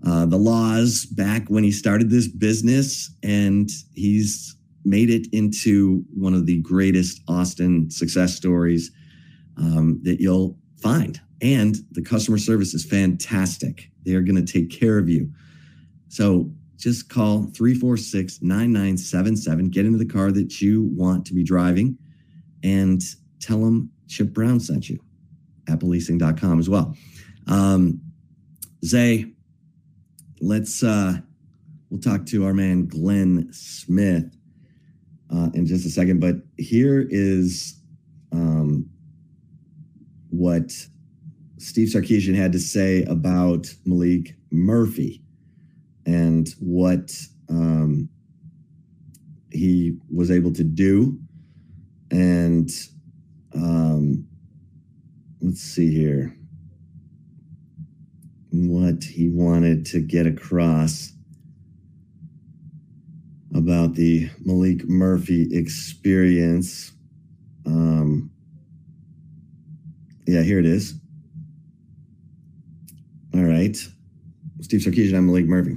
uh, 0.05 0.27
the 0.27 0.37
laws 0.37 1.07
back 1.07 1.47
when 1.47 1.62
he 1.62 1.71
started 1.71 2.11
this 2.11 2.27
business, 2.27 3.12
and 3.23 3.71
he's 3.95 4.57
made 4.85 5.09
it 5.09 5.29
into 5.33 6.03
one 6.12 6.35
of 6.35 6.47
the 6.47 6.61
greatest 6.62 7.23
Austin 7.29 7.89
success 7.89 8.35
stories 8.35 8.91
um, 9.57 10.01
that 10.03 10.19
you'll 10.19 10.59
find. 10.83 11.21
And 11.41 11.77
the 11.93 12.03
customer 12.03 12.39
service 12.39 12.75
is 12.75 12.85
fantastic. 12.85 13.93
They 14.05 14.14
are 14.14 14.23
going 14.23 14.45
to 14.45 14.53
take 14.53 14.69
care 14.69 14.99
of 14.99 15.09
you. 15.09 15.31
So 16.09 16.51
just 16.79 17.09
call 17.09 17.43
346 17.55 18.41
9977. 18.41 19.70
Get 19.70 19.85
into 19.85 19.99
the 19.99 20.07
car 20.07 20.31
that 20.31 20.61
you 20.61 20.85
want 20.95 21.26
to 21.26 21.35
be 21.35 21.43
driving 21.43 21.99
and 22.62 23.03
tell 23.41 23.59
them 23.59 23.91
Chip 24.07 24.33
Brown 24.33 24.61
sent 24.61 24.89
you. 24.89 25.01
AppleLeasing.com 25.66 26.59
as 26.59 26.68
well. 26.68 26.97
Um, 27.49 28.01
Zay, 28.85 29.33
let's, 30.41 30.83
uh, 30.85 31.18
we'll 31.91 32.01
talk 32.01 32.24
to 32.26 32.47
our 32.47 32.55
man 32.55 32.87
Glenn 32.87 33.49
Smith 33.53 34.37
uh, 35.35 35.51
in 35.55 35.66
just 35.66 35.85
a 35.85 35.91
second. 35.91 36.20
But 36.20 36.37
here 36.59 37.07
is 37.11 37.81
um, 38.31 38.89
what 40.31 40.72
Steve 41.59 41.89
Sarkisian 41.89 42.37
had 42.37 42.53
to 42.53 42.61
say 42.61 43.03
about 43.05 43.64
Maalik 43.85 44.35
Murphy 44.53 45.22
and 46.09 46.49
what 46.59 47.13
um, 47.51 48.09
he 49.53 49.99
was 50.11 50.31
able 50.31 50.53
to 50.55 50.65
do. 50.65 51.19
And 52.11 52.71
um, 53.55 54.27
let's 55.43 55.61
see 55.61 55.93
here 55.93 56.35
what 58.51 59.05
he 59.05 59.29
wanted 59.29 59.85
to 59.85 60.01
get 60.01 60.27
across 60.27 61.13
about 63.55 63.95
the 63.95 64.31
Maalik 64.47 64.89
Murphy 64.89 65.55
experience. 65.55 66.93
Um, 67.67 68.31
yeah, 70.27 70.41
here 70.41 70.59
it 70.59 70.65
is. 70.65 70.95
All 73.35 73.45
right. 73.45 73.77
Steve 74.61 74.81
Sarkisian, 74.81 75.15
I'm 75.15 75.29
Maalik 75.29 75.47
Murphy. 75.47 75.77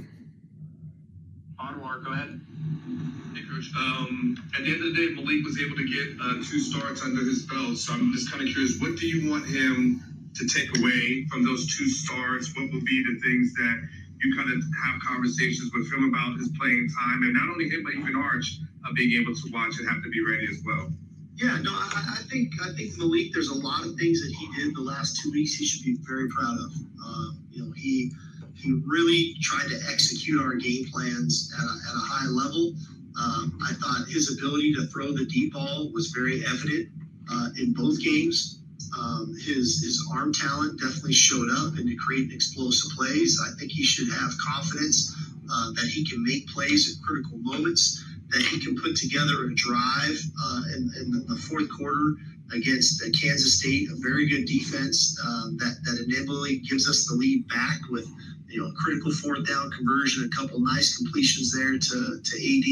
Um, 3.76 4.36
at 4.62 4.66
the 4.66 4.74
end 4.74 4.84
of 4.86 4.94
the 4.94 4.98
day, 5.02 5.10
Maalik 5.18 5.42
was 5.42 5.58
able 5.58 5.74
to 5.74 5.82
get 5.90 6.14
uh, 6.22 6.38
two 6.38 6.62
starts 6.62 7.02
under 7.02 7.26
his 7.26 7.42
belt. 7.46 7.76
So 7.78 7.94
I'm 7.94 8.12
just 8.12 8.30
kind 8.30 8.46
of 8.46 8.48
curious, 8.48 8.78
what 8.78 8.94
do 8.94 9.10
you 9.10 9.28
want 9.28 9.44
him 9.44 9.98
to 10.38 10.46
take 10.46 10.70
away 10.78 11.26
from 11.26 11.44
those 11.44 11.66
two 11.66 11.88
starts? 11.90 12.54
What 12.54 12.70
will 12.70 12.86
be 12.86 13.02
the 13.02 13.18
things 13.18 13.52
that 13.54 13.88
you 14.22 14.36
kind 14.38 14.54
of 14.54 14.62
have 14.86 15.02
conversations 15.02 15.74
with 15.74 15.90
him 15.92 16.14
about 16.14 16.38
his 16.38 16.54
playing 16.54 16.88
time, 16.94 17.26
and 17.26 17.34
not 17.34 17.50
only 17.50 17.68
him, 17.70 17.82
but 17.82 17.94
even 17.94 18.14
Arch 18.14 18.62
uh, 18.86 18.92
being 18.94 19.20
able 19.20 19.34
to 19.34 19.50
watch 19.50 19.82
and 19.82 19.88
have 19.88 20.00
to 20.04 20.10
be 20.10 20.22
ready 20.22 20.46
as 20.46 20.62
well. 20.64 20.94
Yeah, 21.34 21.58
no, 21.58 21.72
I, 21.74 22.20
I, 22.20 22.22
think 22.30 22.54
I 22.62 22.70
think 22.78 22.94
Maalik. 22.94 23.32
There's 23.34 23.48
a 23.48 23.58
lot 23.58 23.82
of 23.84 23.96
things 23.98 24.22
that 24.22 24.30
he 24.30 24.46
did 24.54 24.76
the 24.76 24.82
last 24.82 25.18
two 25.20 25.32
weeks. 25.32 25.54
He 25.54 25.66
should 25.66 25.82
be 25.82 25.98
very 26.06 26.28
proud 26.28 26.54
of. 26.54 26.70
Uh, 27.02 27.34
you 27.50 27.66
know, 27.66 27.72
he 27.72 28.12
he 28.54 28.80
really 28.86 29.34
tried 29.42 29.68
to 29.70 29.80
execute 29.90 30.40
our 30.40 30.54
game 30.54 30.86
plans 30.92 31.52
at 31.58 31.64
a, 31.64 31.74
at 31.90 31.94
a 31.96 32.04
high 32.06 32.28
level. 32.28 32.74
Um, 33.18 33.58
I 33.68 33.74
thought 33.74 34.08
his 34.08 34.36
ability 34.36 34.74
to 34.74 34.86
throw 34.86 35.12
the 35.12 35.26
deep 35.26 35.52
ball 35.52 35.90
was 35.92 36.08
very 36.08 36.44
evident 36.46 36.88
uh, 37.30 37.48
in 37.60 37.72
both 37.72 38.00
games. 38.02 38.60
Um, 38.98 39.34
his 39.34 39.80
his 39.82 40.06
arm 40.12 40.32
talent 40.32 40.80
definitely 40.80 41.14
showed 41.14 41.48
up 41.50 41.78
and 41.78 41.88
to 41.88 41.96
create 41.96 42.32
explosive 42.32 42.90
plays. 42.92 43.40
I 43.40 43.58
think 43.58 43.72
he 43.72 43.82
should 43.84 44.12
have 44.12 44.32
confidence 44.38 45.14
uh, 45.50 45.72
that 45.72 45.86
he 45.86 46.04
can 46.04 46.22
make 46.22 46.46
plays 46.48 46.90
at 46.90 47.02
critical 47.06 47.38
moments. 47.38 48.04
that 48.30 48.42
he 48.42 48.58
can 48.60 48.74
put 48.76 48.96
together 48.96 49.44
a 49.44 49.54
drive 49.54 50.18
uh, 50.42 50.62
in, 50.74 50.90
in 51.00 51.26
the, 51.28 51.36
fourth 51.36 51.68
quarter 51.76 52.16
against 52.54 53.02
uh, 53.02 53.06
Kansas 53.20 53.58
State, 53.58 53.90
a 53.90 53.96
very 53.96 54.26
good 54.26 54.46
defense 54.46 55.18
um, 55.26 55.58
that 55.58 55.76
that 55.84 56.02
inevitably 56.04 56.58
gives 56.58 56.88
us 56.88 57.06
the 57.06 57.14
lead 57.14 57.46
back 57.48 57.78
with 57.90 58.08
you 58.52 58.60
know 58.62 58.70
critical 58.76 59.10
fourth 59.12 59.46
down 59.48 59.70
conversion, 59.70 60.24
a 60.24 60.36
couple 60.36 60.60
nice 60.60 60.96
completions 60.96 61.52
there 61.52 61.78
to 61.78 62.20
to 62.22 62.34
AD. 62.36 62.68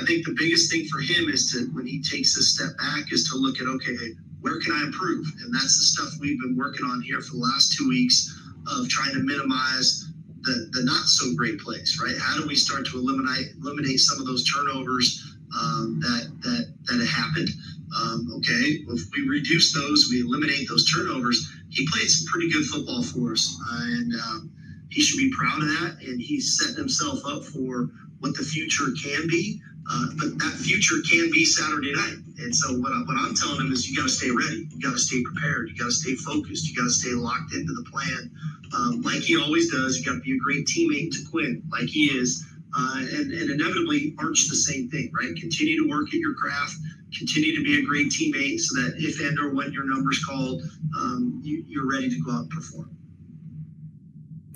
I 0.00 0.06
think 0.06 0.24
the 0.24 0.34
biggest 0.36 0.70
thing 0.70 0.86
for 0.86 1.00
him 1.00 1.28
is 1.28 1.52
to 1.52 1.66
when 1.72 1.86
he 1.86 2.02
takes 2.02 2.36
a 2.36 2.42
step 2.42 2.76
back 2.78 3.12
is 3.12 3.28
to 3.30 3.36
look 3.36 3.60
at 3.60 3.66
okay, 3.68 3.96
where 4.40 4.58
can 4.60 4.72
I 4.72 4.82
improve, 4.84 5.26
and 5.42 5.54
that's 5.54 5.78
the 5.78 5.84
stuff 5.84 6.20
we've 6.20 6.40
been 6.40 6.56
working 6.56 6.86
on 6.86 7.00
here 7.02 7.20
for 7.20 7.32
the 7.36 7.42
last 7.42 7.76
two 7.76 7.88
weeks 7.88 8.38
of 8.66 8.88
trying 8.88 9.12
to 9.12 9.20
minimize 9.20 10.08
the, 10.42 10.68
the 10.72 10.82
not 10.84 11.06
so 11.06 11.34
great 11.34 11.58
plays, 11.60 11.98
right? 12.02 12.16
How 12.18 12.40
do 12.40 12.46
we 12.46 12.54
start 12.54 12.86
to 12.86 12.98
eliminate 12.98 13.54
eliminate 13.60 14.00
some 14.00 14.18
of 14.18 14.26
those 14.26 14.44
turnovers 14.50 15.36
um, 15.58 16.00
that 16.00 16.32
that 16.42 16.74
that 16.86 16.98
have 16.98 17.08
happened? 17.08 17.48
Um, 17.94 18.32
okay, 18.38 18.82
if 18.88 19.02
we 19.12 19.28
reduce 19.28 19.72
those, 19.72 20.08
we 20.10 20.20
eliminate 20.22 20.68
those 20.68 20.90
turnovers. 20.90 21.46
He 21.68 21.86
played 21.92 22.08
some 22.08 22.26
pretty 22.26 22.50
good 22.50 22.64
football 22.66 23.02
for 23.02 23.32
us, 23.32 23.56
uh, 23.70 23.82
and 23.82 24.14
um, 24.14 24.50
he 24.92 25.00
should 25.00 25.18
be 25.18 25.32
proud 25.36 25.62
of 25.62 25.68
that. 25.68 25.98
And 26.02 26.20
he's 26.20 26.58
setting 26.58 26.76
himself 26.76 27.20
up 27.26 27.44
for 27.44 27.88
what 28.20 28.36
the 28.36 28.44
future 28.44 28.86
can 29.02 29.26
be. 29.26 29.60
Uh, 29.90 30.06
but 30.16 30.38
that 30.38 30.56
future 30.62 30.96
can 31.10 31.30
be 31.30 31.44
Saturday 31.44 31.92
night. 31.92 32.18
And 32.38 32.54
so 32.54 32.78
what, 32.78 32.92
I, 32.92 33.00
what 33.02 33.16
I'm 33.18 33.34
telling 33.34 33.60
him 33.60 33.72
is 33.72 33.88
you 33.88 33.96
got 33.96 34.04
to 34.04 34.14
stay 34.14 34.30
ready. 34.30 34.68
You 34.70 34.80
got 34.80 34.92
to 34.92 34.98
stay 34.98 35.22
prepared. 35.22 35.70
You 35.70 35.76
got 35.76 35.86
to 35.86 35.92
stay 35.92 36.14
focused. 36.14 36.68
You 36.68 36.76
got 36.76 36.84
to 36.84 36.90
stay 36.90 37.10
locked 37.10 37.52
into 37.52 37.72
the 37.72 37.84
plan, 37.90 38.30
um, 38.76 39.02
like 39.02 39.22
he 39.22 39.36
always 39.36 39.72
does. 39.72 39.98
You 39.98 40.04
got 40.04 40.14
to 40.14 40.20
be 40.20 40.36
a 40.36 40.38
great 40.38 40.66
teammate 40.66 41.12
to 41.12 41.28
Quinn, 41.30 41.62
like 41.72 41.88
he 41.88 42.06
is. 42.06 42.46
Uh, 42.74 42.98
and, 43.00 43.32
and 43.32 43.50
inevitably, 43.50 44.14
Arch 44.18 44.48
the 44.48 44.56
same 44.56 44.88
thing, 44.88 45.10
right? 45.12 45.34
Continue 45.36 45.82
to 45.82 45.88
work 45.90 46.08
at 46.08 46.14
your 46.14 46.34
craft 46.34 46.76
continue 47.16 47.54
to 47.56 47.62
be 47.62 47.78
a 47.78 47.82
great 47.82 48.08
teammate 48.08 48.58
so 48.58 48.80
that 48.80 48.94
if 48.96 49.20
and 49.20 49.38
or 49.38 49.54
when 49.54 49.72
your 49.72 49.84
number's 49.84 50.24
called, 50.24 50.62
um, 50.98 51.40
you, 51.42 51.64
you're 51.66 51.88
ready 51.88 52.08
to 52.08 52.20
go 52.22 52.32
out 52.32 52.40
and 52.42 52.50
perform. 52.50 52.96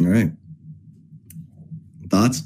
All 0.01 0.07
right. 0.07 0.30
Thoughts? 2.09 2.42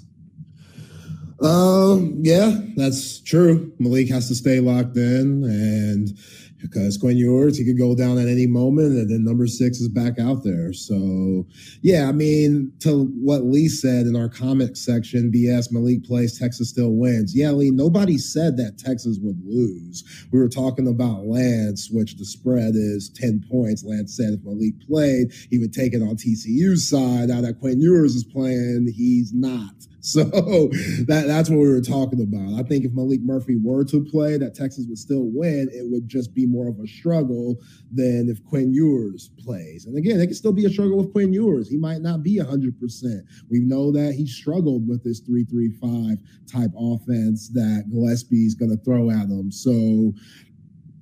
Um, 1.43 2.19
yeah, 2.21 2.61
that's 2.77 3.21
true. 3.21 3.73
Maalik 3.81 4.11
has 4.11 4.29
to 4.29 4.35
stay 4.35 4.61
locked 4.61 4.97
in, 4.97 5.45
and 5.45 6.19
because 6.61 6.97
Quinn 6.97 7.17
Ewers, 7.17 7.57
he 7.57 7.65
could 7.65 7.79
go 7.79 7.95
down 7.95 8.19
at 8.19 8.29
any 8.29 8.47
moment, 8.47 8.93
and 8.93 9.11
then 9.11 9.25
number 9.25 9.47
six 9.47 9.79
is 9.79 9.89
back 9.89 10.19
out 10.19 10.45
there. 10.45 10.73
So, 10.73 11.47
yeah, 11.83 12.09
I 12.09 12.13
mean, 12.13 12.73
to 12.81 13.05
what 13.21 13.45
Lee 13.45 13.69
said 13.69 14.07
in 14.07 14.17
our 14.17 14.29
comment 14.29 14.77
section, 14.77 15.33
BS 15.33 15.73
Maalik 15.73 16.07
plays, 16.07 16.39
Texas 16.39 16.71
still 16.71 16.93
wins. 16.93 17.35
Yeah, 17.35 17.51
Lee, 17.51 17.71
nobody 17.71 18.19
said 18.19 18.57
that 18.59 18.79
Texas 18.79 19.19
would 19.23 19.41
lose. 19.45 20.05
We 20.33 20.39
were 20.39 20.49
talking 20.49 20.89
about 20.89 21.27
Lance, 21.27 21.91
which 21.91 22.17
the 22.17 22.25
spread 22.25 22.75
is 22.75 23.11
10 23.11 23.45
points. 23.51 23.85
Lance 23.85 24.17
said 24.17 24.35
if 24.35 24.41
Maalik 24.41 24.87
played, 24.87 25.33
he 25.51 25.59
would 25.59 25.73
take 25.73 25.95
it 25.95 26.03
on 26.03 26.17
TCU's 26.17 26.89
side. 26.89 27.29
Now 27.29 27.41
that 27.41 27.59
Quinn 27.61 27.81
Ewers 27.81 28.15
is 28.15 28.25
playing, 28.25 28.93
he's 28.95 29.33
not. 29.33 29.75
So 30.11 30.25
that 30.25 31.25
that's 31.27 31.51
what 31.51 31.59
we 31.59 31.69
were 31.69 31.83
talking 31.83 32.23
about. 32.23 32.59
I 32.59 32.67
think 32.67 32.87
if 32.87 32.93
Maalik 32.93 33.23
Murphy 33.23 33.57
were 33.63 33.85
to 33.85 34.03
play, 34.03 34.39
that 34.39 34.55
Texas 34.55 34.87
would 34.89 34.97
still 34.97 35.31
win. 35.31 35.69
It 35.71 35.91
would 35.91 36.09
just 36.09 36.35
be 36.35 36.47
more 36.47 36.69
of 36.69 36.81
a 36.81 36.87
struggle 36.87 37.59
than 37.93 38.31
if 38.31 38.43
Quinn 38.47 38.73
Ewers 38.73 39.31
plays. 39.39 39.85
And 39.85 39.99
again, 39.99 40.19
it 40.19 40.29
could 40.29 40.37
still 40.37 40.55
be 40.55 40.65
a 40.65 40.71
struggle 40.71 40.97
with 40.97 41.13
Quinn 41.13 41.35
Ewers. 41.35 41.69
He 41.69 41.77
might 41.77 42.01
not 42.01 42.23
be 42.23 42.39
100%. 42.39 43.21
We 43.51 43.61
know 43.61 43.93
that 43.93 44.15
he 44.15 44.27
struggled 44.27 44.89
with 44.89 45.05
this 45.05 45.21
3 45.21 45.45
3 45.45 45.69
5 45.69 46.19
type 46.51 46.71
offense 46.79 47.51
that 47.51 47.85
Gillespie's 47.91 48.55
going 48.55 48.71
to 48.71 48.83
throw 48.83 49.11
at 49.11 49.29
him. 49.29 49.53
So 49.53 50.15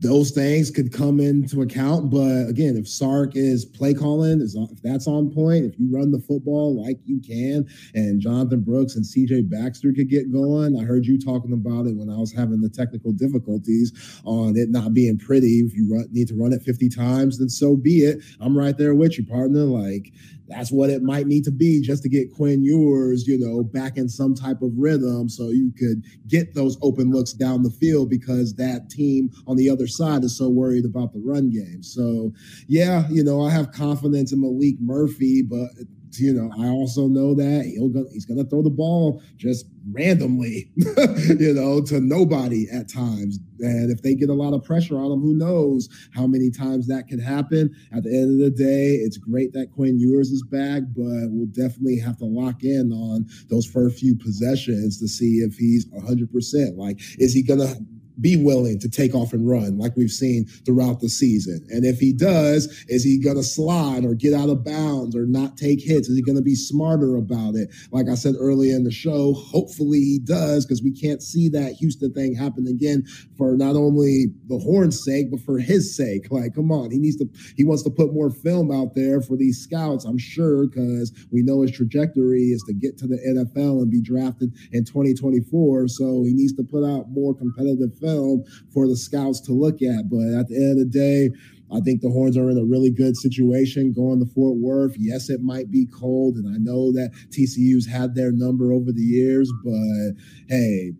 those 0.00 0.30
things 0.30 0.70
could 0.70 0.92
come 0.92 1.18
into 1.18 1.62
account. 1.62 2.10
But 2.10 2.48
again, 2.48 2.76
if 2.76 2.88
Sark 2.88 3.34
is 3.34 3.64
play 3.64 3.94
calling, 3.94 4.40
if 4.40 4.82
that's 4.82 5.08
on 5.08 5.30
point, 5.30 5.64
if 5.64 5.78
you 5.78 5.88
run 5.90 6.12
the 6.12 6.20
football 6.20 6.80
like 6.84 6.98
you 7.04 7.20
can, 7.20 7.66
and 7.94 8.20
Jonathan 8.20 8.60
Brooks 8.60 8.96
and 8.96 9.04
CJ 9.04 9.50
Baxter 9.50 9.92
could 9.92 10.08
get 10.08 10.32
going. 10.32 10.78
I 10.78 10.84
heard 10.84 11.06
you 11.06 11.18
talking 11.18 11.52
about 11.52 11.86
it 11.86 11.96
when 11.96 12.10
I 12.10 12.16
was 12.16 12.32
having 12.32 12.60
the 12.60 12.68
technical 12.68 13.12
difficulties 13.12 14.20
on 14.24 14.56
it 14.56 14.70
not 14.70 14.94
being 14.94 15.18
pretty. 15.18 15.60
If 15.60 15.74
you 15.74 15.92
run, 15.92 16.06
need 16.12 16.28
to 16.28 16.34
run 16.34 16.52
it 16.52 16.62
50 16.62 16.88
times, 16.88 17.38
then 17.38 17.48
so 17.48 17.76
be 17.76 18.00
it. 18.00 18.22
I'm 18.40 18.56
right 18.56 18.76
there 18.76 18.94
with 18.94 19.18
you, 19.18 19.26
partner. 19.26 19.64
Like 19.64 20.12
that's 20.48 20.72
what 20.72 20.90
it 20.90 21.02
might 21.02 21.26
need 21.26 21.44
to 21.44 21.50
be 21.50 21.80
just 21.80 22.02
to 22.02 22.08
get 22.08 22.32
Quinn 22.34 22.64
Ewers, 22.64 23.26
you 23.26 23.38
know, 23.38 23.62
back 23.62 23.96
in 23.96 24.08
some 24.08 24.34
type 24.34 24.62
of 24.62 24.72
rhythm 24.76 25.28
so 25.28 25.50
you 25.50 25.72
could 25.78 26.02
get 26.26 26.54
those 26.54 26.78
open 26.82 27.10
looks 27.10 27.32
down 27.32 27.62
the 27.62 27.70
field 27.70 28.08
because 28.08 28.54
that 28.54 28.88
team 28.90 29.30
on 29.46 29.56
the 29.56 29.68
other 29.68 29.86
side 29.86 30.24
is 30.24 30.36
so 30.36 30.48
worried 30.48 30.84
about 30.84 31.12
the 31.12 31.20
run 31.20 31.50
game. 31.50 31.82
So, 31.82 32.32
yeah, 32.66 33.06
you 33.10 33.22
know, 33.22 33.42
I 33.42 33.50
have 33.50 33.72
confidence 33.72 34.32
in 34.32 34.40
Maalik 34.40 34.80
Murphy, 34.80 35.42
but 35.42 35.68
you 36.16 36.32
know, 36.32 36.50
I 36.58 36.68
also 36.68 37.06
know 37.06 37.34
that 37.34 37.64
he'll 37.64 37.88
go, 37.88 38.06
he's 38.12 38.24
going 38.24 38.42
to 38.42 38.48
throw 38.48 38.62
the 38.62 38.70
ball 38.70 39.22
just 39.36 39.66
randomly, 39.92 40.70
you 40.76 41.54
know, 41.54 41.80
to 41.82 42.00
nobody 42.00 42.66
at 42.70 42.92
times. 42.92 43.38
And 43.60 43.90
if 43.90 44.02
they 44.02 44.14
get 44.14 44.28
a 44.28 44.34
lot 44.34 44.54
of 44.54 44.64
pressure 44.64 44.96
on 44.96 45.12
him, 45.12 45.20
who 45.20 45.34
knows 45.34 45.88
how 46.14 46.26
many 46.26 46.50
times 46.50 46.86
that 46.88 47.08
could 47.08 47.20
happen. 47.20 47.74
At 47.92 48.04
the 48.04 48.14
end 48.14 48.40
of 48.40 48.44
the 48.44 48.64
day, 48.64 48.94
it's 48.94 49.18
great 49.18 49.52
that 49.52 49.72
Quinn 49.72 49.98
Ewers 49.98 50.30
is 50.30 50.44
back, 50.44 50.82
but 50.94 51.28
we'll 51.30 51.46
definitely 51.46 51.98
have 51.98 52.18
to 52.18 52.24
lock 52.24 52.62
in 52.62 52.92
on 52.92 53.26
those 53.50 53.66
first 53.66 53.98
few 53.98 54.16
possessions 54.16 54.98
to 55.00 55.08
see 55.08 55.38
if 55.38 55.56
he's 55.56 55.86
100%. 55.90 56.76
Like, 56.76 57.00
is 57.18 57.32
he 57.32 57.42
going 57.42 57.60
to 57.60 57.76
be 58.20 58.36
willing 58.36 58.78
to 58.80 58.88
take 58.88 59.14
off 59.14 59.32
and 59.32 59.48
run 59.48 59.78
like 59.78 59.96
we've 59.96 60.10
seen 60.10 60.46
throughout 60.64 61.00
the 61.00 61.08
season? 61.08 61.66
And 61.70 61.84
if 61.84 61.98
he 61.98 62.12
does, 62.12 62.66
is 62.88 63.04
he 63.04 63.20
going 63.20 63.36
to 63.36 63.42
slide 63.42 64.04
or 64.04 64.14
get 64.14 64.34
out 64.34 64.48
of 64.48 64.64
bounds 64.64 65.14
or 65.14 65.26
not 65.26 65.56
take 65.56 65.80
hits? 65.82 66.08
Is 66.08 66.16
he 66.16 66.22
going 66.22 66.36
to 66.36 66.42
be 66.42 66.54
smarter 66.54 67.16
about 67.16 67.54
it? 67.54 67.68
Like 67.92 68.08
I 68.08 68.14
said 68.14 68.34
earlier 68.38 68.74
in 68.74 68.84
the 68.84 68.90
show, 68.90 69.34
hopefully 69.34 70.00
he 70.00 70.18
does 70.18 70.66
because 70.66 70.82
we 70.82 70.92
can't 70.92 71.22
see 71.22 71.48
that 71.50 71.74
Houston 71.74 72.12
thing 72.12 72.34
happen 72.34 72.66
again 72.66 73.04
for 73.36 73.56
not 73.56 73.76
only 73.76 74.26
the 74.48 74.58
horn's 74.58 75.02
sake, 75.04 75.30
but 75.30 75.40
for 75.40 75.58
his 75.58 75.96
sake. 75.96 76.30
Like, 76.30 76.54
come 76.54 76.72
on, 76.72 76.90
he 76.90 76.98
needs 76.98 77.16
to, 77.16 77.28
he 77.56 77.64
wants 77.64 77.82
to 77.84 77.90
put 77.90 78.12
more 78.12 78.30
film 78.30 78.70
out 78.70 78.94
there 78.94 79.20
for 79.20 79.36
these 79.36 79.58
scouts, 79.58 80.04
I'm 80.04 80.18
sure, 80.18 80.66
because 80.66 81.12
we 81.30 81.42
know 81.42 81.62
his 81.62 81.72
trajectory 81.72 82.44
is 82.44 82.62
to 82.66 82.74
get 82.74 82.98
to 82.98 83.06
the 83.06 83.16
NFL 83.16 83.82
and 83.82 83.90
be 83.90 84.00
drafted 84.00 84.52
in 84.72 84.84
2024. 84.84 85.88
So 85.88 86.24
he 86.24 86.32
needs 86.32 86.54
to 86.54 86.62
put 86.62 86.84
out 86.84 87.10
more 87.10 87.34
competitive 87.34 87.96
film 87.98 88.07
film 88.08 88.44
for 88.72 88.86
the 88.86 88.96
scouts 88.96 89.40
to 89.42 89.52
look 89.52 89.82
at. 89.82 90.08
But 90.08 90.38
at 90.38 90.48
the 90.48 90.56
end 90.56 90.72
of 90.72 90.78
the 90.78 90.98
day, 90.98 91.30
I 91.70 91.80
think 91.80 92.00
the 92.00 92.10
Horns 92.10 92.36
are 92.36 92.50
in 92.50 92.56
a 92.56 92.64
really 92.64 92.90
good 92.90 93.16
situation 93.16 93.92
going 93.92 94.20
to 94.20 94.26
Fort 94.32 94.56
Worth. 94.56 94.96
Yes, 94.98 95.28
it 95.28 95.42
might 95.42 95.70
be 95.70 95.86
cold, 95.86 96.36
and 96.36 96.48
I 96.48 96.58
know 96.58 96.92
that 96.92 97.12
TCU's 97.30 97.86
had 97.86 98.14
their 98.14 98.32
number 98.32 98.72
over 98.72 98.90
the 98.90 99.02
years, 99.02 99.52
but 99.62 100.14
hey, 100.48 100.92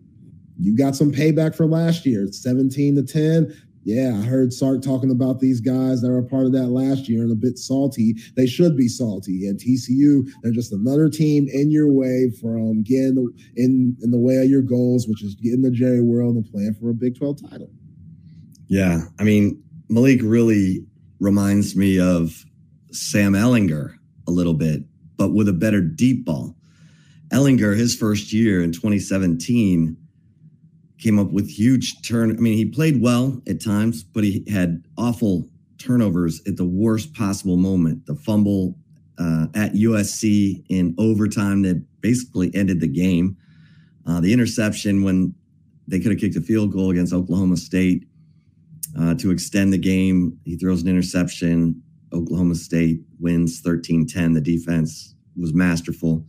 you 0.59 0.77
got 0.77 0.95
some 0.95 1.11
payback 1.11 1.55
for 1.55 1.65
last 1.65 2.05
year. 2.05 2.27
17 2.31 2.95
to 2.97 3.03
10. 3.03 3.55
Yeah, 3.83 4.19
I 4.19 4.25
heard 4.25 4.51
Sark 4.51 4.81
talking 4.81 5.09
about 5.09 5.39
these 5.39 5.61
guys 5.61 6.01
that 6.01 6.09
were 6.09 6.19
a 6.19 6.23
part 6.23 6.45
of 6.45 6.51
that 6.51 6.67
last 6.67 7.07
year 7.07 7.23
and 7.23 7.31
a 7.31 7.35
bit 7.35 7.57
salty. 7.57 8.15
They 8.35 8.45
should 8.45 8.75
be 8.75 8.87
salty. 8.87 9.47
And 9.47 9.59
TCU, 9.59 10.29
they're 10.43 10.51
just 10.51 10.73
another 10.73 11.09
team 11.09 11.47
in 11.51 11.71
your 11.71 11.91
way 11.91 12.29
from 12.41 12.83
getting 12.83 13.33
in 13.55 13.97
in 14.01 14.11
the 14.11 14.19
way 14.19 14.37
of 14.37 14.49
your 14.49 14.61
goals, 14.61 15.07
which 15.07 15.23
is 15.23 15.35
getting 15.35 15.61
the 15.61 15.71
Jerry 15.71 16.01
World 16.01 16.35
and 16.35 16.45
playing 16.45 16.75
for 16.79 16.89
a 16.89 16.93
Big 16.93 17.17
12 17.17 17.49
title. 17.49 17.69
Yeah, 18.67 19.01
I 19.17 19.23
mean, 19.23 19.63
Maalik 19.89 20.21
really 20.23 20.85
reminds 21.19 21.75
me 21.75 21.99
of 21.99 22.45
Sam 22.91 23.33
Ehlinger 23.33 23.95
a 24.27 24.31
little 24.31 24.53
bit, 24.53 24.83
but 25.17 25.29
with 25.33 25.47
a 25.47 25.53
better 25.53 25.81
deep 25.81 26.25
ball. 26.25 26.55
Ehlinger, 27.29 27.77
his 27.77 27.95
first 27.95 28.33
year 28.33 28.61
in 28.63 28.71
2017, 28.71 29.97
came 30.99 31.17
up 31.17 31.31
with 31.31 31.49
huge 31.49 32.01
turn. 32.01 32.31
I 32.31 32.39
mean, 32.39 32.57
he 32.57 32.65
played 32.65 33.01
well 33.01 33.41
at 33.47 33.63
times, 33.63 34.03
but 34.03 34.23
he 34.23 34.43
had 34.49 34.83
awful 34.97 35.49
turnovers 35.77 36.41
at 36.45 36.57
the 36.57 36.65
worst 36.65 37.13
possible 37.13 37.57
moment. 37.57 38.05
The 38.05 38.15
fumble 38.15 38.75
uh, 39.17 39.47
at 39.55 39.73
USC 39.73 40.63
in 40.69 40.95
overtime 40.97 41.61
that 41.63 41.83
basically 42.01 42.53
ended 42.53 42.79
the 42.79 42.87
game. 42.87 43.37
Uh, 44.05 44.19
the 44.19 44.33
interception 44.33 45.03
when 45.03 45.33
they 45.87 45.99
could 45.99 46.11
have 46.11 46.19
kicked 46.19 46.35
a 46.35 46.41
field 46.41 46.71
goal 46.71 46.91
against 46.91 47.13
Oklahoma 47.13 47.57
State 47.57 48.07
uh, 48.99 49.15
to 49.15 49.31
extend 49.31 49.73
the 49.73 49.77
game. 49.77 50.37
He 50.45 50.55
throws 50.55 50.81
an 50.81 50.87
interception. 50.87 51.81
Oklahoma 52.13 52.55
State 52.55 53.01
wins 53.19 53.61
13 53.61 54.07
10. 54.07 54.33
The 54.33 54.41
defense 54.41 55.15
was 55.35 55.53
masterful. 55.53 56.25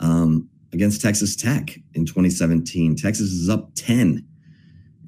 Um, 0.00 0.48
against 0.72 1.00
Texas 1.00 1.36
Tech 1.36 1.78
in 1.94 2.04
2017. 2.06 2.96
Texas 2.96 3.30
is 3.30 3.48
up 3.48 3.70
10 3.74 4.26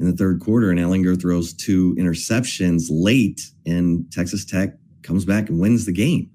in 0.00 0.06
the 0.06 0.12
third 0.16 0.40
quarter, 0.40 0.70
and 0.70 0.78
Ehlinger 0.78 1.20
throws 1.20 1.52
two 1.52 1.94
interceptions 1.96 2.84
late, 2.90 3.50
and 3.66 4.10
Texas 4.12 4.44
Tech 4.44 4.74
comes 5.02 5.24
back 5.24 5.48
and 5.48 5.58
wins 5.60 5.84
the 5.86 5.92
game. 5.92 6.30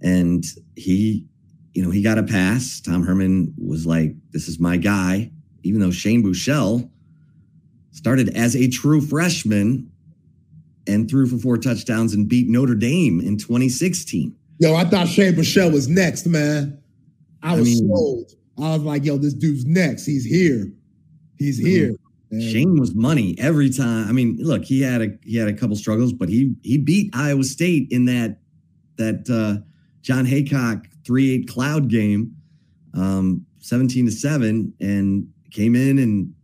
And 0.00 0.44
he, 0.76 1.26
you 1.74 1.82
know, 1.82 1.90
he 1.90 2.02
got 2.02 2.18
a 2.18 2.22
pass. 2.22 2.80
Tom 2.80 3.04
Herman 3.04 3.54
was 3.58 3.86
like, 3.86 4.14
This 4.30 4.48
is 4.48 4.58
my 4.58 4.76
guy. 4.76 5.30
even 5.64 5.80
though 5.80 5.90
Shane 5.90 6.22
Buechele 6.22 6.88
started 7.90 8.28
as 8.36 8.54
a 8.56 8.68
true 8.68 9.00
freshman 9.00 9.90
and 10.86 11.10
threw 11.10 11.26
for 11.26 11.36
four 11.36 11.58
touchdowns 11.58 12.14
and 12.14 12.28
beat 12.28 12.48
Notre 12.48 12.74
Dame 12.76 13.20
in 13.20 13.36
2016. 13.36 14.34
Yo, 14.60 14.74
I 14.74 14.84
thought 14.84 15.08
Shane 15.08 15.34
Buechele 15.34 15.72
was 15.72 15.88
next, 15.88 16.26
man. 16.26 16.80
I 17.42 17.52
was 17.58 17.60
I 17.62 17.64
mean- 17.64 17.88
sold. 17.88 18.32
I 18.60 18.74
was 18.74 18.82
like, 18.82 19.04
yo, 19.04 19.18
this 19.18 19.34
dude's 19.34 19.64
next. 19.66 20.04
He's 20.06 20.24
here. 20.24 20.72
He's 21.38 21.58
here. 21.58 21.88
And- 22.30 22.42
Shane 22.42 22.78
was 22.78 22.94
money 22.94 23.34
every 23.38 23.70
time. 23.70 24.06
I 24.06 24.12
mean, 24.12 24.36
look, 24.38 24.62
he 24.62 24.82
had 24.82 25.00
a 25.00 25.08
he 25.22 25.36
had 25.36 25.48
a 25.48 25.52
couple 25.54 25.76
struggles, 25.76 26.12
but 26.12 26.28
he 26.28 26.54
he 26.62 26.76
beat 26.76 27.10
Iowa 27.14 27.42
State 27.44 27.88
in 27.90 28.04
that 28.04 28.40
that 28.96 29.30
uh, 29.30 29.64
John 30.02 30.26
Heacock 30.26 30.84
three 31.06 31.32
eight 31.32 31.48
cloud 31.48 31.88
game, 31.88 32.36
um, 32.92 33.46
seventeen 33.60 34.04
to 34.04 34.12
seven, 34.12 34.74
and 34.78 35.26
came 35.52 35.74
in 35.74 35.98
and 35.98 36.34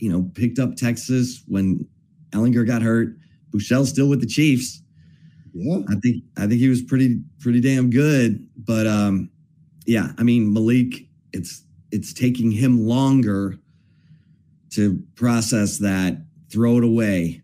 you 0.00 0.10
know 0.12 0.30
picked 0.34 0.58
up 0.58 0.76
Texas 0.76 1.42
when 1.46 1.86
Ehlinger 2.32 2.66
got 2.66 2.82
hurt. 2.82 3.16
Buechele's 3.52 3.88
still 3.88 4.08
with 4.10 4.20
the 4.20 4.26
Chiefs. 4.26 4.82
Yeah. 5.54 5.78
I 5.88 5.94
think 5.96 6.24
I 6.36 6.46
think 6.46 6.60
he 6.60 6.68
was 6.68 6.82
pretty 6.82 7.22
pretty 7.40 7.62
damn 7.62 7.88
good. 7.88 8.46
But 8.56 8.86
um, 8.86 9.30
yeah, 9.86 10.08
I 10.18 10.24
mean 10.24 10.54
Maalik, 10.54 11.06
it's 11.32 11.62
it's 11.90 12.12
taking 12.12 12.50
him 12.50 12.86
longer 12.86 13.58
to 14.70 15.02
process 15.14 15.78
that, 15.78 16.16
throw 16.50 16.78
it 16.78 16.84
away, 16.84 17.42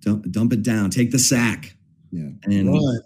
dump 0.00 0.30
dump 0.30 0.52
it 0.52 0.62
down, 0.62 0.90
take 0.90 1.10
the 1.10 1.18
sack, 1.18 1.76
Yeah. 2.10 2.30
and 2.44 2.68
Run. 2.68 3.00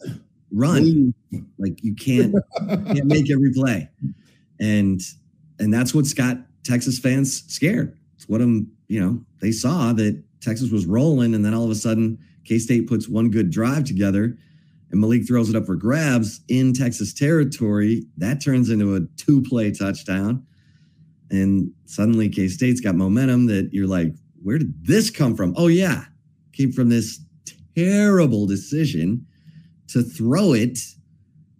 run. 0.52 1.14
Like 1.58 1.82
you 1.82 1.94
can't 1.94 2.34
can't 2.58 3.06
make 3.06 3.30
every 3.30 3.52
play, 3.52 3.88
and 4.60 5.00
and 5.58 5.72
that's 5.74 5.94
what's 5.94 6.14
got 6.14 6.38
Texas 6.64 6.98
fans 6.98 7.42
scared. 7.52 7.96
It's 8.16 8.28
what 8.28 8.38
them 8.38 8.70
you 8.88 9.00
know 9.00 9.20
they 9.40 9.52
saw 9.52 9.92
that 9.94 10.22
Texas 10.40 10.70
was 10.70 10.86
rolling, 10.86 11.34
and 11.34 11.44
then 11.44 11.54
all 11.54 11.64
of 11.64 11.70
a 11.70 11.74
sudden 11.74 12.18
K 12.44 12.58
State 12.58 12.86
puts 12.86 13.08
one 13.08 13.30
good 13.30 13.50
drive 13.50 13.84
together, 13.84 14.38
and 14.90 15.02
Maalik 15.02 15.26
throws 15.26 15.50
it 15.50 15.56
up 15.56 15.66
for 15.66 15.76
grabs 15.76 16.40
in 16.48 16.72
Texas 16.72 17.12
territory. 17.12 18.04
That 18.16 18.42
turns 18.42 18.70
into 18.70 18.94
a 18.94 19.00
two 19.16 19.42
play 19.42 19.70
touchdown, 19.70 20.46
and 21.30 21.72
suddenly 21.84 22.28
K 22.28 22.48
State's 22.48 22.80
got 22.80 22.94
momentum. 22.94 23.46
That 23.46 23.70
you're 23.72 23.86
like, 23.86 24.14
where 24.42 24.58
did 24.58 24.86
this 24.86 25.10
come 25.10 25.36
from? 25.36 25.54
Oh 25.56 25.66
yeah, 25.66 26.04
came 26.52 26.72
from 26.72 26.88
this 26.88 27.20
terrible 27.76 28.46
decision 28.46 29.26
to 29.88 30.02
throw 30.02 30.52
it 30.52 30.78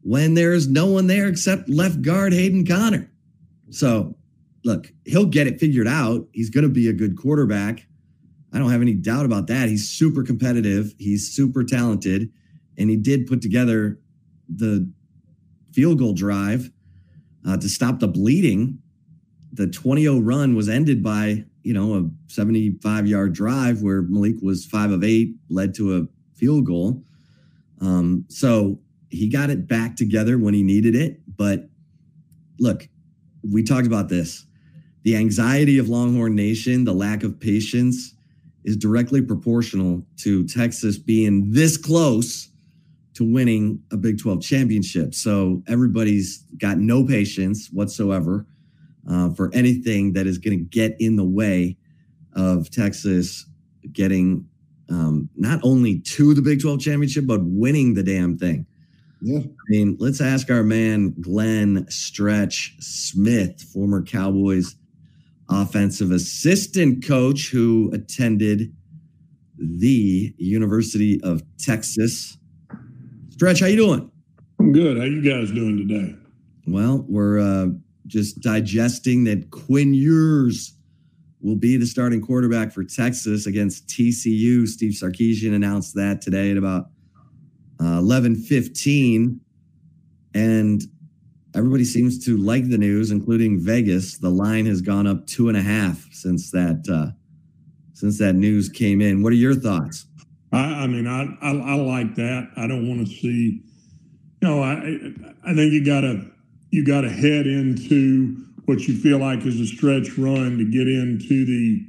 when 0.03 0.35
there's 0.35 0.69
no 0.69 0.87
one 0.87 1.07
there 1.07 1.29
except 1.29 1.69
left 1.69 2.03
guard 2.03 2.33
Hayden 2.33 2.67
Conner. 2.67 3.11
So, 3.71 4.17
look, 4.65 4.93
he'll 5.05 5.27
get 5.27 5.47
it 5.47 5.61
figured 5.61 5.89
out. 5.89 6.27
He's 6.33 6.51
going 6.51 6.65
to 6.65 6.71
be 6.71 6.89
a 6.89 6.93
good 6.93 7.17
quarterback. 7.17 7.87
I 8.53 8.59
don't 8.59 8.71
have 8.71 8.81
any 8.81 8.95
doubt 8.95 9.27
about 9.27 9.47
that. 9.49 9.69
He's 9.69 9.89
super 9.89 10.23
competitive, 10.23 10.95
he's 10.99 11.31
super 11.31 11.63
talented, 11.63 12.31
and 12.79 12.89
he 12.89 12.97
did 12.97 13.27
put 13.27 13.43
together 13.43 13.99
the 14.49 14.91
field 15.73 15.99
goal 15.99 16.15
drive 16.15 16.71
uh, 17.47 17.57
to 17.57 17.69
stop 17.69 17.99
the 18.01 18.09
bleeding. 18.09 18.79
The 19.53 19.67
20 19.67 20.03
0 20.03 20.21
run 20.21 20.55
was 20.55 20.69
ended 20.69 21.03
by, 21.03 21.45
you 21.63 21.75
know, 21.75 21.95
a 21.95 22.33
75 22.33 23.07
yard 23.07 23.33
drive 23.33 23.83
where 23.83 24.03
Maalik 24.03 24.43
was 24.43 24.65
five 24.65 24.91
of 24.91 25.03
eight, 25.03 25.35
led 25.51 25.75
to 25.75 25.97
a 25.97 26.37
field 26.37 26.67
goal. 26.67 27.03
Um, 27.81 28.25
so 28.29 28.81
he 29.11 29.29
got 29.29 29.51
it 29.51 29.67
back 29.67 29.97
together 29.97 30.39
when 30.39 30.55
he 30.55 30.63
needed 30.63 30.95
it. 30.95 31.21
But 31.37 31.69
look, 32.59 32.89
we 33.43 33.63
talked 33.63 33.87
about 33.87 34.09
this. 34.09 34.47
The 35.03 35.17
anxiety 35.17 35.79
of 35.79 35.89
Longhorn 35.89 36.35
Nation, 36.35 36.85
the 36.85 36.93
lack 36.93 37.23
of 37.23 37.41
patience 37.41 38.15
is 38.65 38.77
directly 38.77 39.23
proportional 39.23 40.05
to 40.19 40.47
Texas 40.47 40.99
being 40.99 41.53
this 41.53 41.77
close 41.77 42.51
to 43.19 43.25
winning 43.25 43.83
a 43.91 43.97
Big 43.97 44.21
12 44.21 44.41
championship. 44.41 45.13
So 45.13 45.61
everybody's 45.67 46.45
got 46.57 46.79
no 46.79 47.05
patience 47.05 47.69
whatsoever 47.73 48.47
uh, 49.11 49.31
for 49.31 49.51
anything 49.53 50.13
that 50.13 50.29
is 50.29 50.39
going 50.39 50.57
to 50.57 50.65
get 50.65 50.97
in 51.01 51.17
the 51.17 51.25
way 51.25 51.77
of 52.35 52.71
Texas 52.71 53.45
getting 53.93 54.47
um, 54.89 55.29
not 55.37 55.59
only 55.65 55.99
to 55.99 56.33
the 56.33 56.43
Big 56.43 56.61
12 56.61 56.81
championship, 56.81 57.27
but 57.27 57.41
winning 57.43 57.95
the 57.95 58.05
damn 58.05 58.39
thing. 58.39 58.65
Yeah. 59.21 59.41
I 59.41 59.65
mean, 59.69 59.97
let's 59.99 60.21
ask 60.21 60.49
our 60.49 60.63
man, 60.63 61.13
Glenn 61.21 61.87
Stretch 61.91 62.77
Smith, 62.79 63.61
former 63.73 64.03
Cowboys 64.03 64.77
offensive 65.51 66.13
assistant 66.13 67.05
coach 67.05 67.49
who 67.51 67.91
attended 67.93 68.73
the 69.59 70.33
University 70.39 71.21
of 71.23 71.43
Texas. 71.59 72.37
Stretch, 73.39 73.61
how 73.61 73.67
you 73.67 73.77
doing? 73.77 74.11
I'm 74.59 74.73
good. 74.73 74.97
How 74.99 75.05
you 75.05 75.23
guys 75.23 75.53
doing 75.53 75.77
today? 75.77 76.13
Well, 76.67 77.05
we're 77.09 77.39
uh, 77.39 77.69
just 78.09 78.41
digesting 78.41 79.23
that 79.25 79.53
Quinn 79.53 79.95
Ewers 79.95 80.75
will 81.41 81.55
be 81.55 81.77
the 81.77 81.87
starting 81.87 82.21
quarterback 82.21 82.73
for 82.73 82.83
Texas 82.83 83.47
against 83.47 83.87
TCU. 83.87 84.67
Steve 84.67 84.91
Sarkisian 84.91 85.55
announced 85.55 85.95
that 85.95 86.21
today 86.21 86.51
at 86.51 86.57
about 86.57 86.87
uh, 87.79 88.01
11:15, 88.01 89.39
and 90.35 90.83
everybody 91.55 91.85
seems 91.85 92.25
to 92.25 92.37
like 92.39 92.69
the 92.69 92.77
news, 92.77 93.13
including 93.13 93.61
Vegas. 93.61 94.19
The 94.19 94.31
line 94.31 94.67
has 94.67 94.81
gone 94.81 95.07
up 95.07 95.29
two 95.29 95.49
and 95.49 95.57
a 95.57 95.63
half 95.63 96.09
since 96.11 96.51
that 96.51 96.85
uh, 96.91 97.13
since 97.93 98.19
that 98.19 98.35
news 98.35 98.69
came 98.69 99.01
in. 99.01 99.23
What 99.23 99.33
are 99.33 99.37
your 99.37 99.55
thoughts? 99.55 100.09
I, 100.59 100.83
I 100.83 100.87
mean, 100.87 101.07
I, 101.07 101.25
I 101.41 101.51
I 101.51 101.75
like 101.75 102.15
that. 102.17 102.51
I 102.57 102.67
don't 102.67 102.89
want 102.89 103.07
to 103.07 103.15
see. 103.15 103.63
You 104.43 104.49
know, 104.49 104.63
I 104.63 104.75
I 105.45 105.55
think 105.55 105.73
you 105.73 105.85
gotta 105.85 106.27
you 106.71 106.85
gotta 106.85 107.09
head 107.09 107.47
into 107.47 108.45
what 108.67 108.81
you 108.87 108.97
feel 108.97 109.19
like 109.19 109.47
is 109.47 109.61
a 109.61 109.67
stretch 109.67 110.19
run 110.19 110.59
to 110.59 110.65
get 110.65 110.87
into 110.87 111.47
the 111.47 111.87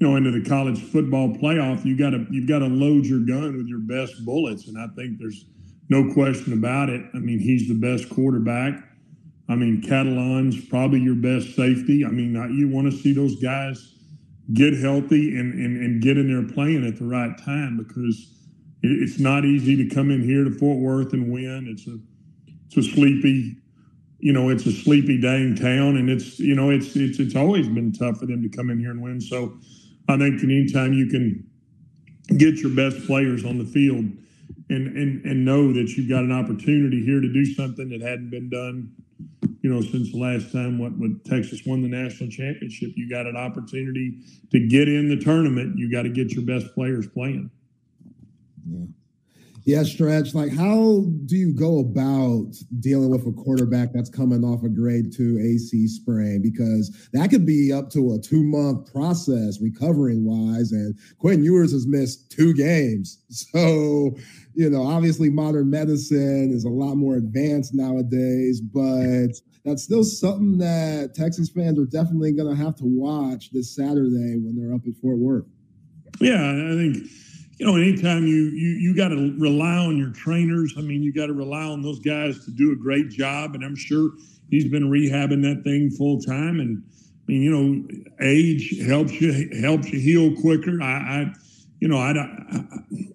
you 0.00 0.06
know 0.06 0.16
into 0.16 0.30
the 0.30 0.46
college 0.46 0.80
football 0.80 1.28
playoff. 1.30 1.84
You 1.84 1.96
gotta 1.96 2.26
you've 2.30 2.48
got 2.48 2.60
to 2.60 2.66
load 2.66 3.06
your 3.06 3.20
gun 3.20 3.56
with 3.56 3.66
your 3.66 3.80
best 3.80 4.24
bullets, 4.24 4.68
and 4.68 4.78
I 4.78 4.86
think 4.96 5.18
there's 5.18 5.46
no 5.88 6.12
question 6.12 6.52
about 6.52 6.90
it. 6.90 7.02
I 7.14 7.18
mean, 7.18 7.38
he's 7.38 7.68
the 7.68 7.74
best 7.74 8.08
quarterback. 8.10 8.74
I 9.48 9.54
mean, 9.54 9.82
Catalan's 9.82 10.64
probably 10.66 11.00
your 11.00 11.14
best 11.14 11.54
safety. 11.54 12.04
I 12.04 12.08
mean, 12.08 12.34
you 12.56 12.68
want 12.68 12.90
to 12.90 12.96
see 12.96 13.12
those 13.12 13.36
guys 13.42 13.93
get 14.52 14.76
healthy 14.78 15.36
and, 15.38 15.54
and, 15.54 15.76
and 15.82 16.02
get 16.02 16.18
in 16.18 16.28
there 16.28 16.52
playing 16.52 16.86
at 16.86 16.98
the 16.98 17.04
right 17.04 17.32
time 17.44 17.78
because 17.78 18.30
it, 18.82 18.88
it's 18.88 19.18
not 19.18 19.44
easy 19.44 19.76
to 19.76 19.94
come 19.94 20.10
in 20.10 20.22
here 20.22 20.44
to 20.44 20.50
Fort 20.50 20.78
Worth 20.78 21.12
and 21.12 21.32
win. 21.32 21.66
It's 21.68 21.86
a 21.86 21.98
it's 22.66 22.76
a 22.76 22.94
sleepy, 22.94 23.56
you 24.18 24.32
know, 24.32 24.50
it's 24.50 24.66
a 24.66 24.72
sleepy 24.72 25.20
dang 25.20 25.54
town, 25.54 25.96
and 25.96 26.10
it's 26.10 26.38
you 26.38 26.54
know 26.54 26.70
it's 26.70 26.94
it's 26.96 27.18
it's 27.18 27.36
always 27.36 27.68
been 27.68 27.92
tough 27.92 28.18
for 28.18 28.26
them 28.26 28.42
to 28.42 28.48
come 28.48 28.70
in 28.70 28.78
here 28.78 28.90
and 28.90 29.02
win. 29.02 29.20
So 29.20 29.58
I 30.08 30.18
think 30.18 30.42
anytime 30.42 30.92
you 30.92 31.06
can 31.06 31.48
get 32.36 32.56
your 32.56 32.74
best 32.74 33.06
players 33.06 33.44
on 33.44 33.58
the 33.58 33.64
field 33.64 34.04
and 34.68 34.96
and 34.96 35.24
and 35.24 35.44
know 35.44 35.72
that 35.72 35.90
you've 35.96 36.08
got 36.08 36.24
an 36.24 36.32
opportunity 36.32 37.04
here 37.04 37.20
to 37.20 37.32
do 37.32 37.44
something 37.54 37.88
that 37.90 38.02
hadn't 38.02 38.30
been 38.30 38.50
done 38.50 38.92
you 39.64 39.72
know, 39.72 39.80
since 39.80 40.12
the 40.12 40.18
last 40.18 40.52
time 40.52 40.78
what 40.78 40.92
when 40.98 41.18
Texas 41.24 41.62
won 41.64 41.80
the 41.80 41.88
national 41.88 42.28
championship, 42.28 42.90
you 42.96 43.08
got 43.08 43.24
an 43.24 43.34
opportunity 43.34 44.18
to 44.50 44.60
get 44.68 44.88
in 44.88 45.08
the 45.08 45.16
tournament. 45.16 45.78
You 45.78 45.90
got 45.90 46.02
to 46.02 46.10
get 46.10 46.32
your 46.32 46.44
best 46.44 46.74
players 46.74 47.08
playing. 47.08 47.50
Yeah. 48.70 48.84
Yeah, 49.66 49.82
stretch. 49.84 50.34
Like, 50.34 50.54
how 50.54 51.06
do 51.24 51.36
you 51.36 51.54
go 51.54 51.78
about 51.78 52.52
dealing 52.80 53.08
with 53.08 53.26
a 53.26 53.32
quarterback 53.32 53.94
that's 53.94 54.10
coming 54.10 54.44
off 54.44 54.62
a 54.62 54.68
grade 54.68 55.10
two 55.10 55.38
AC 55.40 55.88
sprain? 55.88 56.42
Because 56.42 57.08
that 57.14 57.30
could 57.30 57.46
be 57.46 57.72
up 57.72 57.88
to 57.92 58.12
a 58.12 58.18
two 58.18 58.42
month 58.42 58.92
process 58.92 59.62
recovering 59.62 60.26
wise. 60.26 60.72
And 60.72 60.94
Quinn 61.16 61.42
Ewers 61.42 61.72
has 61.72 61.86
missed 61.86 62.30
two 62.30 62.52
games. 62.52 63.18
So, 63.30 64.16
you 64.54 64.70
know, 64.70 64.86
obviously 64.86 65.30
modern 65.30 65.70
medicine 65.70 66.52
is 66.52 66.64
a 66.64 66.68
lot 66.68 66.96
more 66.96 67.16
advanced 67.16 67.74
nowadays, 67.74 68.60
but 68.60 69.32
that's 69.64 69.82
still 69.82 70.04
something 70.04 70.58
that 70.58 71.14
Texas 71.14 71.48
fans 71.48 71.78
are 71.78 71.86
definitely 71.86 72.32
going 72.32 72.54
to 72.54 72.62
have 72.62 72.76
to 72.76 72.84
watch 72.84 73.50
this 73.50 73.74
Saturday 73.74 74.36
when 74.38 74.54
they're 74.56 74.74
up 74.74 74.82
at 74.86 74.94
Fort 75.00 75.18
Worth. 75.18 75.46
Yeah, 76.20 76.34
I 76.34 76.76
think 76.76 77.08
you 77.58 77.66
know, 77.66 77.76
anytime 77.76 78.26
you 78.26 78.50
you 78.50 78.70
you 78.70 78.96
got 78.96 79.08
to 79.08 79.34
rely 79.38 79.76
on 79.76 79.96
your 79.96 80.10
trainers. 80.10 80.74
I 80.76 80.80
mean, 80.80 81.02
you 81.02 81.12
got 81.12 81.26
to 81.26 81.32
rely 81.32 81.64
on 81.64 81.82
those 81.82 82.00
guys 82.00 82.44
to 82.44 82.50
do 82.50 82.72
a 82.72 82.76
great 82.76 83.10
job, 83.10 83.54
and 83.54 83.64
I'm 83.64 83.76
sure 83.76 84.10
he's 84.50 84.68
been 84.68 84.90
rehabbing 84.90 85.42
that 85.42 85.62
thing 85.64 85.90
full 85.90 86.20
time. 86.20 86.60
And 86.60 86.82
I 86.90 87.24
mean, 87.26 87.42
you 87.42 87.50
know, 87.50 87.88
age 88.20 88.80
helps 88.86 89.20
you 89.20 89.50
helps 89.60 89.88
you 89.88 90.00
heal 90.00 90.40
quicker. 90.40 90.82
I, 90.82 90.86
I 90.86 91.34
you 91.80 91.88
know, 91.88 91.98
I, 91.98 92.12
I 92.12 92.64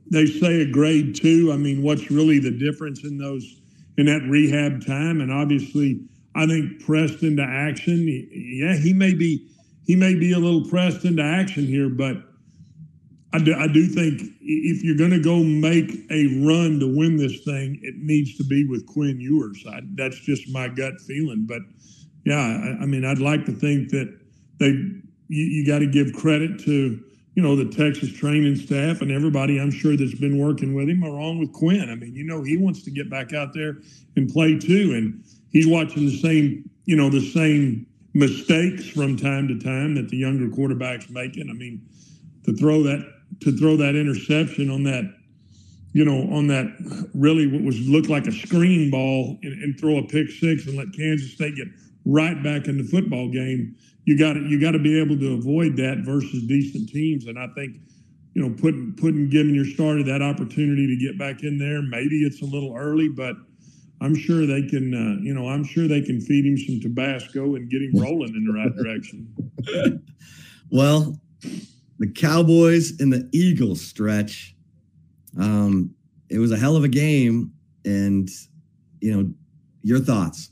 they 0.09 0.25
say 0.25 0.61
a 0.61 0.71
grade 0.71 1.15
two. 1.15 1.51
I 1.53 1.57
mean, 1.57 1.83
what's 1.83 2.09
really 2.09 2.39
the 2.39 2.51
difference 2.51 3.03
in 3.03 3.17
those 3.17 3.61
in 3.97 4.05
that 4.05 4.23
rehab 4.23 4.85
time? 4.85 5.21
And 5.21 5.31
obviously, 5.31 6.01
I 6.35 6.45
think 6.45 6.83
pressed 6.85 7.23
into 7.23 7.43
action. 7.43 8.07
Yeah, 8.31 8.75
he 8.75 8.93
may 8.93 9.13
be 9.13 9.49
he 9.85 9.95
may 9.95 10.15
be 10.15 10.33
a 10.33 10.39
little 10.39 10.69
pressed 10.69 11.05
into 11.05 11.23
action 11.23 11.65
here, 11.65 11.89
but 11.89 12.17
I 13.31 13.39
do, 13.39 13.55
I 13.55 13.67
do 13.67 13.85
think 13.85 14.21
if 14.41 14.83
you're 14.83 14.95
going 14.95 15.11
to 15.11 15.21
go 15.21 15.43
make 15.43 15.91
a 16.09 16.45
run 16.45 16.79
to 16.79 16.97
win 16.97 17.17
this 17.17 17.43
thing, 17.43 17.79
it 17.83 17.95
needs 17.97 18.35
to 18.37 18.43
be 18.43 18.65
with 18.65 18.87
Quinn 18.87 19.19
Ewers. 19.19 19.63
I, 19.69 19.81
that's 19.95 20.19
just 20.19 20.49
my 20.49 20.67
gut 20.67 20.99
feeling. 21.01 21.45
But 21.47 21.61
yeah, 22.25 22.37
I, 22.37 22.83
I 22.83 22.85
mean, 22.85 23.05
I'd 23.05 23.19
like 23.19 23.45
to 23.45 23.51
think 23.51 23.89
that 23.89 24.19
they 24.59 24.67
you, 24.67 25.03
you 25.45 25.65
got 25.65 25.79
to 25.79 25.87
give 25.87 26.13
credit 26.13 26.59
to 26.65 26.99
you 27.35 27.43
know 27.43 27.55
the 27.55 27.69
Texas 27.69 28.11
training 28.11 28.55
staff 28.55 29.01
and 29.01 29.11
everybody 29.11 29.59
I'm 29.59 29.71
sure 29.71 29.95
that's 29.95 30.15
been 30.15 30.39
working 30.39 30.73
with 30.73 30.89
him, 30.89 31.03
along 31.03 31.39
with 31.39 31.53
Quinn. 31.53 31.89
I 31.89 31.95
mean, 31.95 32.15
you 32.15 32.23
know, 32.23 32.43
he 32.43 32.57
wants 32.57 32.83
to 32.83 32.91
get 32.91 33.09
back 33.09 33.33
out 33.33 33.53
there 33.53 33.77
and 34.15 34.27
play 34.27 34.57
too, 34.57 34.93
and 34.93 35.23
he's 35.51 35.67
watching 35.67 36.05
the 36.05 36.17
same 36.17 36.69
you 36.85 36.95
know 36.95 37.09
the 37.09 37.21
same 37.21 37.85
mistakes 38.13 38.89
from 38.89 39.15
time 39.15 39.47
to 39.47 39.59
time 39.59 39.95
that 39.95 40.09
the 40.09 40.17
younger 40.17 40.47
quarterbacks 40.47 41.09
making. 41.09 41.49
I 41.49 41.53
mean, 41.53 41.81
to 42.45 42.55
throw 42.55 42.83
that 42.83 43.05
to 43.41 43.55
throw 43.57 43.77
that 43.77 43.95
interception 43.95 44.69
on 44.69 44.83
that, 44.83 45.03
you 45.93 46.03
know, 46.03 46.33
on 46.35 46.47
that 46.47 46.65
really 47.13 47.47
what 47.47 47.63
was 47.63 47.79
looked 47.87 48.09
like 48.09 48.27
a 48.27 48.31
screen 48.31 48.89
ball 48.89 49.37
and, 49.43 49.53
and 49.61 49.79
throw 49.79 49.97
a 49.97 50.03
pick 50.07 50.29
six 50.29 50.65
and 50.65 50.77
let 50.77 50.87
Kansas 50.93 51.31
State 51.33 51.55
get 51.55 51.67
right 52.05 52.41
back 52.43 52.67
in 52.67 52.77
the 52.77 52.83
football 52.83 53.29
game. 53.29 53.75
You 54.05 54.17
got 54.17 54.35
you 54.35 54.59
got 54.59 54.71
to 54.71 54.79
be 54.79 54.99
able 54.99 55.17
to 55.19 55.33
avoid 55.33 55.77
that 55.77 55.99
versus 55.99 56.43
decent 56.47 56.89
teams, 56.89 57.27
and 57.27 57.37
I 57.37 57.47
think 57.55 57.77
you 58.33 58.41
know 58.41 58.55
putting 58.59 58.95
putting 58.97 59.29
giving 59.29 59.53
your 59.53 59.65
starter 59.65 60.03
that 60.03 60.21
opportunity 60.21 60.87
to 60.87 60.97
get 60.97 61.19
back 61.19 61.43
in 61.43 61.59
there. 61.59 61.81
Maybe 61.81 62.23
it's 62.23 62.41
a 62.41 62.45
little 62.45 62.75
early, 62.75 63.09
but 63.09 63.35
I'm 64.01 64.15
sure 64.15 64.45
they 64.45 64.63
can. 64.63 64.93
Uh, 64.93 65.21
you 65.21 65.33
know, 65.33 65.49
I'm 65.49 65.63
sure 65.63 65.87
they 65.87 66.01
can 66.01 66.21
feed 66.21 66.45
him 66.45 66.57
some 66.57 66.79
Tabasco 66.79 67.55
and 67.55 67.69
get 67.69 67.81
him 67.81 67.91
rolling 67.95 68.33
in 68.33 68.45
the 68.45 68.53
right 68.53 68.75
direction. 68.75 70.03
well, 70.71 71.19
the 71.99 72.11
Cowboys 72.11 72.99
and 72.99 73.11
the 73.11 73.29
Eagles 73.33 73.81
stretch. 73.81 74.55
Um, 75.39 75.93
it 76.29 76.39
was 76.39 76.51
a 76.51 76.57
hell 76.57 76.75
of 76.75 76.83
a 76.83 76.89
game, 76.89 77.51
and 77.83 78.29
you 79.01 79.15
know, 79.15 79.33
your 79.81 79.99
thoughts. 79.99 80.51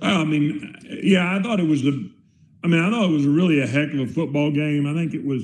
I 0.00 0.24
mean, 0.24 0.74
yeah, 1.02 1.36
I 1.36 1.42
thought 1.42 1.60
it 1.60 1.68
was 1.68 1.86
a. 1.86 1.92
I 2.64 2.68
mean, 2.68 2.80
I 2.80 2.90
thought 2.90 3.10
it 3.10 3.12
was 3.12 3.26
really 3.26 3.60
a 3.60 3.66
heck 3.66 3.92
of 3.92 4.00
a 4.00 4.06
football 4.06 4.50
game. 4.50 4.86
I 4.86 4.94
think 4.94 5.14
it 5.14 5.24
was. 5.24 5.42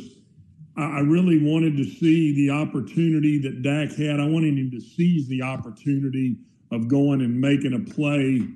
I 0.76 1.00
really 1.00 1.42
wanted 1.42 1.76
to 1.76 1.84
see 1.84 2.34
the 2.34 2.50
opportunity 2.50 3.40
that 3.40 3.62
Dak 3.62 3.90
had. 3.96 4.20
I 4.20 4.26
wanted 4.26 4.56
him 4.56 4.70
to 4.70 4.80
seize 4.80 5.26
the 5.26 5.42
opportunity 5.42 6.36
of 6.70 6.88
going 6.88 7.20
and 7.20 7.40
making 7.40 7.74
a 7.74 7.92
play, 7.92 8.46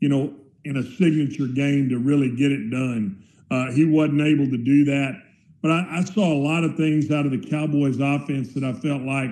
you 0.00 0.08
know, 0.08 0.34
in 0.64 0.76
a 0.76 0.82
signature 0.82 1.46
game 1.46 1.88
to 1.88 1.98
really 1.98 2.34
get 2.34 2.52
it 2.52 2.70
done. 2.70 3.22
Uh, 3.50 3.70
he 3.72 3.84
wasn't 3.84 4.20
able 4.20 4.46
to 4.46 4.56
do 4.56 4.84
that. 4.84 5.20
But 5.62 5.70
I, 5.70 5.98
I, 5.98 6.04
saw 6.04 6.32
a 6.32 6.36
lot 6.36 6.64
of 6.64 6.76
things 6.76 7.10
out 7.10 7.24
of 7.24 7.32
the 7.32 7.38
Cowboys 7.38 7.98
offense 7.98 8.52
that 8.54 8.64
I 8.64 8.72
felt 8.74 9.02
like, 9.02 9.30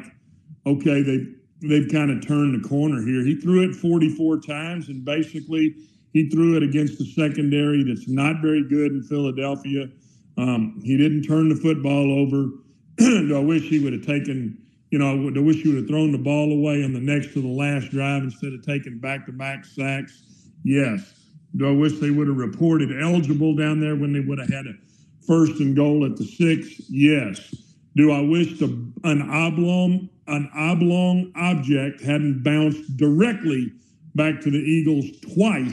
okay, 0.66 1.02
they 1.02 1.26
they've 1.60 1.90
kind 1.90 2.10
of 2.10 2.26
turned 2.26 2.62
the 2.62 2.68
corner 2.68 3.02
here. 3.02 3.24
He 3.24 3.36
threw 3.36 3.68
it 3.68 3.74
44 3.76 4.40
times, 4.40 4.88
and 4.88 5.04
basically 5.04 5.76
he 6.12 6.28
threw 6.28 6.56
it 6.56 6.62
against 6.62 6.98
the 6.98 7.06
secondary 7.12 7.84
that's 7.84 8.08
not 8.08 8.40
very 8.42 8.66
good 8.68 8.92
in 8.92 9.02
Philadelphia. 9.02 9.88
Um, 10.36 10.80
he 10.82 10.96
didn't 10.96 11.22
turn 11.22 11.48
the 11.48 11.56
football 11.56 12.12
over. 12.18 12.48
I 13.00 13.38
wish 13.38 13.62
he 13.62 13.78
would 13.78 13.92
have 13.92 14.06
taken, 14.06 14.58
you 14.92 14.98
know, 14.98 15.32
I 15.34 15.40
wish 15.40 15.64
you 15.64 15.70
would 15.72 15.78
have 15.78 15.88
thrown 15.88 16.12
the 16.12 16.18
ball 16.18 16.52
away 16.52 16.84
on 16.84 16.92
the 16.92 17.00
next 17.00 17.32
to 17.32 17.40
the 17.40 17.48
last 17.48 17.90
drive 17.90 18.24
instead 18.24 18.52
of 18.52 18.62
taking 18.62 18.98
back 18.98 19.24
to 19.24 19.32
back 19.32 19.64
sacks. 19.64 20.22
Yes. 20.64 21.14
Do 21.56 21.66
I 21.66 21.72
wish 21.72 21.98
they 21.98 22.10
would 22.10 22.28
have 22.28 22.36
reported 22.36 22.90
eligible 23.00 23.56
down 23.56 23.80
there 23.80 23.96
when 23.96 24.12
they 24.12 24.20
would 24.20 24.38
have 24.38 24.50
had 24.50 24.66
a 24.66 24.74
first 25.26 25.60
and 25.60 25.74
goal 25.74 26.04
at 26.04 26.18
the 26.18 26.26
six? 26.26 26.90
Yes. 26.90 27.54
Do 27.96 28.12
I 28.12 28.20
wish 28.20 28.58
the, 28.58 28.66
an 29.04 29.22
oblong 29.30 30.10
an 30.28 30.50
oblong 30.54 31.32
object 31.36 32.02
hadn't 32.02 32.42
bounced 32.42 32.96
directly 32.98 33.72
back 34.14 34.42
to 34.42 34.50
the 34.50 34.58
Eagles 34.58 35.06
twice? 35.34 35.72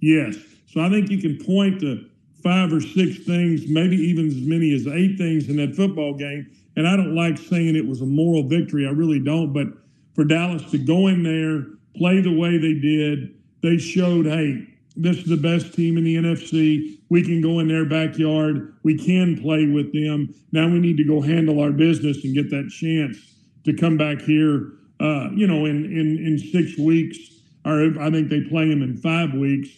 Yes. 0.00 0.36
So 0.68 0.80
I 0.80 0.88
think 0.88 1.10
you 1.10 1.18
can 1.18 1.44
point 1.44 1.80
to 1.80 2.06
five 2.44 2.72
or 2.72 2.80
six 2.80 3.24
things, 3.24 3.66
maybe 3.66 3.96
even 3.96 4.28
as 4.28 4.36
many 4.36 4.72
as 4.72 4.86
eight 4.86 5.18
things 5.18 5.48
in 5.48 5.56
that 5.56 5.74
football 5.74 6.14
game. 6.14 6.46
And 6.76 6.86
I 6.86 6.96
don't 6.96 7.14
like 7.14 7.38
saying 7.38 7.74
it 7.74 7.86
was 7.86 8.02
a 8.02 8.06
moral 8.06 8.42
victory. 8.42 8.86
I 8.86 8.90
really 8.90 9.20
don't. 9.20 9.52
But 9.52 9.68
for 10.14 10.24
Dallas 10.24 10.70
to 10.70 10.78
go 10.78 11.06
in 11.08 11.22
there, 11.22 11.66
play 11.96 12.20
the 12.20 12.36
way 12.36 12.58
they 12.58 12.74
did, 12.74 13.34
they 13.62 13.78
showed, 13.78 14.26
hey, 14.26 14.66
this 14.96 15.18
is 15.18 15.24
the 15.24 15.36
best 15.36 15.74
team 15.74 15.98
in 15.98 16.04
the 16.04 16.16
NFC. 16.16 16.98
We 17.10 17.22
can 17.22 17.40
go 17.40 17.58
in 17.58 17.68
their 17.68 17.84
backyard. 17.84 18.74
We 18.82 18.96
can 18.96 19.40
play 19.40 19.66
with 19.66 19.92
them. 19.92 20.34
Now 20.52 20.68
we 20.68 20.78
need 20.78 20.96
to 20.96 21.04
go 21.04 21.20
handle 21.20 21.60
our 21.60 21.70
business 21.70 22.24
and 22.24 22.34
get 22.34 22.50
that 22.50 22.70
chance 22.70 23.18
to 23.64 23.74
come 23.74 23.96
back 23.96 24.20
here. 24.22 24.72
Uh, 24.98 25.28
you 25.34 25.46
know, 25.46 25.66
in 25.66 25.84
in 25.84 26.16
in 26.18 26.38
six 26.38 26.78
weeks, 26.78 27.18
or 27.66 28.00
I 28.00 28.10
think 28.10 28.30
they 28.30 28.40
play 28.40 28.68
them 28.68 28.82
in 28.82 28.96
five 28.96 29.34
weeks 29.34 29.68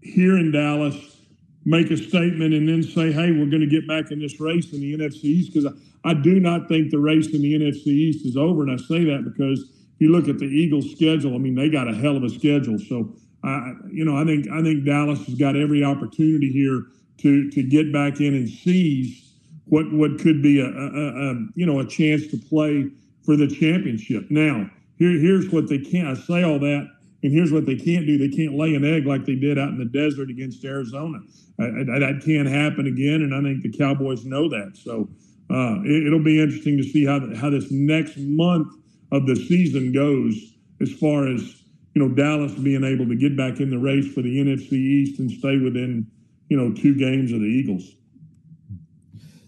here 0.00 0.38
in 0.38 0.52
Dallas. 0.52 1.19
Make 1.64 1.90
a 1.90 1.96
statement 1.96 2.54
and 2.54 2.68
then 2.68 2.82
say, 2.82 3.12
"Hey, 3.12 3.30
we're 3.32 3.50
going 3.50 3.60
to 3.60 3.66
get 3.66 3.86
back 3.86 4.10
in 4.10 4.18
this 4.18 4.40
race 4.40 4.72
in 4.72 4.80
the 4.80 4.94
NFC 4.94 5.24
East." 5.24 5.52
Because 5.52 5.72
I, 6.04 6.10
I 6.10 6.14
do 6.14 6.40
not 6.40 6.68
think 6.68 6.90
the 6.90 6.98
race 6.98 7.28
in 7.34 7.42
the 7.42 7.54
NFC 7.54 7.88
East 7.88 8.24
is 8.24 8.36
over, 8.36 8.62
and 8.62 8.72
I 8.72 8.76
say 8.76 9.04
that 9.04 9.24
because 9.24 9.60
if 9.60 10.00
you 10.00 10.10
look 10.10 10.28
at 10.28 10.38
the 10.38 10.46
Eagles' 10.46 10.90
schedule, 10.90 11.34
I 11.34 11.38
mean, 11.38 11.54
they 11.54 11.68
got 11.68 11.86
a 11.86 11.94
hell 11.94 12.16
of 12.16 12.24
a 12.24 12.30
schedule. 12.30 12.78
So 12.78 13.14
I, 13.44 13.74
you 13.90 14.04
know, 14.04 14.16
I 14.16 14.24
think 14.24 14.48
I 14.50 14.62
think 14.62 14.84
Dallas 14.84 15.24
has 15.26 15.34
got 15.34 15.56
every 15.56 15.84
opportunity 15.84 16.50
here 16.50 16.84
to 17.18 17.50
to 17.50 17.62
get 17.62 17.92
back 17.92 18.20
in 18.20 18.34
and 18.34 18.48
seize 18.48 19.30
what 19.66 19.92
what 19.92 20.18
could 20.18 20.42
be 20.42 20.60
a, 20.60 20.66
a, 20.66 21.30
a 21.30 21.34
you 21.54 21.66
know 21.66 21.80
a 21.80 21.86
chance 21.86 22.26
to 22.28 22.36
play 22.36 22.90
for 23.24 23.36
the 23.36 23.46
championship. 23.46 24.30
Now, 24.30 24.70
here 24.96 25.18
here's 25.18 25.50
what 25.50 25.68
they 25.68 25.78
can't. 25.78 26.08
I 26.08 26.14
say 26.14 26.42
all 26.42 26.58
that, 26.58 26.88
and 27.22 27.32
here's 27.32 27.52
what 27.52 27.66
they 27.66 27.76
can't 27.76 28.06
do. 28.06 28.18
They 28.18 28.34
can't 28.34 28.54
lay 28.56 28.74
an 28.74 28.84
egg 28.84 29.06
like 29.06 29.26
they 29.26 29.34
did 29.34 29.58
out 29.58 29.68
in 29.68 29.78
the 29.78 29.84
desert 29.84 30.30
against 30.30 30.64
Arizona. 30.64 31.18
I, 31.58 31.64
I, 31.64 31.98
that 31.98 32.22
can't 32.24 32.48
happen 32.48 32.86
again, 32.86 33.22
and 33.22 33.34
I 33.34 33.42
think 33.42 33.62
the 33.62 33.76
Cowboys 33.76 34.24
know 34.24 34.48
that. 34.48 34.76
So 34.76 35.08
uh, 35.50 35.82
it, 35.84 36.10
will 36.12 36.22
be 36.22 36.40
interesting 36.40 36.76
to 36.78 36.84
see 36.84 37.04
how 37.04 37.20
how 37.36 37.50
this 37.50 37.70
next 37.70 38.16
month 38.16 38.72
of 39.12 39.26
the 39.26 39.36
season 39.36 39.92
goes 39.92 40.34
as 40.80 40.92
far 40.92 41.26
as 41.26 41.60
you 41.94 42.02
know, 42.02 42.14
Dallas 42.14 42.52
being 42.52 42.84
able 42.84 43.06
to 43.08 43.16
get 43.16 43.36
back 43.36 43.60
in 43.60 43.70
the 43.70 43.78
race 43.78 44.12
for 44.12 44.22
the 44.22 44.38
NFC 44.38 44.72
East 44.72 45.18
and 45.18 45.30
stay 45.30 45.58
within, 45.58 46.06
you 46.48 46.56
know, 46.56 46.72
two 46.72 46.94
games 46.94 47.32
of 47.32 47.40
the 47.40 47.46
Eagles. 47.46 47.96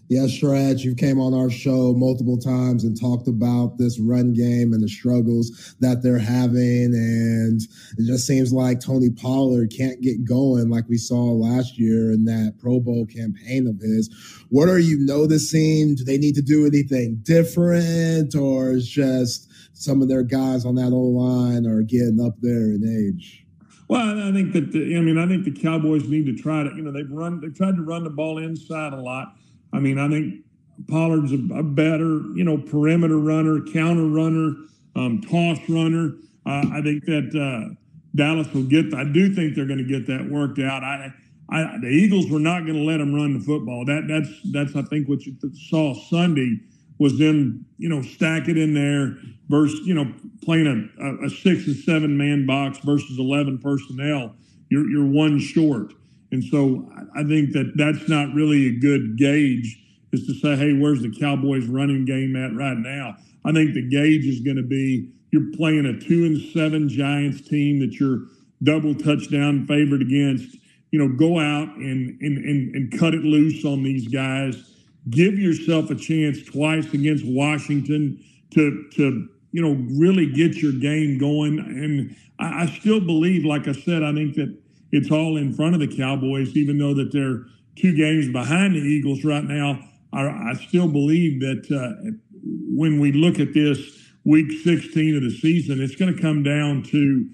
Yes, 0.09 0.31
Stretch, 0.31 0.83
you 0.83 0.95
came 0.95 1.19
on 1.19 1.33
our 1.33 1.49
show 1.49 1.93
multiple 1.93 2.37
times 2.37 2.83
and 2.83 2.99
talked 2.99 3.27
about 3.27 3.77
this 3.77 3.99
run 3.99 4.33
game 4.33 4.73
and 4.73 4.83
the 4.83 4.89
struggles 4.89 5.75
that 5.79 6.03
they're 6.03 6.19
having. 6.19 6.93
And 6.93 7.61
it 7.97 8.05
just 8.05 8.27
seems 8.27 8.51
like 8.51 8.79
Tony 8.79 9.09
Pollard 9.09 9.73
can't 9.75 10.01
get 10.01 10.25
going 10.25 10.69
like 10.69 10.87
we 10.89 10.97
saw 10.97 11.31
last 11.31 11.79
year 11.79 12.11
in 12.11 12.25
that 12.25 12.55
Pro 12.59 12.79
Bowl 12.79 13.05
campaign 13.05 13.65
of 13.65 13.79
his. 13.79 14.09
What 14.49 14.69
are 14.69 14.79
you 14.79 14.99
noticing? 14.99 15.95
Do 15.95 16.03
they 16.03 16.17
need 16.17 16.35
to 16.35 16.41
do 16.41 16.67
anything 16.67 17.19
different 17.23 18.35
or 18.35 18.71
is 18.71 18.87
just 18.87 19.49
some 19.73 20.01
of 20.01 20.07
their 20.07 20.23
guys 20.23 20.65
on 20.65 20.75
that 20.75 20.91
old 20.91 21.15
line 21.15 21.65
are 21.65 21.81
getting 21.81 22.19
up 22.23 22.35
there 22.41 22.71
in 22.71 22.83
age. 22.83 23.45
Well, 23.89 24.21
I 24.21 24.31
think 24.31 24.53
that 24.53 24.71
the, 24.71 24.97
I 24.97 25.01
mean 25.01 25.17
I 25.17 25.27
think 25.27 25.43
the 25.43 25.51
Cowboys 25.51 26.07
need 26.07 26.25
to 26.25 26.35
try 26.35 26.63
to 26.63 26.69
you 26.75 26.81
know 26.81 26.91
they've 26.91 27.09
run 27.11 27.41
they've 27.41 27.53
tried 27.53 27.75
to 27.75 27.83
run 27.83 28.03
the 28.03 28.09
ball 28.09 28.37
inside 28.37 28.93
a 28.93 29.01
lot. 29.01 29.35
I 29.73 29.79
mean 29.79 29.97
I 29.97 30.07
think 30.09 30.45
Pollard's 30.87 31.31
a, 31.31 31.39
a 31.55 31.63
better 31.63 32.21
you 32.35 32.43
know 32.43 32.57
perimeter 32.57 33.17
runner, 33.17 33.61
counter 33.73 34.07
runner, 34.07 34.55
um, 34.95 35.21
toss 35.21 35.59
runner. 35.67 36.15
Uh, 36.45 36.65
I 36.73 36.81
think 36.81 37.05
that 37.05 37.33
uh, 37.33 37.73
Dallas 38.15 38.51
will 38.53 38.63
get. 38.63 38.93
I 38.93 39.05
do 39.05 39.33
think 39.33 39.55
they're 39.55 39.65
going 39.65 39.85
to 39.85 39.85
get 39.85 40.07
that 40.07 40.29
worked 40.29 40.59
out. 40.59 40.83
I, 40.83 41.13
I 41.49 41.77
the 41.81 41.87
Eagles 41.87 42.29
were 42.29 42.39
not 42.39 42.65
going 42.65 42.77
to 42.77 42.83
let 42.83 42.97
them 42.97 43.13
run 43.13 43.33
the 43.33 43.43
football. 43.43 43.85
That 43.85 44.07
that's 44.07 44.29
that's 44.51 44.75
I 44.75 44.87
think 44.89 45.07
what 45.07 45.25
you 45.25 45.35
saw 45.69 45.93
Sunday 45.93 46.59
was 46.99 47.17
them, 47.17 47.65
you 47.77 47.89
know, 47.89 48.01
stack 48.01 48.47
it 48.47 48.57
in 48.57 48.73
there 48.73 49.17
versus, 49.49 49.79
you 49.85 49.93
know, 49.93 50.13
playing 50.43 50.89
a, 50.99 51.25
a 51.25 51.29
six 51.29 51.67
and 51.67 51.75
seven 51.75 52.17
man 52.17 52.45
box 52.45 52.77
versus 52.79 53.17
11 53.19 53.59
personnel. 53.59 54.35
You're, 54.69 54.89
you're 54.89 55.05
one 55.05 55.39
short. 55.39 55.93
And 56.33 56.43
so 56.43 56.89
I 57.15 57.23
think 57.23 57.53
that 57.53 57.73
that's 57.75 58.09
not 58.09 58.33
really 58.33 58.67
a 58.67 58.79
good 58.79 59.17
gauge 59.17 59.79
is 60.11 60.27
to 60.27 60.33
say, 60.33 60.55
hey, 60.55 60.73
where's 60.73 61.01
the 61.01 61.13
Cowboys 61.17 61.65
running 61.65 62.05
game 62.05 62.35
at 62.35 62.53
right 62.55 62.77
now? 62.77 63.15
I 63.45 63.51
think 63.51 63.73
the 63.73 63.87
gauge 63.89 64.25
is 64.25 64.41
going 64.41 64.57
to 64.57 64.63
be 64.63 65.09
you're 65.31 65.51
playing 65.55 65.85
a 65.85 65.99
two 65.99 66.25
and 66.25 66.41
seven 66.51 66.89
Giants 66.89 67.47
team 67.47 67.79
that 67.79 67.99
you're 67.99 68.19
double 68.61 68.93
touchdown 68.93 69.65
favored 69.65 70.01
against. 70.01 70.57
You 70.91 70.99
know, 70.99 71.07
go 71.07 71.39
out 71.39 71.69
and 71.77 72.19
and 72.21 72.37
and, 72.37 72.75
and 72.75 72.99
cut 72.99 73.13
it 73.13 73.23
loose 73.23 73.65
on 73.65 73.81
these 73.83 74.07
guys 74.07 74.61
give 75.09 75.37
yourself 75.37 75.89
a 75.89 75.95
chance 75.95 76.43
twice 76.43 76.93
against 76.93 77.25
Washington 77.25 78.23
to 78.51 78.87
to 78.95 79.27
you 79.51 79.61
know 79.61 79.73
really 79.99 80.31
get 80.31 80.57
your 80.57 80.73
game 80.73 81.17
going. 81.17 81.59
And 81.59 82.15
I, 82.39 82.63
I, 82.63 82.65
still 82.79 82.99
believe, 82.99 83.45
like 83.45 83.67
I 83.67 83.73
said, 83.73 84.03
I 84.03 84.13
think 84.13 84.35
that 84.35 84.57
it's 84.93 85.09
all 85.09 85.37
in 85.37 85.51
front 85.51 85.73
of 85.73 85.81
the 85.81 85.87
Cowboys, 85.87 86.55
even 86.55 86.77
though 86.77 86.93
that 86.93 87.11
they're 87.11 87.45
two 87.75 87.97
games 87.97 88.31
behind 88.31 88.75
the 88.75 88.79
Eagles 88.79 89.25
right 89.25 89.43
now. 89.43 89.79
I, 90.13 90.51
I 90.51 90.53
still 90.53 90.87
believe 90.87 91.41
that 91.41 91.65
uh, 91.73 92.11
when 92.43 92.99
we 92.99 93.11
look 93.11 93.39
at 93.39 93.55
this 93.55 93.79
week 94.23 94.51
16 94.63 95.17
of 95.17 95.23
the 95.23 95.31
season, 95.31 95.81
it's 95.81 95.95
going 95.95 96.15
to 96.15 96.21
come 96.21 96.43
down 96.43 96.83
to 96.83 97.27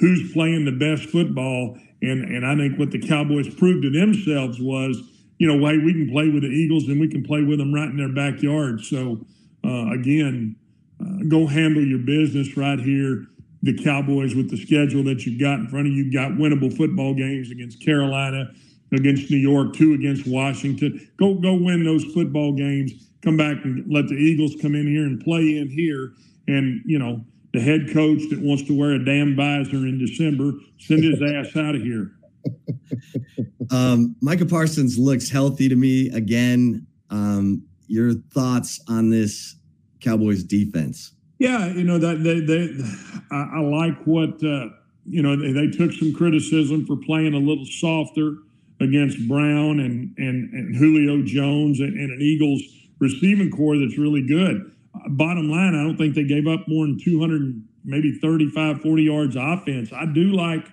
who's 0.00 0.32
playing 0.32 0.64
the 0.64 0.72
best 0.72 1.08
football. 1.08 1.78
And, 2.02 2.24
and 2.24 2.44
I 2.44 2.56
think 2.56 2.80
what 2.80 2.90
the 2.90 2.98
Cowboys 2.98 3.54
proved 3.54 3.84
to 3.84 3.90
themselves 3.90 4.60
was, 4.60 5.00
you 5.38 5.46
know, 5.46 5.64
hey, 5.68 5.78
we 5.78 5.92
can 5.92 6.10
play 6.10 6.28
with 6.28 6.42
the 6.42 6.48
Eagles 6.48 6.88
and 6.88 7.00
we 7.00 7.08
can 7.08 7.22
play 7.22 7.44
with 7.44 7.60
them 7.60 7.72
right 7.72 7.88
in 7.88 7.96
their 7.96 8.12
backyard. 8.12 8.80
So, 8.80 9.24
uh, 9.64 9.92
again, 9.92 10.56
uh, 11.00 11.28
go 11.28 11.46
handle 11.46 11.86
your 11.86 12.00
business 12.00 12.56
right 12.56 12.80
here. 12.80 13.26
The 13.64 13.82
Cowboys, 13.82 14.34
with 14.34 14.50
the 14.50 14.56
schedule 14.56 15.02
that 15.04 15.24
you've 15.24 15.40
got 15.40 15.58
in 15.58 15.68
front 15.68 15.86
of 15.86 15.92
you, 15.92 16.04
You've 16.04 16.12
got 16.12 16.32
winnable 16.32 16.74
football 16.76 17.14
games 17.14 17.50
against 17.50 17.82
Carolina, 17.82 18.50
against 18.92 19.30
New 19.30 19.38
York, 19.38 19.74
two 19.74 19.94
against 19.94 20.26
Washington. 20.26 21.08
Go 21.18 21.34
go 21.34 21.54
win 21.54 21.82
those 21.82 22.04
football 22.04 22.52
games. 22.52 22.92
Come 23.22 23.36
back 23.36 23.56
and 23.64 23.90
let 23.90 24.08
the 24.08 24.14
Eagles 24.14 24.54
come 24.60 24.74
in 24.74 24.86
here 24.86 25.04
and 25.04 25.18
play 25.20 25.56
in 25.56 25.70
here. 25.70 26.12
And 26.46 26.82
you 26.84 26.98
know 26.98 27.24
the 27.54 27.60
head 27.60 27.90
coach 27.92 28.20
that 28.30 28.40
wants 28.40 28.64
to 28.64 28.78
wear 28.78 28.92
a 28.92 29.04
damn 29.04 29.34
visor 29.34 29.76
in 29.76 29.98
December, 29.98 30.52
send 30.78 31.04
his 31.04 31.22
ass 31.22 31.56
out 31.56 31.74
of 31.74 31.82
here. 31.82 32.10
Um, 33.70 34.14
Micah 34.20 34.44
Parsons 34.44 34.98
looks 34.98 35.30
healthy 35.30 35.68
to 35.68 35.76
me 35.76 36.10
again. 36.10 36.86
Um, 37.10 37.64
your 37.86 38.12
thoughts 38.12 38.80
on 38.88 39.08
this 39.08 39.56
Cowboys 40.00 40.42
defense? 40.42 41.12
Yeah, 41.38 41.66
you 41.66 41.84
know 41.84 41.98
that 41.98 42.22
they 42.22 42.40
they 42.40 42.68
I, 43.30 43.58
I 43.58 43.60
like 43.60 44.04
what 44.04 44.42
uh, 44.44 44.68
you 45.04 45.22
know 45.22 45.36
they, 45.36 45.52
they 45.52 45.70
took 45.70 45.92
some 45.92 46.12
criticism 46.12 46.86
for 46.86 46.96
playing 46.96 47.34
a 47.34 47.38
little 47.38 47.66
softer 47.66 48.36
against 48.80 49.28
Brown 49.28 49.80
and 49.80 50.14
and, 50.18 50.52
and 50.52 50.76
Julio 50.76 51.22
Jones 51.22 51.80
and, 51.80 51.94
and 51.94 52.10
an 52.12 52.20
Eagles 52.20 52.62
receiving 52.98 53.50
core 53.50 53.78
that's 53.78 53.98
really 53.98 54.26
good. 54.26 54.70
Bottom 55.08 55.48
line, 55.48 55.74
I 55.74 55.82
don't 55.82 55.96
think 55.96 56.14
they 56.14 56.24
gave 56.24 56.46
up 56.46 56.60
more 56.68 56.86
than 56.86 56.98
200, 57.02 57.62
maybe 57.84 58.16
35, 58.22 58.80
40 58.80 59.02
yards 59.02 59.36
offense. 59.36 59.92
I 59.92 60.06
do 60.06 60.32
like 60.32 60.66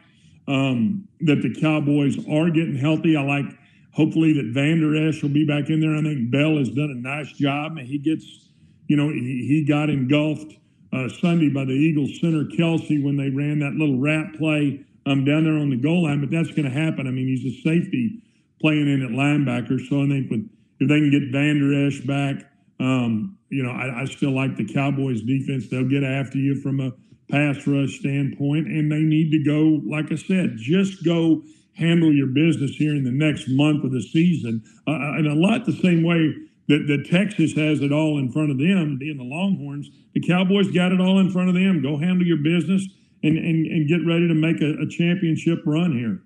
um, 0.48 1.08
that 1.22 1.42
the 1.42 1.54
Cowboys 1.60 2.18
are 2.30 2.50
getting 2.52 2.76
healthy. 2.76 3.18
I 3.18 3.24
like 3.24 3.46
hopefully 3.94 4.34
that 4.34 4.52
Vander 4.54 4.96
Esch 5.08 5.22
will 5.22 5.30
be 5.30 5.46
back 5.46 5.70
in 5.70 5.82
there. 5.82 5.96
I 5.96 6.02
think 6.02 6.32
Bell 6.32 6.58
has 6.58 6.70
done 6.70 6.92
a 6.92 6.96
nice 6.96 7.32
job 7.34 7.78
and 7.78 7.88
he 7.88 7.98
gets, 7.98 8.51
you 8.92 8.98
know, 8.98 9.08
he, 9.08 9.48
he 9.48 9.64
got 9.64 9.90
engulfed 9.90 10.52
uh, 10.92 11.08
Sunday 11.08 11.48
by 11.48 11.64
the 11.64 11.72
Eagles 11.72 12.20
center 12.20 12.44
Kelce 12.44 13.02
when 13.02 13.16
they 13.16 13.30
ran 13.30 13.60
that 13.60 13.72
little 13.80 13.98
rat 13.98 14.34
play 14.38 14.84
um, 15.06 15.24
down 15.24 15.46
there 15.46 15.54
on 15.54 15.70
the 15.70 15.78
goal 15.78 16.04
line. 16.04 16.20
But 16.20 16.30
that's 16.30 16.50
going 16.50 16.70
to 16.70 16.78
happen. 16.78 17.08
I 17.08 17.12
mean, 17.12 17.26
he's 17.26 17.46
a 17.46 17.62
safety 17.62 18.22
playing 18.60 18.92
in 18.92 19.02
at 19.02 19.12
linebacker. 19.12 19.80
So 19.88 20.04
I 20.04 20.10
think 20.10 20.30
with 20.30 20.44
if 20.82 20.90
they 20.90 21.00
can 21.00 21.10
get 21.10 21.32
Vander 21.32 21.88
Esch 21.88 22.02
back, 22.02 22.52
um, 22.82 23.38
you 23.48 23.64
know, 23.64 23.72
I, 23.72 24.02
I, 24.02 24.06
still 24.06 24.36
like 24.36 24.58
the 24.58 24.68
Cowboys 24.68 25.22
defense. 25.22 25.70
They'll 25.70 25.88
get 25.88 26.04
after 26.04 26.38
you 26.38 26.60
from 26.60 26.82
a 26.82 26.92
pass 27.30 27.66
rush 27.66 27.98
standpoint, 28.00 28.68
and 28.68 28.92
they 28.92 29.00
need 29.00 29.32
to 29.32 29.42
go, 29.42 29.80
like 29.88 30.12
I 30.12 30.16
said, 30.16 30.58
just 30.58 31.06
go 31.06 31.44
handle 31.76 32.12
your 32.12 32.28
business 32.28 32.72
here 32.72 32.94
in 32.94 33.06
the 33.06 33.12
next 33.12 33.48
month 33.48 33.86
of 33.86 33.94
the 33.94 34.02
season. 34.02 34.64
Uh, 34.86 34.92
uh 34.92 35.14
and 35.16 35.28
a 35.28 35.36
lot 35.36 35.66
the 35.66 35.80
same 35.80 36.04
way 36.04 36.36
that, 36.68 36.86
that 36.88 37.10
Texas 37.10 37.54
has 37.54 37.82
it 37.82 37.92
all 37.92 38.18
in 38.18 38.32
front 38.32 38.52
of 38.52 38.58
them, 38.58 38.98
being 38.98 39.18
the 39.18 39.24
Longhorns, 39.24 39.90
the 40.14 40.22
Cowboys 40.22 40.72
got 40.72 40.92
it 40.92 41.00
all 41.00 41.20
in 41.20 41.30
front 41.32 41.50
of 41.50 41.56
them. 41.56 41.82
Go 41.82 41.98
handle 41.98 42.26
your 42.26 42.38
business 42.38 42.88
and, 43.24 43.38
and, 43.38 43.66
and 43.66 43.88
get 43.88 44.06
ready 44.06 44.28
to 44.28 44.34
make 44.34 44.62
a, 44.62 44.82
a 44.82 44.88
championship 44.88 45.62
run 45.66 45.92
here. 45.92 46.22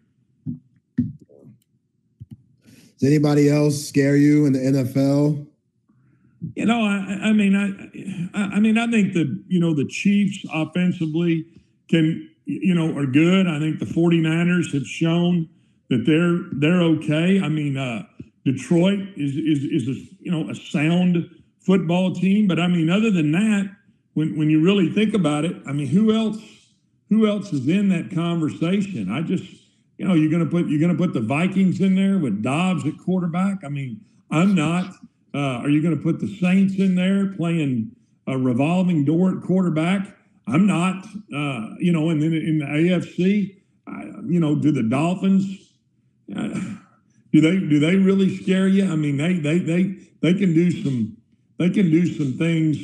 Does 2.99 3.09
anybody 3.09 3.49
else 3.49 3.87
scare 3.87 4.15
you 4.15 4.45
in 4.45 4.53
the 4.53 4.59
NFL? 4.59 5.47
You 6.55 6.65
know, 6.65 6.81
I, 6.81 7.29
I 7.29 7.33
mean, 7.33 7.55
I, 7.55 8.55
I 8.55 8.59
mean, 8.59 8.77
I 8.77 8.89
think 8.89 9.13
that 9.13 9.43
you 9.47 9.59
know 9.59 9.73
the 9.73 9.85
Chiefs 9.85 10.45
offensively 10.53 11.45
can, 11.89 12.29
you 12.45 12.73
know, 12.73 12.95
are 12.97 13.05
good. 13.05 13.47
I 13.47 13.59
think 13.59 13.79
the 13.79 13.85
49ers 13.85 14.71
have 14.73 14.85
shown 14.85 15.49
that 15.89 16.05
they're 16.05 16.39
they're 16.53 16.81
okay. 16.81 17.41
I 17.41 17.49
mean, 17.49 17.77
uh, 17.77 18.03
Detroit 18.45 18.99
is 19.17 19.35
is 19.35 19.63
is 19.63 19.87
a 19.87 19.99
you 20.21 20.31
know 20.31 20.49
a 20.49 20.55
sound 20.55 21.29
football 21.59 22.13
team, 22.13 22.47
but 22.47 22.59
I 22.59 22.67
mean, 22.67 22.89
other 22.89 23.09
than 23.11 23.31
that, 23.31 23.75
when 24.13 24.37
when 24.37 24.49
you 24.49 24.61
really 24.61 24.89
think 24.89 25.13
about 25.13 25.45
it, 25.45 25.55
I 25.67 25.73
mean, 25.73 25.87
who 25.87 26.13
else 26.13 26.37
who 27.09 27.27
else 27.27 27.51
is 27.53 27.67
in 27.67 27.89
that 27.89 28.11
conversation? 28.13 29.11
I 29.11 29.21
just, 29.21 29.43
you 29.97 30.07
know, 30.07 30.13
you're 30.13 30.29
to 30.39 30.45
put 30.45 30.67
you're 30.67 30.79
to 30.87 30.97
put 30.97 31.13
the 31.13 31.21
Vikings 31.21 31.81
in 31.81 31.95
there 31.95 32.19
with 32.19 32.43
Dobbs 32.43 32.85
at 32.85 32.97
quarterback. 33.03 33.63
I 33.63 33.69
mean, 33.69 34.01
I'm 34.31 34.55
not. 34.55 34.93
Uh, 35.33 35.59
are 35.59 35.69
you 35.69 35.81
going 35.81 35.95
to 35.95 36.01
put 36.01 36.19
the 36.19 36.33
Saints 36.37 36.75
in 36.77 36.95
there 36.95 37.33
playing 37.33 37.91
a 38.27 38.37
revolving 38.37 39.03
door 39.03 39.35
at 39.35 39.43
quarterback? 39.43 40.15
I'm 40.47 40.67
not. 40.67 41.05
Uh, 41.35 41.71
you 41.79 41.91
know, 41.91 42.09
and 42.09 42.21
then 42.21 42.33
in 42.33 42.59
the 42.59 42.65
AFC, 42.65 43.61
I, 43.87 44.03
you 44.27 44.39
know, 44.39 44.55
do 44.55 44.71
the 44.71 44.83
Dolphins? 44.83 45.73
Uh, 46.35 46.59
do 47.35 47.41
they 47.41 47.59
do 47.59 47.79
they 47.79 47.97
really 47.97 48.33
scare 48.37 48.69
you? 48.69 48.89
I 48.89 48.95
mean, 48.95 49.17
they 49.17 49.33
they 49.33 49.59
they 49.59 49.97
they 50.21 50.33
can 50.33 50.53
do 50.53 50.71
some 50.71 51.17
they 51.59 51.69
can 51.69 51.91
do 51.91 52.07
some 52.07 52.37
things 52.37 52.77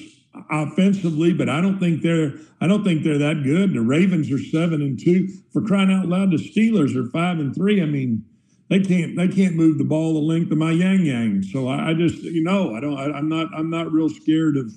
offensively, 0.51 1.31
but 1.31 1.47
I 1.47 1.61
don't 1.61 1.79
think 1.79 2.01
they're 2.01 2.33
I 2.59 2.67
don't 2.67 2.83
think 2.83 3.03
they're 3.03 3.17
that 3.17 3.43
good. 3.43 3.73
The 3.73 3.79
Ravens 3.79 4.29
are 4.29 4.37
seven 4.37 4.81
and 4.81 4.99
two. 4.99 5.29
For 5.53 5.61
crying 5.61 5.89
out 5.89 6.07
loud, 6.07 6.31
the 6.31 6.37
Steelers 6.37 6.97
are 6.97 7.09
five 7.11 7.39
and 7.39 7.55
three. 7.55 7.81
I 7.81 7.85
mean, 7.85 8.25
they 8.67 8.81
can't 8.81 9.15
they 9.15 9.29
can't 9.29 9.55
move 9.55 9.77
the 9.77 9.85
ball 9.85 10.15
the 10.15 10.19
length 10.19 10.51
of 10.51 10.57
my 10.57 10.71
yang 10.71 11.05
yang. 11.05 11.43
So 11.43 11.69
I, 11.69 11.91
I 11.91 11.93
just 11.93 12.21
you 12.21 12.43
know 12.43 12.75
I 12.75 12.81
don't 12.81 12.97
I, 12.97 13.17
am 13.17 13.29
not 13.29 13.47
I'm 13.55 13.69
not 13.69 13.89
real 13.93 14.09
scared 14.09 14.57
of 14.57 14.69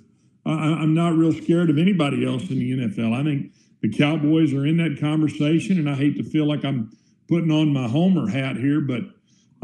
I, 0.47 0.53
I'm 0.53 0.95
not 0.95 1.17
real 1.17 1.33
scared 1.33 1.69
of 1.69 1.79
anybody 1.79 2.25
else 2.25 2.49
in 2.49 2.61
the 2.61 2.71
NFL. 2.71 3.13
I 3.13 3.25
think 3.25 3.53
the 3.83 3.91
Cowboys 3.91 4.53
are 4.55 4.65
in 4.65 4.77
that 4.77 5.01
conversation, 5.01 5.79
and 5.79 5.91
I 5.91 5.97
hate 5.97 6.17
to 6.19 6.23
feel 6.23 6.47
like 6.47 6.65
I'm 6.65 6.97
putting 7.29 7.51
on 7.51 7.73
my 7.73 7.89
homer 7.89 8.29
hat 8.29 8.57
here, 8.57 8.81
but 8.81 9.01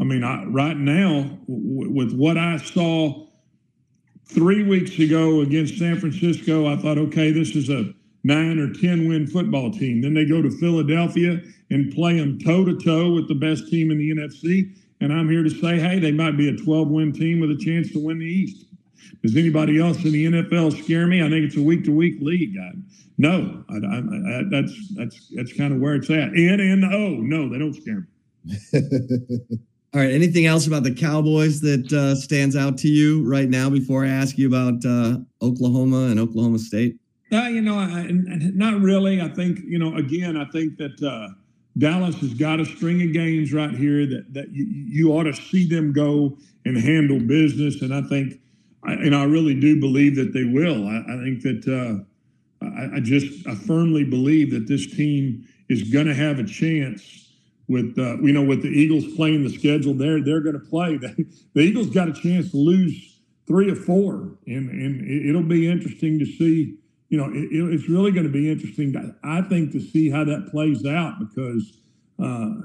I 0.01 0.03
mean 0.03 0.23
I, 0.23 0.43
right 0.45 0.77
now 0.77 1.37
w- 1.47 1.91
with 1.91 2.13
what 2.13 2.37
I 2.37 2.57
saw 2.57 3.27
three 4.27 4.63
weeks 4.63 4.97
ago 4.99 5.41
against 5.41 5.77
San 5.77 5.99
Francisco, 5.99 6.67
I 6.67 6.77
thought, 6.77 6.97
okay, 6.97 7.31
this 7.31 7.55
is 7.55 7.69
a 7.69 7.93
nine 8.23 8.59
or 8.59 8.73
10 8.73 9.07
win 9.07 9.27
football 9.27 9.71
team. 9.71 10.01
Then 10.01 10.13
they 10.13 10.25
go 10.25 10.41
to 10.41 10.49
Philadelphia 10.49 11.41
and 11.69 11.93
play 11.93 12.17
them 12.17 12.39
toe 12.39 12.65
to 12.65 12.77
toe 12.79 13.13
with 13.13 13.27
the 13.27 13.35
best 13.35 13.67
team 13.69 13.91
in 13.91 13.97
the 13.97 14.11
NFC. 14.11 14.75
And 15.01 15.13
I'm 15.13 15.29
here 15.29 15.43
to 15.43 15.49
say, 15.49 15.79
hey, 15.79 15.99
they 15.99 16.11
might 16.11 16.37
be 16.37 16.49
a 16.49 16.55
12 16.57 16.87
win 16.89 17.13
team 17.13 17.39
with 17.39 17.51
a 17.51 17.57
chance 17.57 17.91
to 17.93 17.99
win 17.99 18.19
the 18.19 18.25
East. 18.25 18.65
Does 19.23 19.35
anybody 19.35 19.79
else 19.79 19.97
in 20.03 20.11
the 20.11 20.25
NFL 20.25 20.83
scare 20.83 21.07
me? 21.07 21.21
I 21.21 21.29
think 21.29 21.45
it's 21.45 21.57
a 21.57 21.61
week 21.61 21.83
to 21.85 21.91
week 21.91 22.15
league. 22.21 22.55
I, 22.59 22.71
no, 23.17 23.63
I, 23.69 23.75
I, 23.75 24.43
that's 24.49 24.73
that's 24.95 25.29
that's 25.35 25.53
kind 25.53 25.73
of 25.73 25.79
where 25.79 25.95
it's 25.95 26.09
at. 26.09 26.35
N 26.35 26.59
and 26.59 26.85
O, 26.85 27.17
no, 27.17 27.49
they 27.49 27.59
don't 27.59 27.75
scare 27.75 28.07
me. 28.45 28.81
All 29.93 29.99
right. 29.99 30.11
Anything 30.11 30.45
else 30.45 30.67
about 30.67 30.83
the 30.83 30.93
Cowboys 30.93 31.59
that 31.61 31.91
uh, 31.91 32.15
stands 32.15 32.55
out 32.55 32.77
to 32.77 32.87
you 32.87 33.29
right 33.29 33.49
now 33.49 33.69
before 33.69 34.05
I 34.05 34.09
ask 34.09 34.37
you 34.37 34.47
about 34.47 34.85
uh, 34.85 35.17
Oklahoma 35.41 36.07
and 36.07 36.17
Oklahoma 36.17 36.59
State? 36.59 36.97
Uh, 37.33 37.49
you 37.49 37.61
know, 37.61 37.77
I, 37.77 38.07
not 38.09 38.79
really. 38.79 39.21
I 39.21 39.27
think, 39.27 39.59
you 39.65 39.79
know, 39.79 39.95
again, 39.97 40.37
I 40.37 40.45
think 40.45 40.77
that 40.77 41.01
uh, 41.03 41.33
Dallas 41.77 42.15
has 42.21 42.33
got 42.33 42.61
a 42.61 42.65
string 42.65 43.01
of 43.01 43.11
games 43.11 43.51
right 43.51 43.71
here 43.71 44.05
that, 44.05 44.33
that 44.33 44.53
you, 44.53 44.65
you 44.65 45.11
ought 45.11 45.23
to 45.23 45.33
see 45.33 45.67
them 45.67 45.91
go 45.91 46.37
and 46.63 46.77
handle 46.77 47.19
business. 47.19 47.81
And 47.81 47.93
I 47.93 48.01
think, 48.03 48.35
I, 48.85 48.93
and 48.93 49.13
I 49.13 49.25
really 49.25 49.59
do 49.59 49.77
believe 49.77 50.15
that 50.15 50.31
they 50.31 50.45
will. 50.45 50.87
I, 50.87 50.99
I 50.99 51.17
think 51.23 51.41
that 51.43 51.67
uh, 51.67 52.65
I, 52.65 52.97
I 52.97 52.99
just, 53.01 53.45
I 53.45 53.55
firmly 53.55 54.05
believe 54.05 54.51
that 54.51 54.67
this 54.67 54.87
team 54.87 55.45
is 55.67 55.83
going 55.83 56.07
to 56.07 56.13
have 56.13 56.39
a 56.39 56.45
chance 56.45 57.20
with 57.71 57.97
uh, 57.97 58.17
you 58.21 58.33
know 58.33 58.43
with 58.43 58.61
the 58.61 58.67
Eagles 58.67 59.05
playing 59.15 59.43
the 59.43 59.49
schedule 59.49 59.93
they're 59.93 60.23
they're 60.23 60.41
going 60.41 60.59
to 60.59 60.65
play. 60.67 60.97
the 61.53 61.61
Eagles 61.61 61.89
got 61.89 62.09
a 62.09 62.13
chance 62.13 62.51
to 62.51 62.57
lose 62.57 63.19
three 63.47 63.71
or 63.71 63.75
four, 63.75 64.37
and 64.45 64.69
and 64.69 65.09
it'll 65.29 65.41
be 65.41 65.69
interesting 65.69 66.19
to 66.19 66.25
see. 66.25 66.77
You 67.09 67.17
know, 67.17 67.25
it, 67.25 67.49
it's 67.51 67.89
really 67.89 68.11
going 68.11 68.25
to 68.25 68.31
be 68.31 68.49
interesting. 68.49 68.95
I 69.23 69.41
think 69.41 69.71
to 69.73 69.81
see 69.81 70.09
how 70.09 70.23
that 70.25 70.47
plays 70.49 70.85
out 70.85 71.19
because 71.19 71.77
uh, 72.23 72.61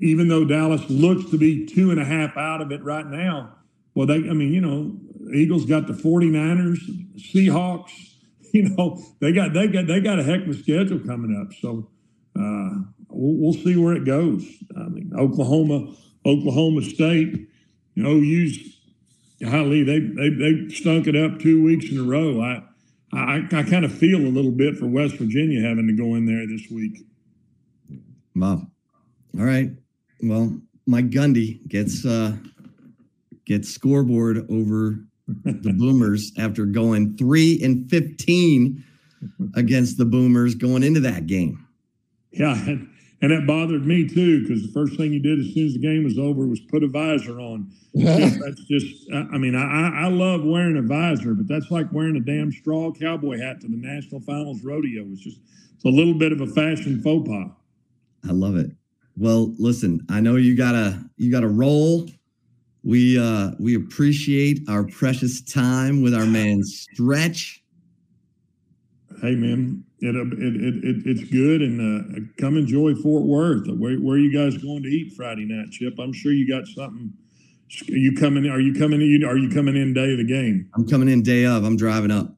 even 0.00 0.28
though 0.28 0.44
Dallas 0.44 0.82
looks 0.90 1.30
to 1.30 1.38
be 1.38 1.64
two 1.64 1.90
and 1.90 1.98
a 1.98 2.04
half 2.04 2.36
out 2.36 2.60
of 2.60 2.70
it 2.70 2.82
right 2.84 3.06
now, 3.06 3.54
well, 3.94 4.06
they 4.06 4.16
I 4.16 4.32
mean 4.32 4.52
you 4.52 4.60
know 4.62 4.96
Eagles 5.34 5.66
got 5.66 5.86
the 5.86 5.92
49ers, 5.92 6.78
Seahawks. 7.16 7.90
You 8.50 8.66
know 8.70 8.98
they 9.20 9.30
got 9.30 9.52
they 9.52 9.66
got 9.66 9.86
they 9.86 10.00
got 10.00 10.18
a 10.18 10.22
heck 10.22 10.40
of 10.40 10.48
a 10.48 10.54
schedule 10.54 11.00
coming 11.00 11.38
up. 11.38 11.52
So. 11.60 11.90
Uh, 12.34 12.97
we'll, 13.10 13.36
we'll 13.36 13.64
see 13.64 13.76
where 13.76 13.94
it 13.94 14.04
goes. 14.04 14.44
I 14.76 14.88
mean, 14.88 15.12
Oklahoma, 15.16 15.94
Oklahoma 16.26 16.82
State, 16.82 17.48
you 17.94 18.02
know, 18.02 18.14
use 18.14 18.76
highly 19.44 19.84
they 19.84 20.00
they 20.00 20.30
they 20.30 20.68
stunk 20.74 21.06
it 21.06 21.16
up 21.16 21.38
two 21.38 21.62
weeks 21.62 21.90
in 21.90 21.98
a 21.98 22.02
row. 22.02 22.40
I 22.40 22.62
I, 23.12 23.46
I 23.50 23.62
kind 23.62 23.84
of 23.84 23.92
feel 23.92 24.20
a 24.20 24.28
little 24.28 24.50
bit 24.50 24.76
for 24.76 24.86
West 24.86 25.16
Virginia 25.16 25.66
having 25.66 25.86
to 25.86 25.94
go 25.94 26.14
in 26.14 26.26
there 26.26 26.46
this 26.46 26.70
week. 26.70 27.04
Wow. 28.34 28.66
All 29.38 29.44
right. 29.44 29.70
Well, 30.22 30.60
Mike 30.86 31.10
Gundy 31.10 31.66
gets 31.68 32.04
uh, 32.04 32.36
gets 33.46 33.68
scoreboard 33.68 34.46
over 34.50 35.04
the 35.26 35.72
Boomers 35.76 36.32
after 36.38 36.66
going 36.66 37.16
three 37.16 37.60
and 37.62 37.88
fifteen 37.88 38.84
against 39.54 39.98
the 39.98 40.04
Boomers 40.04 40.54
going 40.54 40.82
into 40.82 41.00
that 41.00 41.26
game. 41.26 41.66
Yeah, 42.30 42.54
and, 42.54 42.90
and 43.20 43.32
that 43.32 43.46
bothered 43.46 43.84
me 43.84 44.08
too 44.08 44.42
because 44.42 44.62
the 44.62 44.72
first 44.72 44.96
thing 44.96 45.12
he 45.12 45.18
did 45.18 45.40
as 45.40 45.52
soon 45.52 45.66
as 45.66 45.72
the 45.72 45.80
game 45.80 46.04
was 46.04 46.18
over 46.18 46.46
was 46.46 46.60
put 46.60 46.84
a 46.84 46.88
visor 46.88 47.40
on. 47.40 47.70
that's 47.94 48.60
just, 48.64 49.10
I 49.12 49.26
I 49.32 49.38
mean, 49.38 49.54
I, 49.56 50.04
I 50.04 50.08
love 50.08 50.44
wearing 50.44 50.76
a 50.76 50.82
visor, 50.82 51.34
but 51.34 51.48
that's 51.48 51.70
like 51.70 51.92
wearing 51.92 52.16
a 52.16 52.20
damn 52.20 52.52
straw 52.52 52.92
cowboy 52.92 53.38
hat 53.38 53.60
to 53.62 53.68
the 53.68 53.76
national 53.76 54.20
finals 54.20 54.62
rodeo. 54.62 55.04
It's 55.12 55.22
just, 55.22 55.40
it's 55.74 55.84
a 55.84 55.88
little 55.88 56.14
bit 56.14 56.32
of 56.32 56.40
a 56.40 56.46
fashion 56.46 57.02
faux 57.02 57.28
pas. 57.28 57.50
I 58.28 58.32
love 58.32 58.56
it. 58.56 58.70
Well, 59.16 59.52
listen, 59.58 60.06
I 60.08 60.20
know 60.20 60.36
you 60.36 60.56
gotta 60.56 61.04
you 61.16 61.30
gotta 61.30 61.48
roll. 61.48 62.08
We 62.84 63.18
uh 63.18 63.52
we 63.58 63.74
appreciate 63.74 64.60
our 64.68 64.84
precious 64.84 65.40
time 65.40 66.02
with 66.02 66.14
our 66.14 66.26
man 66.26 66.62
Stretch. 66.62 67.62
Hey 69.20 69.34
man, 69.34 69.84
it, 70.00 70.14
it, 70.14 70.32
it, 70.38 70.84
it 70.84 71.02
it's 71.06 71.30
good, 71.30 71.60
and 71.60 71.80
uh, 71.80 72.20
come 72.40 72.56
enjoy 72.56 72.94
Fort 72.94 73.24
Worth. 73.24 73.66
Where, 73.66 73.96
where 73.96 74.14
are 74.14 74.18
you 74.18 74.32
guys 74.32 74.56
going 74.56 74.82
to 74.84 74.88
eat 74.88 75.14
Friday 75.16 75.44
night, 75.44 75.72
Chip? 75.72 75.98
I'm 75.98 76.12
sure 76.12 76.32
you 76.32 76.48
got 76.48 76.66
something. 76.68 77.12
Are 77.90 77.96
you 77.96 78.14
coming? 78.14 78.46
Are 78.46 78.60
you 78.60 78.74
coming 78.74 79.00
in? 79.00 79.24
Are 79.24 79.36
you 79.36 79.50
coming 79.50 79.76
in 79.76 79.92
day 79.94 80.12
of 80.12 80.18
the 80.18 80.26
game? 80.26 80.70
I'm 80.74 80.86
coming 80.86 81.08
in 81.08 81.22
day 81.22 81.44
of. 81.46 81.64
I'm 81.64 81.76
driving 81.76 82.10
up. 82.10 82.32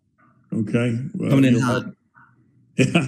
Okay, 0.53 0.99
well, 1.15 1.31
Coming 1.31 1.55
in 1.55 1.61
hot. 1.61 1.85
Yeah, 2.77 3.07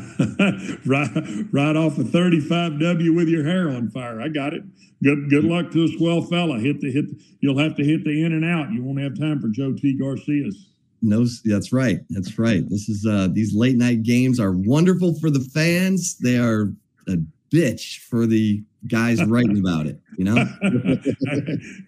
right, 0.85 1.09
right 1.51 1.77
off 1.77 1.97
a 1.97 2.03
35W 2.03 3.17
with 3.17 3.29
your 3.29 3.43
hair 3.43 3.71
on 3.71 3.89
fire. 3.89 4.21
I 4.21 4.29
got 4.29 4.53
it. 4.53 4.65
Good, 5.03 5.31
good 5.31 5.45
luck 5.45 5.71
to 5.71 5.85
a 5.85 5.89
swell 5.97 6.21
fella. 6.21 6.59
Hit 6.59 6.83
the 6.83 6.93
hit. 6.93 7.07
You'll 7.41 7.59
have 7.59 7.77
to 7.77 7.85
hit 7.85 8.05
the 8.05 8.23
in 8.23 8.33
and 8.33 8.45
out. 8.45 8.71
You 8.71 8.83
won't 8.85 9.01
have 9.01 9.19
time 9.19 9.41
for 9.41 9.49
Joe 9.49 9.73
T. 9.73 9.99
Garcia's. 9.99 10.72
No, 11.03 11.27
that's 11.45 11.73
right. 11.73 12.01
That's 12.11 12.39
right. 12.39 12.69
This 12.69 12.89
is 12.89 13.05
uh 13.07 13.29
these 13.33 13.55
late 13.55 13.77
night 13.77 14.03
games 14.03 14.39
are 14.39 14.53
wonderful 14.53 15.19
for 15.19 15.31
the 15.31 15.41
fans. 15.41 16.17
They 16.19 16.39
are 16.39 16.73
a 17.09 17.17
bitch 17.53 17.99
for 17.99 18.27
the 18.27 18.63
guys 18.89 19.23
writing 19.27 19.59
about 19.59 19.87
it, 19.87 20.01
you 20.17 20.25
know? 20.25 20.35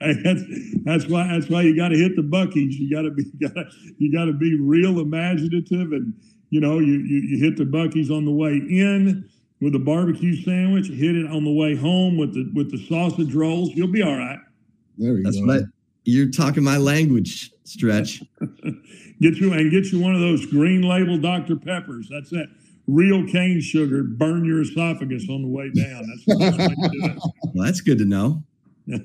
That's, 0.01 0.43
that's 0.85 1.07
why 1.07 1.27
that's 1.29 1.49
why 1.49 1.63
you 1.63 1.77
got 1.77 1.89
to 1.89 1.97
hit 1.97 2.15
the 2.17 2.23
Buc-ee's. 2.23 2.77
You 2.77 2.91
got 2.95 3.03
to 3.03 3.11
be 3.11 3.25
you 3.39 3.49
got 3.49 3.67
you 3.99 4.13
got 4.13 4.25
to 4.27 4.33
be 4.33 4.59
real 4.61 5.01
imaginative, 5.01 5.93
and 5.93 6.13
you 6.51 6.61
know 6.61 6.79
you, 6.79 6.95
you 6.95 7.21
you 7.21 7.39
hit 7.45 7.57
the 7.57 7.65
Buc-ee's 7.65 8.11
on 8.11 8.25
the 8.25 8.33
way 8.33 8.53
in 8.53 9.29
with 9.61 9.75
a 9.75 9.79
barbecue 9.79 10.37
sandwich. 10.43 10.89
Hit 10.89 11.17
it 11.17 11.27
on 11.27 11.45
the 11.45 11.53
way 11.53 11.75
home 11.75 12.17
with 12.17 12.35
the 12.35 12.51
with 12.55 12.71
the 12.71 12.79
sausage 12.87 13.35
rolls. 13.35 13.71
You'll 13.71 13.89
be 13.89 14.03
all 14.03 14.17
right. 14.17 14.39
There 14.99 15.15
we 15.15 15.23
That's 15.23 15.39
go. 15.39 15.47
what 15.47 15.63
you're 16.05 16.31
talking 16.31 16.63
my 16.63 16.77
language, 16.77 17.51
Stretch. 17.65 18.23
Get 19.21 19.37
you 19.37 19.53
and 19.53 19.71
get 19.71 19.87
you 19.87 20.01
one 20.01 20.15
of 20.15 20.21
those 20.21 20.45
green 20.47 20.83
label 20.83 21.19
Dr 21.19 21.57
Peppers. 21.57 22.09
That's 22.11 22.31
that 22.31 22.49
real 22.87 23.27
cane 23.27 23.61
sugar. 23.61 24.03
Burn 24.03 24.45
your 24.45 24.61
esophagus 24.61 25.27
on 25.31 25.43
the 25.43 25.49
way 25.49 25.71
down. 25.71 26.07
That's 26.07 26.25
the 26.27 26.37
best 26.39 26.59
way 26.59 26.69
to 26.69 26.89
do 26.91 27.05
it. 27.07 27.19
Well, 27.55 27.65
that's 27.65 27.81
good 27.81 27.99
to 27.99 28.05
know. 28.05 28.43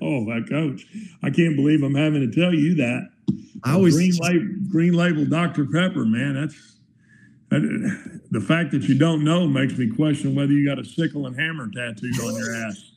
Oh, 0.02 0.22
my 0.22 0.42
coach! 0.42 0.86
I 1.24 1.30
can't 1.30 1.56
believe 1.56 1.84
I'm 1.84 1.96
having 1.96 2.30
to 2.30 2.36
tell 2.36 2.54
you 2.54 2.76
that. 2.76 3.10
I 3.64 3.74
always 3.74 3.96
green 3.96 4.16
label, 4.18 4.48
green 4.70 4.94
label 4.94 5.26
Dr 5.26 5.66
Pepper, 5.66 6.04
man. 6.04 6.34
That's 6.34 6.78
that, 7.50 8.20
the 8.32 8.42
fact 8.42 8.72
that 8.72 8.84
you 8.84 8.98
don't 8.98 9.24
know 9.24 9.48
makes 9.48 9.78
me 9.78 9.90
question 9.90 10.36
whether 10.36 10.52
you 10.52 10.68
got 10.68 10.80
a 10.80 10.86
sickle 10.86 11.28
and 11.28 11.40
hammer 11.40 11.70
tattooed 11.70 12.20
on 12.20 12.36
your 12.36 12.56
ass. 12.56 12.92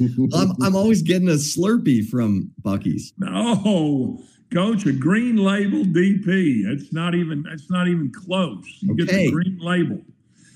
I'm, 0.34 0.52
I'm 0.62 0.76
always 0.76 1.02
getting 1.02 1.28
a 1.28 1.32
Slurpee 1.32 2.08
from 2.08 2.50
Buc-ee's. 2.62 3.12
No, 3.18 4.22
coach, 4.52 4.86
a 4.86 4.92
green 4.92 5.36
label 5.36 5.84
DP. 5.84 6.66
It's 6.66 6.92
not 6.92 7.14
even. 7.14 7.44
It's 7.50 7.70
not 7.70 7.88
even 7.88 8.10
close. 8.12 8.64
You 8.80 8.94
get 8.96 9.08
the 9.08 9.30
green 9.30 9.58
label. 9.60 10.00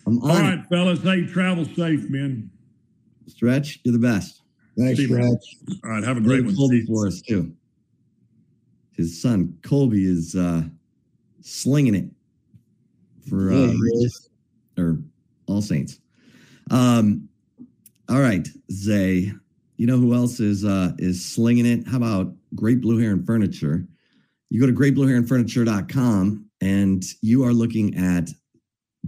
I'm 0.07 0.21
All 0.23 0.31
on 0.33 0.43
right, 0.59 0.67
fellas. 0.69 1.03
Hey, 1.03 1.27
travel 1.27 1.65
safe, 1.65 2.09
man. 2.11 2.51
Stretch, 3.29 3.79
you're 3.85 3.93
the 3.93 3.99
best. 3.99 4.43
Thanks, 4.79 4.99
See 4.99 5.07
you, 5.07 5.17
man. 5.17 5.39
Stretch. 5.41 5.79
All 5.85 5.91
right, 5.91 6.05
have 6.05 6.17
a 6.17 6.21
great 6.21 6.41
Great 6.43 6.47
one. 6.47 6.57
Colby 6.57 6.81
See- 6.81 6.87
for 6.87 7.07
us 7.07 7.21
too. 7.23 7.53
His 8.97 9.21
son 9.23 9.57
Colby 9.63 10.05
is 10.05 10.35
uh, 10.35 10.63
slinging 11.41 11.95
it 11.95 12.11
for 13.29 13.51
uh, 13.53 13.69
he 13.69 13.79
is. 14.05 14.29
or 14.79 14.99
All 15.47 15.63
Saints. 15.63 15.99
Um, 16.71 17.29
all 18.09 18.21
right, 18.21 18.47
Zay. 18.71 19.33
You 19.77 19.87
know 19.87 19.97
who 19.99 20.15
else 20.15 20.41
is 20.41 20.65
uh, 20.65 20.93
is 20.99 21.25
slinging 21.25 21.65
it? 21.67 21.87
How 21.87 21.97
about 21.97 22.33
Great 22.55 22.81
Blue 22.81 22.99
Heron 22.99 23.25
Furniture? 23.25 23.87
You 24.51 24.61
go 24.61 24.67
to 24.67 24.73
greatblueheronfurniture.com 24.73 26.47
and 26.61 27.05
you 27.23 27.45
are 27.45 27.53
looking 27.53 27.97
at 27.97 28.29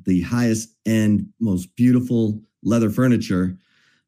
the 0.04 0.22
highest 0.22 0.70
end, 0.86 1.28
most 1.40 1.74
beautiful 1.76 2.40
leather 2.62 2.90
furniture. 2.90 3.56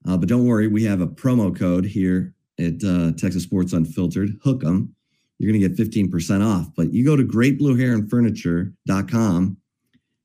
Uh, 0.08 0.16
but 0.16 0.28
don't 0.28 0.46
worry, 0.46 0.68
we 0.68 0.84
have 0.84 1.00
a 1.00 1.06
promo 1.06 1.56
code 1.56 1.84
here 1.84 2.34
at 2.58 2.82
uh, 2.84 3.12
Texas 3.12 3.42
Sports 3.42 3.72
Unfiltered. 3.72 4.30
Hook 4.42 4.64
'em. 4.64 4.94
You're 5.38 5.52
going 5.52 5.60
to 5.60 5.68
get 5.68 5.76
15% 5.76 6.42
off. 6.44 6.68
But 6.74 6.92
you 6.92 7.04
go 7.04 7.16
to 7.16 7.22
greatblueheronfurniture.com 7.22 9.56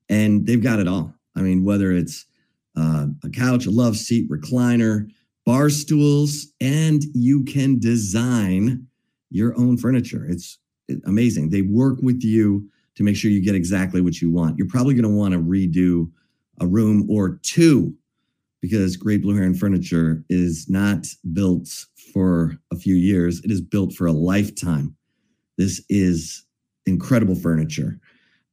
and 0.09 0.47
they've 0.47 0.63
got 0.63 0.79
it 0.79 0.87
all. 0.87 1.13
I 1.35 1.41
mean, 1.41 1.65
whether 1.65 1.91
it's 1.91 2.25
uh, 2.77 3.07
a 3.23 3.29
couch, 3.29 3.65
a 3.65 3.71
love 3.71 3.97
seat, 3.97 4.29
recliner, 4.29 5.09
bar 5.45 5.69
stools, 5.69 6.47
and 6.61 7.03
you 7.13 7.43
can 7.43 7.77
design 7.79 8.87
your 9.31 9.57
own 9.57 9.77
furniture. 9.77 10.25
It's 10.27 10.59
amazing. 11.05 11.49
They 11.49 11.61
work 11.61 11.99
with 12.01 12.21
you 12.23 12.69
to 12.95 13.03
make 13.03 13.15
sure 13.15 13.31
you 13.31 13.43
get 13.43 13.55
exactly 13.55 14.01
what 14.01 14.21
you 14.21 14.29
want. 14.29 14.57
You're 14.57 14.67
probably 14.67 14.93
going 14.93 15.03
to 15.03 15.17
want 15.17 15.33
to 15.33 15.39
redo 15.39 16.11
a 16.59 16.67
room 16.67 17.07
or 17.09 17.39
two 17.41 17.95
because 18.61 18.95
Great 18.95 19.23
Blue 19.23 19.35
Heron 19.35 19.55
Furniture 19.55 20.23
is 20.29 20.69
not 20.69 21.07
built 21.33 21.67
for 22.13 22.57
a 22.71 22.75
few 22.75 22.93
years. 22.93 23.41
It 23.43 23.49
is 23.49 23.61
built 23.61 23.93
for 23.93 24.05
a 24.05 24.11
lifetime. 24.11 24.95
This 25.57 25.83
is 25.89 26.45
incredible 26.85 27.35
furniture. 27.35 27.99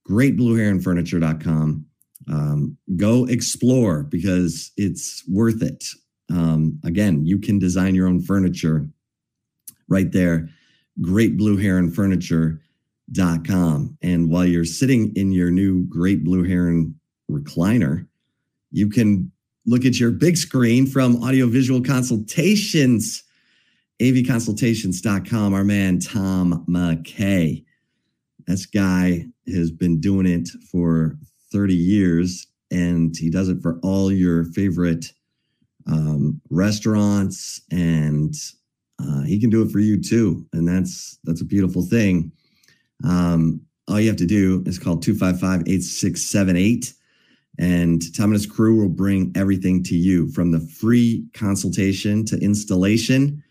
GreatBlueHeronFurniture.com. 0.08 1.84
Um, 2.30 2.76
go 2.96 3.24
explore 3.26 4.02
because 4.04 4.72
it's 4.76 5.24
worth 5.28 5.62
it. 5.62 5.84
Um, 6.30 6.78
again, 6.84 7.24
you 7.24 7.38
can 7.38 7.58
design 7.58 7.94
your 7.94 8.06
own 8.06 8.20
furniture 8.20 8.88
right 9.88 10.12
there. 10.12 10.48
GreatBlueHeronFurniture.com. 11.00 13.98
And 14.02 14.30
while 14.30 14.44
you're 14.44 14.64
sitting 14.64 15.14
in 15.16 15.32
your 15.32 15.50
new 15.50 15.84
Great 15.84 16.24
Blue 16.24 16.44
Heron 16.44 16.94
recliner, 17.30 18.06
you 18.70 18.88
can 18.88 19.30
look 19.66 19.84
at 19.84 20.00
your 20.00 20.10
big 20.10 20.36
screen 20.36 20.86
from 20.86 21.22
Audiovisual 21.22 21.82
Consultations, 21.82 23.22
avconsultations.com. 24.00 25.54
Our 25.54 25.64
man, 25.64 26.00
Tom 26.00 26.64
McKay. 26.68 27.64
This 28.46 28.66
guy 28.66 29.26
has 29.46 29.70
been 29.70 30.00
doing 30.00 30.26
it 30.26 30.48
for 30.70 31.16
30 31.52 31.74
years 31.74 32.46
and 32.70 33.16
he 33.16 33.30
does 33.30 33.48
it 33.48 33.62
for 33.62 33.78
all 33.82 34.12
your 34.12 34.44
favorite 34.44 35.12
um, 35.86 36.40
restaurants 36.50 37.62
and 37.70 38.34
uh, 39.00 39.22
he 39.22 39.40
can 39.40 39.50
do 39.50 39.62
it 39.62 39.70
for 39.70 39.78
you 39.78 40.00
too. 40.00 40.46
And 40.52 40.66
that's, 40.66 41.18
that's 41.24 41.40
a 41.40 41.46
beautiful 41.46 41.82
thing. 41.82 42.32
Um, 43.04 43.60
all 43.86 44.00
you 44.00 44.08
have 44.08 44.16
to 44.18 44.26
do 44.26 44.62
is 44.66 44.78
call 44.78 44.98
255 44.98 45.62
8678 45.62 46.94
and 47.58 48.14
Tom 48.14 48.26
and 48.26 48.34
his 48.34 48.46
crew 48.46 48.80
will 48.80 48.88
bring 48.88 49.32
everything 49.34 49.82
to 49.84 49.96
you 49.96 50.30
from 50.30 50.52
the 50.52 50.60
free 50.60 51.26
consultation 51.34 52.24
to 52.26 52.38
installation. 52.38 53.42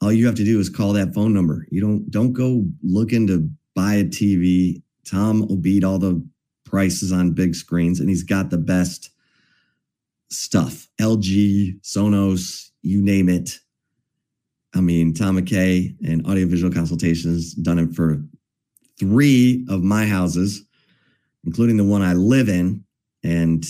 All 0.00 0.12
you 0.12 0.26
have 0.26 0.36
to 0.36 0.44
do 0.44 0.60
is 0.60 0.68
call 0.68 0.92
that 0.92 1.14
phone 1.14 1.34
number. 1.34 1.66
You 1.70 1.80
don't 1.80 2.08
don't 2.10 2.32
go 2.32 2.64
looking 2.82 3.26
to 3.26 3.50
buy 3.74 3.94
a 3.94 4.04
TV. 4.04 4.82
Tom 5.04 5.46
will 5.46 5.56
beat 5.56 5.82
all 5.82 5.98
the 5.98 6.24
prices 6.64 7.12
on 7.12 7.32
big 7.32 7.54
screens, 7.54 7.98
and 7.98 8.08
he's 8.08 8.22
got 8.22 8.50
the 8.50 8.58
best 8.58 9.10
stuff. 10.30 10.88
LG, 11.00 11.80
Sonos, 11.82 12.70
you 12.82 13.02
name 13.02 13.28
it. 13.28 13.58
I 14.74 14.80
mean, 14.80 15.14
Tom 15.14 15.38
McKay 15.38 15.94
and 16.06 16.26
Audiovisual 16.26 16.72
Consultations 16.72 17.54
done 17.54 17.78
it 17.78 17.94
for 17.94 18.22
three 18.98 19.64
of 19.68 19.82
my 19.82 20.06
houses, 20.06 20.64
including 21.44 21.76
the 21.76 21.84
one 21.84 22.02
I 22.02 22.14
live 22.14 22.48
in 22.48 22.84
and 23.22 23.64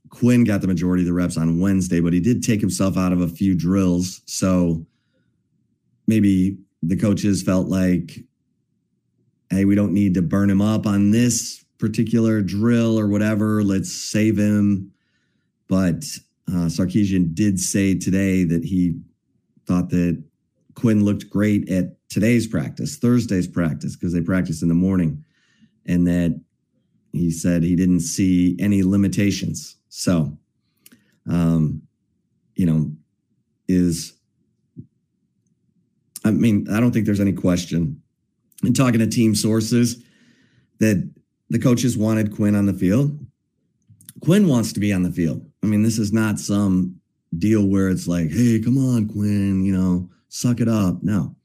Quinn 0.09 0.43
got 0.43 0.61
the 0.61 0.67
majority 0.67 1.03
of 1.03 1.07
the 1.07 1.13
reps 1.13 1.37
on 1.37 1.59
Wednesday, 1.59 2.01
but 2.01 2.13
he 2.13 2.19
did 2.19 2.43
take 2.43 2.59
himself 2.59 2.97
out 2.97 3.13
of 3.13 3.21
a 3.21 3.29
few 3.29 3.55
drills. 3.55 4.21
So 4.25 4.85
maybe 6.07 6.57
the 6.83 6.97
coaches 6.97 7.41
felt 7.43 7.67
like, 7.67 8.19
hey, 9.49 9.63
we 9.65 9.75
don't 9.75 9.93
need 9.93 10.13
to 10.15 10.21
burn 10.21 10.49
him 10.49 10.61
up 10.61 10.85
on 10.85 11.11
this 11.11 11.63
particular 11.77 12.41
drill 12.41 12.99
or 12.99 13.07
whatever. 13.07 13.63
Let's 13.63 13.91
save 13.91 14.37
him. 14.37 14.91
But 15.67 16.03
uh, 16.49 16.67
Sarkisian 16.67 17.33
did 17.33 17.59
say 17.59 17.97
today 17.97 18.43
that 18.43 18.65
he 18.65 18.99
thought 19.65 19.89
that 19.89 20.21
Quinn 20.75 21.05
looked 21.05 21.29
great 21.29 21.69
at 21.69 21.95
today's 22.09 22.47
practice, 22.47 22.97
Thursday's 22.97 23.47
practice, 23.47 23.95
because 23.95 24.13
they 24.13 24.21
practiced 24.21 24.61
in 24.61 24.67
the 24.67 24.73
morning, 24.73 25.23
and 25.85 26.05
that 26.07 26.41
he 27.11 27.31
said 27.31 27.63
he 27.63 27.75
didn't 27.75 28.01
see 28.01 28.55
any 28.59 28.83
limitations. 28.83 29.77
So, 29.89 30.37
um, 31.29 31.81
you 32.55 32.65
know, 32.65 32.91
is 33.67 34.13
I 36.23 36.31
mean, 36.31 36.67
I 36.69 36.79
don't 36.79 36.91
think 36.91 37.05
there's 37.05 37.19
any 37.19 37.33
question 37.33 38.01
in 38.63 38.73
talking 38.73 38.99
to 38.99 39.07
team 39.07 39.33
sources 39.35 40.03
that 40.79 41.09
the 41.49 41.59
coaches 41.59 41.97
wanted 41.97 42.35
Quinn 42.35 42.55
on 42.55 42.65
the 42.65 42.73
field. 42.73 43.17
Quinn 44.21 44.47
wants 44.47 44.71
to 44.73 44.79
be 44.79 44.93
on 44.93 45.03
the 45.03 45.11
field. 45.11 45.43
I 45.63 45.67
mean, 45.67 45.83
this 45.83 45.97
is 45.97 46.13
not 46.13 46.39
some 46.39 46.99
deal 47.37 47.65
where 47.65 47.89
it's 47.89 48.07
like, 48.07 48.29
hey, 48.29 48.59
come 48.59 48.77
on, 48.77 49.07
Quinn, 49.07 49.63
you 49.63 49.75
know, 49.75 50.09
suck 50.29 50.59
it 50.59 50.67
up. 50.67 51.01
No. 51.01 51.35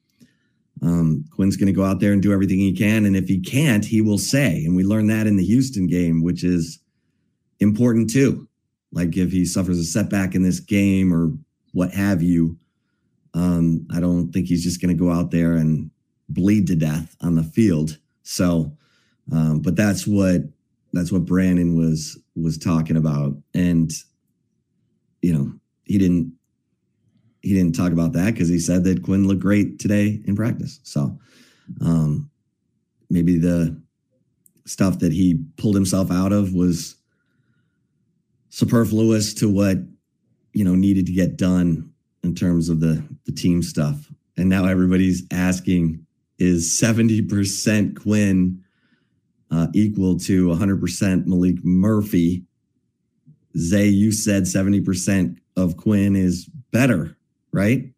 Um, 0.82 1.24
Quinn's 1.30 1.56
going 1.56 1.68
to 1.68 1.72
go 1.72 1.84
out 1.84 2.00
there 2.00 2.12
and 2.12 2.22
do 2.22 2.32
everything 2.32 2.58
he 2.58 2.74
can. 2.74 3.06
And 3.06 3.16
if 3.16 3.28
he 3.28 3.40
can't, 3.40 3.84
he 3.84 4.00
will 4.00 4.18
say. 4.18 4.64
And 4.64 4.76
we 4.76 4.84
learned 4.84 5.10
that 5.10 5.26
in 5.26 5.36
the 5.36 5.44
Houston 5.44 5.86
game, 5.86 6.22
which 6.22 6.44
is 6.44 6.78
important 7.60 8.10
too. 8.10 8.46
Like 8.92 9.16
if 9.16 9.32
he 9.32 9.44
suffers 9.44 9.78
a 9.78 9.84
setback 9.84 10.34
in 10.34 10.42
this 10.42 10.60
game 10.60 11.12
or 11.12 11.32
what 11.72 11.92
have 11.92 12.22
you, 12.22 12.58
um, 13.34 13.86
I 13.92 14.00
don't 14.00 14.32
think 14.32 14.46
he's 14.46 14.64
just 14.64 14.80
going 14.80 14.96
to 14.96 15.02
go 15.02 15.10
out 15.10 15.30
there 15.30 15.54
and 15.54 15.90
bleed 16.28 16.66
to 16.68 16.76
death 16.76 17.16
on 17.20 17.34
the 17.34 17.42
field. 17.42 17.98
So, 18.22 18.76
um, 19.30 19.60
but 19.60 19.76
that's 19.76 20.06
what 20.06 20.42
that's 20.92 21.12
what 21.12 21.26
Brandon 21.26 21.76
was 21.76 22.18
was 22.34 22.56
talking 22.56 22.96
about, 22.96 23.36
and 23.54 23.90
you 25.20 25.34
know 25.34 25.52
he 25.84 25.98
didn't 25.98 26.32
he 27.46 27.54
didn't 27.54 27.76
talk 27.76 27.92
about 27.92 28.12
that 28.12 28.32
because 28.32 28.48
he 28.48 28.58
said 28.58 28.82
that 28.84 29.04
Quinn 29.04 29.28
looked 29.28 29.40
great 29.40 29.78
today 29.78 30.20
in 30.24 30.34
practice. 30.34 30.80
So, 30.82 31.16
um, 31.80 32.28
maybe 33.08 33.38
the 33.38 33.80
stuff 34.64 34.98
that 34.98 35.12
he 35.12 35.44
pulled 35.56 35.76
himself 35.76 36.10
out 36.10 36.32
of 36.32 36.54
was 36.54 36.96
superfluous 38.48 39.32
to 39.34 39.48
what 39.48 39.78
you 40.52 40.64
know 40.64 40.74
needed 40.74 41.06
to 41.06 41.12
get 41.12 41.36
done 41.36 41.92
in 42.24 42.34
terms 42.34 42.68
of 42.68 42.80
the 42.80 43.02
the 43.26 43.32
team 43.32 43.62
stuff. 43.62 44.10
And 44.36 44.48
now 44.48 44.66
everybody's 44.66 45.22
asking 45.30 46.04
is 46.38 46.66
70% 46.66 47.96
Quinn 48.02 48.62
uh, 49.50 49.68
equal 49.72 50.18
to 50.18 50.48
100% 50.48 51.26
Maalik 51.26 51.64
Murphy? 51.64 52.44
Zay, 53.56 53.86
you 53.86 54.12
said 54.12 54.42
70% 54.42 55.38
of 55.56 55.78
Quinn 55.78 56.14
is 56.14 56.44
better, 56.72 57.15
right? 57.56 57.90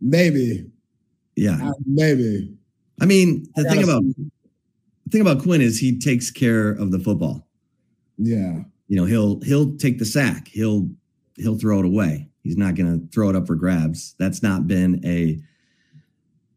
Maybe, 0.00 0.66
Yeah. 1.36 1.58
Uh, 1.62 1.72
maybe. 1.84 2.52
I 3.00 3.04
mean, 3.04 3.46
the 3.54 3.68
I 3.68 3.70
thing 3.74 3.84
about 3.84 4.02
see. 4.02 4.30
the 5.04 5.10
thing 5.10 5.20
about 5.20 5.42
Quinn 5.42 5.60
is 5.60 5.78
he 5.78 5.98
takes 5.98 6.30
care 6.30 6.70
of 6.70 6.90
the 6.90 6.98
football. 6.98 7.46
Yeah, 8.16 8.62
You 8.88 8.96
know, 8.96 9.04
he'll 9.04 9.40
he'll 9.42 9.76
take 9.76 9.98
the 9.98 10.06
sack. 10.06 10.48
He'll 10.48 10.88
he'll 11.36 11.58
throw 11.58 11.80
it 11.80 11.84
away. 11.84 12.30
He's 12.42 12.56
not 12.56 12.74
going 12.76 12.98
to 13.00 13.06
throw 13.12 13.28
it 13.28 13.36
up 13.36 13.46
for 13.46 13.56
grabs. 13.56 14.14
That's 14.18 14.42
not 14.42 14.66
been 14.66 15.04
a 15.04 15.38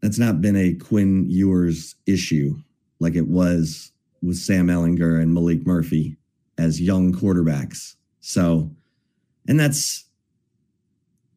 that's 0.01 0.17
not 0.19 0.39
been 0.41 0.55
a 0.55 0.75
Quinn 0.75 1.29
Ewers 1.29 1.95
issue 2.05 2.55
like 3.01 3.15
it 3.15 3.27
was 3.27 3.91
with 4.21 4.37
Sam 4.37 4.67
Ehlinger 4.67 5.21
and 5.21 5.35
Maalik 5.35 5.65
Murphy 5.65 6.15
as 6.57 6.79
young 6.79 7.11
quarterbacks. 7.13 7.95
So, 8.21 8.71
and 9.47 9.59
that's 9.59 10.05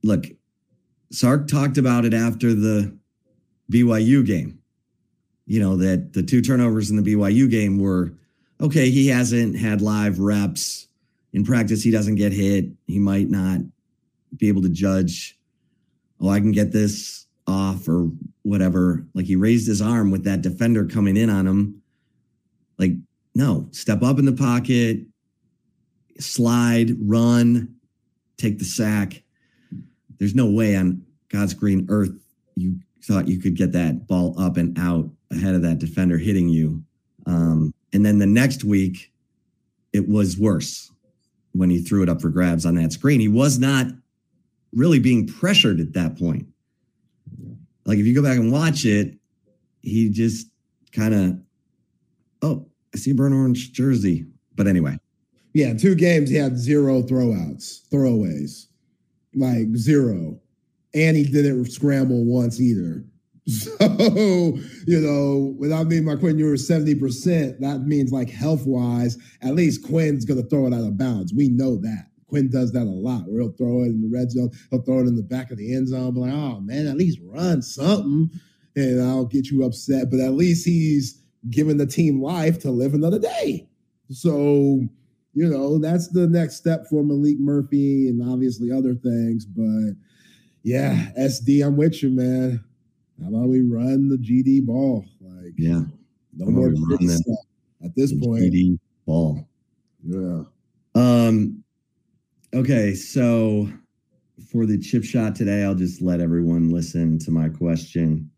look, 0.05 0.27
Sark 1.13 1.47
talked 1.47 1.79
about 1.79 2.05
it 2.05 2.15
after 2.15 2.55
the 2.55 2.97
BYU 3.71 4.27
game. 4.27 4.59
You 5.47 5.61
know, 5.61 5.77
that 5.77 6.13
the 6.13 6.23
two 6.23 6.41
turnovers 6.41 6.91
in 6.91 6.97
the 6.97 7.03
BYU 7.03 7.51
game 7.51 7.79
were 7.79 8.15
okay, 8.61 8.91
he 8.91 9.09
hasn't 9.09 9.59
had 9.59 9.83
live 9.83 10.19
reps 10.19 10.89
in 11.33 11.45
practice. 11.45 11.83
He 11.83 11.91
doesn't 11.91 12.15
get 12.15 12.33
hit. 12.33 12.67
He 12.87 12.99
might 12.99 13.29
not 13.29 13.61
be 14.37 14.49
able 14.49 14.63
to 14.63 14.69
judge, 14.69 15.39
oh, 16.21 16.29
I 16.29 16.41
can 16.41 16.53
get 16.53 16.73
this 16.73 17.27
off 17.47 17.89
or 17.89 18.11
whatever. 18.43 19.05
Like 19.15 19.27
he 19.27 19.37
raised 19.37 19.67
his 19.67 19.83
arm 19.83 20.11
with 20.11 20.25
that 20.25 20.43
defender 20.43 20.87
coming 20.87 21.17
in 21.17 21.29
on 21.29 21.47
him. 21.47 21.83
Like, 22.79 22.93
no, 23.35 23.69
step 23.73 24.03
up 24.03 24.19
in 24.19 24.25
the 24.25 24.33
pocket, 24.33 25.01
slide, 26.19 26.93
run, 27.01 27.75
take 28.37 28.59
the 28.59 28.65
sack. 28.65 29.23
There's 30.23 30.37
no 30.37 30.47
way 30.47 30.77
on 30.77 31.03
God's 31.31 31.53
green 31.53 31.85
earth 31.89 32.13
you 32.55 32.79
thought 33.03 33.27
you 33.27 33.41
could 33.41 33.57
get 33.57 33.73
that 33.73 34.07
ball 34.07 34.39
up 34.39 34.57
and 34.57 34.79
out 34.79 35.11
ahead 35.33 35.57
of 35.57 35.63
that 35.63 35.81
defender 35.81 36.17
hitting 36.17 36.49
you. 36.49 36.81
Um, 37.27 37.75
and 37.93 38.07
then 38.07 38.21
the 38.21 38.27
next 38.27 38.63
week, 38.63 39.13
it 39.93 40.09
was 40.09 40.39
worse 40.39 40.93
when 41.55 41.71
he 41.71 41.81
threw 41.81 42.05
it 42.05 42.09
up 42.09 42.23
for 42.23 42.29
grabs 42.29 42.65
on 42.65 42.77
that 42.77 42.93
screen. 42.93 43.19
He 43.19 43.27
was 43.27 43.59
not 43.59 43.87
really 44.73 45.01
being 45.01 45.27
pressured 45.27 45.81
at 45.81 45.93
that 45.95 46.17
point. 46.17 46.47
Like 47.85 47.99
if 47.99 48.07
you 48.07 48.15
go 48.15 48.23
back 48.23 48.39
and 48.39 48.53
watch 48.53 48.85
it, 48.85 49.19
he 49.81 50.09
just 50.09 50.47
kind 50.93 51.15
of, 51.15 51.37
oh, 52.43 52.69
I 52.95 52.99
see 52.99 53.11
a 53.11 53.15
burnt 53.15 53.35
orange 53.35 53.73
jersey. 53.73 54.27
But 54.55 54.69
anyway, 54.69 55.01
yeah. 55.53 55.75
Two 55.75 55.97
games, 55.97 56.31
he 56.31 56.37
had 56.37 56.57
zero 56.59 57.03
throwouts, 57.03 57.89
throwaways, 57.89 58.69
like 59.35 59.75
zero, 59.77 60.41
and 60.95 61.17
he 61.17 61.25
didn't 61.25 61.71
scramble 61.71 62.25
once 62.25 62.61
either. 62.61 63.05
So, 63.49 64.57
you 64.87 65.01
know, 65.01 65.57
without 65.59 65.89
me, 65.89 66.01
my 66.01 66.15
Quinn, 66.15 66.39
you 66.39 66.45
were 66.45 66.53
70%. 66.53 67.59
That 67.59 67.81
means, 67.81 68.13
like, 68.13 68.31
health 68.31 68.65
wise, 68.67 69.19
at 69.43 69.57
least 69.57 69.85
Quinn's 69.85 70.25
going 70.25 70.41
to 70.41 70.49
throw 70.49 70.69
it 70.69 70.73
out 70.73 70.87
of 70.87 70.97
bounds. 70.97 71.35
We 71.35 71.49
know 71.49 71.77
that. 71.79 72.07
Quinn 72.29 72.49
does 72.49 72.71
that 72.73 72.85
a 72.85 72.85
lot 72.85 73.25
where 73.27 73.43
he'll 73.43 73.53
throw 73.53 73.83
it 73.83 73.89
in 73.89 74.01
the 74.01 74.09
red 74.09 74.31
zone, 74.31 74.51
he'll 74.71 74.81
throw 74.83 75.01
it 75.01 75.09
in 75.09 75.17
the 75.17 75.23
back 75.23 75.51
of 75.51 75.59
the 75.59 75.75
end 75.75 75.89
zone, 75.89 76.15
be 76.15 76.21
like, 76.21 76.33
oh 76.33 76.61
man, 76.61 76.87
at 76.87 76.97
least 76.97 77.19
run 77.23 77.61
something 77.61 78.31
and 78.75 79.03
I'll 79.03 79.27
get 79.27 79.51
you 79.51 79.65
upset. 79.65 80.11
But 80.11 80.21
at 80.21 80.33
least 80.33 80.65
he's 80.65 81.21
giving 81.51 81.77
the 81.77 81.87
team 81.87 82.23
life 82.23 82.59
to 82.61 82.71
live 82.71 82.95
another 82.95 83.19
day. 83.19 83.69
So, 84.11 84.87
you 85.35 85.49
know, 85.49 85.79
that's 85.79 86.09
the 86.09 86.27
next 86.27 86.57
step 86.57 86.87
for 86.89 87.03
Maalik 87.03 87.39
Murphy 87.39 88.09
and 88.09 88.23
obviously 88.23 88.71
other 88.71 88.95
things. 88.95 89.47
But 89.47 89.95
yeah, 90.63 91.11
SD, 91.19 91.65
I'm 91.67 91.77
with 91.77 92.03
you, 92.03 92.11
man. 92.11 92.63
How 93.21 93.29
about 93.29 93.49
we 93.49 93.63
run 93.63 94.09
the 94.09 94.17
GD 94.17 94.67
ball? 94.67 95.05
Like, 95.21 95.55
yeah, 95.57 95.83
no 96.35 96.47
more 96.47 96.69
run 96.69 97.07
that- 97.07 97.23
stuff 97.25 97.39
at 97.85 97.95
this 97.97 98.13
point. 98.13 98.43
GD 98.43 98.79
ball. 99.07 99.49
Yeah. 100.05 100.43
Um, 100.95 101.63
okay, 102.55 102.95
so 102.95 103.69
for 104.51 104.67
the 104.67 104.79
chip 104.79 105.05
shot 105.05 105.35
today, 105.35 105.63
I'll 105.63 105.75
just 105.75 106.03
let 106.03 106.21
everyone 106.21 106.71
listen 106.71 107.19
to 107.21 107.31
my 107.31 107.49
question 107.49 108.31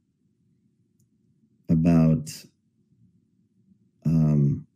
about 1.68 2.30
um, 4.06 4.66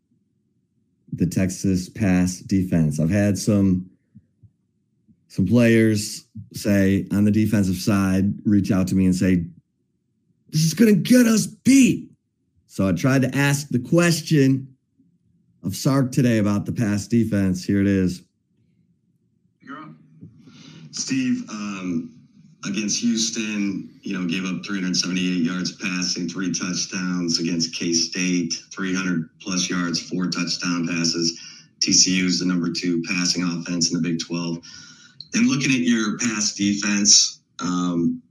the 1.12 1.26
Texas 1.26 1.89
pass 1.89 2.39
defense. 2.39 3.01
I've 3.01 3.10
had 3.10 3.39
some 3.39 3.90
some 5.28 5.47
players 5.47 6.24
say 6.55 7.06
on 7.12 7.24
the 7.24 7.30
defensive 7.30 7.76
side 7.76 8.32
reach 8.44 8.70
out 8.70 8.89
to 8.89 8.94
me 8.94 9.05
and 9.05 9.14
say, 9.14 9.44
"This 10.51 10.64
is 10.64 10.74
going 10.74 10.94
to 10.94 11.01
get 11.01 11.26
us 11.26 11.47
beat." 11.47 12.10
So 12.66 12.89
I 12.89 12.93
tried 12.93 13.22
to 13.22 13.36
ask 13.36 13.68
the 13.68 13.78
question 13.78 14.74
of 15.62 15.74
Sark 15.74 16.12
today 16.12 16.39
about 16.39 16.66
the 16.66 16.72
pass 16.72 17.06
defense. 17.06 17.64
Here 17.64 17.80
it 17.80 17.86
is. 17.86 18.22
Steve, 20.98 21.44
um, 21.48 22.18
against 22.69 23.01
Houston, 23.01 23.89
you 24.03 24.19
know, 24.19 24.27
gave 24.27 24.45
up 24.45 24.65
378 24.65 25.45
yards 25.45 25.73
passing, 25.73 26.28
three 26.28 26.53
touchdowns 26.53 27.39
against 27.40 27.74
K 27.74 27.93
State, 27.93 28.53
300 28.73 29.28
plus 29.40 29.69
yards, 29.69 30.01
four 30.01 30.27
touchdown 30.28 30.86
passes. 30.86 31.40
TCU 31.81 32.24
is 32.24 32.40
the 32.40 32.47
number 32.47 32.73
two 32.73 33.03
passing 33.03 33.43
offense 33.45 33.93
in 33.93 34.01
the 34.01 34.09
Big 34.09 34.19
12. 34.20 34.59
And 35.35 35.47
looking 35.47 35.73
at 35.73 35.81
your 35.81 36.19
pass 36.19 36.55
defense, 36.55 37.40
um, 37.61 38.23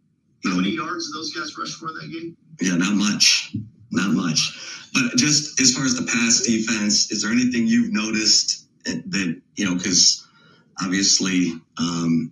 you 0.44 0.52
How 0.52 0.58
many 0.58 0.72
yards 0.72 1.08
did 1.08 1.16
those 1.16 1.34
guys 1.34 1.58
rush 1.58 1.74
for 1.74 1.90
in 1.90 1.96
that 1.96 2.12
game? 2.12 2.38
yeah, 2.60 2.76
not 2.76 2.94
much, 2.94 3.56
not 3.92 4.12
much. 4.12 4.90
But 4.94 5.16
just 5.18 5.60
as 5.62 5.74
far 5.74 5.86
as 5.86 5.96
the 5.96 6.04
pass 6.04 6.42
defense, 6.42 7.12
is 7.12 7.22
there 7.22 7.32
anything 7.32 7.68
you've 7.68 7.94
noticed 7.94 8.66
that 8.86 9.42
you 9.56 9.66
know? 9.66 9.76
Because 9.76 10.26
obviously, 10.82 11.54
um, 11.78 12.32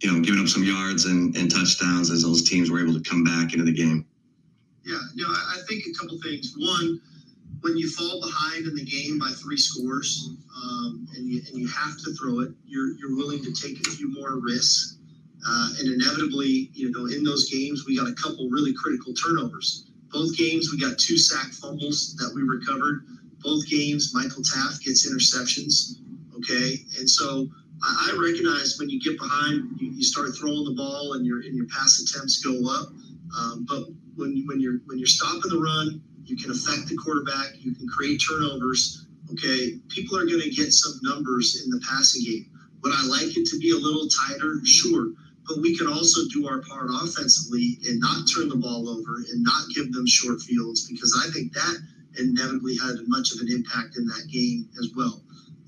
you 0.00 0.12
know, 0.12 0.20
giving 0.20 0.40
up 0.40 0.48
some 0.48 0.64
yards 0.64 1.06
and, 1.06 1.34
and 1.36 1.50
touchdowns 1.50 2.10
as 2.10 2.22
those 2.22 2.48
teams 2.48 2.70
were 2.70 2.80
able 2.80 2.94
to 2.94 3.08
come 3.08 3.24
back 3.24 3.52
into 3.52 3.64
the 3.64 3.72
game. 3.72 4.06
Yeah, 4.84 5.00
no, 5.16 5.26
I, 5.26 5.58
think 5.68 5.84
a 5.86 5.92
couple 5.98 6.18
things. 6.22 6.54
One, 6.56 7.00
when 7.60 7.76
you 7.76 7.90
fall 7.90 8.20
behind 8.20 8.66
in 8.66 8.76
the 8.76 8.84
game 8.84 9.18
by 9.18 9.30
three 9.30 9.56
scores, 9.56 10.30
um, 10.62 11.08
and 11.16 11.26
you 11.26 11.42
and 11.48 11.58
you 11.58 11.66
have 11.68 11.98
to 12.04 12.14
throw 12.14 12.40
it, 12.40 12.50
you're 12.66 12.92
you're 12.92 13.16
willing 13.16 13.42
to 13.42 13.52
take 13.52 13.84
a 13.84 13.90
few 13.90 14.12
more 14.12 14.38
risks, 14.38 14.98
uh, 15.44 15.70
and 15.80 15.88
inevitably, 15.88 16.70
you 16.72 16.92
know, 16.92 17.06
in 17.06 17.24
those 17.24 17.50
games, 17.50 17.84
we 17.86 17.96
got 17.96 18.06
a 18.06 18.14
couple 18.14 18.48
really 18.48 18.72
critical 18.74 19.12
turnovers. 19.12 19.86
Both 20.12 20.36
games, 20.36 20.70
we 20.70 20.78
got 20.78 20.98
two 20.98 21.18
sack 21.18 21.50
fumbles 21.52 22.14
that 22.16 22.32
we 22.32 22.42
recovered. 22.42 23.06
Both 23.42 23.68
games, 23.68 24.12
Michael 24.14 24.42
Taaffe 24.42 24.84
gets 24.84 25.10
interceptions. 25.10 25.98
Okay, 26.36 26.84
and 26.98 27.10
so 27.10 27.48
I, 27.82 28.16
recognize 28.18 28.78
when 28.78 28.88
you 28.88 29.00
get 29.00 29.18
behind, 29.18 29.78
you, 29.78 29.90
you 29.90 30.02
start 30.02 30.28
throwing 30.36 30.64
the 30.64 30.74
ball, 30.74 31.14
and 31.14 31.26
your 31.26 31.40
and 31.40 31.54
your 31.54 31.66
pass 31.66 32.00
attempts 32.00 32.42
go 32.42 32.52
up. 32.68 32.88
Um, 33.38 33.66
but 33.68 33.84
when 34.16 34.44
when 34.46 34.60
you're 34.60 34.80
when 34.86 34.98
you're 34.98 35.06
stopping 35.06 35.50
the 35.50 35.58
run, 35.58 36.02
you 36.24 36.36
can 36.36 36.50
affect 36.50 36.88
the 36.88 36.96
quarterback. 36.96 37.52
You 37.58 37.74
can 37.74 37.86
create 37.88 38.18
turnovers. 38.26 39.06
Okay, 39.32 39.78
people 39.88 40.16
are 40.16 40.26
going 40.26 40.40
to 40.40 40.50
get 40.50 40.72
some 40.72 40.98
numbers 41.02 41.62
in 41.64 41.70
the 41.70 41.80
passing 41.86 42.24
game. 42.24 42.46
Would 42.82 42.92
I 42.94 43.04
like 43.06 43.36
it 43.36 43.46
to 43.48 43.58
be 43.58 43.70
a 43.70 43.76
little 43.76 44.08
tighter? 44.08 44.60
Sure, 44.64 45.12
but 45.46 45.60
we 45.60 45.76
can 45.76 45.88
also 45.88 46.20
do 46.32 46.46
our 46.46 46.62
part 46.62 46.88
offensively 46.90 47.78
and 47.86 48.00
not 48.00 48.26
turn 48.32 48.48
the 48.48 48.56
ball 48.56 48.88
over 48.88 49.18
and 49.30 49.42
not 49.42 49.68
give 49.74 49.92
them 49.92 50.06
short 50.06 50.40
fields 50.40 50.88
because 50.88 51.12
I 51.26 51.30
think 51.32 51.52
that 51.52 51.76
inevitably 52.18 52.76
had 52.76 52.96
much 53.06 53.32
of 53.34 53.40
an 53.40 53.50
impact 53.50 53.96
in 53.96 54.06
that 54.06 54.28
game 54.32 54.68
as 54.78 54.90
well. 54.96 55.22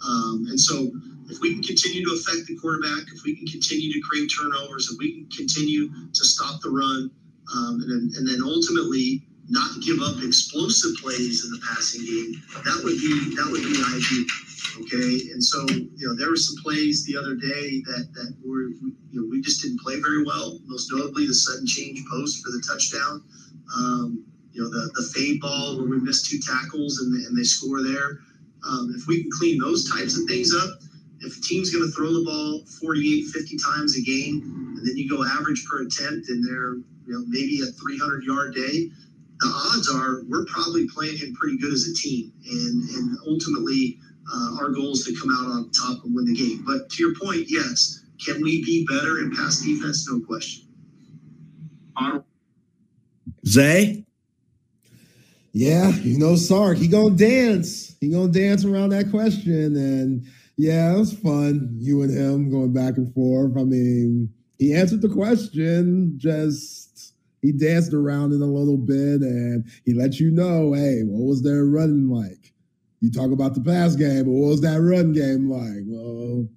Um, 0.07 0.47
and 0.49 0.61
so, 0.61 0.91
if 1.29 1.41
we 1.41 1.55
can 1.55 1.63
continue 1.63 2.05
to 2.05 2.15
affect 2.15 2.47
the 2.47 2.57
quarterback, 2.57 3.05
if 3.15 3.23
we 3.25 3.37
can 3.37 3.47
continue 3.47 3.93
to 3.93 4.01
create 4.01 4.29
turnovers, 4.29 4.91
if 4.91 4.99
we 4.99 5.13
can 5.13 5.29
continue 5.29 5.89
to 5.89 6.25
stop 6.25 6.61
the 6.63 6.71
run, 6.71 7.11
um, 7.55 7.81
and, 7.81 7.91
then, 7.91 8.11
and 8.17 8.29
then 8.29 8.41
ultimately 8.43 9.23
not 9.49 9.81
give 9.81 10.01
up 10.01 10.23
explosive 10.23 10.93
plays 11.01 11.45
in 11.45 11.51
the 11.51 11.61
passing 11.67 12.05
game, 12.05 12.33
that 12.65 12.81
would 12.85 12.97
be 13.01 13.37
that 13.37 13.49
would 13.49 13.63
be 13.63 13.77
ideal. 13.81 14.27
Okay, 14.85 15.33
and 15.33 15.43
so 15.43 15.65
you 15.69 16.07
know 16.07 16.15
there 16.15 16.29
were 16.29 16.37
some 16.37 16.63
plays 16.63 17.05
the 17.05 17.17
other 17.17 17.35
day 17.35 17.81
that 17.89 18.09
that 18.13 18.37
were 18.45 18.69
we, 18.83 18.93
you 19.11 19.21
know 19.21 19.29
we 19.31 19.41
just 19.41 19.63
didn't 19.63 19.81
play 19.81 20.01
very 20.01 20.25
well. 20.25 20.61
Most 20.67 20.93
notably 20.93 21.27
the 21.27 21.35
sudden 21.35 21.67
change 21.67 22.05
post 22.11 22.45
for 22.45 22.51
the 22.53 22.63
touchdown. 22.69 23.25
Um, 23.75 24.25
you 24.53 24.63
know 24.63 24.69
the 24.69 24.91
the 24.95 25.09
fade 25.15 25.41
ball 25.41 25.79
where 25.79 25.89
we 25.89 25.99
missed 26.01 26.31
two 26.31 26.39
tackles 26.39 27.01
and, 27.01 27.15
and 27.27 27.37
they 27.37 27.45
score 27.45 27.83
there. 27.83 28.21
Um, 28.69 28.93
if 28.95 29.07
we 29.07 29.23
can 29.23 29.31
clean 29.33 29.59
those 29.59 29.91
types 29.91 30.19
of 30.19 30.29
things 30.29 30.53
up, 30.55 30.79
if 31.21 31.37
a 31.37 31.41
team's 31.41 31.71
going 31.71 31.85
to 31.85 31.91
throw 31.91 32.13
the 32.13 32.25
ball 32.25 32.65
48, 32.81 33.25
50 33.27 33.57
times 33.59 33.97
a 33.97 34.03
game, 34.03 34.75
and 34.77 34.87
then 34.87 34.97
you 34.97 35.09
go 35.09 35.25
average 35.25 35.65
per 35.67 35.83
attempt, 35.83 36.29
and 36.29 36.45
they're 36.45 36.75
you 37.07 37.15
know 37.15 37.25
maybe 37.29 37.61
a 37.63 37.67
300 37.67 38.25
yard 38.25 38.55
day, 38.55 38.91
the 39.41 39.47
odds 39.47 39.89
are 39.89 40.23
we're 40.29 40.45
probably 40.47 40.89
playing 40.89 41.19
in 41.23 41.35
pretty 41.35 41.59
good 41.59 41.73
as 41.73 41.89
a 41.89 41.95
team, 41.95 42.33
and 42.47 42.89
and 42.91 43.19
ultimately 43.27 43.99
uh, 44.33 44.57
our 44.61 44.71
goal 44.71 44.93
is 44.93 45.05
to 45.05 45.15
come 45.19 45.31
out 45.31 45.51
on 45.51 45.71
top 45.71 46.05
and 46.05 46.15
win 46.15 46.27
the 46.27 46.35
game. 46.35 46.63
But 46.67 46.91
to 46.91 47.03
your 47.03 47.15
point, 47.15 47.47
yes, 47.49 48.05
can 48.25 48.43
we 48.43 48.65
be 48.65 48.87
better 48.87 49.21
in 49.21 49.35
pass 49.35 49.61
defense? 49.61 50.09
No 50.11 50.21
question. 50.21 50.67
On 51.97 52.25
Zay? 53.47 54.05
Yeah, 55.53 55.91
you 55.91 56.19
know, 56.19 56.37
Sark, 56.37 56.79
he 56.79 56.87
gonna 56.87 57.17
dance. 57.17 57.97
He 58.01 58.11
gonna 58.11 58.31
dance 58.31 58.65
around 58.65 58.91
that 58.91 59.11
question, 59.11 59.77
and 59.77 60.27
yeah, 60.59 60.93
it 60.93 60.99
was 60.99 61.13
fun. 61.13 61.77
You 61.79 62.03
and 62.03 62.13
him 62.13 62.51
going 62.51 62.73
back 62.73 62.97
and 62.97 63.15
forth. 63.15 63.57
I 63.57 63.63
mean, 63.63 64.29
he 64.59 64.75
answered 64.75 65.03
the 65.03 65.09
question. 65.09 66.15
Just 66.17 67.15
he 67.43 67.53
danced 67.53 67.95
around 67.95 68.33
it 68.33 68.41
a 68.41 68.45
little 68.45 68.77
bit, 68.77 69.21
and 69.21 69.65
he 69.85 69.95
let 69.95 70.19
you 70.19 70.33
know, 70.33 70.73
hey, 70.73 71.03
what 71.05 71.29
was 71.29 71.43
their 71.43 71.65
running 71.65 72.11
like? 72.11 72.53
You 73.01 73.13
talk 73.13 73.31
about 73.31 73.55
the 73.55 73.61
pass 73.61 73.95
game, 73.95 74.25
but 74.25 74.33
what 74.33 74.49
was 74.49 74.61
that 74.63 74.81
run 74.81 75.13
game 75.13 75.49
like? 75.49 75.85
Well, 75.87 76.49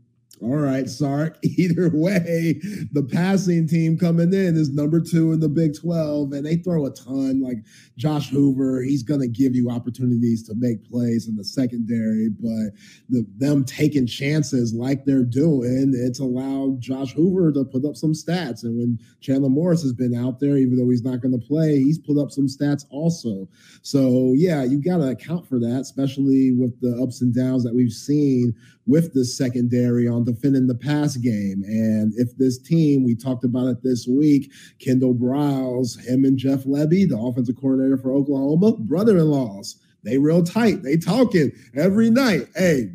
all 0.41 0.57
right, 0.57 0.89
Sark. 0.89 1.37
Either 1.43 1.91
way, 1.93 2.59
the 2.91 3.07
passing 3.11 3.67
team 3.67 3.97
coming 3.97 4.33
in 4.33 4.55
is 4.55 4.71
number 4.71 4.99
two 4.99 5.33
in 5.33 5.39
the 5.39 5.47
Big 5.47 5.79
12, 5.79 6.33
and 6.33 6.45
they 6.45 6.55
throw 6.55 6.85
a 6.87 6.91
ton. 6.91 7.41
Like 7.41 7.57
Josh 7.97 8.29
Hoover, 8.29 8.81
he's 8.81 9.03
going 9.03 9.21
to 9.21 9.27
give 9.27 9.55
you 9.55 9.69
opportunities 9.69 10.41
to 10.47 10.55
make 10.55 10.83
plays 10.89 11.27
in 11.27 11.35
the 11.35 11.43
secondary, 11.43 12.29
but 12.29 12.71
the, 13.09 13.25
them 13.37 13.63
taking 13.63 14.07
chances 14.07 14.73
like 14.73 15.05
they're 15.05 15.23
doing, 15.23 15.93
it's 15.95 16.19
allowed 16.19 16.81
Josh 16.81 17.13
Hoover 17.13 17.51
to 17.51 17.63
put 17.63 17.85
up 17.85 17.95
some 17.95 18.13
stats. 18.13 18.63
And 18.63 18.77
when 18.77 18.99
Chandler 19.19 19.49
Morris 19.49 19.83
has 19.83 19.93
been 19.93 20.15
out 20.15 20.39
there, 20.39 20.57
even 20.57 20.75
though 20.75 20.89
he's 20.89 21.03
not 21.03 21.21
going 21.21 21.39
to 21.39 21.45
play, 21.45 21.77
he's 21.77 21.99
put 21.99 22.17
up 22.17 22.31
some 22.31 22.47
stats 22.47 22.85
also. 22.89 23.47
So, 23.83 24.33
yeah, 24.35 24.63
you 24.63 24.81
got 24.81 24.97
to 24.97 25.09
account 25.09 25.47
for 25.47 25.59
that, 25.59 25.81
especially 25.81 26.51
with 26.51 26.79
the 26.81 26.99
ups 27.01 27.21
and 27.21 27.33
downs 27.35 27.63
that 27.63 27.75
we've 27.75 27.91
seen 27.91 28.55
with 28.87 29.13
the 29.13 29.23
secondary 29.23 30.07
on 30.07 30.23
defending 30.23 30.67
the 30.67 30.75
pass 30.75 31.17
game. 31.17 31.63
And 31.65 32.13
if 32.15 32.35
this 32.37 32.57
team, 32.57 33.03
we 33.03 33.15
talked 33.15 33.43
about 33.43 33.67
it 33.67 33.83
this 33.83 34.07
week, 34.07 34.51
Kendall 34.79 35.13
Briles, 35.13 35.99
him 36.05 36.25
and 36.25 36.37
Jeff 36.37 36.63
Lebby, 36.63 37.07
the 37.07 37.17
offensive 37.17 37.55
coordinator 37.55 37.97
for 37.97 38.11
Oklahoma, 38.11 38.73
brother-in-laws. 38.77 39.79
They 40.03 40.17
real 40.17 40.43
tight. 40.43 40.81
They 40.81 40.97
talking 40.97 41.51
every 41.75 42.09
night. 42.09 42.47
Hey, 42.55 42.91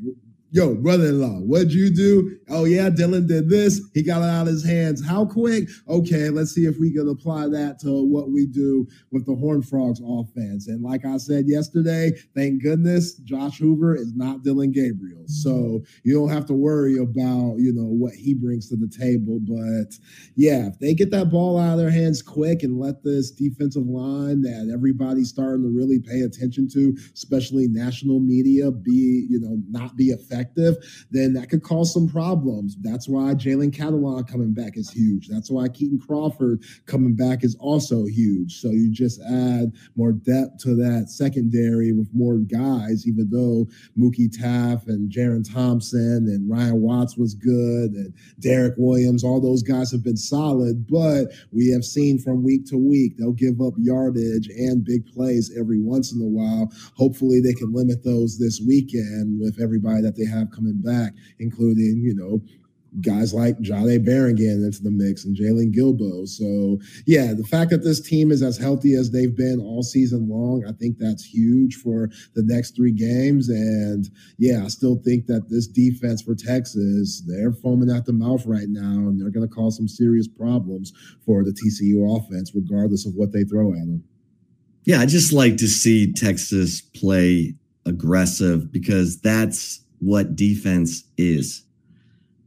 yo, 0.50 0.74
brother-in-law, 0.74 1.40
what'd 1.40 1.72
you 1.72 1.94
do? 1.94 2.36
Oh 2.48 2.64
yeah, 2.64 2.90
Dillon 2.90 3.27
did 3.27 3.48
this. 3.48 3.81
He 3.93 4.05
got 4.05 4.23
it 4.23 4.31
out 4.31 4.43
of 4.43 4.52
his 4.52 4.64
hands. 4.64 5.05
How 5.05 5.24
quick? 5.24 5.68
Okay, 5.89 6.31
let's 6.31 6.52
see 6.52 6.64
if 6.64 6.78
we 6.78 6.93
can 6.93 7.09
apply 7.09 7.48
that 7.48 7.81
to 7.81 8.05
what 8.05 8.31
we 8.31 8.47
do 8.47 8.86
with 9.10 9.27
the 9.27 9.35
Horned 9.35 9.68
Frogs 9.68 10.01
offense. 10.06 10.68
And 10.68 10.81
like 10.81 11.05
I 11.05 11.16
said 11.16 11.47
yesterday, 11.48 12.12
thank 12.36 12.62
goodness 12.62 13.14
Josh 13.14 13.59
Hoover 13.59 13.97
is 13.97 14.14
not 14.14 14.44
Dillon 14.44 14.70
Gabriel. 14.70 15.24
So 15.27 15.82
you 16.05 16.14
don't 16.14 16.28
have 16.28 16.47
to 16.47 16.52
worry 16.52 16.98
about, 16.98 17.56
you 17.59 17.73
know, 17.73 17.89
what 17.89 18.14
he 18.14 18.32
brings 18.32 18.68
to 18.68 18.77
the 18.77 18.89
table. 18.89 19.40
But 19.40 19.98
yeah, 20.36 20.68
if 20.68 20.78
they 20.78 20.94
get 20.94 21.10
that 21.10 21.31
ball 21.31 21.59
out 21.59 21.73
of 21.73 21.78
their 21.78 21.90
hands 21.90 22.23
quick 22.23 22.62
and 22.62 22.78
let 22.78 23.02
this 23.02 23.32
defensive 23.32 23.86
line 23.86 24.43
that 24.43 24.70
everybody's 24.73 25.31
starting 25.31 25.64
to 25.64 25.77
really 25.77 25.98
pay 25.98 26.20
attention 26.20 26.68
to, 26.74 26.97
especially 27.12 27.66
national 27.66 28.20
media, 28.20 28.70
be, 28.70 29.27
you 29.28 29.40
know, 29.40 29.60
not 29.68 29.97
be 29.97 30.10
effective, 30.10 30.77
then 31.10 31.32
that 31.32 31.51
could 31.51 31.64
cause 31.64 31.93
some 31.93 32.09
problems. 32.09 32.35
That's 32.80 33.08
why 33.08 33.34
Jalen 33.34 33.74
Catalon 33.74 34.28
coming 34.28 34.52
back 34.52 34.76
is 34.76 34.90
huge. 34.90 35.28
That's 35.28 35.50
why 35.50 35.68
Kitan 35.68 36.00
Crawford 36.04 36.62
coming 36.86 37.14
back 37.14 37.44
is 37.44 37.56
also 37.60 38.06
huge. 38.06 38.60
So 38.60 38.70
you 38.70 38.90
just 38.90 39.20
add 39.22 39.72
more 39.96 40.12
depth 40.12 40.58
to 40.62 40.74
that 40.76 41.08
secondary 41.08 41.92
with 41.92 42.08
more 42.12 42.38
guys, 42.38 43.06
even 43.06 43.30
though 43.30 43.66
Mookie 43.98 44.30
Taaffe 44.30 44.86
and 44.88 45.10
Jerrin 45.10 45.50
Thompson 45.50 46.26
and 46.28 46.50
Ryan 46.50 46.80
Watts 46.80 47.16
was 47.16 47.34
good 47.34 47.92
and 47.92 48.12
Derek 48.40 48.74
Williams, 48.76 49.24
all 49.24 49.40
those 49.40 49.62
guys 49.62 49.90
have 49.92 50.02
been 50.02 50.16
solid, 50.16 50.86
but 50.86 51.26
we 51.52 51.70
have 51.70 51.84
seen 51.84 52.18
from 52.18 52.42
week 52.42 52.66
to 52.66 52.76
week 52.76 53.16
they'll 53.16 53.32
give 53.32 53.60
up 53.60 53.74
yardage 53.78 54.48
and 54.48 54.84
big 54.84 55.06
plays 55.06 55.52
every 55.58 55.80
once 55.80 56.12
in 56.12 56.20
a 56.20 56.24
while. 56.24 56.70
Hopefully 56.96 57.40
they 57.40 57.54
can 57.54 57.72
limit 57.72 58.04
those 58.04 58.38
this 58.38 58.60
weekend 58.66 59.40
with 59.40 59.60
everybody 59.60 60.02
that 60.02 60.16
they 60.16 60.26
have 60.26 60.50
coming 60.50 60.80
back, 60.80 61.12
including, 61.38 62.00
you 62.02 62.14
know, 62.14 62.26
guys 63.01 63.35
like 63.35 63.59
Jahdae 63.59 64.05
Barron 64.05 64.36
getting 64.36 64.65
into 64.65 64.82
the 64.82 64.90
mix 64.90 65.24
and 65.24 65.36
Jaylon 65.36 65.74
Guilbeau. 65.74 66.27
So 66.27 66.78
yeah, 67.07 67.35
the 67.35 67.44
fact 67.44 67.70
that 67.70 67.85
this 67.85 68.01
team 68.01 68.31
is 68.31 68.43
as 68.43 68.57
healthy 68.57 68.94
as 68.94 69.11
they've 69.11 69.36
been 69.36 69.61
all 69.61 69.82
season 69.82 70.28
long, 70.28 70.65
I 70.66 70.73
think 70.73 70.97
that's 70.98 71.24
huge 71.24 71.77
for 71.77 72.09
the 72.35 72.43
next 72.43 72.74
three 72.74 72.93
games. 72.93 73.48
And 73.48 74.09
yeah, 74.39 74.65
I 74.65 74.69
still 74.69 74.97
think 74.97 75.27
that 75.27 75.48
this 75.48 75.66
defense 75.66 76.23
for 76.23 76.35
Texas, 76.35 77.23
they're 77.27 77.53
foaming 77.53 77.90
at 77.90 78.07
the 78.07 78.12
mouth 78.12 78.47
right 78.47 78.69
now, 78.69 79.09
and 79.09 79.20
they're 79.20 79.31
going 79.31 79.47
to 79.47 79.55
cause 79.55 79.77
some 79.77 79.89
serious 79.89 80.28
problems 80.28 80.93
for 81.24 81.44
the 81.44 81.53
TCU 81.53 82.16
offense, 82.16 82.53
regardless 82.55 83.07
of 83.07 83.15
what 83.15 83.32
they 83.32 83.44
throw 83.44 83.73
at 83.73 83.81
them. 83.81 84.05
Yeah, 84.85 85.01
I 85.01 85.07
just 85.07 85.32
like 85.32 85.57
to 85.59 85.66
see 85.66 86.12
Texas 86.12 86.81
play 86.81 87.57
aggressive 87.85 88.70
because 88.73 89.20
that's 89.20 89.81
what 89.98 90.36
defense 90.36 91.05
is. 91.19 91.65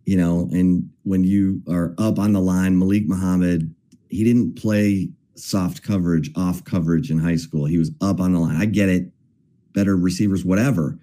You 0.09 0.17
know, 0.17 0.49
and 0.51 0.89
when 1.03 1.23
you 1.23 1.61
are 1.69 1.93
up 1.99 2.17
on 2.17 2.33
the 2.33 2.41
line, 2.41 2.79
Malik 2.79 3.07
Muhammad, 3.07 3.71
he 4.09 4.23
didn't 4.23 4.55
play 4.55 5.11
soft 5.35 5.83
coverage, 5.83 6.31
off 6.35 6.63
coverage 6.63 7.11
in 7.11 7.19
high 7.19 7.35
school. 7.35 7.65
He 7.65 7.77
was 7.77 7.91
up 8.01 8.19
on 8.19 8.33
the 8.33 8.39
line. 8.39 8.55
I 8.55 8.65
get 8.65 8.89
it. 8.89 9.11
Better 9.75 9.95
receivers, 9.95 10.43
whatever. 10.43 10.97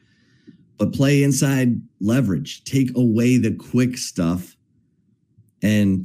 But 0.77 0.93
play 0.93 1.23
inside 1.23 1.81
leverage. 2.01 2.65
Take 2.65 2.97
away 2.97 3.39
the 3.39 3.55
quick 3.55 3.97
stuff. 3.97 4.57
And 5.63 6.05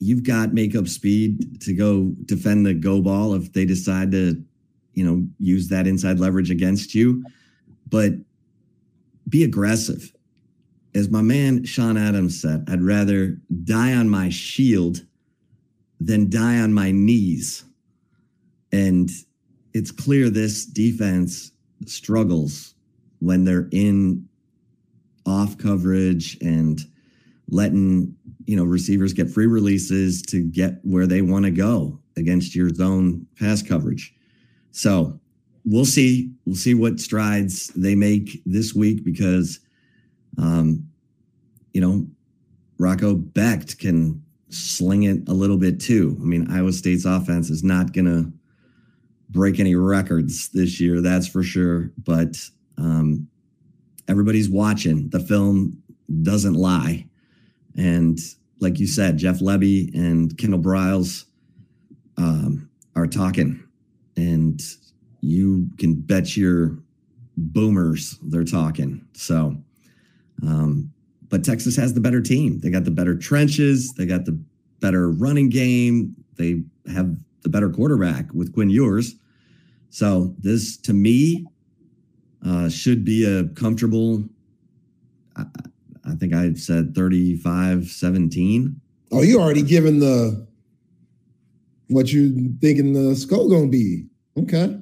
you've 0.00 0.24
got 0.24 0.52
makeup 0.52 0.88
speed 0.88 1.60
to 1.60 1.72
go 1.72 2.12
defend 2.24 2.66
the 2.66 2.74
go 2.74 3.00
ball 3.00 3.34
if 3.34 3.52
they 3.52 3.64
decide 3.64 4.10
to, 4.10 4.42
you 4.94 5.04
know, 5.04 5.24
use 5.38 5.68
that 5.68 5.86
inside 5.86 6.18
leverage 6.18 6.50
against 6.50 6.92
you. 6.92 7.24
But 7.88 8.14
be 9.28 9.44
aggressive. 9.44 10.12
As 10.94 11.10
my 11.10 11.22
man 11.22 11.64
Sean 11.64 11.96
Adams 11.96 12.40
said, 12.40 12.64
I'd 12.68 12.82
rather 12.82 13.38
die 13.64 13.94
on 13.94 14.08
my 14.08 14.28
shield 14.28 15.00
than 16.00 16.28
die 16.30 16.58
on 16.58 16.74
my 16.74 16.90
knees. 16.90 17.64
And 18.72 19.10
it's 19.72 19.90
clear 19.90 20.28
this 20.28 20.66
defense 20.66 21.52
struggles 21.86 22.74
when 23.20 23.44
they're 23.44 23.68
in 23.72 24.28
off 25.24 25.56
coverage 25.56 26.36
and 26.40 26.80
letting 27.48 28.14
you 28.46 28.56
know 28.56 28.64
receivers 28.64 29.12
get 29.12 29.30
free 29.30 29.46
releases 29.46 30.22
to 30.22 30.42
get 30.42 30.80
where 30.82 31.06
they 31.06 31.22
want 31.22 31.44
to 31.44 31.50
go 31.50 31.98
against 32.16 32.54
your 32.54 32.70
zone 32.70 33.26
pass 33.38 33.62
coverage. 33.62 34.14
So 34.72 35.20
we'll 35.64 35.84
see. 35.84 36.32
We'll 36.44 36.56
see 36.56 36.74
what 36.74 37.00
strides 37.00 37.68
they 37.68 37.94
make 37.94 38.42
this 38.44 38.74
week 38.74 39.04
because, 39.04 39.60
um, 40.38 40.88
you 41.72 41.80
know, 41.80 42.06
Rocco 42.78 43.14
Becht 43.14 43.78
can 43.78 44.22
sling 44.48 45.04
it 45.04 45.28
a 45.28 45.32
little 45.32 45.56
bit 45.56 45.80
too. 45.80 46.16
I 46.20 46.24
mean, 46.24 46.50
Iowa 46.50 46.72
State's 46.72 47.04
offense 47.04 47.48
is 47.48 47.64
not 47.64 47.92
going 47.92 48.04
to 48.04 48.32
break 49.30 49.58
any 49.58 49.74
records 49.74 50.48
this 50.50 50.80
year, 50.80 51.00
that's 51.00 51.26
for 51.26 51.42
sure. 51.42 51.90
But 51.96 52.36
um, 52.76 53.28
everybody's 54.08 54.50
watching. 54.50 55.08
The 55.08 55.20
film 55.20 55.82
doesn't 56.22 56.54
lie. 56.54 57.08
And 57.76 58.18
like 58.60 58.78
you 58.78 58.86
said, 58.86 59.16
Jeff 59.16 59.38
Lebby 59.38 59.94
and 59.94 60.36
Kendall 60.36 60.60
Briles 60.60 61.24
um, 62.18 62.68
are 62.94 63.06
talking. 63.06 63.66
And 64.16 64.60
you 65.20 65.70
can 65.78 65.94
bet 65.94 66.36
your 66.36 66.78
boomers 67.36 68.18
they're 68.22 68.44
talking. 68.44 69.06
So, 69.14 69.56
um, 70.42 70.92
but 71.28 71.44
Texas 71.44 71.76
has 71.76 71.94
the 71.94 72.00
better 72.00 72.20
team. 72.20 72.60
They 72.60 72.70
got 72.70 72.84
the 72.84 72.90
better 72.90 73.16
trenches. 73.16 73.94
They 73.94 74.06
got 74.06 74.24
the 74.26 74.38
better 74.80 75.10
running 75.10 75.48
game. 75.48 76.14
They 76.36 76.62
have 76.92 77.16
the 77.42 77.48
better 77.48 77.70
quarterback 77.70 78.32
with 78.34 78.52
Quinn 78.52 78.70
Ewers. 78.70 79.14
So 79.90 80.34
this, 80.38 80.76
to 80.78 80.92
me, 80.92 81.46
uh, 82.44 82.68
should 82.68 83.04
be 83.04 83.24
a 83.24 83.44
comfortable. 83.54 84.24
I, 85.36 85.44
I 86.04 86.14
think 86.16 86.34
I 86.34 86.52
said 86.54 86.94
35 86.94 87.86
17. 87.86 88.80
Oh, 89.12 89.22
you 89.22 89.40
already 89.40 89.62
given 89.62 90.00
the 90.00 90.46
what 91.88 92.12
you 92.12 92.54
thinking 92.60 92.92
the 92.92 93.14
score 93.14 93.48
gonna 93.48 93.68
be. 93.68 94.06
Okay. 94.36 94.78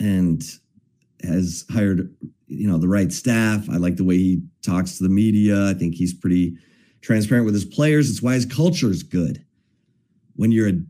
and 0.00 0.42
has 1.22 1.64
hired, 1.70 2.14
you 2.46 2.66
know, 2.66 2.78
the 2.78 2.88
right 2.88 3.12
staff. 3.12 3.68
I 3.70 3.76
like 3.76 3.96
the 3.96 4.04
way 4.04 4.16
he 4.16 4.42
talks 4.62 4.96
to 4.98 5.04
the 5.04 5.10
media. 5.10 5.68
I 5.68 5.74
think 5.74 5.94
he's 5.94 6.14
pretty 6.14 6.56
transparent 7.00 7.44
with 7.44 7.54
his 7.54 7.64
players. 7.64 8.10
It's 8.10 8.22
why 8.22 8.34
his 8.34 8.46
culture 8.46 8.90
is 8.90 9.02
good. 9.02 9.44
When 10.36 10.52
you're 10.52 10.68
a 10.68 10.80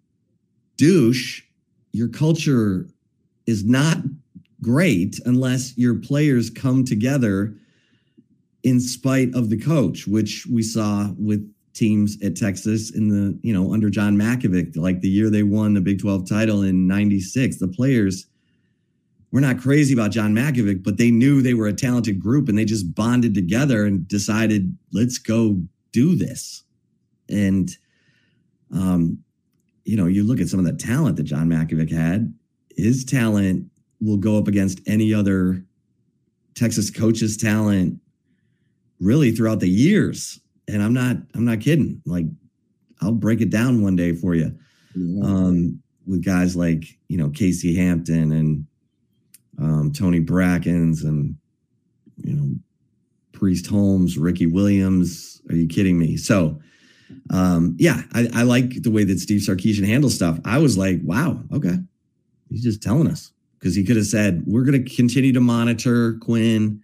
douche, 0.76 1.42
your 1.92 2.08
culture 2.08 2.88
is 3.46 3.64
not 3.64 3.98
great 4.60 5.18
unless 5.26 5.76
your 5.76 5.96
players 5.96 6.48
come 6.48 6.84
together 6.84 7.54
in 8.62 8.78
spite 8.78 9.34
of 9.34 9.50
the 9.50 9.58
coach, 9.58 10.06
which 10.06 10.46
we 10.46 10.62
saw 10.62 11.10
with 11.18 11.52
teams 11.74 12.18
at 12.22 12.36
Texas 12.36 12.90
in 12.90 13.08
the, 13.08 13.38
you 13.42 13.52
know, 13.52 13.72
under 13.72 13.88
John 13.88 14.16
Mackovic, 14.16 14.76
like 14.76 15.00
the 15.00 15.08
year 15.08 15.30
they 15.30 15.42
won 15.42 15.74
the 15.74 15.80
Big 15.80 16.00
12 16.00 16.28
title 16.28 16.62
in 16.62 16.86
96. 16.86 17.58
The 17.58 17.68
players 17.68 18.26
were 19.30 19.40
not 19.40 19.60
crazy 19.60 19.94
about 19.94 20.10
John 20.10 20.34
Mackovic, 20.34 20.82
but 20.82 20.98
they 20.98 21.10
knew 21.10 21.40
they 21.40 21.54
were 21.54 21.66
a 21.66 21.72
talented 21.72 22.20
group 22.20 22.48
and 22.48 22.58
they 22.58 22.66
just 22.66 22.94
bonded 22.94 23.34
together 23.34 23.86
and 23.86 24.06
decided, 24.06 24.76
let's 24.92 25.18
go 25.18 25.62
do 25.92 26.14
this. 26.14 26.62
And, 27.30 27.70
um, 28.74 29.18
you 29.84 29.96
know, 29.96 30.06
you 30.06 30.24
look 30.24 30.40
at 30.40 30.48
some 30.48 30.60
of 30.60 30.66
the 30.66 30.74
talent 30.74 31.16
that 31.16 31.24
John 31.24 31.48
Mackovic 31.48 31.90
had, 31.90 32.32
his 32.76 33.04
talent 33.04 33.66
will 34.00 34.18
go 34.18 34.36
up 34.36 34.48
against 34.48 34.80
any 34.86 35.14
other 35.14 35.64
Texas 36.54 36.90
coach's 36.90 37.36
talent 37.36 37.98
really 39.00 39.32
throughout 39.32 39.60
the 39.60 39.68
years. 39.68 40.38
And 40.68 40.82
I'm 40.82 40.92
not 40.92 41.16
I'm 41.34 41.44
not 41.44 41.60
kidding. 41.60 42.00
Like 42.06 42.26
I'll 43.00 43.12
break 43.12 43.40
it 43.40 43.50
down 43.50 43.82
one 43.82 43.96
day 43.96 44.14
for 44.14 44.34
you. 44.34 44.56
Yeah. 44.94 45.24
Um, 45.24 45.82
with 46.06 46.24
guys 46.24 46.56
like, 46.56 46.84
you 47.08 47.16
know, 47.16 47.30
Casey 47.30 47.74
Hampton 47.74 48.32
and 48.32 48.66
um, 49.58 49.92
Tony 49.92 50.20
Brackens 50.20 51.04
and 51.04 51.36
you 52.16 52.34
know 52.34 52.54
Priest 53.32 53.66
Holmes, 53.66 54.18
Ricky 54.18 54.46
Williams. 54.46 55.40
Are 55.50 55.56
you 55.56 55.66
kidding 55.66 55.98
me? 55.98 56.16
So 56.16 56.60
um, 57.30 57.76
yeah, 57.78 58.02
I, 58.12 58.28
I 58.34 58.42
like 58.42 58.82
the 58.82 58.90
way 58.90 59.04
that 59.04 59.18
Steve 59.18 59.40
Sarkisian 59.40 59.86
handles 59.86 60.14
stuff. 60.14 60.38
I 60.44 60.58
was 60.58 60.78
like, 60.78 61.00
wow, 61.02 61.40
okay. 61.52 61.78
He's 62.48 62.62
just 62.62 62.82
telling 62.82 63.06
us 63.08 63.32
because 63.58 63.74
he 63.74 63.84
could 63.84 63.96
have 63.96 64.06
said, 64.06 64.44
"We're 64.46 64.64
going 64.64 64.84
to 64.84 64.94
continue 64.94 65.32
to 65.32 65.40
monitor 65.40 66.18
Quinn, 66.20 66.82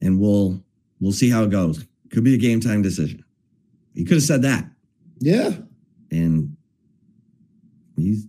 and 0.00 0.18
we'll 0.18 0.62
we'll 1.00 1.12
see 1.12 1.28
how 1.28 1.42
it 1.42 1.50
goes." 1.50 1.84
Could 2.10 2.24
be 2.24 2.34
a 2.34 2.38
game 2.38 2.60
time 2.60 2.82
decision. 2.82 3.24
He 3.94 4.04
could 4.04 4.16
have 4.16 4.22
said 4.22 4.42
that. 4.42 4.68
Yeah, 5.18 5.52
and 6.10 6.56
he's 7.96 8.26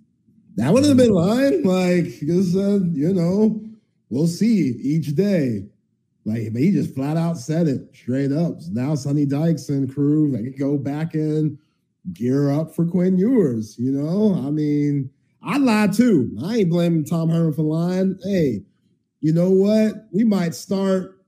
that 0.55 0.73
would 0.73 0.85
have 0.85 0.97
been 0.97 1.11
lying. 1.11 1.63
Like 1.63 2.05
just 2.19 2.53
said, 2.53 2.91
you 2.93 3.13
know, 3.13 3.61
we'll 4.09 4.27
see 4.27 4.77
each 4.81 5.15
day. 5.15 5.65
Like, 6.25 6.53
but 6.53 6.61
he 6.61 6.71
just 6.71 6.93
flat 6.93 7.17
out 7.17 7.37
said 7.37 7.67
it 7.67 7.89
straight 7.95 8.31
up. 8.31 8.57
Now 8.69 8.93
Sonny 8.95 9.25
Dykes 9.25 9.69
and 9.69 9.91
crew, 9.91 10.31
they 10.31 10.43
can 10.43 10.55
go 10.57 10.77
back 10.77 11.15
and 11.15 11.57
gear 12.13 12.51
up 12.51 12.75
for 12.75 12.85
Quinn 12.85 13.17
Ewers. 13.17 13.75
You 13.79 13.91
know, 13.91 14.35
I 14.35 14.51
mean 14.51 15.09
I 15.41 15.57
lied 15.57 15.93
too. 15.93 16.37
I 16.43 16.57
ain't 16.57 16.69
blaming 16.69 17.05
Tom 17.05 17.29
Herman 17.29 17.53
for 17.53 17.63
lying. 17.63 18.19
Hey, 18.23 18.61
you 19.21 19.33
know 19.33 19.49
what? 19.49 20.07
We 20.11 20.23
might 20.23 20.53
start 20.53 21.23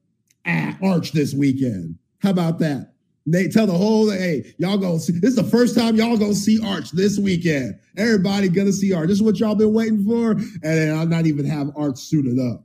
at 0.46 0.78
Arch 0.84 1.12
this 1.14 1.34
weekend. 1.34 1.98
How 2.24 2.30
about 2.30 2.58
that? 2.60 2.94
They 3.26 3.50
tell 3.50 3.68
the 3.68 3.74
whole 3.74 4.10
hey, 4.10 4.54
y'all 4.58 4.78
go 4.78 4.98
see 4.98 5.14
this 5.14 5.32
is 5.32 5.36
the 5.36 5.44
first 5.44 5.78
time 5.78 5.98
y'all 5.98 6.18
go 6.18 6.34
see 6.34 6.60
Arch 6.66 6.92
this 6.92 7.20
weekend. 7.20 7.78
Everybody 7.98 8.48
gonna 8.48 8.72
see 8.72 8.94
Arch. 8.94 9.10
This 9.10 9.18
is 9.18 9.24
what 9.24 9.40
y'all 9.40 9.56
been 9.56 9.74
waiting 9.74 10.06
for. 10.06 10.32
And 10.32 10.62
then 10.62 10.98
I'll 10.98 11.06
not 11.06 11.26
even 11.26 11.46
have 11.46 11.72
Arch 11.76 12.00
suited 12.00 12.40
up. 12.40 12.64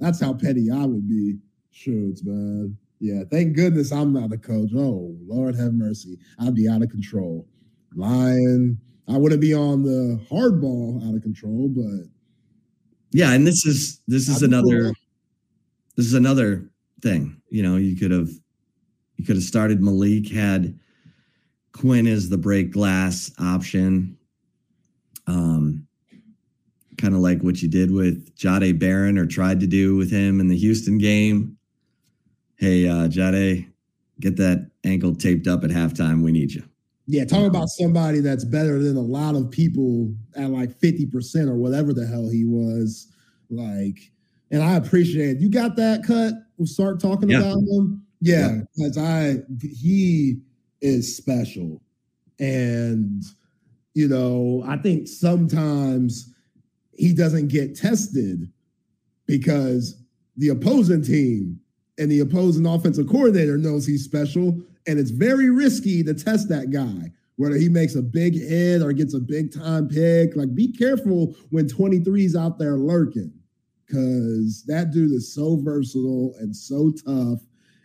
That's 0.00 0.20
how 0.20 0.34
petty 0.34 0.68
I 0.70 0.84
would 0.84 1.08
be. 1.08 1.38
Shoots, 1.70 2.22
man. 2.24 2.76
Yeah, 2.98 3.22
thank 3.30 3.54
goodness 3.54 3.92
I'm 3.92 4.12
not 4.12 4.32
a 4.32 4.38
coach. 4.38 4.70
Oh, 4.76 5.16
Lord 5.26 5.54
have 5.54 5.72
mercy. 5.72 6.18
I'd 6.40 6.56
be 6.56 6.68
out 6.68 6.82
of 6.82 6.90
control. 6.90 7.46
Lying. 7.94 8.78
I 9.08 9.16
wouldn't 9.16 9.40
be 9.40 9.54
on 9.54 9.84
the 9.84 10.20
hardball 10.30 11.08
out 11.08 11.14
of 11.14 11.22
control, 11.22 11.68
but 11.68 12.08
yeah, 13.12 13.32
and 13.32 13.46
this 13.46 13.64
is 13.64 14.00
this 14.08 14.28
is 14.28 14.42
another 14.42 14.92
this 15.96 16.06
is 16.06 16.14
another 16.14 16.68
thing. 17.00 17.40
You 17.48 17.62
know, 17.62 17.76
you 17.76 17.96
could 17.96 18.10
have 18.10 18.28
you 19.18 19.24
could 19.24 19.36
have 19.36 19.44
started 19.44 19.80
Maalik, 19.80 20.32
had 20.32 20.78
Quinn 21.72 22.06
as 22.06 22.30
the 22.30 22.38
break 22.38 22.70
glass 22.70 23.30
option. 23.38 24.16
Um 25.26 25.86
kind 26.98 27.14
of 27.14 27.20
like 27.20 27.40
what 27.42 27.62
you 27.62 27.68
did 27.68 27.90
with 27.90 28.34
Jahdae 28.36 28.78
Barron 28.78 29.18
or 29.18 29.26
tried 29.26 29.60
to 29.60 29.66
do 29.66 29.96
with 29.96 30.10
him 30.10 30.40
in 30.40 30.48
the 30.48 30.56
Houston 30.56 30.98
game. 30.98 31.56
Hey, 32.56 32.88
uh, 32.88 33.06
Jahdae, 33.06 33.66
get 34.20 34.36
that 34.36 34.68
ankle 34.84 35.14
taped 35.14 35.46
up 35.46 35.64
at 35.64 35.70
halftime. 35.70 36.22
We 36.22 36.32
need 36.32 36.52
you. 36.52 36.64
Yeah, 37.06 37.24
talk 37.24 37.46
about 37.46 37.68
somebody 37.68 38.20
that's 38.20 38.44
better 38.44 38.82
than 38.82 38.96
a 38.96 39.00
lot 39.00 39.34
of 39.34 39.50
people 39.50 40.12
at 40.36 40.50
like 40.50 40.78
50% 40.78 41.48
or 41.48 41.54
whatever 41.54 41.94
the 41.94 42.06
hell 42.06 42.28
he 42.28 42.44
was. 42.44 43.10
Like, 43.48 44.12
and 44.50 44.62
I 44.62 44.74
appreciate 44.74 45.36
it. 45.36 45.38
You 45.38 45.48
got 45.48 45.76
that 45.76 46.04
cut? 46.04 46.34
We'll 46.58 46.66
start 46.66 47.00
talking 47.00 47.30
yeah. 47.30 47.38
about 47.38 47.60
him. 47.60 48.04
Yeah, 48.20 48.60
because 48.76 48.96
yeah. 48.96 49.02
I 49.04 49.42
he 49.60 50.40
is 50.80 51.16
special. 51.16 51.82
And 52.38 53.22
you 53.94 54.08
know, 54.08 54.62
I 54.66 54.76
think 54.76 55.08
sometimes 55.08 56.32
he 56.92 57.12
doesn't 57.12 57.48
get 57.48 57.76
tested 57.76 58.50
because 59.26 60.02
the 60.36 60.48
opposing 60.48 61.02
team 61.02 61.60
and 61.98 62.10
the 62.10 62.20
opposing 62.20 62.66
offensive 62.66 63.08
coordinator 63.08 63.58
knows 63.58 63.86
he's 63.86 64.04
special 64.04 64.60
and 64.86 64.98
it's 64.98 65.10
very 65.10 65.50
risky 65.50 66.02
to 66.02 66.14
test 66.14 66.48
that 66.48 66.70
guy, 66.70 67.12
whether 67.36 67.56
he 67.56 67.68
makes 67.68 67.94
a 67.94 68.02
big 68.02 68.34
hit 68.34 68.82
or 68.82 68.92
gets 68.92 69.14
a 69.14 69.20
big 69.20 69.52
time 69.52 69.86
pick. 69.86 70.34
Like, 70.34 70.54
be 70.54 70.72
careful 70.72 71.34
when 71.50 71.68
23's 71.68 72.34
out 72.34 72.58
there 72.58 72.76
lurking 72.76 73.32
because 73.86 74.64
that 74.66 74.90
dude 74.92 75.12
is 75.12 75.34
so 75.34 75.60
versatile 75.62 76.34
and 76.38 76.54
so 76.54 76.92
tough 77.04 77.40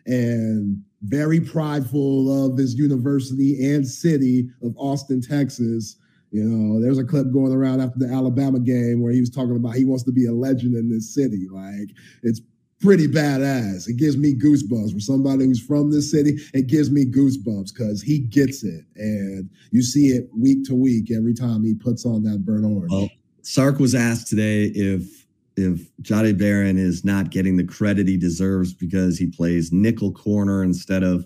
and 0.06 0.84
very 1.04 1.40
prideful 1.40 2.46
of 2.46 2.58
his 2.58 2.76
university 2.76 3.74
and 3.74 3.88
city 3.88 4.50
of 4.62 4.74
Austin, 4.78 5.22
Texas. 5.22 5.98
You 6.32 6.44
know, 6.44 6.82
there's 6.82 6.98
a 6.98 7.04
clip 7.04 7.32
going 7.32 7.54
around 7.54 7.82
after 7.82 8.00
the 8.00 8.12
Alabama 8.12 8.60
game 8.60 9.02
where 9.02 9.12
he 9.12 9.20
was 9.20 9.30
talking 9.30 9.56
about 9.56 9.76
he 9.76 9.86
wants 9.86 10.04
to 10.04 10.12
be 10.12 10.26
a 10.26 10.32
legend 10.32 10.76
in 10.76 10.90
this 10.90 11.14
city. 11.14 11.48
Like, 11.52 11.90
it's 12.24 12.42
pretty 12.80 13.08
badass. 13.08 13.88
It 13.88 13.98
gives 13.98 14.18
me 14.18 14.34
goosebumps 14.34 14.94
for 14.94 15.00
somebody 15.00 15.46
who's 15.46 15.62
from 15.62 15.92
this 15.92 16.12
city. 16.12 16.38
It 16.54 16.68
gives 16.68 16.92
me 16.92 17.06
goosebumps 17.06 17.74
because 17.74 18.02
he 18.02 18.20
gets 18.20 18.64
it, 18.64 18.84
and 18.96 19.50
you 19.72 19.82
see 19.84 20.08
it 20.08 20.30
week 20.36 20.66
to 20.66 20.76
week 20.76 21.12
every 21.12 21.34
time 21.34 21.64
he 21.64 21.76
puts 21.76 22.06
on 22.06 22.24
that 22.24 22.44
burnt 22.46 22.66
orange. 22.66 22.92
Well, 22.92 23.10
Sark 23.42 23.80
was 23.80 23.94
asked 23.94 24.28
today 24.28 24.66
if 24.66 25.23
if 25.56 25.96
Jahdae 26.02 26.38
Barron 26.38 26.78
is 26.78 27.06
not 27.06 27.30
getting 27.30 27.58
the 27.58 27.64
credit 27.64 28.08
he 28.08 28.18
deserves 28.18 28.74
because 28.74 29.18
he 29.18 29.28
plays 29.28 29.72
nickel 29.72 30.12
corner 30.12 30.64
instead 30.64 31.04
of 31.04 31.26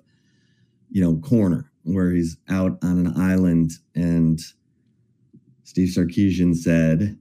you 0.90 1.02
know 1.02 1.18
corner, 1.18 1.72
where 1.84 2.12
he's 2.12 2.38
out 2.49 2.78
on 2.84 3.06
an 3.06 3.20
island. 3.20 3.72
And 3.95 4.40
Steve 5.64 5.90
Sarkisian 5.90 6.56
said 6.56 7.18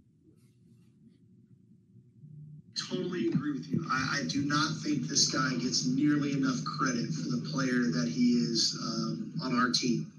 Totally 2.89 3.29
agree 3.29 3.53
with 3.53 3.69
you. 3.69 3.85
I, 3.91 4.21
I, 4.21 4.29
do 4.29 4.43
not 4.43 4.77
think 4.83 5.09
this 5.09 5.31
guy 5.31 5.55
gets 5.55 5.87
nearly 5.87 6.33
enough 6.33 6.63
credit 6.65 7.07
for 7.07 7.31
the 7.31 7.49
player 7.51 7.91
that 7.91 8.07
he 8.07 8.33
is 8.33 8.79
um, 8.83 9.33
on 9.43 9.59
our 9.59 9.71
team. 9.71 10.13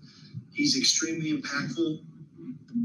He's 0.51 0.75
extremely 0.75 1.33
impactful. 1.33 1.99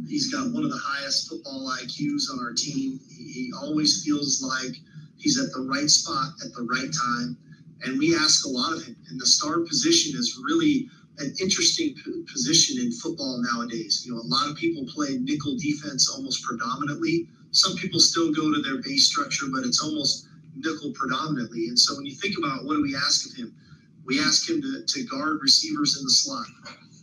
He's 0.07 0.33
got 0.33 0.53
one 0.53 0.63
of 0.63 0.71
the 0.71 0.81
highest 0.81 1.29
football 1.29 1.75
IQs 1.81 2.31
on 2.31 2.39
our 2.39 2.53
team. 2.53 3.01
He, 3.09 3.22
he 3.33 3.53
always 3.61 4.05
feels 4.05 4.43
like 4.43 4.77
he's 5.17 5.39
at 5.39 5.53
the 5.53 5.61
right 5.61 5.89
spot 5.89 6.33
at 6.45 6.53
the 6.53 6.63
right 6.63 6.93
time. 6.93 7.37
And 7.83 7.99
we 7.99 8.15
ask 8.15 8.47
a 8.47 8.49
lot 8.49 8.73
of 8.73 8.85
him. 8.85 8.97
And 9.09 9.21
the 9.21 9.27
star 9.27 9.61
position 9.61 10.19
is 10.19 10.41
really 10.45 10.89
an 11.19 11.35
interesting 11.41 11.95
position 12.31 12.81
in 12.81 12.93
football 12.93 13.43
nowadays. 13.53 14.05
You 14.07 14.13
know, 14.15 14.21
a 14.21 14.29
lot 14.29 14.49
of 14.49 14.57
people 14.57 14.87
play 14.87 15.19
nickel 15.21 15.57
defense 15.57 16.09
almost 16.09 16.45
predominantly. 16.45 17.29
Some 17.51 17.77
people 17.77 18.01
still 18.01 18.33
go 18.33 18.53
to 18.53 18.63
their 18.63 18.81
base 18.83 19.09
structure, 19.09 19.47
but 19.53 19.65
it's 19.65 19.83
almost 19.83 20.29
nickel 20.57 20.93
predominantly. 20.95 21.69
And 21.69 21.79
so 21.79 21.97
when 21.97 22.07
you 22.07 22.15
think 22.15 22.37
about 22.39 22.65
what 22.65 22.75
do 22.75 22.83
we 22.83 22.97
ask 22.97 23.29
of 23.29 23.37
him, 23.37 23.55
we 24.05 24.21
ask 24.21 24.49
him 24.49 24.61
to, 24.63 24.85
to 24.87 25.05
guard 25.05 25.39
receivers 25.43 25.99
in 25.99 26.05
the 26.05 26.11
slot. 26.11 26.47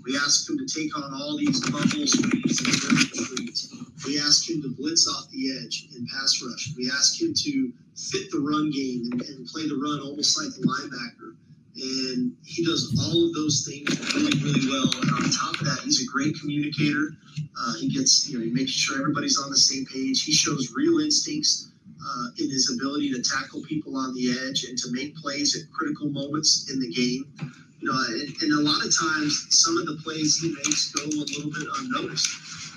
We 0.03 0.17
ask 0.17 0.49
him 0.49 0.57
to 0.57 0.65
take 0.65 0.97
on 0.97 1.13
all 1.13 1.37
these 1.37 1.59
bubble 1.69 2.07
screens 2.07 2.59
and 2.59 2.75
vertical 2.81 3.23
screens. 3.23 3.88
We 4.05 4.19
ask 4.19 4.49
him 4.49 4.61
to 4.61 4.69
blitz 4.69 5.07
off 5.07 5.29
the 5.31 5.57
edge 5.57 5.87
and 5.95 6.07
pass 6.07 6.41
rush. 6.45 6.73
We 6.77 6.89
ask 6.89 7.21
him 7.21 7.33
to 7.33 7.73
fit 7.95 8.31
the 8.31 8.39
run 8.39 8.71
game 8.71 9.09
and, 9.11 9.21
and 9.21 9.47
play 9.47 9.67
the 9.67 9.75
run 9.75 9.99
almost 10.01 10.37
like 10.37 10.53
the 10.55 10.65
linebacker. 10.67 11.35
And 11.75 12.35
he 12.43 12.65
does 12.65 12.91
all 12.99 13.27
of 13.27 13.33
those 13.33 13.65
things 13.65 13.87
really, 14.13 14.37
really 14.43 14.67
well. 14.67 14.89
And 15.01 15.11
on 15.11 15.31
top 15.31 15.59
of 15.59 15.65
that, 15.65 15.79
he's 15.83 16.01
a 16.03 16.11
great 16.11 16.35
communicator. 16.39 17.15
Uh, 17.59 17.73
he 17.75 17.89
gets, 17.89 18.29
you 18.29 18.37
know, 18.37 18.43
he 18.43 18.51
makes 18.51 18.71
sure 18.71 18.99
everybody's 18.99 19.37
on 19.37 19.49
the 19.49 19.57
same 19.57 19.85
page. 19.85 20.23
He 20.23 20.31
shows 20.31 20.73
real 20.75 20.99
instincts 20.99 21.71
uh, 21.99 22.27
in 22.37 22.49
his 22.49 22.75
ability 22.75 23.11
to 23.13 23.21
tackle 23.21 23.61
people 23.63 23.95
on 23.97 24.13
the 24.13 24.31
edge 24.31 24.65
and 24.65 24.77
to 24.77 24.91
make 24.91 25.15
plays 25.17 25.55
at 25.55 25.71
critical 25.71 26.09
moments 26.09 26.69
in 26.71 26.79
the 26.79 26.89
game. 26.91 27.31
You 27.79 27.91
know, 27.91 27.97
and, 28.09 28.33
and 28.41 28.59
a 28.59 28.61
lot 28.61 28.85
of 28.85 28.91
times 28.97 29.47
some 29.51 29.77
of 29.77 29.85
the 29.85 29.99
plays 30.03 30.37
he 30.37 30.49
makes 30.49 30.91
go 30.91 31.03
a 31.03 31.07
little 31.07 31.51
bit 31.51 31.67
unnoticed. 31.79 32.27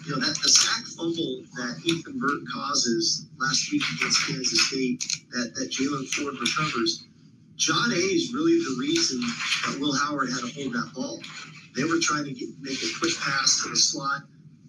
You 0.05 0.13
know, 0.13 0.21
that 0.21 0.39
the 0.43 0.49
sack 0.49 0.85
fumble 0.97 1.43
that 1.55 1.81
Ethan 1.85 2.19
Burke 2.19 2.43
causes 2.53 3.27
last 3.39 3.71
week 3.71 3.83
against 3.97 4.27
Kansas 4.27 4.69
State 4.69 5.01
that, 5.31 5.55
that 5.55 5.71
Jaylan 5.71 6.09
Ford 6.09 6.35
recovers, 6.41 7.05
Jahdae 7.57 8.15
is 8.15 8.35
really 8.35 8.59
the 8.59 8.77
reason 8.81 9.21
that 9.21 9.79
Will 9.81 9.95
Howard 9.97 10.31
had 10.31 10.41
to 10.41 10.53
hold 10.61 10.73
that 10.73 10.93
ball. 10.95 11.21
They 11.77 11.85
were 11.85 12.01
trying 12.01 12.25
to 12.25 12.33
get, 12.33 12.49
make 12.61 12.83
a 12.83 12.99
quick 12.99 13.17
pass 13.21 13.63
to 13.63 13.71
the 13.71 13.77
slot 13.77 14.23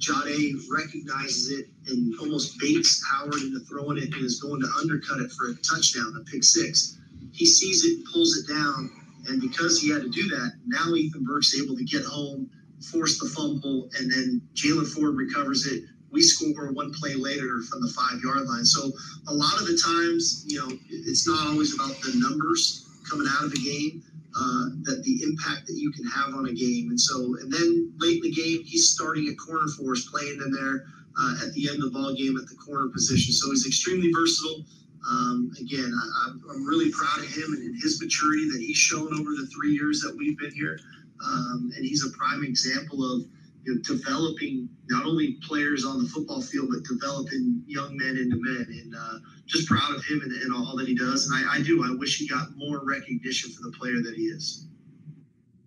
Jahdae 0.04 0.56
recognizes 0.70 1.52
it 1.52 1.70
and 1.88 2.14
almost 2.20 2.60
baits 2.60 3.04
Howard 3.10 3.42
into 3.42 3.60
throwing 3.62 3.98
it 3.98 4.14
and 4.14 4.26
is 4.26 4.42
going 4.42 4.62
to 4.62 4.68
undercut 4.80 5.22
it 5.22 5.32
for 5.32 5.50
a 5.50 5.56
touchdown, 5.56 6.14
a 6.20 6.24
pick 6.30 6.44
six. 6.44 6.98
He 7.32 7.46
sees 7.46 7.86
it, 7.86 8.06
pulls 8.12 8.38
it 8.38 8.48
down, 8.52 8.92
and 9.28 9.40
because 9.40 9.80
he 9.80 9.90
had 9.90 10.02
to 10.02 10.10
do 10.10 10.28
that, 10.30 10.54
now 10.66 10.94
Ethan 10.94 11.24
Burke's 11.24 11.58
able 11.60 11.78
to 11.78 11.84
get 11.86 12.04
home, 12.04 12.50
force 12.92 13.20
the 13.20 13.30
fumble, 13.30 13.90
and 14.00 14.12
then 14.12 14.42
Jaylan 14.54 14.88
Ford 14.88 15.16
recovers 15.16 15.66
it. 15.68 15.84
We 16.12 16.22
score 16.22 16.72
one 16.72 16.94
play 16.94 17.16
later 17.16 17.62
from 17.70 17.82
the 17.82 17.90
five 17.90 18.22
yard 18.24 18.46
line. 18.46 18.66
So 18.66 18.92
a 19.28 19.34
lot 19.34 19.60
of 19.60 19.66
the 19.66 19.78
times, 19.78 20.46
you 20.48 20.60
know, 20.60 20.70
it's 20.90 21.28
not 21.28 21.48
always 21.48 21.74
about 21.74 22.00
the 22.02 22.14
numbers 22.16 22.88
coming 23.10 23.28
out 23.30 23.46
of 23.46 23.52
the 23.52 23.60
game 23.60 24.04
uh, 24.36 24.66
that 24.84 25.04
the 25.04 25.24
impact 25.24 25.68
that 25.68 25.76
you 25.76 25.92
can 25.92 26.06
have 26.06 26.34
on 26.34 26.48
a 26.48 26.54
game. 26.54 26.90
And 26.90 27.00
so, 27.00 27.38
and 27.42 27.52
then 27.52 27.94
late 27.98 28.24
in 28.24 28.30
the 28.30 28.32
game, 28.32 28.64
he's 28.64 28.90
starting 28.90 29.28
at 29.28 29.38
corner 29.38 29.68
for 29.78 29.94
us, 29.94 30.08
playing 30.10 30.42
in 30.44 30.52
there 30.52 30.86
uh, 31.20 31.36
at 31.46 31.54
the 31.54 31.70
end 31.70 31.84
of 31.84 31.92
the 31.94 32.00
ball 32.00 32.14
game 32.14 32.38
at 32.38 32.48
the 32.48 32.56
corner 32.56 32.90
position. 32.90 33.34
So 33.34 33.50
he's 33.52 33.68
extremely 33.68 34.12
versatile. 34.14 34.66
Um, 35.10 35.52
again, 35.60 35.92
I, 36.26 36.32
am 36.54 36.66
really 36.66 36.92
proud 36.92 37.20
of 37.20 37.30
him 37.30 37.54
and 37.54 37.76
his 37.82 38.02
maturity 38.02 38.50
that 38.52 38.60
he's 38.60 38.78
shown 38.78 39.14
over 39.14 39.32
the 39.32 39.48
three 39.54 39.74
years 39.74 40.00
that 40.02 40.16
we've 40.16 40.38
been 40.38 40.52
here. 40.52 40.80
Um, 41.26 41.72
and 41.76 41.86
he's 41.86 42.06
a 42.06 42.10
prime 42.18 42.44
example 42.44 43.04
of 43.04 43.24
you 43.64 43.76
know, 43.76 43.82
developing 43.82 44.70
not 44.90 45.06
only 45.06 45.38
players 45.42 45.86
on 45.86 46.04
the 46.04 46.10
football 46.10 46.42
field, 46.42 46.70
but 46.70 46.84
developing 46.84 47.64
young 47.66 47.96
men 47.96 48.18
into 48.18 48.38
men. 48.40 48.66
And 48.70 48.96
uh, 48.96 49.20
just 49.46 49.68
proud 49.68 49.96
of 49.96 50.04
him 50.06 50.22
and, 50.22 50.32
and, 50.32 50.54
all 50.54 50.76
that 50.78 50.88
he 50.88 50.96
does. 50.96 51.28
And 51.28 51.48
I, 51.48 51.56
I, 51.56 51.62
do. 51.62 51.84
I 51.84 51.96
wish 51.96 52.18
he 52.18 52.28
got 52.28 52.56
more 52.56 52.82
recognition 52.84 53.52
for 53.52 53.62
the 53.64 53.72
player 53.78 54.02
that 54.04 54.14
he 54.16 54.24
is. 54.24 54.68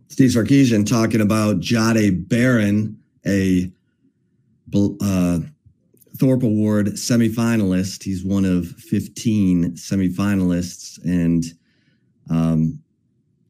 Steve 0.09 0.31
Sarkisian 0.31 0.87
talking 0.87 1.21
about 1.21 1.61
Jahdae 1.61 2.29
Barron, 2.29 2.99
a 3.27 3.71
uh, 4.75 5.41
Thorpe 6.17 6.43
Award 6.43 6.87
semifinalist. 6.89 8.03
He's 8.03 8.25
one 8.25 8.45
of 8.45 8.67
15 8.67 9.73
semifinalists. 9.73 11.03
And 11.05 11.45
um, 12.31 12.83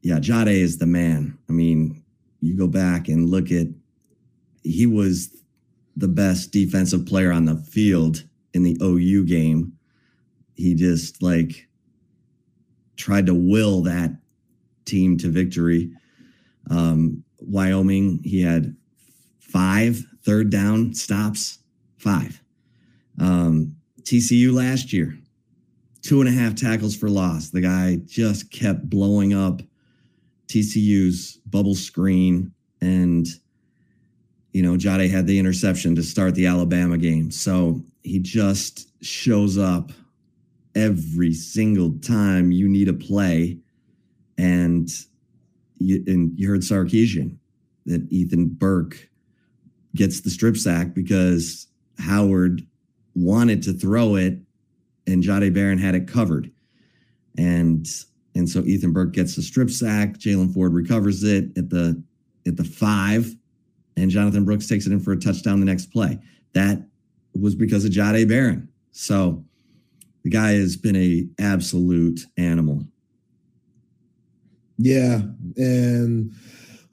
yeah, 0.01 0.19
Jahdae 0.19 0.61
is 0.61 0.77
the 0.77 0.85
man. 0.85 1.37
I 1.49 1.51
mean, 1.53 2.03
you 2.41 2.57
go 2.57 2.67
back 2.67 3.07
and 3.07 3.29
look 3.29 3.51
at, 3.51 3.67
he 4.63 4.85
was 4.85 5.35
the 5.95 6.07
best 6.07 6.51
defensive 6.51 7.05
player 7.05 7.31
on 7.31 7.45
the 7.45 7.55
field 7.55 8.23
in 8.53 8.63
the 8.63 8.77
OU 8.81 9.25
game 9.25 9.77
he 10.57 10.73
just 10.73 11.21
like 11.21 11.67
tried 12.97 13.27
to 13.27 13.33
will 13.33 13.83
that 13.83 14.17
team 14.85 15.17
to 15.19 15.29
victory. 15.29 15.91
Um, 16.69 17.23
Wyoming, 17.37 18.21
he 18.23 18.41
had 18.41 18.75
five 19.39 20.03
third 20.23 20.49
down 20.49 20.93
stops, 20.95 21.59
five. 21.97 22.41
Um, 23.19 23.75
TCU 24.01 24.51
last 24.51 24.91
year, 24.91 25.17
two 26.01 26.21
and 26.21 26.29
a 26.29 26.33
half 26.33 26.55
tackles 26.55 26.95
for 26.95 27.09
loss. 27.09 27.49
The 27.49 27.61
guy 27.61 27.99
just 28.05 28.51
kept 28.51 28.89
blowing 28.89 29.33
up 29.33 29.61
TCU's 30.47 31.37
bubble 31.45 31.75
screen. 31.75 32.51
And, 32.81 33.27
you 34.51 34.61
know, 34.61 34.73
Jahdae 34.73 35.09
had 35.09 35.27
the 35.27 35.39
interception 35.39 35.95
to 35.95 36.03
start 36.03 36.35
the 36.35 36.47
Alabama 36.47 36.97
game. 36.97 37.31
So 37.31 37.81
he 38.03 38.19
just 38.19 38.89
shows 39.03 39.57
up 39.57 39.91
every 40.75 41.33
single 41.33 41.97
time 41.99 42.51
you 42.51 42.67
need 42.67 42.87
a 42.87 42.93
play. 42.93 43.57
And 44.37 44.89
you, 45.79 46.03
and 46.07 46.37
you 46.37 46.47
heard 46.47 46.61
Sarkisian 46.61 47.37
that 47.85 48.07
Ethan 48.11 48.49
Burke 48.49 49.09
gets 49.95 50.21
the 50.21 50.29
strip 50.29 50.57
sack 50.57 50.93
because 50.93 51.67
Howard 51.97 52.65
wanted 53.15 53.63
to 53.63 53.73
throw 53.73 54.15
it 54.15 54.37
and 55.07 55.23
Jahdae 55.23 55.53
Barron 55.53 55.79
had 55.79 55.95
it 55.95 56.07
covered. 56.07 56.51
And 57.37 57.87
and 58.35 58.49
so 58.49 58.61
Ethan 58.61 58.93
Burke 58.93 59.13
gets 59.13 59.35
the 59.35 59.41
strip 59.41 59.69
sack. 59.69 60.17
Jaylan 60.17 60.53
Ford 60.53 60.73
recovers 60.73 61.23
it 61.23 61.57
at 61.57 61.69
the 61.69 62.01
at 62.45 62.57
the 62.57 62.63
five, 62.63 63.35
and 63.95 64.09
Jonathan 64.09 64.45
Brooks 64.45 64.67
takes 64.67 64.85
it 64.85 64.91
in 64.91 64.99
for 64.99 65.11
a 65.11 65.19
touchdown 65.19 65.59
the 65.59 65.65
next 65.65 65.87
play. 65.87 66.19
That 66.53 66.85
was 67.33 67.55
because 67.55 67.85
of 67.85 67.91
Jahdae 67.91 68.27
Barron. 68.27 68.69
So 68.91 69.43
the 70.23 70.29
guy 70.29 70.53
has 70.53 70.75
been 70.75 70.95
a 70.95 71.27
absolute 71.39 72.21
animal. 72.37 72.83
Yeah, 74.77 75.21
and 75.55 76.33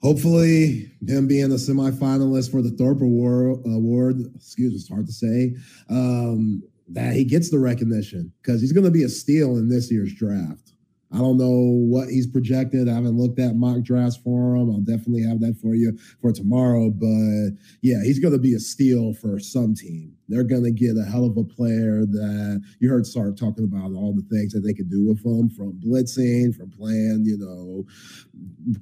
hopefully 0.01 0.91
him 1.07 1.27
being 1.27 1.51
a 1.51 1.55
semifinalist 1.55 2.51
for 2.51 2.61
the 2.61 2.71
Thorpe 2.71 3.01
Award, 3.01 3.59
award 3.65 4.21
excuse 4.35 4.71
me, 4.71 4.75
it's 4.75 4.89
hard 4.89 5.05
to 5.07 5.13
say, 5.13 5.55
um, 5.89 6.63
that 6.89 7.13
he 7.13 7.23
gets 7.23 7.49
the 7.49 7.59
recognition 7.59 8.31
because 8.41 8.61
he's 8.61 8.71
going 8.71 8.85
to 8.85 8.91
be 8.91 9.03
a 9.03 9.09
steal 9.09 9.57
in 9.57 9.69
this 9.69 9.91
year's 9.91 10.13
draft. 10.13 10.74
I 11.11 11.17
don't 11.19 11.37
know 11.37 11.85
what 11.87 12.09
he's 12.09 12.27
projected. 12.27 12.89
I 12.89 12.93
haven't 12.93 13.17
looked 13.17 13.39
at 13.39 13.55
mock 13.55 13.83
drafts 13.83 14.17
for 14.17 14.55
him. 14.55 14.69
I'll 14.69 14.79
definitely 14.81 15.23
have 15.23 15.39
that 15.41 15.55
for 15.61 15.75
you 15.75 15.97
for 16.21 16.31
tomorrow. 16.31 16.89
But 16.89 17.57
yeah, 17.81 18.03
he's 18.03 18.19
going 18.19 18.33
to 18.33 18.39
be 18.39 18.53
a 18.53 18.59
steal 18.59 19.13
for 19.13 19.39
some 19.39 19.75
team. 19.75 20.15
They're 20.27 20.43
going 20.43 20.63
to 20.63 20.71
get 20.71 20.97
a 20.97 21.03
hell 21.03 21.25
of 21.25 21.37
a 21.37 21.43
player 21.43 22.05
that 22.05 22.61
you 22.79 22.89
heard 22.89 23.05
Sark 23.05 23.37
talking 23.37 23.65
about 23.65 23.93
all 23.93 24.13
the 24.13 24.25
things 24.35 24.53
that 24.53 24.61
they 24.61 24.73
could 24.73 24.89
do 24.89 25.07
with 25.07 25.23
him 25.23 25.49
from 25.49 25.73
blitzing, 25.73 26.55
from 26.55 26.71
playing, 26.71 27.23
you 27.25 27.37
know, 27.37 27.85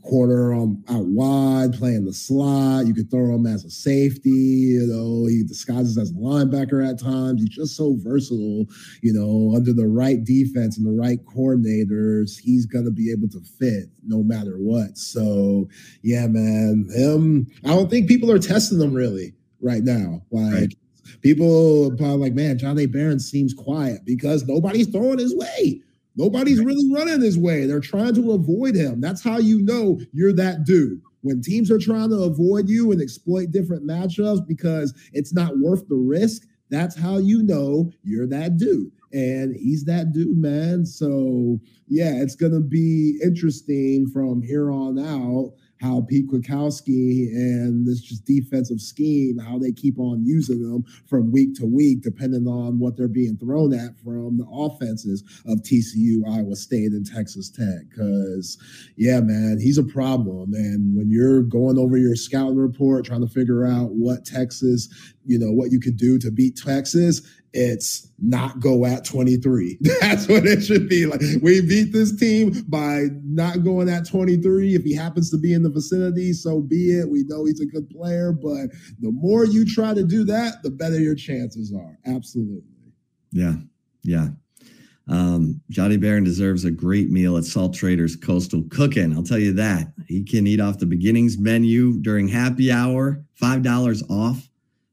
corner 0.02 0.54
on 0.54 0.84
out 0.90 1.06
wide, 1.06 1.74
playing 1.74 2.06
the 2.06 2.14
slot. 2.14 2.88
You 2.88 2.94
could 2.94 3.12
throw 3.12 3.36
him 3.36 3.46
as 3.46 3.66
a 3.66 3.70
safety, 3.70 4.30
you 4.30 4.88
know, 4.88 5.26
he 5.26 5.44
disguises 5.44 5.98
as 5.98 6.12
a 6.12 6.14
linebacker 6.14 6.88
at 6.88 7.00
times. 7.00 7.42
He's 7.42 7.50
just 7.50 7.76
so 7.76 7.96
versatile, 8.00 8.66
you 9.02 9.14
know, 9.14 9.56
under 9.56 9.74
the 9.74 9.88
right 9.88 10.24
defense 10.24 10.78
and 10.78 10.86
the 10.86 10.92
right 10.92 11.20
coordinators, 11.26 12.40
he's 12.40 12.66
going 12.66 12.86
to 12.86 12.92
be 12.92 13.12
able 13.12 13.28
to 13.30 13.42
fit 13.42 13.90
no 14.06 14.24
matter 14.24 14.56
what. 14.58 14.98
So, 14.98 15.68
yeah, 16.02 16.28
man, 16.28 16.88
him, 16.96 17.48
I 17.66 17.70
don't 17.70 17.90
think 17.90 18.08
people 18.08 18.32
are 18.32 18.40
testing 18.40 18.80
him 18.80 18.94
really 18.94 19.34
right 19.60 19.84
now. 19.84 20.22
Like, 20.32 20.54
right 20.54 20.76
people 21.22 21.92
are 21.92 21.96
probably 21.96 22.18
like, 22.18 22.34
man, 22.34 22.58
Jahdae 22.58 22.92
Barron 22.92 23.20
seems 23.20 23.54
quiet 23.54 24.06
because 24.06 24.46
nobody's 24.46 24.88
throwing 24.88 25.20
his 25.20 25.36
way. 25.36 25.82
Nobody's 26.16 26.60
really 26.60 26.92
running 26.94 27.22
his 27.22 27.38
way. 27.38 27.66
They're 27.66 27.80
trying 27.80 28.14
to 28.16 28.34
avoid 28.34 28.76
him. 28.76 29.02
That's 29.02 29.24
how 29.24 29.38
you 29.40 29.62
know 29.62 30.00
you're 30.14 30.34
that 30.34 30.64
dude. 30.64 31.02
When 31.22 31.42
teams 31.42 31.72
are 31.72 31.80
trying 31.80 32.10
to 32.10 32.24
avoid 32.24 32.70
you 32.70 32.92
and 32.92 33.02
exploit 33.02 33.52
different 33.52 33.88
matchups 33.88 34.46
because 34.48 34.94
it's 35.14 35.34
not 35.34 35.58
worth 35.58 35.88
the 35.88 35.96
risk, 35.96 36.44
that's 36.70 36.98
how 36.98 37.18
you 37.18 37.42
know 37.44 37.92
you're 38.04 38.28
that 38.28 38.58
dude. 38.58 38.92
And 39.14 39.56
he's 39.56 39.86
that 39.86 40.12
dude, 40.12 40.38
man. 40.38 40.86
So, 40.86 41.60
yeah, 41.88 42.14
it's 42.16 42.36
going 42.36 42.52
to 42.52 42.60
be 42.60 43.20
interesting 43.24 44.08
from 44.08 44.42
here 44.42 44.72
on 44.72 45.00
out 45.00 45.54
how 45.84 46.02
Pete 46.08 46.30
Kwiatkowski 46.30 47.28
and 47.34 47.86
this 47.86 48.00
just 48.00 48.26
defensive 48.26 48.80
scheme, 48.80 49.38
how 49.38 49.60
they 49.60 49.74
keep 49.74 50.00
on 50.00 50.26
using 50.26 50.64
them 50.64 50.86
from 51.08 51.32
week 51.32 51.56
to 51.56 51.66
week, 51.66 52.02
depending 52.02 52.48
on 52.48 52.80
what 52.80 52.96
they're 52.96 53.10
being 53.10 53.36
thrown 53.38 53.74
at 53.74 54.00
from 54.02 54.38
the 54.38 54.48
offenses 54.50 55.24
of 55.46 55.60
TCU, 55.60 56.26
Iowa 56.26 56.56
State, 56.56 56.94
and 56.94 57.06
Texas 57.06 57.50
Tech. 57.50 57.90
Because, 57.90 58.58
yeah, 58.96 59.20
man, 59.20 59.60
he's 59.60 59.78
a 59.78 59.84
problem. 59.84 60.54
And 60.54 60.96
when 60.96 61.12
you're 61.12 61.44
going 61.44 61.78
over 61.78 61.98
your 61.98 62.16
scouting 62.16 62.58
report, 62.58 63.06
trying 63.06 63.28
to 63.28 63.34
figure 63.34 63.66
out 63.66 63.90
what 63.92 64.24
Texas, 64.24 64.88
you 65.26 65.38
know, 65.38 65.52
what 65.52 65.72
you 65.72 65.82
could 65.82 65.98
do 65.98 66.18
to 66.20 66.32
beat 66.32 66.56
Texas, 66.56 67.22
it's 67.54 68.10
not 68.20 68.60
go 68.60 68.86
at 68.86 69.06
23. 69.06 69.78
That's 70.02 70.28
what 70.28 70.46
it 70.46 70.62
should 70.62 70.90
be. 70.90 71.06
Like 71.06 71.22
we 71.42 71.62
beat 71.62 71.94
this 71.94 72.16
team 72.16 72.64
by 72.68 73.06
not 73.24 73.64
going 73.64 73.90
at 73.90 74.08
23. 74.08 74.76
If 74.76 74.84
he 74.84 74.96
happens 74.96 75.30
to 75.32 75.38
be 75.38 75.54
in 75.54 75.64
the 75.64 75.70
vicinity, 75.70 76.34
so 76.34 76.62
be 76.62 77.00
it. 77.00 77.10
We 77.10 77.24
know 77.28 77.46
he's 77.46 77.62
a 77.62 77.66
good 77.66 77.90
player, 77.90 78.32
but 78.32 78.70
the 79.00 79.12
more 79.12 79.46
you 79.46 79.66
try 79.66 79.94
to 79.94 80.04
do 80.04 80.24
that, 80.26 80.64
the 80.64 80.72
better 80.72 81.00
your 81.00 81.16
chances 81.16 81.74
are. 81.74 81.98
Absolutely. 82.06 82.64
Yeah. 83.32 83.54
Yeah. 84.04 84.30
Um, 85.08 85.62
Jahdae 85.72 86.00
Barron 86.00 86.24
deserves 86.24 86.64
a 86.64 86.72
great 86.72 87.10
meal 87.10 87.38
at 87.38 87.44
Salt 87.44 87.76
Traders 87.76 88.16
Coastal 88.16 88.64
Cooking. 88.70 89.14
I'll 89.14 89.24
tell 89.24 89.40
you 89.40 89.54
that. 89.54 89.94
He 90.08 90.24
can 90.24 90.48
eat 90.48 90.62
off 90.62 90.80
the 90.80 90.86
beginnings 90.86 91.38
menu 91.38 92.00
during 92.02 92.30
happy 92.30 92.72
hour, 92.72 93.24
$5 93.42 94.10
off. 94.10 94.48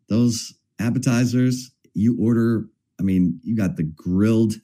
Those 0.09 0.53
appetizers 0.81 1.71
you 1.95 2.17
order, 2.21 2.67
I 2.99 3.03
mean, 3.03 3.41
you 3.43 3.57
got 3.57 3.77
the 3.77 3.85
grilled 3.85 4.55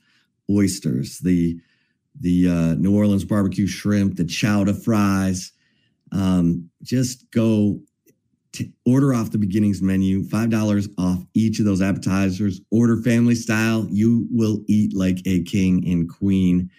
oysters, 0.50 1.18
the 1.18 1.60
the 2.18 2.48
uh, 2.48 2.74
New 2.76 2.96
Orleans 2.96 3.24
barbecue 3.24 3.66
shrimp, 3.66 4.16
the 4.16 4.24
chowder 4.24 4.72
fries. 4.72 5.52
Um, 6.12 6.70
just 6.82 7.30
go 7.30 7.80
to 8.52 8.66
order 8.86 9.12
off 9.12 9.32
the 9.32 9.38
beginnings 9.38 9.82
menu, 9.82 10.24
five 10.24 10.48
dollars 10.48 10.88
off 10.98 11.18
each 11.34 11.58
of 11.58 11.66
those 11.66 11.82
appetizers. 11.82 12.60
Order 12.70 13.02
family 13.02 13.34
style. 13.34 13.86
You 13.90 14.26
will 14.30 14.62
eat 14.66 14.96
like 14.96 15.18
a 15.26 15.42
king 15.42 15.86
and 15.86 16.08
queen. 16.08 16.70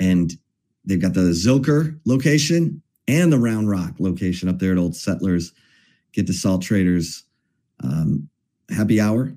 And 0.00 0.32
they've 0.84 1.00
got 1.00 1.14
the 1.14 1.20
Zilker 1.20 2.00
location 2.04 2.82
and 3.06 3.32
the 3.32 3.38
Round 3.38 3.70
Rock 3.70 3.94
location 4.00 4.48
up 4.48 4.58
there 4.58 4.72
at 4.72 4.78
Old 4.78 4.96
Settlers. 4.96 5.52
Get 6.12 6.26
to 6.26 6.32
Salt 6.32 6.62
Traders 6.62 7.24
um, 7.82 8.28
happy 8.70 9.00
hour 9.00 9.34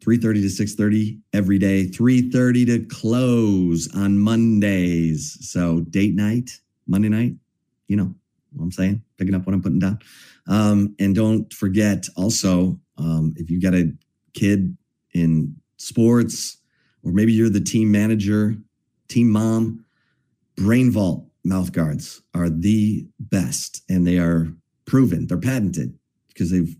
3.30 0.00 0.56
to 0.56 0.64
6.30 0.64 1.20
every 1.32 1.58
day 1.58 1.86
3.30 1.86 2.66
to 2.66 2.86
close 2.86 3.88
on 3.94 4.18
mondays. 4.18 5.36
So 5.40 5.80
date 5.80 6.14
night 6.14 6.50
monday 6.86 7.08
night 7.08 7.34
you 7.86 7.96
know 7.96 8.14
what 8.52 8.64
i'm 8.64 8.72
saying? 8.72 9.02
Picking 9.18 9.34
up 9.34 9.46
what 9.46 9.54
i'm 9.54 9.62
putting 9.62 9.78
down. 9.78 9.98
Um, 10.46 10.94
and 10.98 11.14
don't 11.14 11.52
forget 11.52 12.06
also 12.16 12.78
um, 12.96 13.34
if 13.36 13.50
you 13.50 13.60
got 13.60 13.74
a 13.74 13.92
kid 14.32 14.76
in 15.12 15.56
sports 15.76 16.58
or 17.04 17.12
maybe 17.12 17.32
you're 17.32 17.50
the 17.50 17.60
team 17.60 17.90
manager 17.90 18.54
team 19.08 19.28
mom 19.28 19.84
brain 20.56 20.90
vault 20.90 21.26
mouth 21.44 21.72
guards 21.72 22.22
are 22.34 22.48
the 22.48 23.06
best 23.18 23.82
and 23.88 24.06
they 24.06 24.18
are 24.18 24.52
proven 24.86 25.26
they're 25.26 25.38
patented 25.38 25.98
because 26.28 26.50
they've 26.50 26.76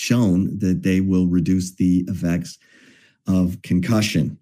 shown 0.00 0.58
that 0.58 0.82
they 0.82 1.00
will 1.00 1.26
reduce 1.26 1.72
the 1.72 2.04
effects 2.08 2.58
of 3.26 3.60
concussion. 3.62 4.38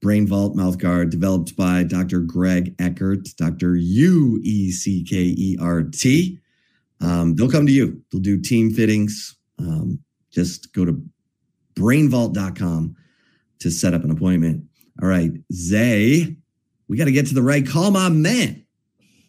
Brain 0.00 0.26
Vault 0.26 0.54
mouth 0.54 0.78
guard 0.78 1.10
developed 1.10 1.56
by 1.56 1.82
Dr. 1.82 2.20
Greg 2.20 2.74
Eckert, 2.78 3.28
Dr. 3.36 3.76
U 3.76 4.40
E 4.42 4.70
C 4.70 5.04
K 5.04 5.16
E 5.16 5.56
R 5.60 5.82
T. 5.82 6.38
Um, 7.00 7.34
they'll 7.34 7.50
come 7.50 7.66
to 7.66 7.72
you. 7.72 8.02
They'll 8.10 8.20
do 8.20 8.40
team 8.40 8.72
fittings. 8.72 9.36
Um, 9.58 10.00
just 10.30 10.72
go 10.72 10.84
to 10.84 11.02
brainvault.com 11.74 12.96
to 13.60 13.70
set 13.70 13.94
up 13.94 14.04
an 14.04 14.10
appointment. 14.10 14.64
All 15.02 15.08
right, 15.08 15.32
Zay, 15.52 16.36
we 16.88 16.96
got 16.96 17.04
to 17.04 17.12
get 17.12 17.26
to 17.28 17.34
the 17.34 17.42
right 17.42 17.66
call, 17.66 17.90
my 17.90 18.08
man. 18.08 18.64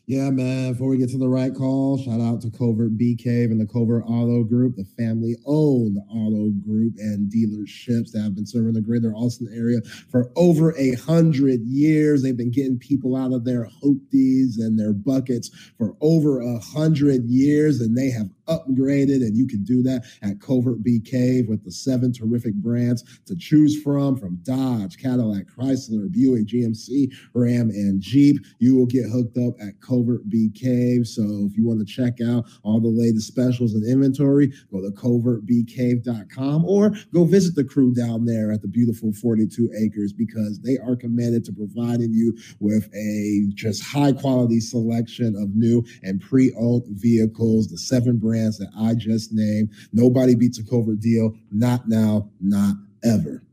Yeah, 0.10 0.32
man. 0.32 0.72
Before 0.72 0.90
we 0.90 0.98
get 0.98 1.12
to 1.12 1.20
the 1.20 1.30
right 1.30 1.54
call, 1.54 2.00
shout 2.00 2.20
out 2.20 2.42
to 2.42 2.50
Covert 2.50 2.98
Bee 2.98 3.16
Cave 3.16 3.52
and 3.52 3.62
the 3.62 3.68
Covert 3.68 4.04
Auto 4.08 4.44
Group, 4.44 4.76
the 4.76 4.86
family 4.98 5.36
owned 5.46 6.00
auto 6.10 6.50
group 6.66 6.96
and 6.98 7.32
dealerships 7.32 8.12
that 8.14 8.24
have 8.24 8.34
been 8.34 8.48
serving 8.48 8.74
the 8.74 8.82
greater 8.82 9.14
Austin 9.14 9.48
area 9.56 9.82
for 10.10 10.32
over 10.36 10.76
a 10.80 10.96
hundred 10.96 11.62
years. 11.64 12.24
They've 12.24 12.36
been 12.36 12.50
getting 12.50 12.80
people 12.80 13.16
out 13.16 13.34
of 13.34 13.46
their 13.46 13.70
hoopties 13.84 14.58
and 14.58 14.80
their 14.80 14.94
buckets 14.94 15.52
for 15.78 15.96
over 16.02 16.42
a 16.42 16.58
hundred 16.58 17.26
years, 17.26 17.80
and 17.80 17.96
they 17.96 18.10
have 18.10 18.32
upgraded, 18.50 19.22
and 19.22 19.38
you 19.38 19.48
can 19.48 19.64
do 19.64 19.82
that 19.84 20.04
at 20.22 20.42
Covert 20.42 20.84
Bee 20.84 21.00
Cave 21.00 21.48
with 21.48 21.64
the 21.64 21.72
seven 21.72 22.12
terrific 22.12 22.56
brands 22.56 23.04
to 23.26 23.36
choose 23.36 23.82
from 23.82 24.18
from 24.18 24.40
Dodge, 24.44 24.98
Cadillac, 24.98 25.46
Chrysler, 25.48 26.12
Buick, 26.12 26.48
GMC, 26.48 27.12
Ram, 27.34 27.70
and 27.70 28.02
Jeep. 28.02 28.38
You 28.60 28.76
will 28.76 28.86
get 28.86 29.10
hooked 29.10 29.38
up 29.38 29.54
at 29.62 29.80
Covert 29.82 30.28
Bee 30.30 30.50
Cave. 30.54 31.08
So 31.08 31.22
if 31.50 31.56
you 31.58 31.68
want 31.68 31.80
to 31.80 31.86
check 31.86 32.20
out 32.22 32.46
all 32.64 32.80
the 32.80 32.88
latest 32.88 33.28
specials 33.28 33.74
and 33.74 33.88
inventory, 33.88 34.52
go 34.72 34.82
to 34.82 34.92
covertbeecave.com 34.92 36.66
or 36.66 36.92
go 37.14 37.24
visit 37.26 37.56
the 37.56 37.64
crew 37.64 37.94
down 37.94 38.26
there 38.26 38.52
at 38.52 38.62
the 38.62 38.68
beautiful 38.68 39.14
42 39.14 39.70
acres 39.80 40.14
because 40.14 40.60
they 40.62 40.78
are 40.78 40.96
committed 40.96 41.46
to 41.46 41.54
providing 41.54 42.14
you 42.14 42.38
with 42.60 42.90
a 42.96 43.48
just 43.54 43.84
high 43.84 44.12
quality 44.12 44.60
selection 44.60 45.36
of 45.36 45.56
new 45.56 45.84
and 46.04 46.22
pre-owned 46.22 46.84
vehicles, 46.90 47.68
the 47.68 47.78
seven 47.78 48.18
brands 48.18 48.39
that 48.60 48.70
I 48.78 48.96
just 48.96 49.32
named. 49.34 49.70
Nobody 49.94 50.36
beats 50.36 50.60
a 50.60 50.64
covert 50.64 51.00
deal. 51.00 51.36
Not 51.52 51.88
now, 51.88 52.30
not 52.40 52.76
ever. 53.04 53.44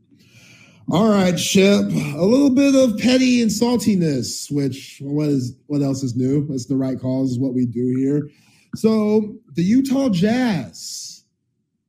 All 0.89 1.09
right, 1.09 1.37
Chip. 1.37 1.83
A 2.15 2.25
little 2.25 2.49
bit 2.49 2.73
of 2.73 2.97
petty 2.97 3.41
and 3.41 3.51
saltiness, 3.51 4.49
which 4.49 4.99
what 5.01 5.27
is 5.27 5.53
what 5.67 5.81
else 5.81 6.01
is 6.01 6.15
new? 6.15 6.47
It's 6.51 6.67
the 6.67 6.77
right 6.77 6.99
cause, 6.99 7.31
is 7.31 7.39
what 7.39 7.53
we 7.53 7.65
do 7.65 7.93
here. 7.97 8.29
So 8.75 9.35
the 9.53 9.63
Utah 9.63 10.09
Jazz 10.09 11.25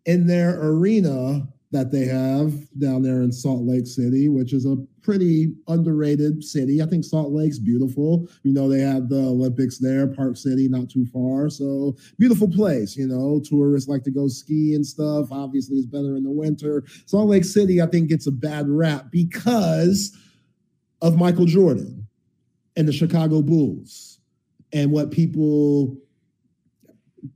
in 0.04 0.26
their 0.26 0.60
arena 0.60 1.46
that 1.70 1.92
they 1.92 2.06
have 2.06 2.54
down 2.78 3.02
there 3.02 3.20
in 3.20 3.30
Salt 3.30 3.64
Lake 3.64 3.86
City, 3.86 4.28
which 4.28 4.54
is 4.54 4.64
a 4.64 4.76
pretty 5.02 5.52
underrated 5.68 6.42
city. 6.42 6.80
I 6.80 6.86
think 6.86 7.04
Salt 7.04 7.32
Lake's 7.32 7.58
beautiful. 7.58 8.26
You 8.42 8.54
know, 8.54 8.68
they 8.68 8.80
have 8.80 9.08
the 9.08 9.18
Olympics 9.18 9.78
there, 9.78 10.06
Park 10.06 10.36
City, 10.36 10.66
not 10.68 10.88
too 10.88 11.04
far. 11.06 11.50
So 11.50 11.94
beautiful 12.18 12.48
place. 12.48 12.96
You 12.96 13.06
know, 13.06 13.42
tourists 13.44 13.88
like 13.88 14.02
to 14.04 14.10
go 14.10 14.28
ski 14.28 14.74
and 14.74 14.86
stuff. 14.86 15.28
Obviously, 15.30 15.76
it's 15.76 15.86
better 15.86 16.16
in 16.16 16.24
the 16.24 16.30
winter. 16.30 16.84
Salt 17.04 17.28
Lake 17.28 17.44
City, 17.44 17.82
I 17.82 17.86
think, 17.86 18.08
gets 18.08 18.26
a 18.26 18.32
bad 18.32 18.68
rap 18.68 19.06
because 19.10 20.16
of 21.02 21.18
Michael 21.18 21.46
Jordan 21.46 22.06
and 22.76 22.88
the 22.88 22.92
Chicago 22.92 23.42
Bulls 23.42 24.20
and 24.72 24.90
what 24.90 25.10
people 25.10 25.96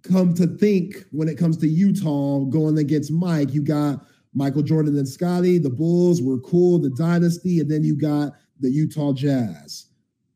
come 0.03 0.33
to 0.35 0.47
think 0.47 1.05
when 1.11 1.29
it 1.29 1.37
comes 1.37 1.57
to 1.59 1.69
Utah 1.69 2.41
going 2.45 2.79
against 2.79 3.11
Mike. 3.13 3.53
You 3.53 3.63
got 3.63 4.05
Michael 4.35 4.63
Jordan 4.63 4.97
and 4.97 5.09
Scottie. 5.09 5.59
The 5.59 5.71
Bulls 5.71 6.23
were 6.23 6.39
cool, 6.41 6.79
the 6.79 6.91
dynasty, 6.91 7.61
and 7.61 7.71
then 7.71 7.85
you 7.85 7.97
got 7.97 8.33
the 8.61 8.71
Utah 8.71 9.13
Jazz. 9.13 9.87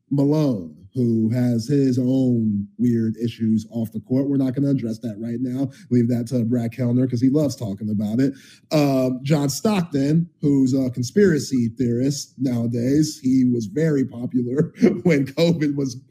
Malone, 0.09 0.87
who 0.93 1.29
has 1.29 1.67
his 1.67 1.99
own 1.99 2.67
weird 2.77 3.15
issues 3.17 3.67
off 3.69 3.91
the 3.91 3.99
court. 3.99 4.29
We're 4.29 4.37
not 4.37 4.55
going 4.55 4.63
to 4.63 4.71
address 4.71 4.99
that 4.99 5.17
right 5.19 5.39
now. 5.39 5.69
Leave 5.91 6.07
that 6.09 6.27
to 6.27 6.45
Brad 6.45 6.71
Kellner 6.71 7.05
because 7.05 7.21
he 7.21 7.29
loves 7.29 7.55
talking 7.55 7.89
about 7.89 8.19
it. 8.19 8.33
Um, 8.71 9.19
John 9.23 9.49
Stockton, 9.49 10.29
who's 10.41 10.73
a 10.73 10.89
conspiracy 10.89 11.69
theorist 11.77 12.35
nowadays, 12.37 13.19
he 13.21 13.43
was 13.43 13.65
very 13.65 14.05
popular 14.05 14.73
when 15.03 15.27
COVID 15.27 15.75
was 15.75 16.01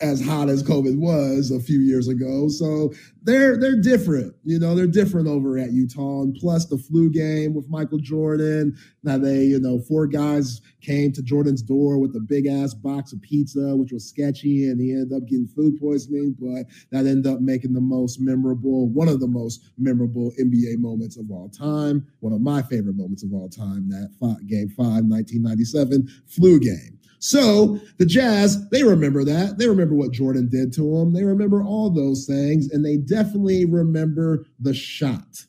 as 0.00 0.24
hot 0.24 0.48
as 0.48 0.62
COVID 0.62 0.98
was 0.98 1.50
a 1.50 1.60
few 1.60 1.80
years 1.80 2.08
ago. 2.08 2.48
So 2.48 2.92
they're 3.22 3.58
they're 3.58 3.80
different. 3.80 4.34
You 4.44 4.58
know, 4.58 4.74
they're 4.74 4.86
different 4.86 5.28
over 5.28 5.58
at 5.58 5.72
Utah. 5.72 6.22
And 6.22 6.34
plus 6.34 6.66
the 6.66 6.78
flu 6.78 7.10
game 7.10 7.54
with 7.54 7.68
Michael 7.68 7.98
Jordan. 7.98 8.76
Now 9.02 9.18
they, 9.18 9.44
you 9.44 9.60
know, 9.60 9.80
four 9.80 10.06
guys 10.06 10.60
came 10.80 11.12
to 11.12 11.22
Jordan's 11.22 11.62
door 11.62 11.98
with 11.98 12.14
a 12.16 12.20
big 12.20 12.46
ass 12.46 12.74
box 12.74 13.12
of 13.12 13.22
pizza, 13.22 13.76
which 13.76 13.92
was 13.92 14.08
sketchy, 14.08 14.68
and 14.68 14.80
he 14.80 14.92
ended 14.92 15.16
up 15.16 15.28
getting 15.28 15.48
food 15.48 15.78
poisoning. 15.80 16.36
But 16.38 16.66
that 16.90 17.08
ended 17.08 17.26
up 17.26 17.40
making 17.40 17.72
the 17.72 17.80
most 17.80 18.20
memorable, 18.20 18.88
one 18.88 19.08
of 19.08 19.20
the 19.20 19.28
most 19.28 19.70
memorable 19.78 20.32
NBA 20.40 20.78
moments 20.78 21.16
of 21.16 21.30
all 21.30 21.48
time. 21.48 22.06
One 22.20 22.32
of 22.32 22.40
my 22.40 22.62
favorite 22.62 22.96
moments 22.96 23.22
of 23.22 23.32
all 23.32 23.48
time, 23.48 23.88
that 23.90 24.10
five, 24.20 24.46
game 24.46 24.68
five, 24.68 25.04
1997 25.04 26.08
flu 26.26 26.60
game. 26.60 26.98
So 27.24 27.80
the 27.96 28.04
Jazz, 28.04 28.68
they 28.68 28.82
remember 28.82 29.24
that. 29.24 29.56
They 29.56 29.66
remember 29.66 29.94
what 29.94 30.12
Jordan 30.12 30.46
did 30.50 30.74
to 30.74 30.82
them. 30.82 31.14
They 31.14 31.24
remember 31.24 31.64
all 31.64 31.88
those 31.88 32.26
things, 32.26 32.70
and 32.70 32.84
they 32.84 32.98
definitely 32.98 33.64
remember 33.64 34.44
the 34.60 34.74
shot. 34.74 35.46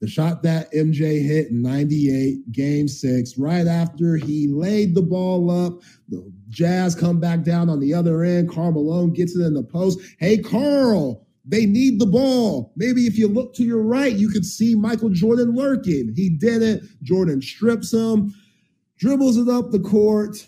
The 0.00 0.06
shot 0.06 0.44
that 0.44 0.72
MJ 0.72 1.20
hit 1.20 1.48
in 1.48 1.62
98, 1.62 2.52
game 2.52 2.86
six, 2.86 3.36
right 3.36 3.66
after 3.66 4.18
he 4.18 4.46
laid 4.46 4.94
the 4.94 5.02
ball 5.02 5.50
up. 5.50 5.80
The 6.10 6.32
Jazz 6.48 6.94
come 6.94 7.18
back 7.18 7.42
down 7.42 7.68
on 7.68 7.80
the 7.80 7.92
other 7.92 8.22
end. 8.22 8.48
Karl 8.48 8.70
Malone 8.70 9.12
gets 9.12 9.34
it 9.34 9.44
in 9.44 9.54
the 9.54 9.64
post. 9.64 9.98
Hey, 10.20 10.38
Karl, 10.38 11.26
they 11.44 11.66
need 11.66 11.98
the 11.98 12.06
ball. 12.06 12.72
Maybe 12.76 13.08
if 13.08 13.18
you 13.18 13.26
look 13.26 13.52
to 13.54 13.64
your 13.64 13.82
right, 13.82 14.12
you 14.12 14.28
could 14.28 14.46
see 14.46 14.76
Michael 14.76 15.10
Jordan 15.10 15.56
lurking. 15.56 16.12
He 16.14 16.30
did 16.30 16.62
it. 16.62 16.84
Jordan 17.02 17.42
strips 17.42 17.92
him, 17.92 18.32
dribbles 18.96 19.38
it 19.38 19.48
up 19.48 19.72
the 19.72 19.80
court 19.80 20.46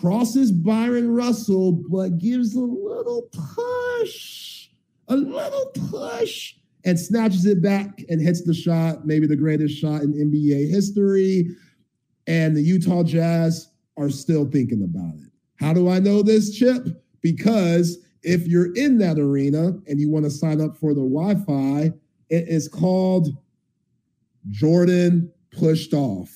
crosses 0.00 0.52
Bryon 0.52 1.10
Russell, 1.10 1.72
but 1.90 2.18
gives 2.18 2.54
a 2.54 2.60
little 2.60 3.28
push, 3.32 4.68
a 5.08 5.16
little 5.16 5.66
push, 5.90 6.54
and 6.84 6.98
snatches 6.98 7.46
it 7.46 7.62
back 7.62 8.04
and 8.08 8.20
hits 8.20 8.42
the 8.44 8.54
shot, 8.54 9.06
maybe 9.06 9.26
the 9.26 9.36
greatest 9.36 9.78
shot 9.78 10.02
in 10.02 10.12
NBA 10.12 10.70
history. 10.70 11.48
And 12.26 12.56
the 12.56 12.62
Utah 12.62 13.02
Jazz 13.02 13.70
are 13.96 14.10
still 14.10 14.48
thinking 14.48 14.82
about 14.82 15.14
it. 15.22 15.30
How 15.56 15.72
do 15.72 15.88
I 15.88 15.98
know 15.98 16.22
this, 16.22 16.56
Chip? 16.56 16.86
Because 17.20 17.98
if 18.22 18.46
you're 18.46 18.74
in 18.74 18.98
that 18.98 19.18
arena 19.18 19.72
and 19.86 20.00
you 20.00 20.10
want 20.10 20.24
to 20.24 20.30
sign 20.30 20.60
up 20.60 20.76
for 20.76 20.94
the 20.94 21.00
Wi 21.00 21.34
Fi, 21.46 21.92
it 22.28 22.48
is 22.48 22.68
called 22.68 23.28
Jordan 24.50 25.32
Pushed 25.50 25.94
Off. 25.94 26.30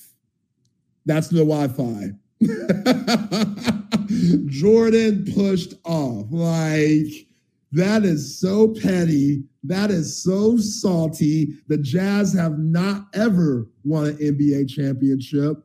That's 1.05 1.29
the 1.29 1.45
Wi 1.45 1.69
Fi. 1.69 2.13
Jordan 4.47 5.27
pushed 5.35 5.75
off. 5.85 6.27
Like, 6.31 7.27
that 7.73 8.05
is 8.05 8.39
so 8.39 8.75
petty. 8.75 9.45
That 9.65 9.91
is 9.91 10.23
so 10.23 10.59
salty. 10.59 11.55
The 11.69 11.79
Jazz 11.79 12.35
have 12.35 12.59
not 12.59 13.07
ever 13.15 13.69
won 13.85 14.07
an 14.07 14.17
NBA 14.19 14.69
championship, 14.69 15.57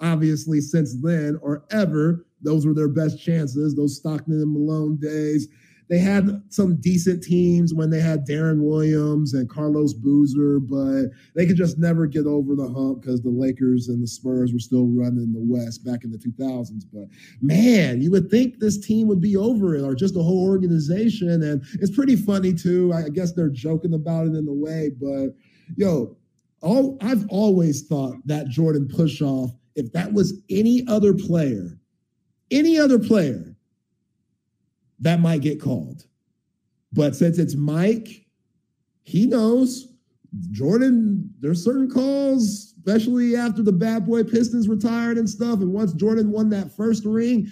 obviously, 0.00 0.60
since 0.60 0.94
then 1.02 1.38
or 1.42 1.64
ever. 1.70 2.24
Those 2.42 2.66
were 2.66 2.74
their 2.74 2.88
best 2.88 3.22
chances, 3.22 3.74
those 3.74 3.96
Stockton 3.96 4.40
and 4.40 4.52
Malone 4.52 4.96
days. 4.96 5.48
They 5.90 5.98
had 5.98 6.40
some 6.50 6.76
decent 6.76 7.20
teams 7.24 7.74
when 7.74 7.90
they 7.90 8.00
had 8.00 8.24
Deron 8.24 8.62
Williams 8.62 9.34
and 9.34 9.50
Carlos 9.50 9.92
Boozer, 9.92 10.60
but 10.60 11.06
they 11.34 11.46
could 11.46 11.56
just 11.56 11.78
never 11.78 12.06
get 12.06 12.26
over 12.26 12.54
the 12.54 12.68
hump 12.68 13.02
because 13.02 13.22
the 13.22 13.30
Lakers 13.30 13.88
and 13.88 14.00
the 14.00 14.06
Spurs 14.06 14.52
were 14.52 14.60
still 14.60 14.86
running 14.86 15.32
the 15.32 15.42
West 15.42 15.84
back 15.84 16.04
in 16.04 16.12
the 16.12 16.18
2000s. 16.18 16.84
But 16.92 17.08
man, 17.42 18.00
you 18.00 18.12
would 18.12 18.30
think 18.30 18.60
this 18.60 18.78
team 18.78 19.08
would 19.08 19.20
be 19.20 19.36
over 19.36 19.74
it 19.74 19.82
or 19.82 19.96
just 19.96 20.14
the 20.14 20.22
whole 20.22 20.48
organization. 20.48 21.42
And 21.42 21.60
it's 21.80 21.94
pretty 21.94 22.14
funny 22.14 22.54
too. 22.54 22.92
I 22.92 23.08
guess 23.08 23.32
they're 23.32 23.50
joking 23.50 23.94
about 23.94 24.28
it 24.28 24.36
in 24.36 24.46
a 24.46 24.52
way, 24.52 24.92
but 25.00 25.34
yo, 25.76 26.16
all 26.62 26.98
I've 27.00 27.26
always 27.28 27.82
thought 27.82 28.14
that 28.26 28.48
Jordan 28.48 28.86
push 28.86 29.20
off, 29.22 29.50
if 29.74 29.90
that 29.92 30.12
was 30.12 30.40
any 30.50 30.86
other 30.86 31.14
player, 31.14 31.80
any 32.52 32.78
other 32.78 33.00
player, 33.00 33.56
that 35.00 35.20
might 35.20 35.42
get 35.42 35.60
called. 35.60 36.04
But 36.92 37.14
since 37.16 37.38
it's 37.38 37.54
Mike, 37.54 38.26
he 39.02 39.26
knows 39.26 39.88
Jordan, 40.50 41.32
there's 41.40 41.64
certain 41.64 41.90
calls, 41.90 42.74
especially 42.78 43.36
after 43.36 43.62
the 43.62 43.72
bad 43.72 44.06
boy 44.06 44.24
Pistons 44.24 44.68
retired 44.68 45.18
and 45.18 45.28
stuff. 45.28 45.60
And 45.60 45.72
once 45.72 45.92
Jordan 45.92 46.30
won 46.30 46.48
that 46.50 46.74
first 46.76 47.04
ring 47.04 47.50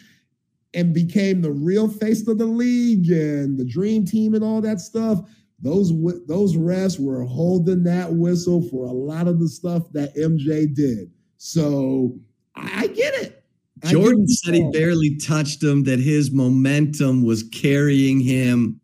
and 0.74 0.94
became 0.94 1.40
the 1.40 1.50
real 1.50 1.88
face 1.88 2.26
of 2.28 2.38
the 2.38 2.46
league 2.46 3.10
and 3.10 3.58
the 3.58 3.64
dream 3.64 4.04
team 4.04 4.34
and 4.34 4.44
all 4.44 4.60
that 4.60 4.80
stuff, 4.80 5.20
those 5.60 5.90
those 6.26 6.56
refs 6.56 7.00
were 7.00 7.24
holding 7.24 7.82
that 7.82 8.12
whistle 8.12 8.62
for 8.68 8.86
a 8.86 8.92
lot 8.92 9.26
of 9.26 9.40
the 9.40 9.48
stuff 9.48 9.90
that 9.92 10.14
MJ 10.14 10.72
did. 10.72 11.10
So 11.36 12.16
I 12.54 12.86
get 12.88 13.14
it. 13.14 13.37
Jordan 13.84 14.28
said 14.28 14.54
he 14.54 14.70
barely 14.72 15.16
touched 15.16 15.62
him, 15.62 15.84
that 15.84 15.98
his 15.98 16.30
momentum 16.30 17.22
was 17.22 17.42
carrying 17.44 18.20
him. 18.20 18.80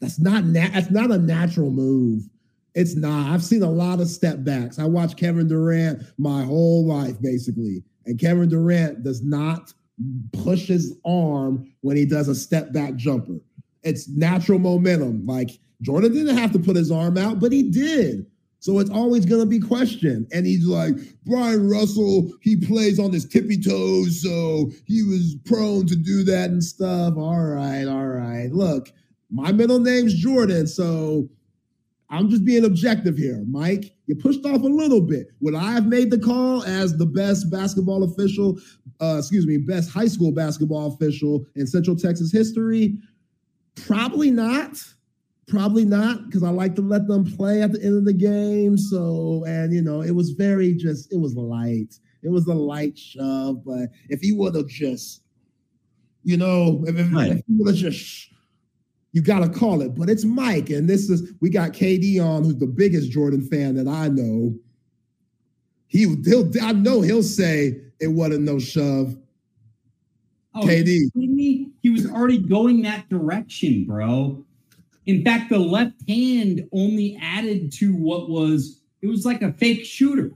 That's 0.00 0.18
not 0.18 0.44
na- 0.44 0.68
that's 0.72 0.90
not 0.90 1.10
a 1.10 1.18
natural 1.18 1.70
move. 1.70 2.28
It's 2.74 2.96
not. 2.96 3.30
I've 3.30 3.44
seen 3.44 3.62
a 3.62 3.70
lot 3.70 4.00
of 4.00 4.08
step 4.08 4.44
backs. 4.44 4.78
I 4.78 4.84
watched 4.84 5.16
Kevin 5.16 5.46
Durant 5.46 6.02
my 6.18 6.42
whole 6.42 6.86
life, 6.86 7.20
basically. 7.20 7.84
And 8.06 8.18
Kevin 8.18 8.48
Durant 8.48 9.04
does 9.04 9.22
not 9.22 9.72
push 10.32 10.66
his 10.66 10.98
arm 11.04 11.70
when 11.82 11.96
he 11.96 12.04
does 12.04 12.28
a 12.28 12.34
step 12.34 12.72
back 12.72 12.96
jumper. 12.96 13.38
It's 13.82 14.08
natural 14.08 14.58
momentum. 14.58 15.26
Like 15.26 15.50
Jordan 15.82 16.12
didn't 16.12 16.36
have 16.36 16.52
to 16.52 16.58
put 16.58 16.76
his 16.76 16.90
arm 16.90 17.18
out, 17.18 17.40
but 17.40 17.52
he 17.52 17.70
did. 17.70 18.26
So 18.62 18.78
it's 18.78 18.90
always 18.90 19.26
going 19.26 19.40
to 19.40 19.46
be 19.46 19.58
questioned. 19.58 20.28
And 20.32 20.46
he's 20.46 20.64
like, 20.68 20.94
Bryon 21.26 21.68
Russell, 21.68 22.30
he 22.42 22.54
plays 22.54 23.00
on 23.00 23.10
his 23.12 23.26
tippy 23.26 23.60
toes. 23.60 24.22
So 24.22 24.70
he 24.84 25.02
was 25.02 25.34
prone 25.44 25.84
to 25.88 25.96
do 25.96 26.22
that 26.22 26.50
and 26.50 26.62
stuff. 26.62 27.14
All 27.16 27.42
right, 27.42 27.86
all 27.86 28.06
right. 28.06 28.52
Look, 28.52 28.90
My 29.32 29.50
middle 29.50 29.80
name's 29.80 30.14
Jordan, 30.14 30.66
so 30.68 31.28
I'm 32.10 32.28
just 32.28 32.44
being 32.44 32.64
objective 32.66 33.16
here. 33.16 33.42
Mike, 33.48 33.94
you 34.06 34.14
pushed 34.14 34.44
off 34.44 34.60
a 34.62 34.66
little 34.66 35.00
bit. 35.00 35.28
Would 35.40 35.54
I 35.54 35.72
have 35.72 35.86
made 35.86 36.10
the 36.10 36.18
call 36.18 36.62
as 36.64 36.96
the 36.96 37.06
best 37.06 37.50
basketball 37.50 38.04
official, 38.04 38.60
uh, 39.00 39.16
excuse 39.18 39.46
me, 39.46 39.56
best 39.56 39.90
high 39.90 40.06
school 40.06 40.30
basketball 40.30 40.94
official 40.94 41.46
in 41.56 41.66
Central 41.66 41.96
Texas 41.96 42.30
history? 42.30 42.98
Probably 43.74 44.30
not. 44.30 44.76
Probably 45.48 45.84
not, 45.84 46.26
because 46.26 46.42
I 46.42 46.50
like 46.50 46.74
to 46.76 46.82
let 46.82 47.08
them 47.08 47.24
play 47.24 47.62
at 47.62 47.72
the 47.72 47.82
end 47.82 47.96
of 47.96 48.04
the 48.04 48.12
game. 48.12 48.78
So, 48.78 49.44
and 49.46 49.72
you 49.72 49.82
know, 49.82 50.02
it 50.02 50.12
was 50.12 50.30
very 50.30 50.72
just, 50.74 51.12
it 51.12 51.18
was 51.18 51.34
light. 51.34 51.98
It 52.22 52.30
was 52.30 52.46
a 52.46 52.54
light 52.54 52.96
shove. 52.96 53.64
But 53.64 53.88
if 54.08 54.20
he 54.20 54.32
would 54.32 54.54
have 54.54 54.68
just, 54.68 55.22
you 56.22 56.36
know, 56.36 56.84
if, 56.86 56.96
if, 56.96 57.12
Right. 57.12 57.32
if 57.32 57.36
he 57.46 57.54
would 57.56 57.68
have 57.68 57.76
just 57.76 58.28
you 59.12 59.20
got 59.20 59.40
to 59.40 59.48
call 59.48 59.82
it. 59.82 59.94
But 59.94 60.08
it's 60.08 60.24
Mike, 60.24 60.70
and 60.70 60.88
this 60.88 61.08
is 61.10 61.32
we 61.40 61.50
got 61.50 61.72
KD 61.72 62.18
on, 62.24 62.44
who's 62.44 62.56
the 62.56 62.66
biggest 62.66 63.10
Jordan 63.10 63.42
fan 63.42 63.74
that 63.76 63.86
I 63.86 64.08
know. 64.08 64.54
He 65.86 66.16
he'll 66.24 66.50
I 66.62 66.72
know 66.72 67.02
he'll 67.02 67.22
say 67.22 67.78
it 68.00 68.08
wasn't 68.08 68.42
no 68.44 68.58
shove. 68.58 69.16
Oh, 70.54 70.60
KD. 70.60 71.14
me? 71.14 71.70
He 71.82 71.90
was 71.90 72.10
already 72.10 72.38
going 72.38 72.82
that 72.82 73.08
direction, 73.08 73.84
bro. 73.84 74.44
In 75.06 75.24
fact, 75.24 75.50
the 75.50 75.58
left 75.58 76.08
hand 76.08 76.68
only 76.72 77.18
added 77.20 77.72
to 77.74 77.92
what 77.94 78.30
was 78.30 78.80
it 79.02 79.08
was 79.08 79.24
like 79.26 79.42
a 79.42 79.52
fake 79.52 79.84
shooter, 79.84 80.32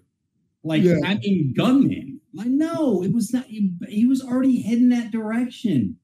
like 0.64 0.82
Yeah. 0.82 0.96
I 1.04 1.16
mean 1.18 1.54
gunman. 1.56 2.20
Like 2.34 2.48
no, 2.48 3.02
it 3.02 3.12
was 3.12 3.32
not. 3.32 3.46
He, 3.46 3.72
he 3.88 4.06
was 4.06 4.22
already 4.22 4.60
heading 4.62 4.90
that 4.90 5.10
direction. 5.10 5.96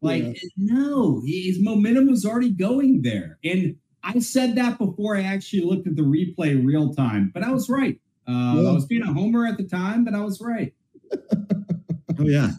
Like 0.00 0.24
Yeah. 0.24 0.32
no, 0.56 1.22
his 1.26 1.58
momentum 1.60 2.08
was 2.08 2.24
already 2.24 2.50
going 2.52 3.02
there, 3.02 3.38
and 3.44 3.76
I 4.02 4.20
said 4.20 4.54
that 4.56 4.78
before 4.78 5.16
I 5.16 5.22
actually 5.22 5.62
looked 5.62 5.86
at 5.86 5.96
the 5.96 6.02
replay 6.02 6.64
real 6.64 6.94
time. 6.94 7.30
But 7.34 7.42
I 7.44 7.50
was 7.52 7.68
right. 7.68 8.00
Uh, 8.26 8.60
Yeah. 8.62 8.68
I 8.70 8.72
was 8.72 8.86
being 8.86 9.02
a 9.02 9.12
homer 9.12 9.46
at 9.46 9.58
the 9.58 9.64
time, 9.64 10.04
but 10.04 10.14
I 10.14 10.20
was 10.20 10.40
right. 10.40 10.74
Oh 12.18 12.24
yeah, 12.26 12.50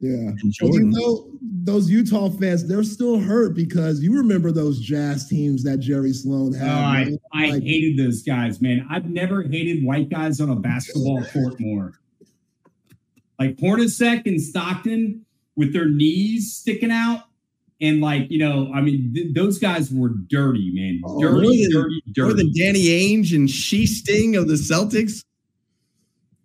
Yeah. 0.00 0.30
and 0.40 0.54
But 0.60 0.72
you 0.72 0.84
know, 0.84 1.29
those 1.62 1.90
Utah 1.90 2.28
fans, 2.30 2.66
they're 2.66 2.82
still 2.82 3.18
hurt 3.18 3.54
because 3.54 4.02
you 4.02 4.16
remember 4.16 4.50
those 4.52 4.80
jazz 4.80 5.28
teams 5.28 5.62
that 5.64 5.78
Jerry 5.78 6.12
Sloan 6.12 6.54
Oh, 6.54 6.58
had. 6.58 6.68
I. 6.68 7.18
I 7.32 7.50
Like, 7.50 7.62
hated 7.62 7.98
those 7.98 8.22
guys, 8.22 8.60
man. 8.60 8.86
I've 8.90 9.06
never 9.10 9.42
hated 9.42 9.84
white 9.84 10.08
guys 10.08 10.40
on 10.40 10.50
a 10.50 10.56
basketball 10.56 11.22
court 11.32 11.58
more. 11.60 11.92
Like 13.38 13.56
Hornacek 13.56 14.26
and 14.26 14.40
Stockton 14.40 15.24
with 15.56 15.72
their 15.72 15.88
knees 15.88 16.54
sticking 16.56 16.90
out. 16.90 17.24
And 17.82 18.02
like, 18.02 18.30
you 18.30 18.38
know, 18.38 18.70
I 18.74 18.82
mean, 18.82 19.12
th- 19.14 19.34
those 19.34 19.58
guys 19.58 19.90
were 19.90 20.10
dirty, 20.10 20.70
man. 20.74 21.00
Oh, 21.02 21.18
Dirty, 21.20 21.32
more 21.72 21.82
than- 21.84 22.00
dirty, 22.12 22.22
More 22.22 22.34
than. 22.34 22.52
Danny 22.54 22.84
Ainge 22.88 23.34
and 23.34 23.48
Shee 23.48 23.86
Sting 23.86 24.36
of 24.36 24.48
the 24.48 24.54
Celtics. 24.54 25.24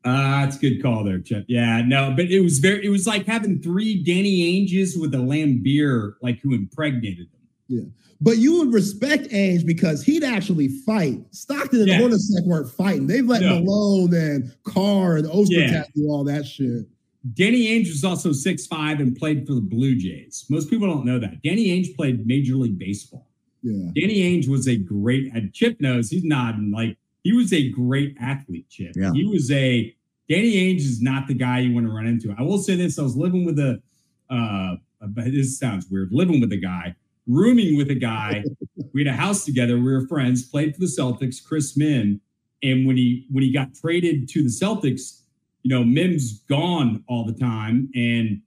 Ah, 0.06 0.42
that's 0.44 0.58
a 0.58 0.60
good 0.60 0.82
call 0.84 1.04
there, 1.04 1.20
Chip. 1.20 1.46
Yeah, 1.48 1.82
no, 1.82 2.14
but 2.16 2.26
it 2.26 2.42
was 2.42 2.60
very, 2.60 2.86
it 2.86 2.90
was 2.90 3.08
like 3.08 3.26
having 3.26 3.60
three 3.62 4.04
Danny 4.04 4.66
Ainges 4.68 5.00
with 5.00 5.14
a 5.16 5.18
Laimbeer, 5.18 6.14
like 6.22 6.40
who 6.42 6.54
impregnated 6.54 7.28
them. 7.32 7.42
Yeah. 7.68 7.84
But 8.22 8.38
you 8.38 8.60
would 8.60 8.72
respect 8.74 9.30
Ainge 9.30 9.66
because 9.66 10.04
he'd 10.04 10.24
actually 10.24 10.68
fight. 10.86 11.20
Stockton 11.32 11.80
and 11.82 11.88
Yeah. 11.90 12.00
Hornacek 12.00 12.46
weren't 12.46 12.70
fighting. 12.70 13.08
They've 13.08 13.26
let 13.26 13.42
No. 13.42 13.62
Malone 13.62 14.14
and 14.14 14.52
Carr 14.64 15.18
and 15.18 15.28
Ostertag 15.28 15.50
Yeah. 15.72 15.84
do 15.96 16.08
all 16.10 16.24
that 16.24 16.46
shit. 16.46 16.88
Danny 17.34 17.66
Ainge 17.68 17.88
was 17.88 18.04
also 18.04 18.32
6'5 18.32 19.00
and 19.00 19.16
played 19.16 19.48
for 19.48 19.56
the 19.56 19.62
Blue 19.62 19.96
Jays. 19.96 20.46
Most 20.50 20.70
people 20.70 20.88
don't 20.88 21.06
know 21.06 21.18
that. 21.18 21.42
Danny 21.42 21.68
Ainge 21.70 21.96
played 21.96 22.26
Major 22.28 22.56
League 22.56 22.78
Baseball. 22.78 23.28
Yeah. 23.64 23.90
Danny 23.96 24.18
Ainge 24.20 24.48
was 24.48 24.68
a 24.68 24.76
great, 24.78 25.32
and 25.34 25.52
Chip 25.52 25.82
knows 25.82 26.12
he's 26.12 26.24
nodding, 26.24 26.70
like 26.70 26.98
he 27.26 27.34
was 27.34 27.52
a 27.52 27.70
great 27.72 28.16
athlete, 28.22 28.70
Chip. 28.70 28.94
Yeah. 28.96 29.12
He 29.12 29.26
was 29.26 29.50
a, 29.50 29.92
Danny 30.30 30.54
Ainge 30.54 30.82
is 30.82 31.02
not 31.02 31.28
the 31.28 31.34
guy 31.34 31.58
you 31.58 31.74
want 31.74 31.88
to 31.88 31.92
run 31.92 32.06
into. 32.06 32.34
I 32.38 32.44
will 32.44 32.60
say 32.60 32.76
this 32.76 33.00
I 33.00 33.02
was 33.02 33.18
living 33.18 33.46
with 33.46 33.58
a, 33.58 33.82
uh, 34.30 34.76
this 35.16 35.58
sounds 35.58 35.88
weird, 35.90 36.10
living 36.12 36.40
with 36.40 36.54
a 36.54 36.58
guy, 36.58 36.96
rooming 37.26 37.78
with 37.78 37.90
a 37.90 37.96
guy. 37.96 38.44
we 38.94 39.04
had 39.04 39.12
a 39.12 39.18
house 39.18 39.44
together. 39.44 39.78
We 39.78 39.92
were 39.92 40.08
friends, 40.08 40.48
played 40.48 40.76
for 40.76 40.82
the 40.82 40.86
Celtics, 40.86 41.44
Chris 41.44 41.76
Mihm. 41.76 42.20
And 42.62 42.86
when 42.86 42.96
he 42.96 43.26
when 43.32 43.44
he 43.44 43.52
got 43.52 43.74
traded 43.74 44.30
to 44.30 44.44
the 44.44 44.50
Celtics, 44.50 45.22
you 45.64 45.76
know, 45.76 45.84
Mihm's 45.84 46.42
gone 46.42 47.04
all 47.08 47.26
the 47.26 47.34
time. 47.34 47.90
And 47.96 48.42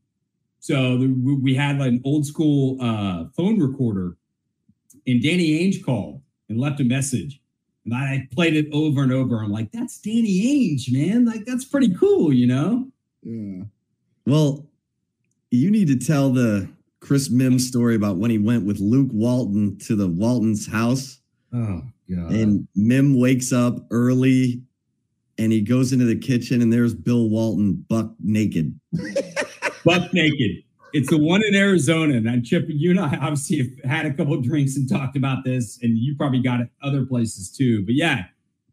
so 0.60 0.98
the, 0.98 1.08
we 1.08 1.34
we 1.34 1.54
had 1.56 1.80
like 1.80 1.88
an 1.88 2.02
old 2.04 2.26
school 2.26 2.80
uh, 2.80 3.24
phone 3.36 3.58
recorder, 3.58 4.16
and 5.04 5.20
Danny 5.20 5.58
Ainge 5.58 5.84
called 5.84 6.22
and 6.48 6.60
left 6.60 6.78
a 6.78 6.84
message. 6.84 7.40
And 7.84 7.94
I 7.94 8.28
played 8.32 8.54
it 8.56 8.66
over 8.72 9.02
and 9.02 9.12
over. 9.12 9.42
I'm 9.42 9.50
like, 9.50 9.72
that's 9.72 9.98
Danny 9.98 10.76
Ainge, 10.76 10.92
man. 10.92 11.24
Like, 11.24 11.44
that's 11.46 11.64
pretty 11.64 11.94
cool, 11.94 12.32
you 12.32 12.46
know? 12.46 12.88
Yeah. 13.22 13.64
Well, 14.26 14.66
you 15.50 15.70
need 15.70 15.88
to 15.88 15.96
tell 15.96 16.30
the 16.30 16.68
Chris 17.00 17.28
Mihm's 17.30 17.66
story 17.66 17.94
about 17.94 18.18
when 18.18 18.30
he 18.30 18.38
went 18.38 18.66
with 18.66 18.78
Luke 18.80 19.08
Walton 19.12 19.78
to 19.86 19.96
the 19.96 20.08
Walton's 20.08 20.66
house, 20.66 21.20
Oh, 21.54 21.82
God. 22.10 22.32
and 22.32 22.68
Mihm 22.76 23.18
wakes 23.18 23.52
up 23.52 23.86
early, 23.90 24.62
and 25.38 25.50
he 25.52 25.62
goes 25.62 25.92
into 25.94 26.04
the 26.04 26.16
kitchen, 26.18 26.60
and 26.60 26.70
there's 26.70 26.92
Bill 26.92 27.30
Walton 27.30 27.86
buck 27.88 28.12
naked. 28.22 28.78
buck 29.84 30.12
naked. 30.12 30.62
It's 30.92 31.10
the 31.10 31.18
one 31.18 31.42
in 31.44 31.54
Arizona. 31.54 32.16
And 32.16 32.44
Chip, 32.44 32.66
you 32.68 32.90
and 32.90 33.00
I 33.00 33.16
obviously 33.16 33.58
have 33.58 33.90
had 33.90 34.06
a 34.06 34.14
couple 34.14 34.40
drinks 34.40 34.76
and 34.76 34.88
talked 34.88 35.16
about 35.16 35.44
this, 35.44 35.78
and 35.82 35.98
you 35.98 36.14
probably 36.16 36.40
got 36.40 36.60
it 36.60 36.68
other 36.82 37.04
places 37.04 37.50
too. 37.50 37.84
But 37.84 37.94
yeah, 37.94 38.24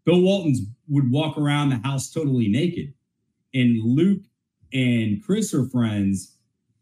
Bill 0.06 0.22
Walton's 0.22 0.62
would 0.88 1.12
walk 1.12 1.38
around 1.38 1.70
the 1.70 1.78
house 1.78 2.12
totally 2.12 2.48
naked. 2.48 2.94
And 3.54 3.82
Luke 3.84 4.22
and 4.74 5.24
Chris 5.24 5.54
are 5.54 5.66
friends. 5.66 6.32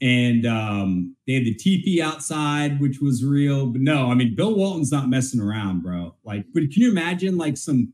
And 0.01 0.45
um, 0.45 1.15
they 1.25 1.33
had 1.35 1.45
the 1.45 1.55
TP 1.55 1.99
outside, 1.99 2.81
which 2.81 2.99
was 2.99 3.23
real. 3.23 3.67
But 3.67 3.81
no, 3.81 4.11
I 4.11 4.15
mean, 4.15 4.35
Bill 4.35 4.53
Walton's 4.53 4.91
not 4.91 5.09
messing 5.09 5.39
around, 5.39 5.81
bro. 5.81 6.15
Like, 6.25 6.45
but 6.53 6.63
can 6.71 6.81
you 6.81 6.91
imagine 6.91 7.37
like 7.37 7.55
some 7.55 7.93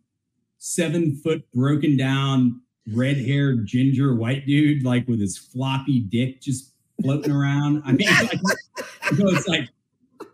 seven 0.57 1.15
foot 1.15 1.49
broken 1.53 1.95
down 1.95 2.61
red 2.93 3.17
haired 3.17 3.65
ginger 3.65 4.15
white 4.15 4.45
dude 4.45 4.83
like 4.83 5.07
with 5.07 5.19
his 5.19 5.37
floppy 5.37 5.99
dick 5.99 6.41
just 6.41 6.73
floating 7.01 7.31
around. 7.31 7.81
I 7.85 7.91
mean, 7.93 8.07
like, 8.09 8.31
you 9.11 9.17
know, 9.17 9.29
it's 9.31 9.47
like, 9.47 9.69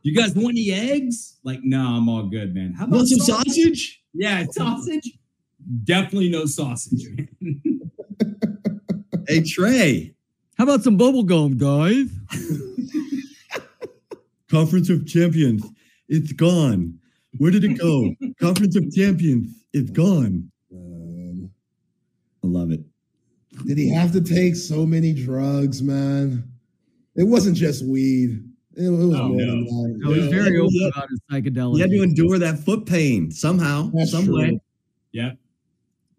you 0.04 0.16
guys 0.16 0.34
want 0.36 0.50
any 0.52 0.72
eggs? 0.72 1.38
Like, 1.44 1.60
no, 1.64 1.80
I'm 1.82 2.08
all 2.10 2.24
good, 2.28 2.54
man. 2.54 2.74
How 2.74 2.86
about 2.86 2.98
Want 2.98 3.10
some 3.10 3.20
sausage? 3.20 3.48
sausage? 3.56 4.04
Yeah, 4.14 4.46
sausage. 4.52 5.18
Definitely 5.84 6.30
no 6.30 6.46
sausage, 6.46 7.06
man. 7.42 7.62
Hey 9.28 9.42
Trey, 9.42 10.14
How 10.56 10.66
about 10.66 10.84
some 10.84 10.98
bubble 10.98 11.24
gum, 11.24 11.58
guys? 11.58 12.06
Conference 14.52 14.88
of 14.90 15.08
Champions, 15.08 15.66
it's 16.08 16.32
gone. 16.32 17.00
Where 17.40 17.50
did 17.50 17.64
it 17.64 17.80
go? 17.80 18.14
Conference 18.40 18.76
of 18.76 18.92
Champions, 18.94 19.50
it's 19.74 19.90
gone. 19.90 20.52
Um, 20.72 21.50
I 22.44 22.48
love 22.48 22.70
it. 22.72 22.82
did 23.66 23.80
he 23.80 23.90
have 23.90 24.12
to 24.14 24.22
take 24.22 24.56
so 24.56 24.86
many 24.86 25.12
drugs, 25.14 25.82
man? 25.82 26.48
It 27.16 27.24
wasn't 27.24 27.56
just 27.58 27.86
weed. 27.86 28.44
It, 28.76 28.86
it 28.86 28.90
was 28.90 29.16
Oh, 29.16 29.30
more 29.30 29.38
no. 29.38 29.46
than 29.46 29.64
that. 29.66 29.96
No, 30.00 30.14
he's 30.14 30.24
Yeah. 30.26 30.30
very 30.30 30.56
Yeah. 30.56 30.62
open 30.62 30.92
about 30.94 31.10
his 31.10 31.20
psychedelics. 31.32 31.76
You 31.76 31.82
had 31.82 31.92
to 31.92 32.04
endure 32.04 32.40
that 32.40 32.60
foot 32.60 32.86
pain 32.86 33.32
somehow, 33.32 33.92
That's 33.94 34.12
some 34.12 34.26
true. 34.26 34.38
way. 34.38 34.60
yeah. 35.12 35.34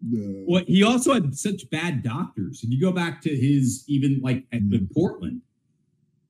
Yeah. 0.07 0.43
Well, 0.47 0.63
he 0.67 0.83
also 0.83 1.13
had 1.13 1.35
such 1.35 1.69
bad 1.71 2.03
doctors. 2.03 2.63
If 2.63 2.69
you 2.69 2.79
go 2.79 2.91
back 2.91 3.21
to 3.23 3.35
his 3.35 3.83
even 3.87 4.19
like 4.21 4.45
at 4.51 4.59
in 4.61 4.69
mm. 4.69 4.93
Portland, 4.93 5.41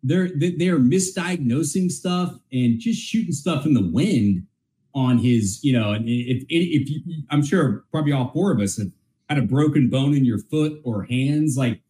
they're 0.03 0.29
they, 0.29 0.51
they 0.51 0.69
are 0.69 0.79
misdiagnosing 0.79 1.91
stuff 1.91 2.37
and 2.51 2.79
just 2.79 3.01
shooting 3.01 3.33
stuff 3.33 3.65
in 3.65 3.73
the 3.73 3.85
wind 3.85 4.47
on 4.95 5.17
his, 5.17 5.63
you 5.63 5.73
know, 5.73 5.91
and 5.91 6.05
if 6.07 6.43
if 6.49 6.89
you, 6.89 7.01
I'm 7.29 7.43
sure 7.43 7.83
probably 7.91 8.13
all 8.13 8.31
four 8.31 8.51
of 8.51 8.59
us 8.61 8.77
have 8.77 8.91
had 9.29 9.37
a 9.37 9.41
broken 9.41 9.89
bone 9.89 10.13
in 10.15 10.23
your 10.23 10.39
foot 10.39 10.79
or 10.85 11.03
hands, 11.03 11.57
like 11.57 11.81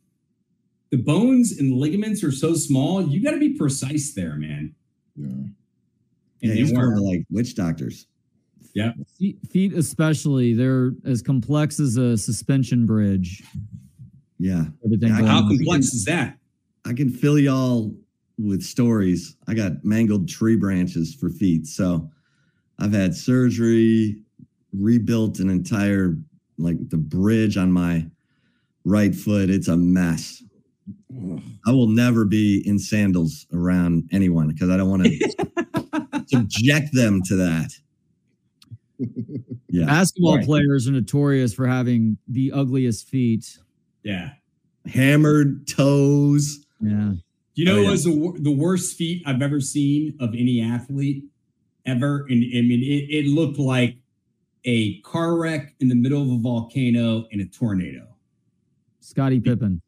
the 0.91 0.97
bones 0.97 1.59
and 1.59 1.73
ligaments 1.73 2.23
are 2.23 2.31
so 2.31 2.53
small, 2.53 3.01
you 3.01 3.22
got 3.23 3.31
to 3.31 3.39
be 3.39 3.53
precise 3.57 4.14
there, 4.14 4.35
man. 4.35 4.73
Yeah. 5.15 5.26
And 5.27 5.53
Yeah, 6.41 6.49
they 6.53 6.55
he's 6.59 6.72
going 6.72 6.81
weren't. 6.85 6.97
to 6.97 7.03
like 7.03 7.26
witch 7.30 7.55
doctors. 7.55 8.07
Feet, 9.18 9.39
feet 9.49 9.73
especially, 9.73 10.53
they're 10.53 10.91
as 11.03 11.23
complex 11.23 11.80
as 11.80 11.97
a 11.97 12.15
suspension 12.15 12.85
bridge. 12.85 13.41
Yeah. 14.38 14.65
Everything. 14.85 15.09
Yeah, 15.09 15.26
How 15.26 15.38
on. 15.39 15.47
complex 15.47 15.88
is 15.95 16.05
that? 16.05 16.38
I 16.85 16.93
can 16.93 17.09
fill 17.09 17.39
y'all 17.39 17.91
with 18.38 18.61
stories. 18.61 19.35
I 19.47 19.55
got 19.55 19.84
mangled 19.84 20.30
tree 20.30 20.55
branches 20.55 21.15
for 21.15 21.30
feet. 21.30 21.65
So 21.65 22.07
I've 22.77 22.93
had 22.93 23.15
surgery, 23.15 24.22
rebuilt 24.73 25.39
an 25.39 25.49
entire 25.49 26.15
like 26.59 26.77
the 26.89 26.97
bridge 26.97 27.57
on 27.57 27.72
my 27.72 28.05
right 28.85 29.15
foot. 29.15 29.49
It's 29.49 29.69
a 29.69 29.76
mess. 29.77 30.43
Ugh. 31.15 31.41
I 31.65 31.72
will 31.72 31.88
never 31.88 32.26
be 32.26 32.61
in 32.65 32.80
sandals 32.80 33.45
around 33.53 34.09
anyone 34.11 34.47
because 34.49 34.69
I 34.69 34.77
don't 34.77 34.89
want 34.89 35.03
to 35.05 36.26
subject 36.27 36.93
them 36.93 37.22
to 37.23 37.35
that. 37.38 37.72
Yeah. 39.69 39.85
Basketball 39.85 40.38
Right. 40.38 40.45
players 40.45 40.88
are 40.88 40.91
notorious 40.91 41.53
for 41.53 41.68
having 41.68 42.18
the 42.27 42.51
ugliest 42.51 43.07
feet. 43.09 43.57
Yeah. 44.03 44.31
Hammered 44.85 45.68
toes. 45.68 46.65
Yeah. 46.81 47.14
Do 47.55 47.61
you 47.61 47.65
know 47.65 47.73
Oh, 47.73 47.77
what 47.77 47.84
yeah. 47.85 47.91
was 47.91 48.03
the, 48.05 48.34
the 48.39 48.51
worst 48.51 48.95
feat 48.97 49.23
I've 49.26 49.41
ever 49.41 49.59
seen 49.59 50.15
of 50.19 50.30
any 50.34 50.61
athlete 50.61 51.26
ever? 51.85 52.26
And 52.30 52.43
I 52.43 52.61
mean, 52.61 52.81
it, 52.84 53.14
it 53.14 53.26
looked 53.27 53.59
like 53.59 53.97
a 54.64 54.99
car 55.01 55.38
wreck 55.38 55.76
in 55.80 55.88
the 55.89 55.95
middle 55.95 56.22
of 56.22 56.30
a 56.30 56.38
volcano 56.39 57.27
in 57.31 57.39
a 57.41 57.45
tornado. 57.45 58.07
Scottie 58.99 59.39
Pippen. 59.39 59.81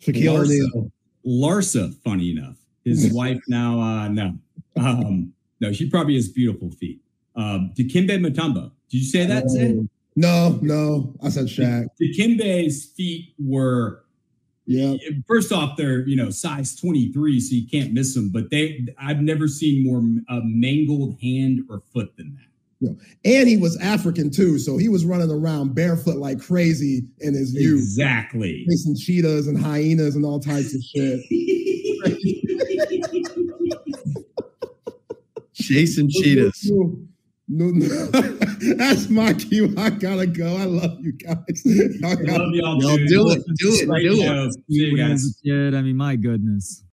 Shaquille 0.00 0.24
Larsa. 0.38 0.74
O'Neal. 0.74 0.92
Larsa, 1.26 1.94
funny 2.04 2.30
enough, 2.30 2.56
his 2.84 3.12
wife 3.14 3.40
now, 3.48 3.80
uh, 3.80 4.08
no, 4.08 4.34
um, 4.76 5.32
no, 5.60 5.72
she 5.72 5.88
probably 5.90 6.14
has 6.14 6.28
beautiful 6.28 6.70
feet. 6.70 7.00
Um, 7.34 7.72
Dikembe 7.76 8.10
Mutombo. 8.24 8.70
Did 8.90 8.98
you 8.98 9.04
say 9.04 9.26
that? 9.26 9.50
Zay? 9.50 9.76
No, 10.14 10.58
no. 10.62 11.14
I 11.22 11.28
said 11.28 11.46
Shaq. 11.46 11.88
Dikembe's 12.00 12.86
feet 12.86 13.34
were 13.38 14.04
Yeah. 14.64 14.94
first 15.26 15.52
off, 15.52 15.76
they're 15.76 16.06
you 16.08 16.16
know 16.16 16.30
size 16.30 16.74
23, 16.76 17.40
so 17.40 17.54
you 17.54 17.66
can't 17.68 17.92
miss 17.92 18.14
them. 18.14 18.30
But 18.30 18.50
they, 18.50 18.86
I've 18.98 19.20
never 19.20 19.48
seen 19.48 19.84
more 19.84 19.98
a 20.28 20.40
mangled 20.44 21.18
hand 21.20 21.64
or 21.68 21.82
foot 21.92 22.16
than 22.16 22.34
that. 22.34 22.46
And 22.82 23.48
he 23.48 23.56
was 23.56 23.76
African 23.78 24.30
too. 24.30 24.58
So 24.58 24.76
he 24.76 24.88
was 24.88 25.04
running 25.04 25.30
around 25.30 25.74
barefoot 25.74 26.16
like 26.16 26.40
crazy 26.40 27.02
in 27.20 27.34
his 27.34 27.54
youth, 27.54 27.78
Exactly. 27.80 28.64
facing 28.68 28.96
cheetahs 28.96 29.46
and 29.46 29.58
hyenas 29.58 30.14
and 30.14 30.24
all 30.24 30.40
types 30.40 30.74
of 30.74 30.82
shit. 30.82 31.20
Chasing 35.54 36.10
cheetahs. 36.10 36.70
No, 36.70 36.96
no, 37.48 37.66
no. 37.86 38.06
That's 38.76 39.08
my 39.08 39.32
cue. 39.32 39.72
I 39.78 39.90
gotta 39.90 40.26
go. 40.26 40.56
I 40.56 40.64
love 40.64 40.98
you 41.00 41.12
guys. 41.12 41.36
Y'all 41.64 42.12
I 42.12 42.14
gotta- 42.16 42.42
love 42.44 42.54
y'all. 42.54 42.82
Y'all 42.82 42.96
too. 42.98 43.06
do 43.06 43.30
it. 43.30 43.42
Do 43.56 43.68
it. 43.72 43.88
Great 43.88 44.02
Do 44.02 44.20
it. 44.20 44.52
See 44.52 44.60
you 44.68 44.96
guys. 44.96 45.22
was 45.22 45.40
kid, 45.44 45.74
I 45.74 45.80
mean, 45.82 45.96
my 45.96 46.16
goodness. 46.16 46.82